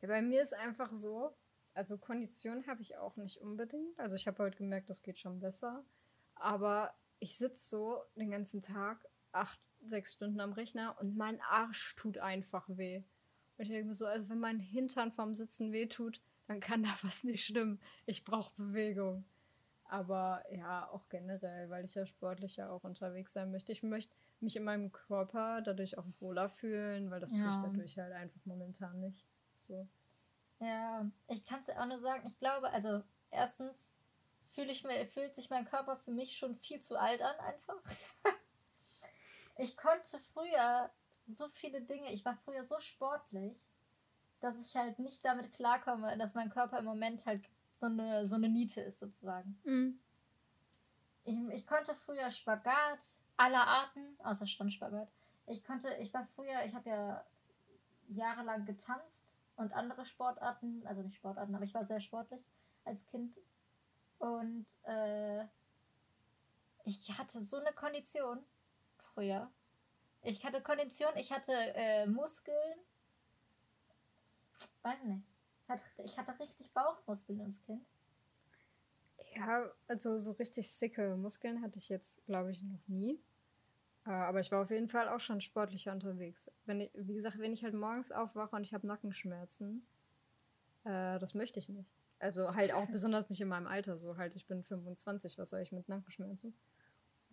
Ja, 0.01 0.09
bei 0.09 0.21
mir 0.21 0.43
ist 0.43 0.53
einfach 0.53 0.91
so, 0.91 1.33
also 1.73 1.97
Kondition 1.97 2.67
habe 2.67 2.81
ich 2.81 2.97
auch 2.97 3.15
nicht 3.15 3.37
unbedingt. 3.37 3.97
Also 3.97 4.17
ich 4.17 4.27
habe 4.27 4.43
heute 4.43 4.57
gemerkt, 4.57 4.89
das 4.89 5.03
geht 5.03 5.19
schon 5.19 5.39
besser. 5.39 5.85
Aber 6.35 6.93
ich 7.19 7.37
sitze 7.37 7.69
so 7.69 8.03
den 8.17 8.29
ganzen 8.29 8.61
Tag, 8.61 9.07
acht, 9.31 9.61
sechs 9.85 10.11
Stunden 10.11 10.41
am 10.41 10.51
Rechner 10.51 10.97
und 10.99 11.15
mein 11.15 11.39
Arsch 11.39 11.95
tut 11.95 12.17
einfach 12.17 12.67
weh. 12.67 12.97
Und 12.97 13.63
ich 13.63 13.69
denke 13.69 13.87
mir 13.87 13.93
so, 13.93 14.05
also 14.05 14.27
wenn 14.27 14.39
mein 14.39 14.59
Hintern 14.59 15.13
vom 15.13 15.33
Sitzen 15.33 15.71
weh 15.71 15.85
tut, 15.85 16.21
dann 16.47 16.59
kann 16.59 16.83
da 16.83 16.93
was 17.03 17.23
nicht 17.23 17.45
stimmen. 17.45 17.79
Ich 18.05 18.25
brauche 18.25 18.53
Bewegung. 18.57 19.23
Aber 19.89 20.43
ja, 20.51 20.89
auch 20.89 21.07
generell, 21.09 21.69
weil 21.69 21.85
ich 21.85 21.95
ja 21.95 22.05
sportlicher 22.05 22.71
auch 22.71 22.83
unterwegs 22.83 23.33
sein 23.33 23.51
möchte. 23.51 23.71
Ich 23.71 23.83
möchte 23.83 24.13
mich 24.39 24.55
in 24.55 24.63
meinem 24.63 24.91
Körper 24.91 25.61
dadurch 25.61 25.97
auch 25.97 26.05
wohler 26.19 26.49
fühlen, 26.49 27.09
weil 27.09 27.19
das 27.19 27.31
ja. 27.31 27.39
tue 27.39 27.49
ich 27.49 27.57
dadurch 27.57 27.97
halt 27.97 28.13
einfach 28.13 28.41
momentan 28.45 28.99
nicht. 28.99 29.25
So. 29.57 29.87
Ja, 30.59 31.09
ich 31.27 31.45
kann 31.45 31.61
es 31.61 31.69
auch 31.69 31.85
nur 31.85 31.99
sagen, 31.99 32.25
ich 32.27 32.37
glaube, 32.39 32.69
also 32.71 33.01
erstens 33.31 33.95
fühle 34.45 34.71
ich 34.71 34.83
mir, 34.83 35.05
fühlt 35.05 35.35
sich 35.35 35.49
mein 35.49 35.65
Körper 35.65 35.97
für 35.97 36.11
mich 36.11 36.37
schon 36.37 36.55
viel 36.55 36.79
zu 36.81 36.99
alt 36.99 37.21
an, 37.21 37.35
einfach. 37.39 37.81
ich 39.57 39.77
konnte 39.77 40.19
früher 40.33 40.89
so 41.27 41.47
viele 41.49 41.81
Dinge, 41.81 42.11
ich 42.11 42.25
war 42.25 42.37
früher 42.43 42.65
so 42.65 42.79
sportlich, 42.79 43.55
dass 44.39 44.59
ich 44.59 44.75
halt 44.75 44.99
nicht 44.99 45.23
damit 45.25 45.53
klarkomme, 45.53 46.17
dass 46.17 46.35
mein 46.35 46.49
Körper 46.49 46.79
im 46.79 46.85
Moment 46.85 47.25
halt 47.25 47.43
so 47.77 47.85
eine, 47.85 48.25
so 48.25 48.35
eine 48.35 48.49
Niete 48.49 48.81
ist, 48.81 48.99
sozusagen. 48.99 49.59
Mhm. 49.63 49.99
Ich, 51.23 51.37
ich 51.49 51.67
konnte 51.67 51.93
früher 51.93 52.29
Spagat 52.31 53.17
aller 53.35 53.65
Arten, 53.67 54.17
außer 54.23 54.47
Standspagat. 54.47 55.09
Ich 55.47 55.63
konnte, 55.63 55.93
ich 55.95 56.13
war 56.13 56.27
früher, 56.35 56.63
ich 56.65 56.73
habe 56.73 56.89
ja 56.89 57.25
jahrelang 58.09 58.65
getanzt 58.65 59.25
und 59.55 59.73
andere 59.73 60.05
Sportarten, 60.05 60.85
also 60.85 61.01
nicht 61.01 61.15
Sportarten, 61.15 61.55
aber 61.55 61.65
ich 61.65 61.73
war 61.73 61.85
sehr 61.85 61.99
sportlich 61.99 62.41
als 62.85 63.05
Kind. 63.07 63.37
Und 64.19 64.65
äh, 64.83 65.45
ich 66.85 67.17
hatte 67.17 67.39
so 67.41 67.57
eine 67.57 67.73
Kondition 67.73 68.43
früher. 68.97 69.51
Ich 70.21 70.45
hatte 70.45 70.61
Kondition, 70.61 71.11
ich 71.15 71.31
hatte 71.31 71.53
äh, 71.53 72.07
Muskeln. 72.07 72.79
Weiß 74.81 75.03
nicht. 75.03 75.23
Ich 75.97 76.17
hatte 76.17 76.39
richtig 76.39 76.71
Bauchmuskeln 76.73 77.41
als 77.41 77.61
Kind. 77.63 77.85
Ja, 79.35 79.69
also 79.87 80.17
so 80.17 80.31
richtig 80.31 80.69
sicke 80.71 81.15
Muskeln 81.15 81.61
hatte 81.61 81.77
ich 81.77 81.89
jetzt, 81.89 82.25
glaube 82.25 82.51
ich, 82.51 82.63
noch 82.63 82.87
nie. 82.87 83.19
Äh, 84.05 84.11
aber 84.11 84.39
ich 84.39 84.51
war 84.51 84.63
auf 84.63 84.71
jeden 84.71 84.87
Fall 84.87 85.09
auch 85.09 85.19
schon 85.19 85.41
sportlicher 85.41 85.91
unterwegs. 85.91 86.49
Wenn 86.65 86.81
ich, 86.81 86.91
wie 86.95 87.13
gesagt, 87.13 87.37
wenn 87.39 87.53
ich 87.53 87.63
halt 87.63 87.73
morgens 87.73 88.11
aufwache 88.11 88.55
und 88.55 88.63
ich 88.63 88.73
habe 88.73 88.87
Nackenschmerzen, 88.87 89.85
äh, 90.85 91.19
das 91.19 91.33
möchte 91.33 91.59
ich 91.59 91.69
nicht. 91.69 91.89
Also 92.19 92.55
halt 92.55 92.73
auch 92.73 92.87
besonders 92.91 93.29
nicht 93.29 93.41
in 93.41 93.49
meinem 93.49 93.67
Alter 93.67 93.97
so. 93.97 94.17
Halt, 94.17 94.35
ich 94.35 94.47
bin 94.47 94.63
25, 94.63 95.37
was 95.37 95.49
soll 95.49 95.61
ich 95.61 95.71
mit 95.71 95.89
Nackenschmerzen? 95.89 96.57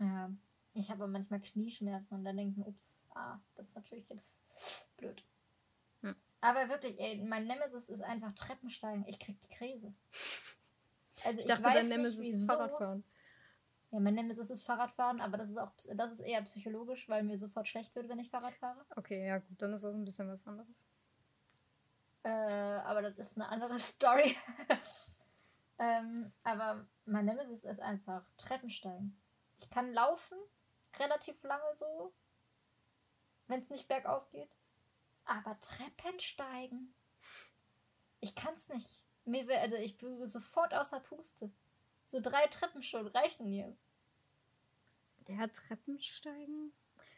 Ja, 0.01 0.31
ich 0.75 0.91
habe 0.91 1.07
manchmal 1.07 1.41
Knieschmerzen 1.41 2.19
und 2.19 2.25
dann 2.25 2.37
denken, 2.37 2.63
ups, 2.63 3.01
ah, 3.15 3.39
das 3.55 3.69
ist 3.69 3.77
natürlich 3.77 4.09
jetzt 4.09 4.41
blöd. 4.97 5.25
Aber 6.45 6.69
wirklich, 6.69 7.01
ey, 7.01 7.25
mein 7.25 7.47
Nemesis 7.47 7.89
ist 7.89 8.03
einfach 8.03 8.35
Treppensteigen. 8.35 9.07
Ich 9.09 9.19
krieg 9.19 9.41
die 9.41 9.57
Krise. 9.57 9.95
Also 11.25 11.39
ich 11.39 11.47
dachte, 11.47 11.69
ich 11.69 11.75
dein 11.75 11.89
Nemesis 11.89 12.27
ist 12.27 12.45
Fahrradfahren. 12.45 13.05
Ja, 13.93 14.01
mein 14.01 14.15
Nemesis 14.15 14.51
ist 14.51 14.67
Fahrradfahren, 14.67 15.21
aber 15.21 15.39
das 15.39 15.49
ist 15.49 15.57
auch 15.57 15.71
das 15.95 16.11
ist 16.11 16.21
eher 16.21 16.43
psychologisch, 16.43 17.09
weil 17.09 17.23
mir 17.23 17.39
sofort 17.39 17.69
schlecht 17.69 17.95
wird, 17.95 18.09
wenn 18.09 18.19
ich 18.19 18.31
Fahrrad 18.31 18.53
fahre. 18.57 18.85
Okay, 18.97 19.25
ja 19.25 19.39
gut, 19.39 19.63
dann 19.63 19.73
ist 19.73 19.85
das 19.85 19.95
ein 19.95 20.05
bisschen 20.05 20.29
was 20.29 20.45
anderes. 20.45 20.89
Äh, 22.25 22.29
aber 22.29 23.03
das 23.03 23.17
ist 23.17 23.37
eine 23.37 23.49
andere 23.49 23.79
Story. 23.79 24.37
ähm, 25.79 26.33
aber 26.43 26.85
mein 27.07 27.27
Nemesis 27.27 27.65
ist 27.65 27.81
einfach 27.81 28.27
Treppensteigen. 28.37 29.17
Ich 29.59 29.71
kann 29.71 29.93
laufen, 29.93 30.37
relativ 30.99 31.41
lange 31.45 31.77
so, 31.77 32.13
wenn 33.47 33.61
es 33.61 33.71
nicht 33.71 33.87
bergauf 33.87 34.29
geht. 34.33 34.51
Aber 35.25 35.59
Treppensteigen, 35.61 36.95
ich 38.21 38.35
kann 38.35 38.55
es 38.55 38.69
nicht. 38.69 39.05
Mir 39.25 39.47
will, 39.47 39.57
also 39.57 39.77
ich 39.77 39.97
bin 39.97 40.27
sofort 40.27 40.75
außer 40.75 41.01
Puste. 41.01 41.51
So 42.07 42.21
drei 42.21 42.47
Treppen 42.49 42.83
schon 42.83 43.07
reichen 43.07 43.49
mir. 43.49 43.77
Der 45.29 45.51
Treppensteigen? 45.51 46.73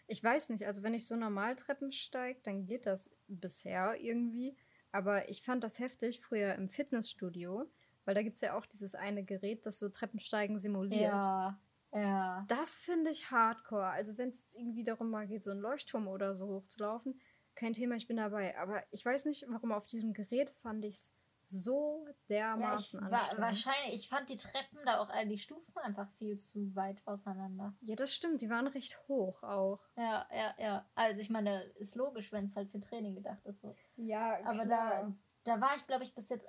Ich 0.07 0.22
weiß 0.22 0.50
nicht, 0.50 0.64
also 0.66 0.82
wenn 0.84 0.94
ich 0.94 1.09
so 1.09 1.16
normal 1.16 1.57
Treppen 1.57 1.90
steige, 1.90 2.40
dann 2.42 2.64
geht 2.64 2.86
das 2.86 3.16
bisher 3.26 4.00
irgendwie. 4.00 4.57
Aber 4.92 5.28
ich 5.28 5.42
fand 5.42 5.64
das 5.64 5.80
heftig 5.80 6.20
früher 6.20 6.54
im 6.54 6.68
Fitnessstudio, 6.68 7.68
weil 8.04 8.14
da 8.14 8.22
gibt 8.22 8.36
es 8.36 8.40
ja 8.40 8.57
auch 8.57 8.66
dieses 8.66 8.94
eine 8.94 9.24
Gerät, 9.24 9.66
das 9.66 9.80
so 9.80 9.88
Treppensteigen 9.88 10.61
simuliert. 10.61 11.24
Ja, 11.24 11.59
ja. 11.92 12.44
Das 12.46 12.76
finde 12.76 13.11
ich 13.11 13.30
hardcore. 13.30 13.86
Also 13.86 14.16
wenn 14.16 14.28
es 14.28 14.54
irgendwie 14.54 14.84
darum 14.84 15.11
mal 15.11 15.26
geht, 15.26 15.42
so 15.42 15.50
einen 15.50 15.61
Leuchtturm 15.61 16.07
oder 16.07 16.34
so 16.34 16.46
hochzulaufen, 16.46 17.20
kein 17.57 17.72
Thema, 17.72 17.96
ich 17.96 18.07
bin 18.07 18.18
dabei. 18.18 18.57
Aber 18.59 18.82
ich 18.90 19.04
weiß 19.04 19.24
nicht, 19.24 19.44
warum 19.48 19.72
auf 19.72 19.86
diesem 19.86 20.12
Gerät 20.12 20.50
fand 20.50 20.84
ich 20.84 20.96
es 20.96 21.12
so 21.40 22.07
dermaßen 22.28 23.00
ja, 23.00 23.07
ich, 23.07 23.12
anstrengend. 23.14 23.40
wahrscheinlich, 23.40 23.94
ich 23.94 24.09
fand 24.09 24.28
die 24.28 24.36
Treppen 24.36 24.80
da 24.84 25.00
auch, 25.00 25.11
die 25.26 25.38
Stufen 25.38 25.78
einfach 25.78 26.09
viel 26.18 26.36
zu 26.38 26.74
weit 26.74 27.00
auseinander. 27.07 27.74
Ja, 27.82 27.94
das 27.94 28.14
stimmt, 28.14 28.42
die 28.42 28.50
waren 28.50 28.66
recht 28.66 28.98
hoch 29.07 29.42
auch. 29.42 29.80
Ja, 29.96 30.26
ja, 30.32 30.54
ja. 30.59 30.90
Also 30.94 31.20
ich 31.20 31.30
meine, 31.30 31.62
ist 31.78 31.94
logisch, 31.94 32.32
wenn 32.32 32.46
es 32.46 32.57
halt 32.57 32.70
für 32.70 32.80
Training 32.80 33.14
gedacht 33.14 33.44
ist. 33.44 33.61
So. 33.61 33.76
Ja, 33.96 34.38
Aber 34.44 34.66
da, 34.66 35.12
da 35.44 35.61
war 35.61 35.76
ich, 35.76 35.86
glaube 35.86 36.02
ich, 36.02 36.14
bis 36.14 36.28
jetzt 36.28 36.48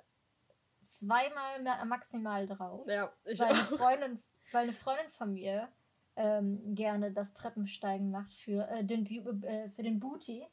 zweimal 0.82 1.84
maximal 1.86 2.46
drauf. 2.46 2.86
Ja, 2.88 3.12
ich 3.24 3.38
weil 3.38 3.52
auch. 3.52 3.56
Eine 3.56 3.64
Freundin, 3.64 4.22
weil 4.52 4.62
eine 4.64 4.72
Freundin 4.72 5.08
von 5.08 5.32
mir 5.32 5.68
ähm, 6.16 6.74
gerne 6.74 7.12
das 7.12 7.34
Treppensteigen 7.34 8.10
macht 8.10 8.34
für, 8.34 8.68
äh, 8.68 8.84
den, 8.84 9.06
äh, 9.44 9.70
für 9.70 9.84
den 9.84 10.00
Booty, 10.00 10.44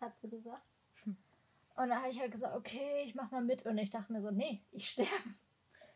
hat 0.00 0.16
sie 0.16 0.28
gesagt. 0.28 0.66
Und 1.76 1.88
da 1.88 2.00
habe 2.00 2.10
ich 2.10 2.20
halt 2.20 2.32
gesagt, 2.32 2.54
okay, 2.56 3.02
ich 3.04 3.14
mach 3.14 3.30
mal 3.30 3.42
mit. 3.42 3.64
Und 3.64 3.78
ich 3.78 3.90
dachte 3.90 4.12
mir 4.12 4.20
so, 4.20 4.30
nee, 4.30 4.62
ich 4.72 4.90
sterbe. 4.90 5.10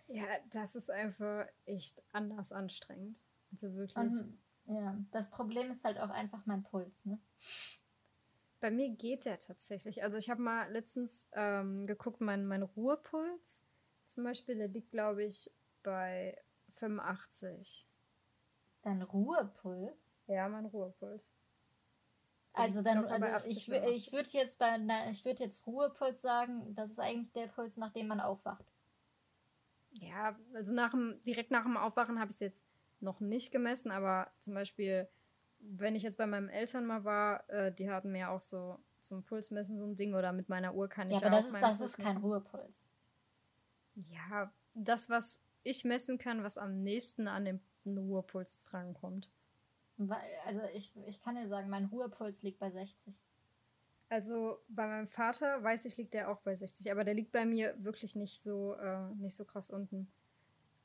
Ja, 0.09 0.27
das 0.51 0.77
ist 0.77 0.91
einfach 0.91 1.47
echt 1.67 2.03
anders 2.13 2.53
anstrengend. 2.53 3.25
Also 3.53 3.75
wirklich. 3.75 3.97
Und, 3.97 4.39
ja, 4.67 4.97
das 5.11 5.31
Problem 5.31 5.71
ist 5.71 5.85
halt 5.85 5.99
auch 5.99 6.11
einfach 6.11 6.47
mein 6.47 6.63
Puls, 6.63 7.05
ne? 7.05 7.19
Bei 8.61 8.71
mir 8.71 8.89
geht 8.91 9.27
der 9.27 9.39
tatsächlich. 9.39 10.03
Also 10.03 10.17
ich 10.17 10.31
habe 10.31 10.41
mal 10.41 10.71
letztens 10.73 11.29
ähm, 11.33 11.87
geguckt, 11.87 12.21
mein, 12.21 12.47
mein 12.47 12.63
Ruhepuls 12.63 13.63
zum 14.07 14.25
Beispiel, 14.25 14.57
der 14.57 14.69
liegt, 14.69 14.91
glaube 14.91 15.25
ich, 15.25 15.51
bei 15.83 16.41
85. 16.75 17.87
Dein 18.83 19.03
Ruhepuls? 19.03 19.93
Ja, 20.27 20.49
mein 20.49 20.67
Ruhepuls. 20.67 21.35
Also 22.55 22.83
dann, 22.83 23.05
also 23.07 23.49
ich, 23.49 23.69
ich 23.69 24.13
würde 24.13 24.29
jetzt 24.31 24.59
bei, 24.59 24.79
ich 25.11 25.25
würde 25.25 25.43
jetzt 25.43 25.67
Ruhepuls 25.67 26.23
sagen, 26.23 26.75
das 26.77 26.93
ist 26.93 27.01
eigentlich 27.01 27.33
der 27.33 27.49
Puls, 27.49 27.77
nach 27.77 27.93
dem 27.93 28.07
man 28.07 28.21
aufwacht. 28.21 28.65
Ja, 30.01 30.37
also 30.55 30.73
nach 30.73 30.93
dem, 30.93 31.21
direkt 31.25 31.51
nach 31.51 31.65
dem 31.65 31.77
Aufwachen 31.77 32.19
habe 32.19 32.31
ich 32.31 32.37
es 32.37 32.41
jetzt 32.41 32.65
noch 33.01 33.21
nicht 33.21 33.53
gemessen, 33.53 33.91
aber 33.91 34.31
zum 34.39 34.55
Beispiel, 34.55 35.09
wenn 35.59 35.97
ich 35.97 36.05
jetzt 36.05 36.17
bei 36.19 36.27
meinen 36.27 36.49
Eltern 36.49 36.87
mal 36.87 37.05
war, 37.05 37.49
äh, 37.51 37.73
die 37.73 37.91
hatten 37.91 38.13
mir 38.13 38.31
auch 38.31 38.41
so 38.41 38.79
zum 39.01 39.25
Pulsmessen 39.25 39.79
so 39.79 39.85
ein 39.85 39.97
Ding 39.97 40.15
oder 40.15 40.33
mit 40.33 40.49
meiner 40.49 40.75
Uhr 40.75 40.89
kann 40.89 41.11
ich 41.11 41.21
ja, 41.21 41.27
aber 41.27 41.37
das 41.37 41.47
ist, 41.47 41.61
das 41.61 41.81
ist 41.81 41.97
kein 41.99 42.17
Ruhepuls. 42.19 42.83
Ja, 43.95 44.53
das, 44.75 45.11
was 45.11 45.41
ich 45.63 45.85
messen 45.85 46.19
kann, 46.19 46.43
was 46.43 46.59
am 46.59 46.83
nächsten 46.83 47.29
an 47.29 47.45
dem 47.45 47.61
Ruhepuls 47.87 48.65
drankommt. 48.65 49.31
Also 49.99 50.61
ich, 50.73 50.93
ich 51.07 51.21
kann 51.21 51.37
dir 51.37 51.49
sagen, 51.49 51.69
mein 51.69 51.87
Ruhepuls 51.87 52.43
liegt 52.43 52.59
bei 52.59 52.71
60. 52.71 53.15
Also 54.09 54.59
bei 54.69 54.87
meinem 54.87 55.09
Vater 55.09 55.63
weiß 55.63 55.85
ich, 55.87 55.97
liegt 55.97 56.15
der 56.15 56.31
auch 56.31 56.41
bei 56.41 56.55
60, 56.55 56.91
aber 56.93 57.05
der 57.05 57.15
liegt 57.15 57.33
bei 57.33 57.45
mir 57.45 57.75
wirklich 57.83 58.17
nicht 58.17 58.41
so, 58.41 58.75
äh, 58.75 59.09
nicht 59.15 59.35
so 59.35 59.45
krass 59.45 59.71
unten. 59.71 60.13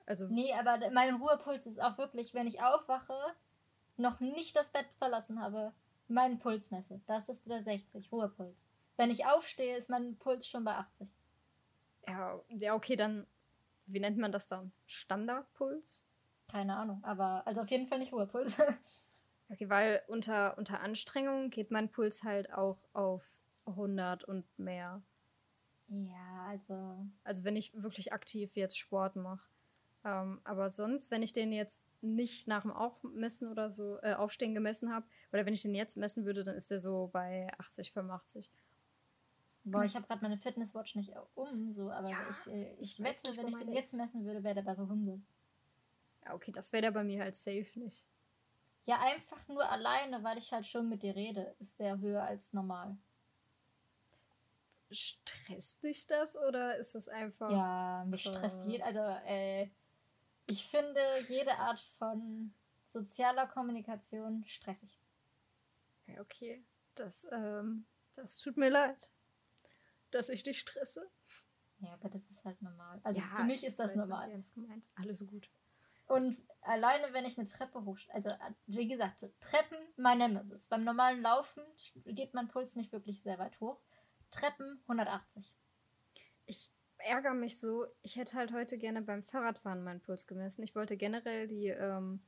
Also 0.05 0.27
nee, 0.27 0.53
aber 0.53 0.79
mein 0.91 1.15
Ruhepuls 1.15 1.67
ist 1.67 1.81
auch 1.81 1.97
wirklich, 1.97 2.33
wenn 2.33 2.47
ich 2.47 2.61
aufwache, 2.61 3.13
noch 3.97 4.19
nicht 4.19 4.55
das 4.55 4.71
Bett 4.71 4.87
verlassen 4.97 5.41
habe, 5.41 5.73
meinen 6.07 6.39
Puls 6.39 6.71
messe. 6.71 7.01
Das 7.05 7.29
ist 7.29 7.47
der 7.47 7.63
60, 7.63 8.11
Ruhepuls. 8.11 8.65
Wenn 8.97 9.11
ich 9.11 9.25
aufstehe, 9.25 9.77
ist 9.77 9.89
mein 9.89 10.17
Puls 10.17 10.47
schon 10.47 10.63
bei 10.63 10.75
80. 10.75 11.07
Ja, 12.07 12.41
ja 12.49 12.73
okay, 12.73 12.95
dann, 12.95 13.27
wie 13.85 13.99
nennt 13.99 14.17
man 14.17 14.31
das 14.31 14.47
dann? 14.47 14.71
Standardpuls? 14.87 16.03
Keine 16.51 16.75
Ahnung, 16.75 17.03
aber 17.03 17.45
also 17.45 17.61
auf 17.61 17.69
jeden 17.69 17.87
Fall 17.87 17.99
nicht 17.99 18.11
Ruhepuls. 18.11 18.59
okay, 19.49 19.69
weil 19.69 20.01
unter, 20.07 20.57
unter 20.57 20.81
Anstrengung 20.81 21.49
geht 21.49 21.71
mein 21.71 21.89
Puls 21.89 22.23
halt 22.23 22.51
auch 22.53 22.77
auf 22.93 23.23
100 23.65 24.23
und 24.23 24.45
mehr. 24.57 25.01
Ja, 25.89 26.45
also. 26.47 27.05
Also 27.23 27.43
wenn 27.43 27.55
ich 27.55 27.71
wirklich 27.81 28.13
aktiv 28.13 28.55
jetzt 28.55 28.77
Sport 28.77 29.15
mache. 29.15 29.43
Ähm, 30.05 30.39
aber 30.43 30.71
sonst, 30.71 31.11
wenn 31.11 31.23
ich 31.23 31.33
den 31.33 31.51
jetzt 31.51 31.87
nicht 32.01 32.47
nach 32.47 32.61
dem 32.61 32.71
Aufmessen 32.71 33.49
oder 33.49 33.69
so, 33.69 33.97
äh, 34.01 34.13
Aufstehen 34.13 34.53
gemessen 34.53 34.93
habe, 34.93 35.05
oder 35.33 35.45
wenn 35.45 35.53
ich 35.53 35.61
den 35.61 35.75
jetzt 35.75 35.97
messen 35.97 36.25
würde, 36.25 36.43
dann 36.43 36.55
ist 36.55 36.71
der 36.71 36.79
so 36.79 37.09
bei 37.11 37.51
80, 37.57 37.91
85. 37.91 38.49
Boah, 39.65 39.83
ich 39.83 39.95
habe 39.95 40.07
gerade 40.07 40.21
meine 40.21 40.37
Fitnesswatch 40.37 40.95
nicht 40.95 41.11
um, 41.35 41.71
so, 41.71 41.91
aber 41.91 42.09
ja, 42.09 42.17
ich, 42.29 42.51
äh, 42.51 42.73
ich, 42.79 42.99
ich 42.99 43.03
wette, 43.03 43.35
wenn 43.37 43.49
ich 43.49 43.57
den 43.57 43.73
jetzt 43.73 43.93
messen 43.93 44.25
würde, 44.25 44.43
wäre 44.43 44.55
der 44.55 44.61
bei 44.61 44.73
so 44.73 44.83
100. 44.83 45.19
Ja, 46.29 46.35
okay, 46.35 46.51
das 46.51 46.71
wäre 46.71 46.83
der 46.83 46.91
bei 46.91 47.03
mir 47.03 47.23
halt 47.23 47.35
safe 47.35 47.67
nicht. 47.75 48.05
Ja, 48.85 48.99
einfach 49.01 49.47
nur 49.47 49.67
alleine, 49.67 50.23
weil 50.23 50.37
ich 50.37 50.53
halt 50.53 50.67
schon 50.67 50.87
mit 50.87 51.01
dir 51.01 51.15
rede, 51.15 51.55
ist 51.59 51.79
der 51.79 51.99
höher 51.99 52.23
als 52.23 52.53
normal. 52.53 52.95
Stresst 54.91 55.83
dich 55.83 56.05
das 56.05 56.37
oder 56.37 56.77
ist 56.77 56.93
das 56.93 57.09
einfach. 57.09 57.49
Ja, 57.51 58.05
mich 58.07 58.25
äh, 58.27 58.29
stresst 58.29 58.67
jeder. 58.67 58.85
Also, 58.85 58.99
äh, 59.25 59.69
ich 60.49 60.65
finde 60.67 61.01
jede 61.27 61.57
Art 61.57 61.79
von 61.97 62.53
sozialer 62.85 63.47
Kommunikation 63.47 64.43
stressig. 64.45 64.99
Ja, 66.05 66.21
okay. 66.21 66.63
Das, 66.93 67.27
ähm, 67.31 67.85
das 68.15 68.37
tut 68.37 68.57
mir 68.57 68.69
leid, 68.69 69.09
dass 70.11 70.29
ich 70.29 70.43
dich 70.43 70.59
stresse. 70.59 71.09
Ja, 71.79 71.93
aber 71.93 72.09
das 72.09 72.29
ist 72.29 72.45
halt 72.45 72.61
normal. 72.61 72.99
Also 73.03 73.19
ja, 73.19 73.25
für 73.35 73.43
mich 73.43 73.63
ist 73.63 73.79
das 73.79 73.95
normal. 73.95 74.29
Ernst 74.31 74.53
gemeint. 74.53 74.89
Alles 74.95 75.25
gut. 75.25 75.49
Und 76.09 76.37
alleine, 76.61 77.13
wenn 77.13 77.25
ich 77.25 77.37
eine 77.37 77.47
Treppe 77.47 77.85
hoch, 77.85 77.99
also 78.11 78.29
wie 78.65 78.87
gesagt, 78.87 79.29
Treppen, 79.39 79.77
mein 79.95 80.17
Nemesis. 80.17 80.67
Beim 80.67 80.83
normalen 80.83 81.21
Laufen 81.21 81.63
geht 82.05 82.33
mein 82.33 82.47
Puls 82.47 82.75
nicht 82.75 82.91
wirklich 82.91 83.21
sehr 83.21 83.37
weit 83.37 83.59
hoch. 83.59 83.79
Treppen 84.31 84.81
180. 84.87 85.55
Ich 86.47 86.71
ärgere 86.97 87.35
mich 87.35 87.59
so, 87.59 87.85
ich 88.01 88.15
hätte 88.15 88.35
halt 88.35 88.51
heute 88.51 88.79
gerne 88.79 89.03
beim 89.03 89.23
Fahrradfahren 89.23 89.83
meinen 89.83 90.01
Puls 90.01 90.25
gemessen. 90.25 90.63
Ich 90.63 90.75
wollte 90.75 90.97
generell 90.97 91.47
die 91.47 91.67
ähm, 91.67 92.21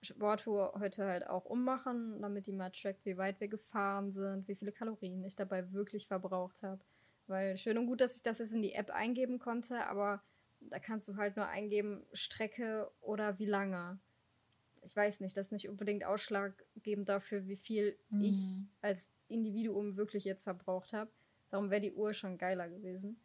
Sporttour 0.00 0.74
heute 0.78 1.06
halt 1.06 1.26
auch 1.26 1.44
ummachen, 1.44 2.22
damit 2.22 2.46
die 2.46 2.52
mal 2.52 2.70
trackt, 2.70 3.04
wie 3.04 3.18
weit 3.18 3.40
wir 3.40 3.48
gefahren 3.48 4.12
sind, 4.12 4.46
wie 4.46 4.54
viele 4.54 4.70
Kalorien 4.70 5.24
ich 5.24 5.34
dabei 5.34 5.72
wirklich 5.72 6.06
verbraucht 6.06 6.62
habe. 6.62 6.80
Weil 7.26 7.56
schön 7.56 7.78
und 7.78 7.88
gut, 7.88 8.00
dass 8.00 8.14
ich 8.14 8.22
das 8.22 8.38
jetzt 8.38 8.52
in 8.52 8.62
die 8.62 8.74
App 8.74 8.90
eingeben 8.90 9.40
konnte, 9.40 9.84
aber 9.86 10.22
da 10.70 10.78
kannst 10.78 11.08
du 11.08 11.16
halt 11.16 11.36
nur 11.36 11.46
eingeben, 11.46 12.06
Strecke 12.12 12.90
oder 13.00 13.38
wie 13.38 13.46
lange. 13.46 13.98
Ich 14.82 14.94
weiß 14.94 15.20
nicht, 15.20 15.36
das 15.36 15.46
ist 15.46 15.52
nicht 15.52 15.68
unbedingt 15.68 16.04
ausschlaggebend 16.04 17.08
dafür, 17.08 17.46
wie 17.46 17.56
viel 17.56 17.98
mhm. 18.10 18.20
ich 18.22 18.38
als 18.80 19.12
Individuum 19.28 19.96
wirklich 19.96 20.24
jetzt 20.24 20.44
verbraucht 20.44 20.92
habe. 20.92 21.10
Darum 21.50 21.70
wäre 21.70 21.80
die 21.80 21.92
Uhr 21.92 22.12
schon 22.12 22.36
geiler 22.36 22.68
gewesen. 22.68 23.20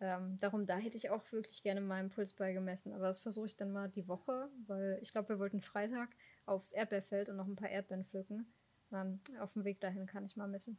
Ähm, 0.00 0.38
darum, 0.40 0.66
da 0.66 0.76
hätte 0.76 0.96
ich 0.96 1.10
auch 1.10 1.30
wirklich 1.32 1.62
gerne 1.62 1.80
meinen 1.80 2.10
Puls 2.10 2.32
beigemessen. 2.32 2.92
Aber 2.92 3.04
das 3.04 3.20
versuche 3.20 3.46
ich 3.46 3.56
dann 3.56 3.70
mal 3.70 3.88
die 3.88 4.08
Woche, 4.08 4.50
weil 4.66 4.98
ich 5.02 5.12
glaube, 5.12 5.30
wir 5.30 5.38
wollten 5.38 5.60
Freitag 5.60 6.10
aufs 6.46 6.72
Erdbeerfeld 6.72 7.28
und 7.28 7.36
noch 7.36 7.46
ein 7.46 7.56
paar 7.56 7.70
Erdbeeren 7.70 8.04
pflücken. 8.04 8.52
dann 8.90 9.20
auf 9.40 9.52
dem 9.52 9.64
Weg 9.64 9.80
dahin 9.80 10.06
kann 10.06 10.24
ich 10.24 10.36
mal 10.36 10.48
messen. 10.48 10.78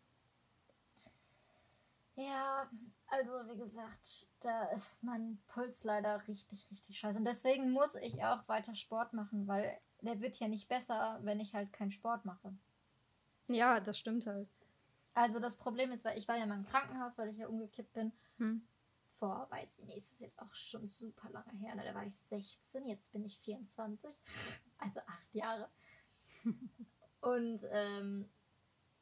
Ja, 2.15 2.69
also 3.07 3.31
wie 3.49 3.57
gesagt, 3.57 4.29
da 4.39 4.65
ist 4.65 5.03
mein 5.03 5.41
Puls 5.47 5.83
leider 5.83 6.25
richtig, 6.27 6.69
richtig 6.71 6.97
scheiße. 6.97 7.19
Und 7.19 7.25
deswegen 7.25 7.71
muss 7.71 7.95
ich 7.95 8.23
auch 8.23 8.47
weiter 8.47 8.75
Sport 8.75 9.13
machen, 9.13 9.47
weil 9.47 9.77
der 10.01 10.21
wird 10.21 10.39
ja 10.39 10.47
nicht 10.47 10.67
besser, 10.67 11.19
wenn 11.23 11.39
ich 11.39 11.53
halt 11.53 11.73
keinen 11.73 11.91
Sport 11.91 12.25
mache. 12.25 12.55
Ja, 13.47 13.79
das 13.79 13.99
stimmt 13.99 14.27
halt. 14.27 14.47
Also 15.13 15.39
das 15.39 15.57
Problem 15.57 15.91
ist, 15.91 16.05
weil 16.05 16.17
ich 16.17 16.27
war 16.27 16.37
ja 16.37 16.45
mal 16.45 16.57
im 16.57 16.65
Krankenhaus, 16.65 17.17
weil 17.17 17.29
ich 17.29 17.37
ja 17.37 17.47
umgekippt 17.47 17.93
bin. 17.93 18.11
Hm 18.37 18.67
vor, 19.15 19.47
weiß 19.49 19.79
ich 19.79 19.85
nicht, 19.85 19.97
ist 19.97 20.19
jetzt 20.19 20.39
auch 20.39 20.53
schon 20.53 20.87
super 20.87 21.29
lange 21.29 21.51
her. 21.59 21.75
Ne? 21.75 21.83
Da 21.83 21.95
war 21.95 22.05
ich 22.05 22.15
16, 22.15 22.85
jetzt 22.87 23.11
bin 23.13 23.25
ich 23.25 23.39
24, 23.39 24.09
also 24.77 24.99
acht 25.01 25.33
Jahre. 25.33 25.69
Und 27.21 27.61
ähm, 27.71 28.29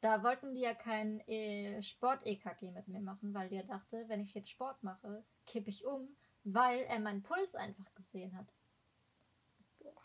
da 0.04 0.22
wollten 0.22 0.54
die 0.54 0.60
ja 0.60 0.74
kein 0.74 1.20
äh, 1.20 1.82
Sport-EKG 1.82 2.72
mit 2.72 2.88
mir 2.88 3.00
machen, 3.00 3.32
weil 3.32 3.48
der 3.48 3.62
dachte, 3.62 4.04
wenn 4.08 4.20
ich 4.20 4.34
jetzt 4.34 4.50
Sport 4.50 4.82
mache, 4.82 5.24
kippe 5.46 5.70
ich 5.70 5.86
um, 5.86 6.14
weil 6.44 6.80
er 6.80 7.00
meinen 7.00 7.22
Puls 7.22 7.54
einfach 7.54 7.86
gesehen 7.94 8.36
hat. 8.36 8.46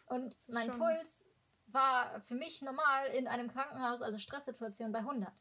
Und 0.05 0.33
mein 0.53 0.77
Puls 0.77 1.25
war 1.67 2.21
für 2.21 2.35
mich 2.35 2.61
normal 2.61 3.07
in 3.07 3.27
einem 3.27 3.49
Krankenhaus, 3.49 4.01
also 4.01 4.17
Stresssituation 4.17 4.93
bei 4.93 4.99
100. 4.99 5.33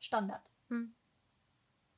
Standard. 0.00 0.42
Hm. 0.70 0.92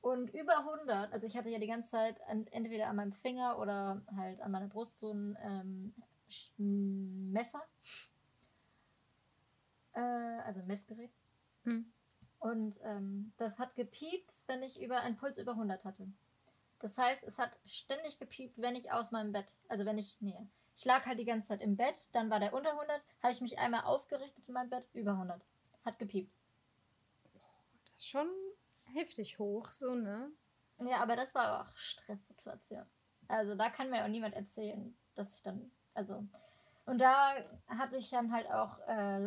Und 0.03 0.29
über 0.35 0.59
100, 0.59 1.15
also 1.15 1.27
ich 1.27 1.35
hatte 1.35 1.49
ja 1.49 1.59
die 1.59 1.67
ganze 1.67 1.93
Zeit 1.93 2.21
an, 2.29 2.47
entweder 2.49 2.89
an 2.89 2.97
meinem 2.97 3.13
Finger 3.13 3.59
oder 3.59 4.03
halt 4.15 4.43
an 4.43 4.51
meiner 4.51 4.69
Brust 4.69 5.01
so 5.01 5.15
ein 5.15 5.95
ähm, 6.59 7.33
Messer. 7.33 7.63
Äh, 9.95 10.01
also 10.01 10.61
ein 10.61 10.67
Messgerät. 10.67 11.11
Hm. 11.67 11.93
Und 12.39 12.81
ähm, 12.85 13.33
das 13.37 13.59
hat 13.59 13.75
gepiept, 13.75 14.45
wenn 14.47 14.63
ich 14.63 14.81
über 14.81 15.01
einen 15.01 15.17
Puls 15.17 15.39
über 15.39 15.53
100 15.53 15.85
hatte. 15.85 16.07
Das 16.79 16.97
heißt, 16.97 17.25
es 17.25 17.39
hat 17.39 17.59
ständig 17.65 18.19
gepiept, 18.19 18.61
wenn 18.61 18.77
ich 18.77 18.93
aus 18.93 19.11
meinem 19.11 19.33
Bett, 19.33 19.47
also 19.69 19.85
wenn 19.85 19.99
ich, 19.99 20.17
nee, 20.21 20.39
ich 20.77 20.85
lag 20.85 21.07
halt 21.07 21.19
die 21.19 21.25
ganze 21.25 21.49
Zeit 21.49 21.63
im 21.63 21.77
Bett, 21.77 21.97
dann 22.13 22.31
war 22.31 22.39
der 22.39 22.53
unter 22.53 22.71
100, 22.71 23.03
habe 23.23 23.33
ich 23.33 23.41
mich 23.41 23.59
einmal 23.59 23.85
aufgerichtet 23.85 24.45
in 24.47 24.55
meinem 24.55 24.71
Bett, 24.71 24.87
über 24.93 25.13
100. 25.13 25.43
Hat 25.85 25.99
gepiept. 25.99 26.33
Das 27.95 28.03
ist 28.03 28.09
schon 28.09 28.29
heftig 28.85 29.39
hoch, 29.39 29.73
so, 29.73 29.95
ne? 29.95 30.31
Ja, 30.79 30.99
aber 30.99 31.17
das 31.17 31.35
war 31.35 31.63
auch 31.63 31.77
Stresssituation. 31.77 32.85
Also 33.29 33.55
da 33.55 33.71
kann 33.71 33.91
mir 33.91 34.05
auch 34.05 34.09
niemand 34.09 34.35
erzählen, 34.35 34.95
dass 35.15 35.35
ich 35.35 35.43
dann, 35.43 35.71
also. 35.95 36.27
Und 36.85 36.99
da 36.99 37.35
habe 37.67 37.97
ich 37.97 38.11
dann 38.11 38.31
halt 38.31 38.47
auch 38.51 38.79
äh, 38.87 39.19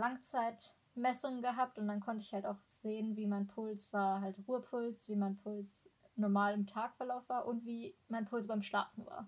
Langzeitmessungen 0.95 1.41
gehabt 1.41 1.77
und 1.77 1.87
dann 1.87 1.99
konnte 1.99 2.21
ich 2.21 2.33
halt 2.33 2.45
auch 2.45 2.59
sehen, 2.65 3.15
wie 3.15 3.27
mein 3.27 3.47
Puls 3.47 3.91
war, 3.93 4.21
halt 4.21 4.35
Ruhepuls, 4.47 5.07
wie 5.09 5.15
mein 5.15 5.37
Puls 5.37 5.89
normal 6.15 6.53
im 6.53 6.67
Tagverlauf 6.67 7.27
war 7.29 7.45
und 7.45 7.65
wie 7.65 7.95
mein 8.09 8.25
Puls 8.25 8.47
beim 8.47 8.61
Schlafen 8.61 9.05
war. 9.05 9.27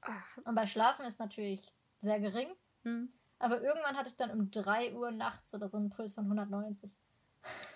Ach. 0.00 0.38
Und 0.44 0.54
bei 0.54 0.66
Schlafen 0.66 1.04
ist 1.06 1.20
natürlich 1.20 1.72
sehr 2.00 2.20
gering. 2.20 2.48
Hm. 2.82 3.12
Aber 3.38 3.60
irgendwann 3.60 3.96
hatte 3.96 4.08
ich 4.08 4.16
dann 4.16 4.30
um 4.30 4.50
3 4.50 4.94
Uhr 4.94 5.10
nachts 5.10 5.54
oder 5.54 5.68
so 5.68 5.76
einen 5.76 5.90
Puls 5.90 6.14
von 6.14 6.24
190. 6.24 6.94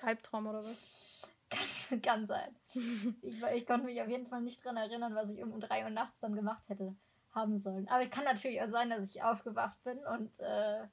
Halbtraum 0.03 0.47
oder 0.47 0.64
was? 0.64 1.31
Kann, 1.51 2.03
kann 2.03 2.27
sein. 2.27 2.55
ich, 3.23 3.43
ich 3.43 3.66
konnte 3.66 3.87
mich 3.87 4.01
auf 4.01 4.09
jeden 4.09 4.29
Fall 4.29 4.41
nicht 4.41 4.64
dran 4.64 4.77
erinnern, 4.77 5.16
was 5.16 5.31
ich 5.31 5.43
um 5.43 5.59
drei 5.59 5.83
Uhr 5.83 5.91
nachts 5.91 6.21
dann 6.21 6.37
gemacht 6.37 6.68
hätte 6.68 6.95
haben 7.33 7.59
sollen. 7.59 7.89
Aber 7.89 8.05
es 8.05 8.11
kann 8.11 8.23
natürlich 8.23 8.62
auch 8.62 8.68
sein, 8.68 8.91
dass 8.91 9.11
ich 9.11 9.25
aufgewacht 9.25 9.83
bin 9.83 9.99
und 9.99 10.39
äh, 10.39 10.87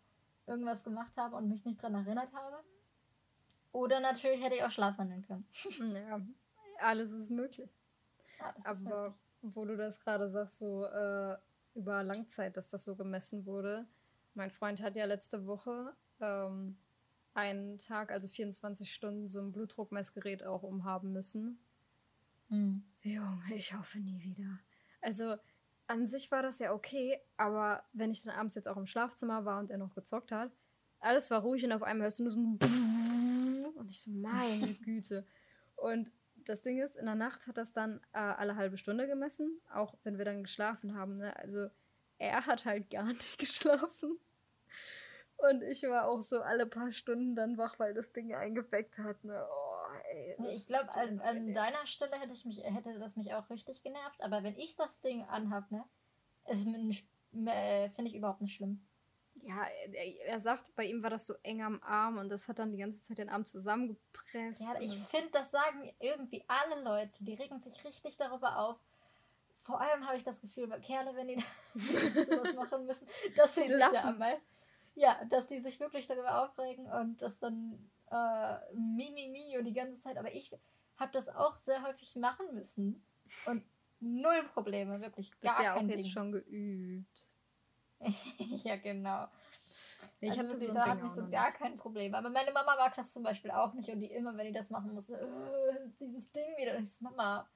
irgendwas 0.47 0.83
gemacht 0.83 1.15
habe 1.17 1.35
und 1.35 1.47
mich 1.47 1.63
nicht 1.65 1.81
dran 1.81 1.95
erinnert 1.95 2.31
habe. 2.33 2.57
Oder 3.71 3.99
natürlich 3.99 4.43
hätte 4.43 4.55
ich 4.55 4.63
auch 4.63 4.71
schlafwandeln 4.71 5.21
können. 5.23 5.47
ja, 6.09 6.21
alles 6.79 7.11
ist 7.11 7.29
möglich. 7.29 7.69
Alles 8.39 8.65
Aber 8.65 8.77
ist 8.77 8.83
möglich. 8.85 9.55
wo 9.55 9.65
du 9.65 9.77
das 9.77 9.99
gerade 9.99 10.30
sagst, 10.30 10.57
so 10.57 10.85
äh, 10.85 11.38
über 11.76 12.03
Langzeit, 12.03 12.57
dass 12.57 12.69
das 12.69 12.84
so 12.84 12.95
gemessen 12.95 13.45
wurde. 13.45 13.85
Mein 14.34 14.51
Freund 14.51 14.81
hat 14.81 14.95
ja 14.95 15.05
letzte 15.05 15.45
Woche 15.45 15.95
ähm, 16.22 16.77
einen 17.34 17.77
Tag, 17.77 18.11
also 18.11 18.27
24 18.27 18.91
Stunden, 18.91 19.27
so 19.27 19.39
ein 19.39 19.51
Blutdruckmessgerät 19.51 20.43
auch 20.43 20.63
umhaben 20.63 21.13
müssen. 21.13 21.59
Mhm. 22.49 22.84
Junge, 23.01 23.55
ich 23.55 23.73
hoffe 23.73 23.99
nie 23.99 24.22
wieder. 24.23 24.59
Also 25.01 25.35
an 25.88 26.05
sich 26.05 26.31
war 26.31 26.41
das 26.41 26.59
ja 26.59 26.73
okay, 26.73 27.19
aber 27.38 27.84
wenn 27.93 28.11
ich 28.11 28.23
dann 28.23 28.35
abends 28.35 28.55
jetzt 28.55 28.68
auch 28.68 28.77
im 28.77 28.85
Schlafzimmer 28.85 29.45
war 29.45 29.59
und 29.59 29.72
er 29.72 29.77
noch 29.77 29.95
gezockt 29.95 30.31
hat, 30.31 30.51
alles 30.99 31.31
war 31.31 31.41
ruhig 31.41 31.64
und 31.64 31.72
auf 31.72 31.84
einmal 31.84 32.05
hörst 32.05 32.19
du 32.19 32.23
nur 32.23 32.31
so 32.31 32.39
ein 32.39 32.57
und 33.76 33.89
ich 33.89 34.01
so, 34.01 34.11
meine 34.11 34.73
Güte. 34.73 35.26
Und 35.76 36.11
das 36.45 36.61
Ding 36.61 36.81
ist, 36.81 36.95
in 36.95 37.05
der 37.05 37.15
Nacht 37.15 37.47
hat 37.47 37.57
das 37.57 37.73
dann 37.73 38.01
äh, 38.14 38.19
alle 38.19 38.55
halbe 38.55 38.77
Stunde 38.77 39.07
gemessen, 39.07 39.61
auch 39.73 39.95
wenn 40.03 40.18
wir 40.18 40.26
dann 40.26 40.43
geschlafen 40.43 40.95
haben. 40.95 41.18
Ne? 41.18 41.35
Also 41.38 41.69
er 42.18 42.45
hat 42.45 42.65
halt 42.65 42.89
gar 42.89 43.05
nicht 43.05 43.38
geschlafen. 43.39 44.19
Und 45.38 45.61
ich 45.64 45.84
war 45.84 46.07
auch 46.07 46.22
so 46.22 46.41
alle 46.41 46.65
paar 46.65 46.91
Stunden 46.91 47.35
dann 47.35 47.57
wach, 47.57 47.77
weil 47.80 47.93
das 47.93 48.11
Ding 48.11 48.34
eingeweckt 48.34 48.97
hat. 48.97 49.23
Ne? 49.23 49.45
Oh, 49.47 49.66
ich 50.49 50.67
glaube, 50.67 50.91
an, 50.93 51.19
an, 51.19 51.53
deiner 51.53 51.85
Stelle 51.85 52.19
hätte, 52.19 52.34
ich 52.34 52.45
mich, 52.45 52.63
hätte 52.63 52.97
das 52.99 53.15
mich 53.15 53.34
auch 53.34 53.49
richtig 53.49 53.84
genervt. 53.84 54.21
Aber 54.21 54.43
wenn 54.43 54.57
ich 54.57 54.75
das 54.75 55.01
Ding 55.01 55.23
anhab, 55.25 55.69
ne, 55.71 55.84
äh, 56.45 57.89
finde 57.89 58.09
ich 58.09 58.15
überhaupt 58.15 58.41
nicht 58.41 58.55
schlimm. 58.55 58.85
Ja, 59.43 59.65
er, 59.93 60.25
er, 60.25 60.39
sagt, 60.39 60.75
bei 60.75 60.85
ihm 60.85 61.03
war 61.03 61.09
das 61.09 61.27
so 61.27 61.35
eng 61.43 61.61
am 61.61 61.81
Arm 61.84 62.17
und 62.17 62.29
das 62.29 62.47
hat 62.47 62.59
dann 62.59 62.71
die 62.71 62.79
ganze 62.79 63.01
Zeit 63.01 63.19
den 63.19 63.29
Arm 63.29 63.45
zusammengepresst. 63.45 64.61
Ja, 64.61 64.79
ich 64.79 64.97
finde, 64.97 65.29
das 65.31 65.51
sagen 65.51 65.91
irgendwie 65.99 66.43
alle 66.47 66.81
Leute. 66.81 67.23
Die 67.23 67.35
regen 67.35 67.59
sich 67.59 67.84
richtig 67.85 68.17
darüber 68.17 68.57
auf. 68.59 68.77
Vor 69.53 69.79
allem 69.79 70.05
habe 70.07 70.17
ich 70.17 70.23
das 70.23 70.41
Gefühl, 70.41 70.67
bei 70.67 70.79
Kerle, 70.79 71.15
wenn 71.15 71.27
die 71.27 71.43
sowas 71.75 72.53
machen 72.55 72.85
müssen, 72.85 73.07
dass 73.35 73.55
sie 73.55 73.69
sich 73.69 73.79
da 73.79 74.05
einmal 74.05 74.39
ja, 74.97 75.23
dass 75.25 75.47
die 75.47 75.59
sich 75.59 75.79
wirklich 75.79 76.07
darüber 76.07 76.43
aufregen 76.43 76.88
und 76.88 77.21
das 77.21 77.39
dann 77.39 77.89
äh, 78.11 78.73
Mimimi 78.73 79.29
mi, 79.31 79.45
mi 79.47 79.57
und 79.57 79.65
die 79.65 79.73
ganze 79.73 79.99
Zeit. 80.01 80.17
Aber 80.17 80.34
ich 80.34 80.51
habe 80.97 81.11
das 81.11 81.29
auch 81.29 81.57
sehr 81.57 81.84
häufig 81.84 82.15
machen 82.15 82.53
müssen, 82.53 83.03
Und 83.45 83.63
null 83.99 84.43
Probleme, 84.53 85.01
wirklich. 85.01 85.31
Gar 85.39 85.39
Bist 85.41 85.63
ja 85.63 85.75
auch 85.75 85.81
jetzt 85.81 86.05
Ding. 86.05 86.11
schon 86.11 86.31
geübt. 86.31 87.19
ja, 88.63 88.75
genau. 88.77 89.27
Ich 90.19 90.31
also 90.31 90.43
hatte 90.43 90.57
so 90.57 90.73
da 90.73 90.88
habe 90.88 91.05
ich 91.05 91.11
so 91.11 91.27
gar 91.29 91.47
nicht. 91.47 91.59
kein 91.59 91.77
Problem. 91.77 92.15
Aber 92.15 92.29
meine 92.29 92.51
Mama 92.51 92.75
mag 92.75 92.95
das 92.95 93.11
zum 93.11 93.23
Beispiel 93.23 93.51
auch 93.51 93.73
nicht 93.73 93.89
und 93.89 94.01
die 94.01 94.11
immer, 94.11 94.35
wenn 94.38 94.47
die 94.47 94.53
das 94.53 94.69
machen 94.69 94.93
muss, 94.93 95.09
äh, 95.09 95.25
dieses 95.99 96.31
Ding 96.31 96.55
wieder. 96.57 96.77
Und 96.77 96.84
ich 96.84 96.93
so, 96.93 97.03
Mama, 97.03 97.49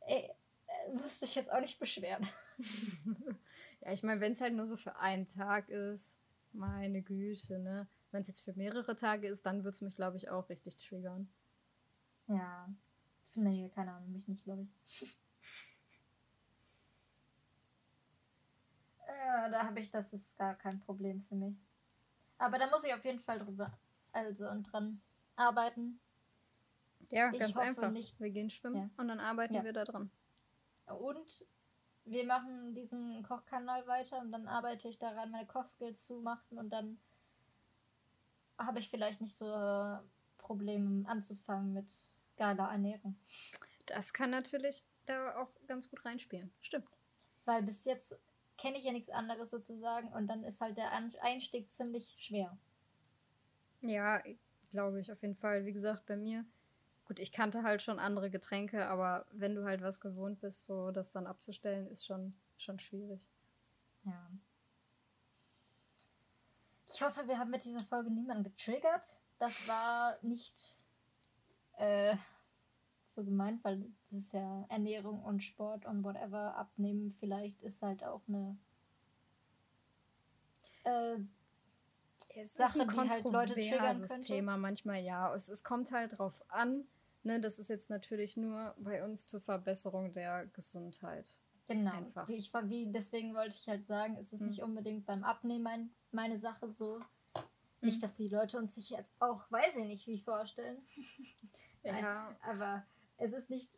ey, 0.00 0.30
äh, 0.66 0.92
musste 0.92 1.24
ich 1.24 1.34
jetzt 1.34 1.52
auch 1.52 1.60
nicht 1.60 1.78
beschweren. 1.78 2.26
ja, 3.80 3.92
ich 3.92 4.02
meine, 4.02 4.20
wenn 4.20 4.32
es 4.32 4.40
halt 4.40 4.54
nur 4.54 4.66
so 4.66 4.76
für 4.76 4.96
einen 4.96 5.26
Tag 5.26 5.68
ist, 5.68 6.18
meine 6.52 7.02
Güte, 7.02 7.58
ne? 7.58 7.88
Wenn 8.10 8.22
es 8.22 8.28
jetzt 8.28 8.40
für 8.42 8.54
mehrere 8.54 8.96
Tage 8.96 9.28
ist, 9.28 9.44
dann 9.46 9.64
wird 9.64 9.74
es 9.74 9.80
mich, 9.82 9.94
glaube 9.94 10.16
ich, 10.16 10.30
auch 10.30 10.48
richtig 10.48 10.76
triggern. 10.76 11.28
Ja. 12.26 12.68
Nee, 13.34 13.70
keine 13.74 13.92
Ahnung, 13.92 14.12
mich 14.12 14.26
nicht, 14.28 14.44
glaube 14.44 14.62
ich. 14.62 15.00
ja, 19.08 19.48
da 19.48 19.64
habe 19.64 19.80
ich, 19.80 19.90
das 19.90 20.12
ist 20.12 20.36
gar 20.36 20.54
kein 20.54 20.80
Problem 20.80 21.22
für 21.22 21.34
mich. 21.34 21.56
Aber 22.38 22.58
da 22.58 22.70
muss 22.70 22.84
ich 22.84 22.94
auf 22.94 23.04
jeden 23.04 23.20
Fall 23.20 23.38
drüber, 23.38 23.72
also 24.12 24.48
und 24.48 24.64
dran 24.64 25.00
arbeiten. 25.36 26.00
Ja, 27.10 27.30
ich 27.32 27.38
ganz 27.38 27.56
einfach. 27.56 27.90
Nicht, 27.90 28.18
wir 28.20 28.30
gehen 28.30 28.50
schwimmen 28.50 28.76
ja. 28.76 28.90
und 28.96 29.08
dann 29.08 29.20
arbeiten 29.20 29.54
ja. 29.54 29.64
wir 29.64 29.72
da 29.72 29.84
dran. 29.84 30.10
Und 30.86 31.46
wir 32.04 32.24
machen 32.24 32.74
diesen 32.74 33.22
Kochkanal 33.22 33.86
weiter 33.86 34.18
und 34.20 34.32
dann 34.32 34.48
arbeite 34.48 34.88
ich 34.88 34.98
daran, 34.98 35.30
meine 35.30 35.46
Kochskills 35.46 36.06
zu 36.06 36.20
machen 36.20 36.58
und 36.58 36.70
dann 36.70 36.98
habe 38.58 38.78
ich 38.78 38.90
vielleicht 38.90 39.20
nicht 39.20 39.36
so 39.36 39.46
äh, 39.46 39.98
Probleme 40.38 41.08
anzufangen 41.08 41.72
mit 41.72 41.86
geiler 42.36 42.70
Ernährung. 42.70 43.16
Das 43.86 44.12
kann 44.12 44.30
natürlich 44.30 44.84
da 45.06 45.36
auch 45.36 45.48
ganz 45.66 45.88
gut 45.88 46.04
reinspielen. 46.04 46.50
Stimmt. 46.60 46.88
Weil 47.44 47.62
bis 47.62 47.84
jetzt 47.84 48.16
kenne 48.58 48.76
ich 48.78 48.84
ja 48.84 48.92
nichts 48.92 49.10
anderes 49.10 49.50
sozusagen 49.50 50.08
und 50.12 50.26
dann 50.26 50.44
ist 50.44 50.60
halt 50.60 50.76
der 50.76 50.92
Einstieg 51.22 51.70
ziemlich 51.72 52.14
schwer. 52.18 52.56
Ja, 53.80 54.20
glaube 54.70 55.00
ich 55.00 55.10
auf 55.12 55.22
jeden 55.22 55.36
Fall. 55.36 55.64
Wie 55.64 55.72
gesagt, 55.72 56.06
bei 56.06 56.16
mir 56.16 56.44
Gut, 57.08 57.18
ich 57.20 57.32
kannte 57.32 57.62
halt 57.62 57.80
schon 57.80 57.98
andere 57.98 58.28
Getränke, 58.28 58.86
aber 58.86 59.24
wenn 59.32 59.54
du 59.54 59.64
halt 59.64 59.80
was 59.80 59.98
gewohnt 59.98 60.40
bist, 60.40 60.64
so 60.64 60.90
das 60.90 61.10
dann 61.10 61.26
abzustellen, 61.26 61.88
ist 61.88 62.04
schon, 62.04 62.34
schon 62.58 62.78
schwierig. 62.78 63.22
Ja. 64.04 64.30
Ich 66.90 67.02
hoffe, 67.02 67.26
wir 67.26 67.38
haben 67.38 67.50
mit 67.50 67.64
dieser 67.64 67.80
Folge 67.80 68.10
niemanden 68.10 68.44
getriggert. 68.44 69.20
Das 69.38 69.68
war 69.68 70.18
nicht 70.22 70.54
äh, 71.76 72.16
so 73.06 73.24
gemeint, 73.24 73.62
weil 73.62 73.84
das 74.10 74.20
ist 74.20 74.32
ja 74.32 74.64
Ernährung 74.68 75.22
und 75.22 75.42
Sport 75.42 75.86
und 75.86 76.02
whatever 76.02 76.56
abnehmen. 76.56 77.12
Vielleicht 77.12 77.62
ist 77.62 77.82
halt 77.82 78.02
auch 78.04 78.22
eine 78.26 78.56
äh, 80.84 81.18
es 82.34 82.54
Sache, 82.54 82.78
ist 82.78 82.80
ein 82.80 82.88
die 82.88 83.10
halt 83.10 83.24
Leute 83.24 83.54
triggern 83.54 84.06
könnte. 84.06 84.20
Thema 84.20 84.56
manchmal, 84.56 85.02
ja. 85.02 85.34
Es, 85.34 85.48
es 85.48 85.64
kommt 85.64 85.92
halt 85.92 86.18
drauf 86.18 86.44
an, 86.48 86.86
Ne, 87.24 87.40
das 87.40 87.58
ist 87.58 87.68
jetzt 87.68 87.90
natürlich 87.90 88.36
nur 88.36 88.74
bei 88.78 89.04
uns 89.04 89.26
zur 89.26 89.40
Verbesserung 89.40 90.12
der 90.12 90.46
Gesundheit. 90.46 91.36
Genau. 91.66 91.92
Einfach. 91.92 92.28
Wie 92.28 92.36
ich, 92.36 92.52
wie, 92.54 92.90
deswegen 92.90 93.34
wollte 93.34 93.54
ich 93.54 93.68
halt 93.68 93.86
sagen, 93.86 94.16
es 94.18 94.32
ist 94.32 94.40
hm. 94.40 94.48
nicht 94.48 94.62
unbedingt 94.62 95.04
beim 95.04 95.24
Abnehmen 95.24 95.62
mein, 95.62 95.90
meine 96.12 96.38
Sache 96.38 96.70
so. 96.70 97.00
Nicht, 97.80 98.02
dass 98.02 98.14
die 98.14 98.28
Leute 98.28 98.58
uns 98.58 98.74
sich 98.74 98.90
jetzt 98.90 99.14
auch, 99.20 99.48
weiß 99.50 99.76
ich 99.76 99.84
nicht, 99.84 100.06
wie 100.08 100.20
vorstellen. 100.20 100.84
Nein, 101.84 101.98
ja. 102.04 102.36
Aber 102.42 102.84
es 103.18 103.32
ist 103.32 103.50
nicht 103.50 103.70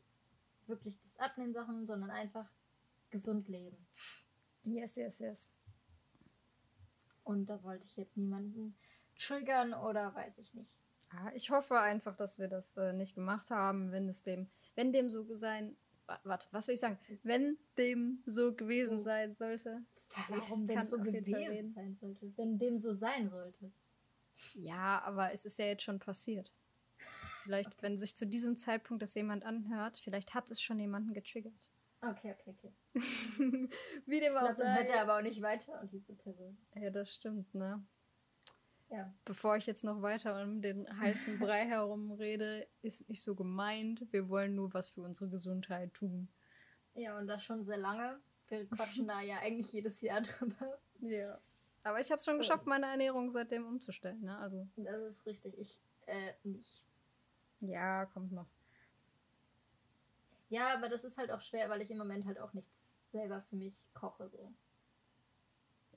wirklich 0.66 0.98
das 1.02 1.18
Abnehmen-Sachen, 1.18 1.86
sondern 1.86 2.10
einfach 2.10 2.48
gesund 3.10 3.48
leben. 3.48 3.86
Yes, 4.64 4.96
yes, 4.96 5.18
yes. 5.18 5.52
Und 7.24 7.46
da 7.46 7.62
wollte 7.62 7.84
ich 7.84 7.96
jetzt 7.96 8.16
niemanden 8.16 8.76
triggern 9.18 9.74
oder 9.74 10.14
weiß 10.14 10.38
ich 10.38 10.54
nicht. 10.54 10.70
Ja, 11.12 11.30
ich 11.34 11.50
hoffe 11.50 11.78
einfach, 11.78 12.16
dass 12.16 12.38
wir 12.38 12.48
das 12.48 12.76
äh, 12.76 12.92
nicht 12.92 13.14
gemacht 13.14 13.50
haben, 13.50 13.90
wenn 13.92 14.08
es 14.08 14.22
dem, 14.22 14.48
wenn 14.76 14.92
dem 14.92 15.10
so 15.10 15.24
sein, 15.36 15.76
warte, 16.24 16.48
was 16.50 16.66
will 16.66 16.74
ich 16.74 16.80
sagen? 16.80 16.98
Wenn 17.22 17.58
dem 17.78 18.22
so 18.26 18.54
gewesen 18.54 19.00
sein 19.00 19.34
sollte. 19.34 19.82
Warum 20.28 20.66
denn 20.66 20.84
so 20.84 20.98
gewesen 20.98 21.70
sein 21.70 21.96
sollte? 21.96 22.32
Wenn 22.36 22.58
dem 22.58 22.78
so 22.78 22.92
sein 22.92 23.28
sollte. 23.28 23.72
Ja, 24.54 25.02
aber 25.02 25.32
es 25.32 25.44
ist 25.44 25.58
ja 25.58 25.66
jetzt 25.66 25.82
schon 25.82 25.98
passiert. 25.98 26.52
Vielleicht, 27.42 27.72
okay. 27.72 27.82
wenn 27.82 27.98
sich 27.98 28.16
zu 28.16 28.26
diesem 28.26 28.56
Zeitpunkt 28.56 29.02
das 29.02 29.14
jemand 29.14 29.44
anhört, 29.44 29.98
vielleicht 29.98 30.34
hat 30.34 30.50
es 30.50 30.60
schon 30.60 30.78
jemanden 30.78 31.14
getriggert. 31.14 31.70
Okay, 32.02 32.34
okay, 32.38 32.54
okay. 32.56 32.72
Wie 34.06 34.20
dem 34.20 34.36
auch 34.36 34.52
sei. 34.52 34.74
hört 34.74 34.88
er 34.88 35.02
aber 35.02 35.18
auch 35.18 35.22
nicht 35.22 35.42
weiter 35.42 35.80
und 35.80 35.92
diese 35.92 36.14
Person. 36.14 36.56
Ja, 36.74 36.90
das 36.90 37.14
stimmt, 37.14 37.54
ne? 37.54 37.84
Ja. 38.90 39.12
Bevor 39.24 39.56
ich 39.56 39.66
jetzt 39.66 39.84
noch 39.84 40.02
weiter 40.02 40.42
um 40.42 40.60
den 40.60 40.86
heißen 41.00 41.38
Brei 41.38 41.64
herum 41.64 42.12
rede, 42.12 42.66
ist 42.82 43.08
nicht 43.08 43.22
so 43.22 43.34
gemeint. 43.34 44.12
Wir 44.12 44.28
wollen 44.28 44.54
nur 44.54 44.74
was 44.74 44.90
für 44.90 45.02
unsere 45.02 45.30
Gesundheit 45.30 45.94
tun. 45.94 46.28
Ja, 46.94 47.16
und 47.16 47.28
das 47.28 47.44
schon 47.44 47.64
sehr 47.64 47.78
lange. 47.78 48.20
Wir 48.48 48.68
quatschen 48.68 49.06
da 49.08 49.20
ja 49.20 49.38
eigentlich 49.38 49.72
jedes 49.72 50.00
Jahr 50.00 50.20
drüber. 50.20 50.78
Ja. 51.00 51.38
Aber 51.82 52.00
ich 52.00 52.10
habe 52.10 52.18
es 52.18 52.24
schon 52.24 52.38
geschafft, 52.38 52.66
meine 52.66 52.86
Ernährung 52.86 53.30
seitdem 53.30 53.66
umzustellen. 53.66 54.20
Ne? 54.22 54.36
Also. 54.36 54.68
Das 54.76 55.00
ist 55.02 55.26
richtig. 55.26 55.56
Ich 55.56 55.80
äh, 56.06 56.32
nicht. 56.42 56.84
Ja, 57.60 58.06
kommt 58.06 58.32
noch. 58.32 58.48
Ja, 60.48 60.74
aber 60.74 60.88
das 60.88 61.04
ist 61.04 61.16
halt 61.16 61.30
auch 61.30 61.40
schwer, 61.40 61.70
weil 61.70 61.80
ich 61.80 61.90
im 61.90 61.98
Moment 61.98 62.26
halt 62.26 62.38
auch 62.40 62.52
nichts 62.52 62.96
selber 63.06 63.40
für 63.42 63.56
mich 63.56 63.86
koche. 63.94 64.28
So. 64.28 64.52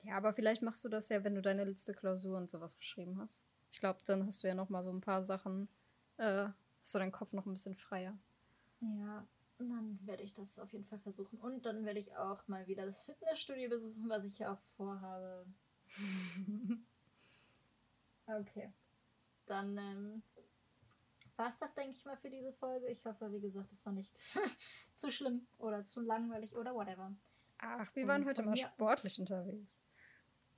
Ja, 0.04 0.16
aber 0.16 0.32
vielleicht 0.32 0.62
machst 0.62 0.84
du 0.84 0.88
das 0.88 1.08
ja, 1.08 1.24
wenn 1.24 1.34
du 1.34 1.42
deine 1.42 1.64
letzte 1.64 1.94
Klausur 1.94 2.36
und 2.36 2.50
sowas 2.50 2.76
geschrieben 2.76 3.18
hast. 3.20 3.42
Ich 3.70 3.80
glaube, 3.80 4.00
dann 4.06 4.26
hast 4.26 4.42
du 4.42 4.48
ja 4.48 4.54
noch 4.54 4.68
mal 4.68 4.82
so 4.82 4.92
ein 4.92 5.00
paar 5.00 5.24
Sachen, 5.24 5.68
äh, 6.18 6.48
hast 6.80 6.94
du 6.94 6.98
deinen 6.98 7.12
Kopf 7.12 7.32
noch 7.32 7.46
ein 7.46 7.52
bisschen 7.52 7.74
freier. 7.74 8.16
Ja, 8.80 9.26
dann 9.58 9.98
werde 10.04 10.22
ich 10.22 10.34
das 10.34 10.58
auf 10.58 10.72
jeden 10.72 10.84
Fall 10.84 10.98
versuchen. 10.98 11.38
Und 11.38 11.64
dann 11.64 11.84
werde 11.84 12.00
ich 12.00 12.14
auch 12.16 12.46
mal 12.48 12.66
wieder 12.66 12.84
das 12.86 13.04
Fitnessstudio 13.04 13.70
besuchen, 13.70 14.08
was 14.08 14.24
ich 14.24 14.38
ja 14.38 14.52
auch 14.52 14.60
vorhabe. 14.76 15.46
okay. 18.26 18.72
Dann 19.46 19.78
ähm, 19.78 20.22
war 21.36 21.48
es 21.48 21.58
das, 21.58 21.74
denke 21.74 21.92
ich 21.92 22.04
mal, 22.04 22.16
für 22.16 22.30
diese 22.30 22.52
Folge. 22.52 22.88
Ich 22.88 23.04
hoffe, 23.06 23.32
wie 23.32 23.40
gesagt, 23.40 23.72
es 23.72 23.84
war 23.86 23.92
nicht 23.92 24.12
zu 24.94 25.10
schlimm 25.10 25.46
oder 25.58 25.84
zu 25.84 26.00
langweilig 26.00 26.54
oder 26.54 26.74
whatever. 26.74 27.14
Ach, 27.58 27.94
wir 27.94 28.06
waren 28.06 28.24
heute 28.26 28.42
mal 28.42 28.56
sportlich 28.56 29.18
unterwegs. 29.18 29.80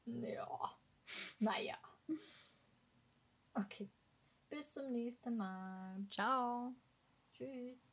Ja. 0.07 0.79
Naja. 1.41 1.77
Okay. 3.55 3.91
Bis 4.49 4.75
zum 4.75 4.93
nächsten 4.93 5.37
Mal. 5.37 5.99
Ciao. 6.11 6.75
Tschüss. 7.33 7.86